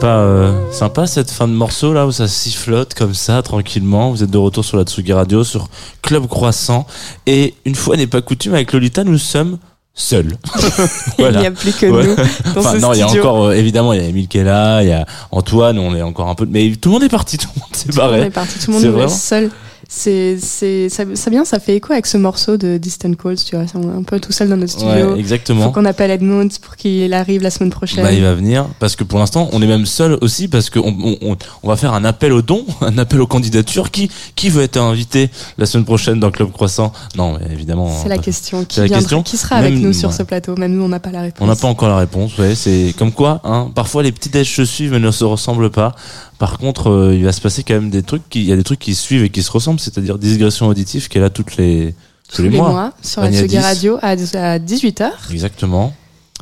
Est 0.07 0.09
euh, 0.09 0.71
sympa 0.73 1.07
cette 1.09 1.33
fin 1.33 1.49
de 1.49 1.53
morceau 1.53 1.93
là 1.93 2.07
où 2.07 2.13
ça 2.13 2.29
sifflote 2.29 2.95
comme 2.95 3.13
ça 3.13 3.43
tranquillement. 3.43 4.11
Vous 4.13 4.23
êtes 4.23 4.31
de 4.31 4.39
retour 4.39 4.65
sur 4.65 4.77
la 4.77 4.85
Tsugi 4.85 5.13
Radio 5.13 5.43
sur 5.43 5.69
Club 6.01 6.29
Croissant 6.29 6.87
et 7.27 7.55
une 7.65 7.75
fois 7.75 7.97
n'est 7.97 8.07
pas 8.07 8.21
coutume 8.23 8.55
avec 8.55 8.73
Lolita 8.73 9.03
nous 9.03 9.19
sommes 9.19 9.59
seuls. 9.95 10.37
Il 11.19 11.29
n'y 11.37 11.47
a 11.47 11.51
plus 11.51 11.73
que 11.73 11.87
Ouais. 11.87 12.07
nous 12.07 12.15
dans 12.55 12.61
Enfin 12.61 12.75
ce 12.75 12.77
non, 12.79 12.93
il 12.93 13.01
y 13.01 13.03
a 13.03 13.09
encore 13.09 13.47
euh, 13.47 13.53
évidemment 13.55 13.93
il 13.95 14.01
y 14.01 14.05
a 14.05 14.09
Emile 14.09 14.29
qui 14.29 14.39
est 14.39 14.45
là, 14.45 14.83
il 14.83 14.89
y 14.91 14.93
a 14.93 15.07
Antoine, 15.33 15.77
on 15.79 15.93
est 15.97 16.03
encore 16.03 16.29
un 16.29 16.35
peu 16.37 16.47
mais 16.49 16.71
tout 16.81 16.91
le 16.91 16.93
monde 16.95 17.03
est 17.03 17.09
parti, 17.09 17.37
tout 17.39 17.49
le 17.57 17.61
monde 17.61 17.71
s'est 17.75 17.89
Tout 17.89 17.97
le 17.97 18.03
monde 18.03 18.11
barré. 18.13 18.27
est 18.27 18.31
parti, 18.31 18.59
tout 18.61 18.71
le 18.71 18.79
monde 18.79 18.87
vraiment- 18.87 19.09
seul. 19.09 19.51
C'est, 19.99 20.37
c'est, 20.39 20.91
ça, 20.91 21.05
ça 21.15 21.31
bien, 21.31 21.47
ça 21.47 21.59
fait 21.59 21.75
écho 21.77 21.91
avec 21.95 22.05
ce 22.05 22.19
morceau 22.19 22.59
de 22.59 22.77
Distant 22.77 23.15
Calls, 23.15 23.39
tu 23.39 23.57
vois. 23.57 23.65
On 23.75 23.83
est 23.83 23.97
un 23.97 24.03
peu 24.03 24.21
tout 24.21 24.31
seul 24.31 24.51
dans 24.51 24.59
notre 24.59 24.73
studio. 24.73 25.13
Ouais, 25.15 25.19
exactement. 25.19 25.65
Faut 25.65 25.71
qu'on 25.71 25.87
appelle 25.87 26.11
Edmund 26.11 26.53
pour 26.61 26.77
qu'il 26.77 27.15
arrive 27.15 27.43
la 27.43 27.49
semaine 27.49 27.71
prochaine. 27.71 28.05
Bah, 28.05 28.13
il 28.13 28.23
va 28.23 28.35
venir 28.35 28.67
parce 28.79 28.95
que 28.95 29.05
pour 29.05 29.19
l'instant 29.19 29.49
on 29.53 29.63
est 29.63 29.67
même 29.67 29.87
seul 29.87 30.19
aussi 30.21 30.49
parce 30.49 30.69
qu'on 30.69 30.95
on, 31.03 31.17
on, 31.23 31.37
on 31.63 31.69
va 31.69 31.77
faire 31.77 31.95
un 31.95 32.05
appel 32.05 32.35
aux 32.35 32.43
dons, 32.43 32.67
un 32.83 32.99
appel 32.99 33.23
aux 33.23 33.27
candidatures. 33.27 33.91
Qui 33.91 34.11
qui 34.35 34.51
veut 34.51 34.63
être 34.63 34.77
invité 34.77 35.31
la 35.57 35.65
semaine 35.65 35.87
prochaine 35.87 36.21
dans 36.21 36.31
Club 36.31 36.53
Croissant? 36.53 36.93
Non, 37.17 37.39
mais 37.41 37.51
évidemment. 37.51 37.91
c'est 38.03 38.11
la 38.11 38.17
va- 38.17 38.23
question. 38.23 38.67
Qui, 38.67 38.77
c'est 38.77 38.89
la 38.89 38.99
question. 38.99 39.23
qui 39.23 39.39
sera 39.39 39.57
avec 39.57 39.75
nous 39.75 39.95
sur 39.95 40.11
ouais. 40.11 40.15
ce 40.15 40.23
plateau 40.25 40.57
Même 40.57 40.75
nous, 40.77 40.85
on 40.85 40.89
n'a 40.89 41.01
pas 41.01 41.11
la 41.11 41.23
réponse. 41.23 41.43
On 41.43 41.47
n'a 41.47 41.57
pas 41.57 41.69
encore 41.69 41.89
la 41.89 41.97
réponse. 41.97 42.37
Ouais, 42.37 42.55
c'est 42.55 42.95
comme 42.99 43.13
quoi. 43.13 43.41
Hein, 43.45 43.71
parfois 43.75 44.03
les 44.03 44.13
petits 44.13 44.29
déj 44.29 44.55
se 44.55 44.67
suivent 44.67 44.93
et 44.93 44.99
ne 45.01 45.11
se 45.11 45.25
ressemblent 45.25 45.71
pas. 45.71 45.95
Par 46.39 46.59
contre, 46.59 46.91
euh, 46.91 47.15
il 47.15 47.25
va 47.25 47.33
se 47.33 47.41
passer 47.41 47.63
quand 47.63 47.75
même 47.75 47.91
des 47.91 48.03
trucs. 48.03 48.29
Qui, 48.29 48.41
il 48.41 48.47
y 48.47 48.53
a 48.53 48.57
des 48.57 48.65
trucs 48.65 48.79
qui 48.79 48.95
se 48.95 49.03
suivent 49.03 49.25
et 49.25 49.31
qui 49.31 49.43
se 49.43 49.51
ressemblent, 49.51 49.81
c'est-à-dire 49.81 50.19
digression 50.19 50.69
auditive 50.69 51.09
qui 51.09 51.19
est 51.19 51.21
là 51.21 51.31
toutes 51.31 51.57
les 51.57 51.95
tous, 52.29 52.37
tous 52.37 52.43
les 52.43 52.51
mois, 52.51 52.93
sur 53.03 53.23
la 53.23 53.29
Panier 53.29 53.39
à 53.39 53.43
Tsugi 53.43 53.57
10. 53.57 53.63
Radio 53.65 53.99
à, 54.03 54.09
à 54.11 54.59
18h. 54.59 55.11
Exactement. 55.31 55.95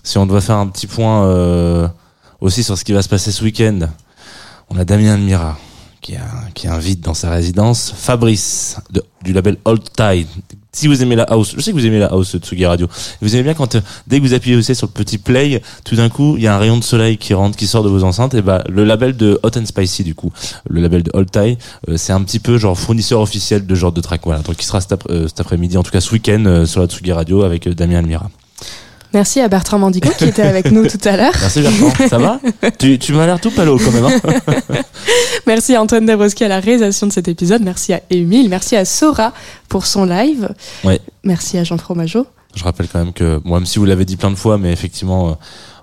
Si 0.02 0.18
on 0.18 0.26
doit 0.26 0.40
faire 0.40 0.56
un 0.56 0.66
petit 0.66 0.86
point 0.86 1.24
euh, 1.26 1.88
aussi 2.40 2.62
sur 2.62 2.76
ce 2.76 2.84
qui 2.84 2.92
va 2.92 3.02
se 3.02 3.08
passer 3.08 3.30
ce 3.30 3.42
week-end, 3.44 3.80
on 4.70 4.78
a 4.78 4.84
Damien 4.84 5.14
Admira 5.14 5.56
qui 6.04 6.16
a 6.16 6.26
qui 6.54 6.68
invite 6.68 7.00
dans 7.00 7.14
sa 7.14 7.30
résidence 7.30 7.92
Fabrice 7.96 8.76
du 9.24 9.32
label 9.32 9.56
Old 9.64 9.82
Tide. 9.96 10.26
Si 10.70 10.86
vous 10.86 11.02
aimez 11.02 11.14
la 11.16 11.22
house, 11.22 11.54
je 11.56 11.60
sais 11.62 11.70
que 11.70 11.76
vous 11.76 11.86
aimez 11.86 12.00
la 12.00 12.08
house 12.08 12.34
de 12.34 12.38
Tsugi 12.40 12.66
Radio. 12.66 12.88
Vous 13.22 13.34
aimez 13.34 13.44
bien 13.44 13.54
quand 13.54 13.76
euh, 13.76 13.80
dès 14.06 14.18
que 14.18 14.24
vous 14.26 14.34
appuyez 14.34 14.56
aussi 14.56 14.74
sur 14.74 14.86
le 14.88 14.92
petit 14.92 15.18
play, 15.18 15.62
tout 15.84 15.94
d'un 15.96 16.08
coup 16.10 16.36
il 16.36 16.42
y 16.42 16.46
a 16.46 16.54
un 16.54 16.58
rayon 16.58 16.76
de 16.76 16.84
soleil 16.84 17.16
qui 17.16 17.32
rentre, 17.32 17.56
qui 17.56 17.66
sort 17.66 17.84
de 17.84 17.88
vos 17.88 18.02
enceintes. 18.04 18.34
Et 18.34 18.42
bah 18.42 18.62
le 18.68 18.84
label 18.84 19.16
de 19.16 19.40
Hot 19.44 19.56
and 19.56 19.64
Spicy 19.66 20.04
du 20.04 20.14
coup, 20.14 20.30
le 20.68 20.82
label 20.82 21.04
de 21.04 21.10
Old 21.14 21.30
Tide, 21.30 21.56
euh, 21.88 21.96
c'est 21.96 22.12
un 22.12 22.22
petit 22.22 22.40
peu 22.40 22.58
genre 22.58 22.78
fournisseur 22.78 23.20
officiel 23.20 23.64
de 23.66 23.74
genre 23.74 23.92
de 23.92 24.02
track. 24.02 24.20
Voilà, 24.24 24.42
donc 24.42 24.56
il 24.60 24.64
sera 24.66 24.80
cet, 24.82 24.92
ap- 24.92 25.06
euh, 25.08 25.26
cet 25.28 25.40
après-midi, 25.40 25.78
en 25.78 25.82
tout 25.84 25.92
cas 25.92 26.00
ce 26.02 26.12
week-end 26.12 26.42
euh, 26.46 26.66
sur 26.66 26.80
la 26.82 26.86
Tsugi 26.86 27.12
Radio 27.12 27.44
avec 27.44 27.66
euh, 27.66 27.74
Damien 27.74 28.00
Admira. 28.00 28.28
Merci 29.14 29.40
à 29.40 29.48
Bertrand 29.48 29.78
Mandico 29.78 30.10
qui 30.18 30.24
était 30.24 30.42
avec 30.42 30.70
nous 30.72 30.86
tout 30.86 30.98
à 31.04 31.16
l'heure. 31.16 31.32
Merci 31.40 31.62
Bertrand, 31.62 32.08
ça 32.08 32.18
va? 32.18 32.40
Tu, 32.78 32.98
tu 32.98 33.12
m'as 33.12 33.26
l'air 33.26 33.40
tout 33.40 33.50
palo 33.52 33.78
quand 33.78 33.92
même. 33.92 34.04
Hein 34.04 34.72
Merci 35.46 35.74
à 35.74 35.82
Antoine 35.82 36.04
Dabrowski 36.06 36.44
à 36.44 36.48
la 36.48 36.60
réalisation 36.60 37.06
de 37.06 37.12
cet 37.12 37.28
épisode. 37.28 37.62
Merci 37.62 37.92
à 37.92 38.00
Émile. 38.10 38.48
Merci 38.48 38.76
à 38.76 38.84
Sora 38.84 39.32
pour 39.68 39.86
son 39.86 40.04
live. 40.04 40.48
Ouais. 40.82 41.00
Merci 41.22 41.58
à 41.58 41.64
Jean 41.64 41.78
Fromageau. 41.78 42.26
Je 42.56 42.62
rappelle 42.64 42.88
quand 42.88 42.98
même 43.00 43.12
que, 43.12 43.40
moi, 43.44 43.58
même 43.58 43.66
si 43.66 43.78
vous 43.78 43.84
l'avez 43.84 44.04
dit 44.04 44.16
plein 44.16 44.30
de 44.30 44.36
fois, 44.36 44.58
mais 44.58 44.72
effectivement, 44.72 45.30
euh, 45.30 45.32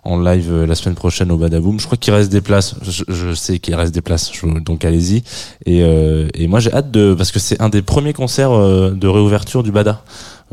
en 0.03 0.19
live 0.21 0.47
euh, 0.51 0.65
la 0.65 0.73
semaine 0.75 0.95
prochaine 0.95 1.29
au 1.31 1.37
Badaboom, 1.37 1.79
je 1.79 1.85
crois 1.85 1.97
qu'il 1.97 2.13
reste 2.13 2.31
des 2.31 2.39
places. 2.41 2.75
Je, 2.81 3.03
je 3.09 3.33
sais 3.33 3.59
qu'il 3.59 3.75
reste 3.75 3.93
des 3.93 4.01
places, 4.01 4.31
je- 4.33 4.45
donc 4.59 4.85
allez-y. 4.85 5.17
Et, 5.65 5.83
euh, 5.83 6.27
et 6.33 6.47
moi, 6.47 6.59
j'ai 6.61 6.73
hâte 6.73 6.89
de, 6.89 7.13
parce 7.13 7.31
que 7.31 7.39
c'est 7.39 7.61
un 7.61 7.67
des 7.69 7.81
premiers 7.81 8.13
concerts 8.13 8.51
de 8.51 9.07
réouverture 9.07 9.63
du 9.63 9.71
Bada. 9.71 10.01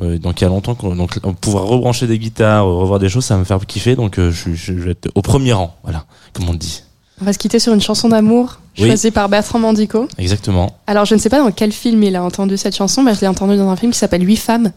Euh, 0.01 0.19
donc 0.19 0.41
il 0.41 0.45
y 0.45 0.47
a 0.47 0.49
longtemps 0.51 0.75
qu'on 0.75 0.95
donc 0.95 1.19
on 1.25 1.35
pouvoir 1.35 1.65
rebrancher 1.65 2.07
des 2.07 2.19
guitares, 2.19 2.67
euh, 2.67 2.75
revoir 2.75 2.99
des 3.01 3.09
choses, 3.09 3.25
ça 3.25 3.35
va 3.35 3.41
me 3.41 3.45
faire 3.45 3.59
kiffer. 3.67 3.97
Donc 3.97 4.19
euh, 4.19 4.31
je, 4.31 4.51
je, 4.55 4.73
je 4.79 4.85
vais 4.85 4.91
être 4.93 5.11
au 5.15 5.23
premier 5.23 5.53
rang, 5.53 5.75
voilà, 5.83 6.05
comme 6.33 6.49
on 6.49 6.55
dit. 6.55 6.83
On 7.21 7.25
va 7.25 7.33
se 7.33 7.39
quitter 7.39 7.59
sur 7.59 7.75
une 7.75 7.81
chanson 7.81 8.09
d'amour 8.09 8.61
Oui. 8.79 8.87
choisie 8.87 9.11
par 9.11 9.29
Bertrand 9.29 9.59
Mandico. 9.59 10.07
Exactement. 10.19 10.79
Alors, 10.87 11.05
je 11.05 11.17
ne 11.17 11.19
sais 11.19 11.29
pas 11.29 11.41
dans 11.41 11.51
quel 11.51 11.73
film 11.73 12.01
il 12.05 12.15
a 12.15 12.23
entendu 12.23 12.57
cette 12.57 12.77
chanson, 12.77 13.03
mais 13.03 13.13
je 13.13 13.21
l'ai 13.23 13.27
entendue 13.27 13.57
dans 13.57 13.69
un 13.69 13.75
film 13.75 13.91
qui 13.91 13.99
s'appelle 13.99 14.25
Huit 14.25 14.37
femmes, 14.37 14.71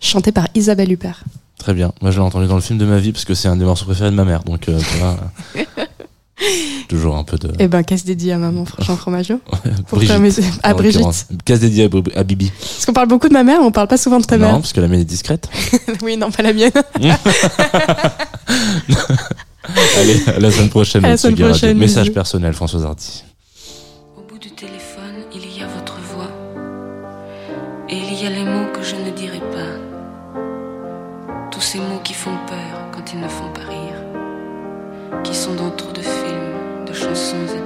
chantée 0.00 0.32
par 0.32 0.48
Isabelle 0.56 0.90
Huppert. 0.90 1.22
Très 1.56 1.72
bien. 1.72 1.92
Moi, 2.02 2.10
je 2.10 2.18
l'ai 2.18 2.24
entendu 2.24 2.48
dans 2.48 2.56
le 2.56 2.60
film 2.62 2.80
de 2.80 2.84
ma 2.84 2.98
vie 2.98 3.12
parce 3.12 3.24
que 3.24 3.34
c'est 3.34 3.46
un 3.46 3.54
des 3.54 3.64
morceaux 3.64 3.84
préférés 3.84 4.10
de 4.10 4.16
ma 4.16 4.24
mère. 4.24 4.42
Donc, 4.42 4.68
euh, 4.68 4.76
toujours 6.88 7.16
un 7.16 7.24
peu 7.24 7.36
de. 7.38 7.50
Eh 7.58 7.68
ben, 7.68 7.82
casse 7.84 8.04
dédié 8.04 8.32
à 8.32 8.38
maman, 8.38 8.64
Jean 8.80 8.96
Fromageau. 8.96 9.40
Pour 9.88 9.98
Brigitte, 9.98 10.18
mais- 10.20 10.32
à 10.62 10.74
Brigitte. 10.74 11.26
Casse 11.44 11.60
dédié 11.60 11.84
à, 11.84 12.18
à 12.18 12.24
Bibi. 12.24 12.50
Parce 12.58 12.86
qu'on 12.86 12.92
parle 12.92 13.08
beaucoup 13.08 13.28
de 13.28 13.32
ma 13.32 13.44
mère, 13.44 13.60
on 13.62 13.70
parle 13.70 13.88
pas 13.88 13.96
souvent 13.96 14.18
de 14.18 14.24
ta 14.24 14.36
non, 14.36 14.46
mère. 14.46 14.54
parce 14.56 14.72
que 14.72 14.80
la 14.80 14.88
mienne 14.88 15.00
est 15.00 15.04
discrète. 15.04 15.48
oui, 16.02 16.16
non, 16.16 16.30
pas 16.30 16.42
la 16.42 16.52
mienne. 16.52 16.72
Allez, 19.96 20.22
à 20.28 20.38
la 20.40 20.50
semaine 20.50 20.70
prochaine. 20.70 21.04
À 21.04 21.10
la 21.10 21.16
semaine 21.16 21.36
prochaine, 21.36 21.78
Message 21.78 22.04
bisous. 22.04 22.14
personnel, 22.14 22.52
Françoise 22.52 22.84
Hardy. 22.84 23.24
Au 24.18 24.22
bout 24.22 24.38
du 24.38 24.50
téléphone, 24.50 25.24
il 25.34 25.40
y 25.58 25.62
a 25.62 25.66
votre 25.66 25.96
voix. 26.14 26.30
Et 27.88 27.96
il 27.96 28.22
y 28.22 28.26
a 28.26 28.30
les 28.30 28.44
mots 28.44 28.66
que 28.72 28.82
je 28.82 28.96
ne 28.96 29.10
dirai 29.16 29.38
pas. 29.40 29.78
Tous 31.50 31.60
ces 31.60 31.78
mots 31.78 32.00
qui 32.02 32.12
font 32.14 32.36
peur 32.46 32.90
quand 32.92 33.12
ils 33.12 33.20
ne 33.20 33.28
font 33.28 33.48
pas 33.54 33.62
rire. 33.70 35.22
Qui 35.22 35.34
sont 35.34 35.54
dans 35.54 35.70
trop 37.14 37.46
de 37.46 37.63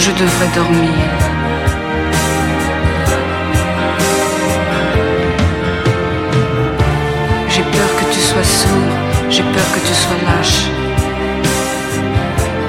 Je 0.00 0.12
devrais 0.12 0.48
dormir. 0.54 0.94
J'ai 7.48 7.62
peur 7.62 7.90
que 7.98 8.04
tu 8.12 8.20
sois 8.20 8.44
sourd. 8.44 8.92
J'ai 9.28 9.42
peur 9.42 9.68
que 9.74 9.80
tu 9.88 9.94
sois 10.02 10.20
lâche. 10.28 10.60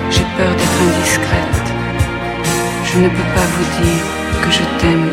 J'ai 0.10 0.26
peur 0.38 0.52
d'être 0.58 0.80
indiscrète. 0.88 1.68
Je 2.86 3.00
ne 3.00 3.10
peux 3.10 3.30
pas 3.36 3.48
vous 3.56 3.68
dire 3.84 4.06
que 4.42 4.50
je 4.52 4.64
t'aime, 4.80 5.10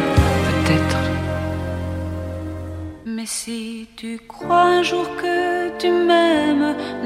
peut-être. 0.48 1.00
Mais 3.04 3.26
si 3.26 3.88
tu 3.94 4.18
crois 4.26 4.64
un 4.78 4.82
jour 4.82 5.06
que 5.20 5.68
tu 5.78 5.90
m'aimes, 5.90 6.25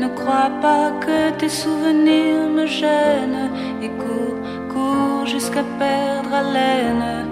ne 0.01 0.09
crois 0.09 0.51
pas 0.63 0.93
que 1.05 1.31
tes 1.39 1.49
souvenirs 1.49 2.49
me 2.57 2.67
gênent. 2.67 3.51
Et 3.83 3.91
cours, 4.03 4.39
cours 4.73 5.27
jusqu'à 5.27 5.65
perdre 5.79 6.33
haleine. 6.41 7.27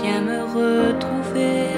Viens 0.00 0.22
me 0.30 0.40
retrouver. 0.58 1.68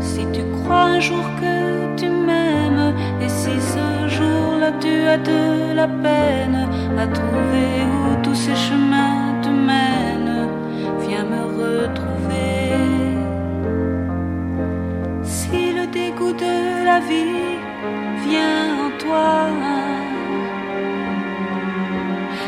Si 0.00 0.22
tu 0.34 0.42
crois 0.56 0.86
un 0.96 1.00
jour 1.00 1.26
que 1.42 1.56
tu 2.00 2.08
m'aimes, 2.08 2.94
et 3.20 3.28
si 3.28 3.54
ce 3.74 3.86
jour-là 4.16 4.70
tu 4.80 4.94
as 5.14 5.18
de 5.18 5.74
la 5.74 5.88
peine 5.88 6.68
à 6.98 7.06
trouver 7.18 7.72
où 7.96 8.22
tous 8.22 8.38
ces 8.44 8.54
chemins 8.54 9.34
te 9.42 9.48
mènent, 9.48 10.48
viens 11.06 11.26
me 11.34 11.42
retrouver. 11.62 12.56
Si 15.22 15.72
le 15.78 15.86
dégoût 15.86 16.32
de 16.32 16.84
la 16.84 17.00
vie 17.00 17.65
en 18.34 18.90
toi. 18.98 19.48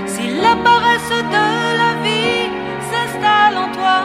Si 0.07 0.25
la 0.45 0.55
paresse 0.69 1.15
de 1.37 1.49
la 1.81 1.93
vie 2.05 2.51
s'installe 2.91 3.57
en 3.65 3.69
toi, 3.79 4.01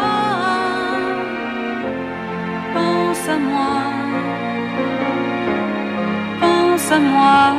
pense 2.74 3.26
à 3.36 3.38
moi, 3.52 3.78
pense 6.42 6.92
à 6.92 7.00
moi. 7.00 7.54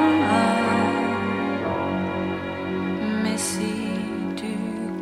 Mais 3.23 3.37
si 3.37 3.75
tu 4.37 4.53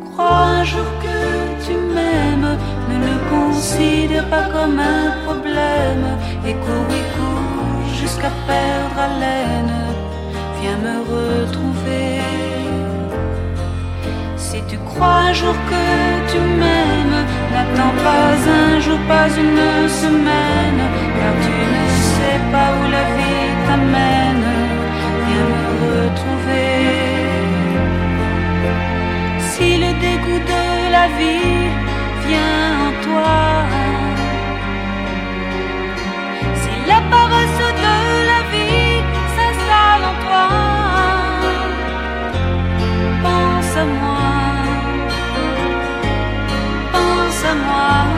crois 0.05 0.39
un 0.59 0.63
jour 0.63 0.89
que 1.05 1.19
tu 1.65 1.73
m'aimes, 1.93 2.57
ne 2.89 2.97
le 3.07 3.15
considère 3.29 4.27
pas 4.29 4.45
comme 4.53 4.79
un 4.79 5.11
problème. 5.25 6.05
Écoute, 6.45 6.91
écoute 7.01 7.32
jusqu'à 8.03 8.33
perdre 8.47 8.99
haleine. 9.07 9.79
Viens 10.59 10.79
me 10.87 10.95
retrouver. 11.15 12.19
Si 14.45 14.57
tu 14.69 14.77
crois 14.89 15.17
un 15.29 15.33
jour 15.41 15.55
que 15.71 15.85
tu 16.31 16.39
m'aimes, 16.59 17.21
n'attends 17.53 17.95
pas 18.07 18.29
un 18.61 18.79
jour, 18.85 18.99
pas 19.13 19.29
une 19.43 19.67
semaine, 20.01 20.81
car 21.17 21.33
tu 21.45 21.55
ne 21.75 21.83
sais 22.13 22.39
pas 22.53 22.69
où 22.79 22.83
la 22.97 23.05
vie 23.15 23.49
t'amène. 23.65 24.49
Viens 25.25 25.49
me 25.53 25.65
retrouver. 25.85 26.71
Si 29.49 29.67
le 29.83 29.91
dégoût 30.05 30.41
de 30.53 30.65
la 30.97 31.05
vie 31.19 31.65
vient 32.25 32.67
en 32.85 32.91
toi, 33.07 33.39
si 36.61 36.73
la 36.91 36.99
paresse 37.13 37.72
à 47.45 47.55
moi. 47.55 48.12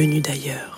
Venue 0.00 0.22
d'ailleurs. 0.22 0.69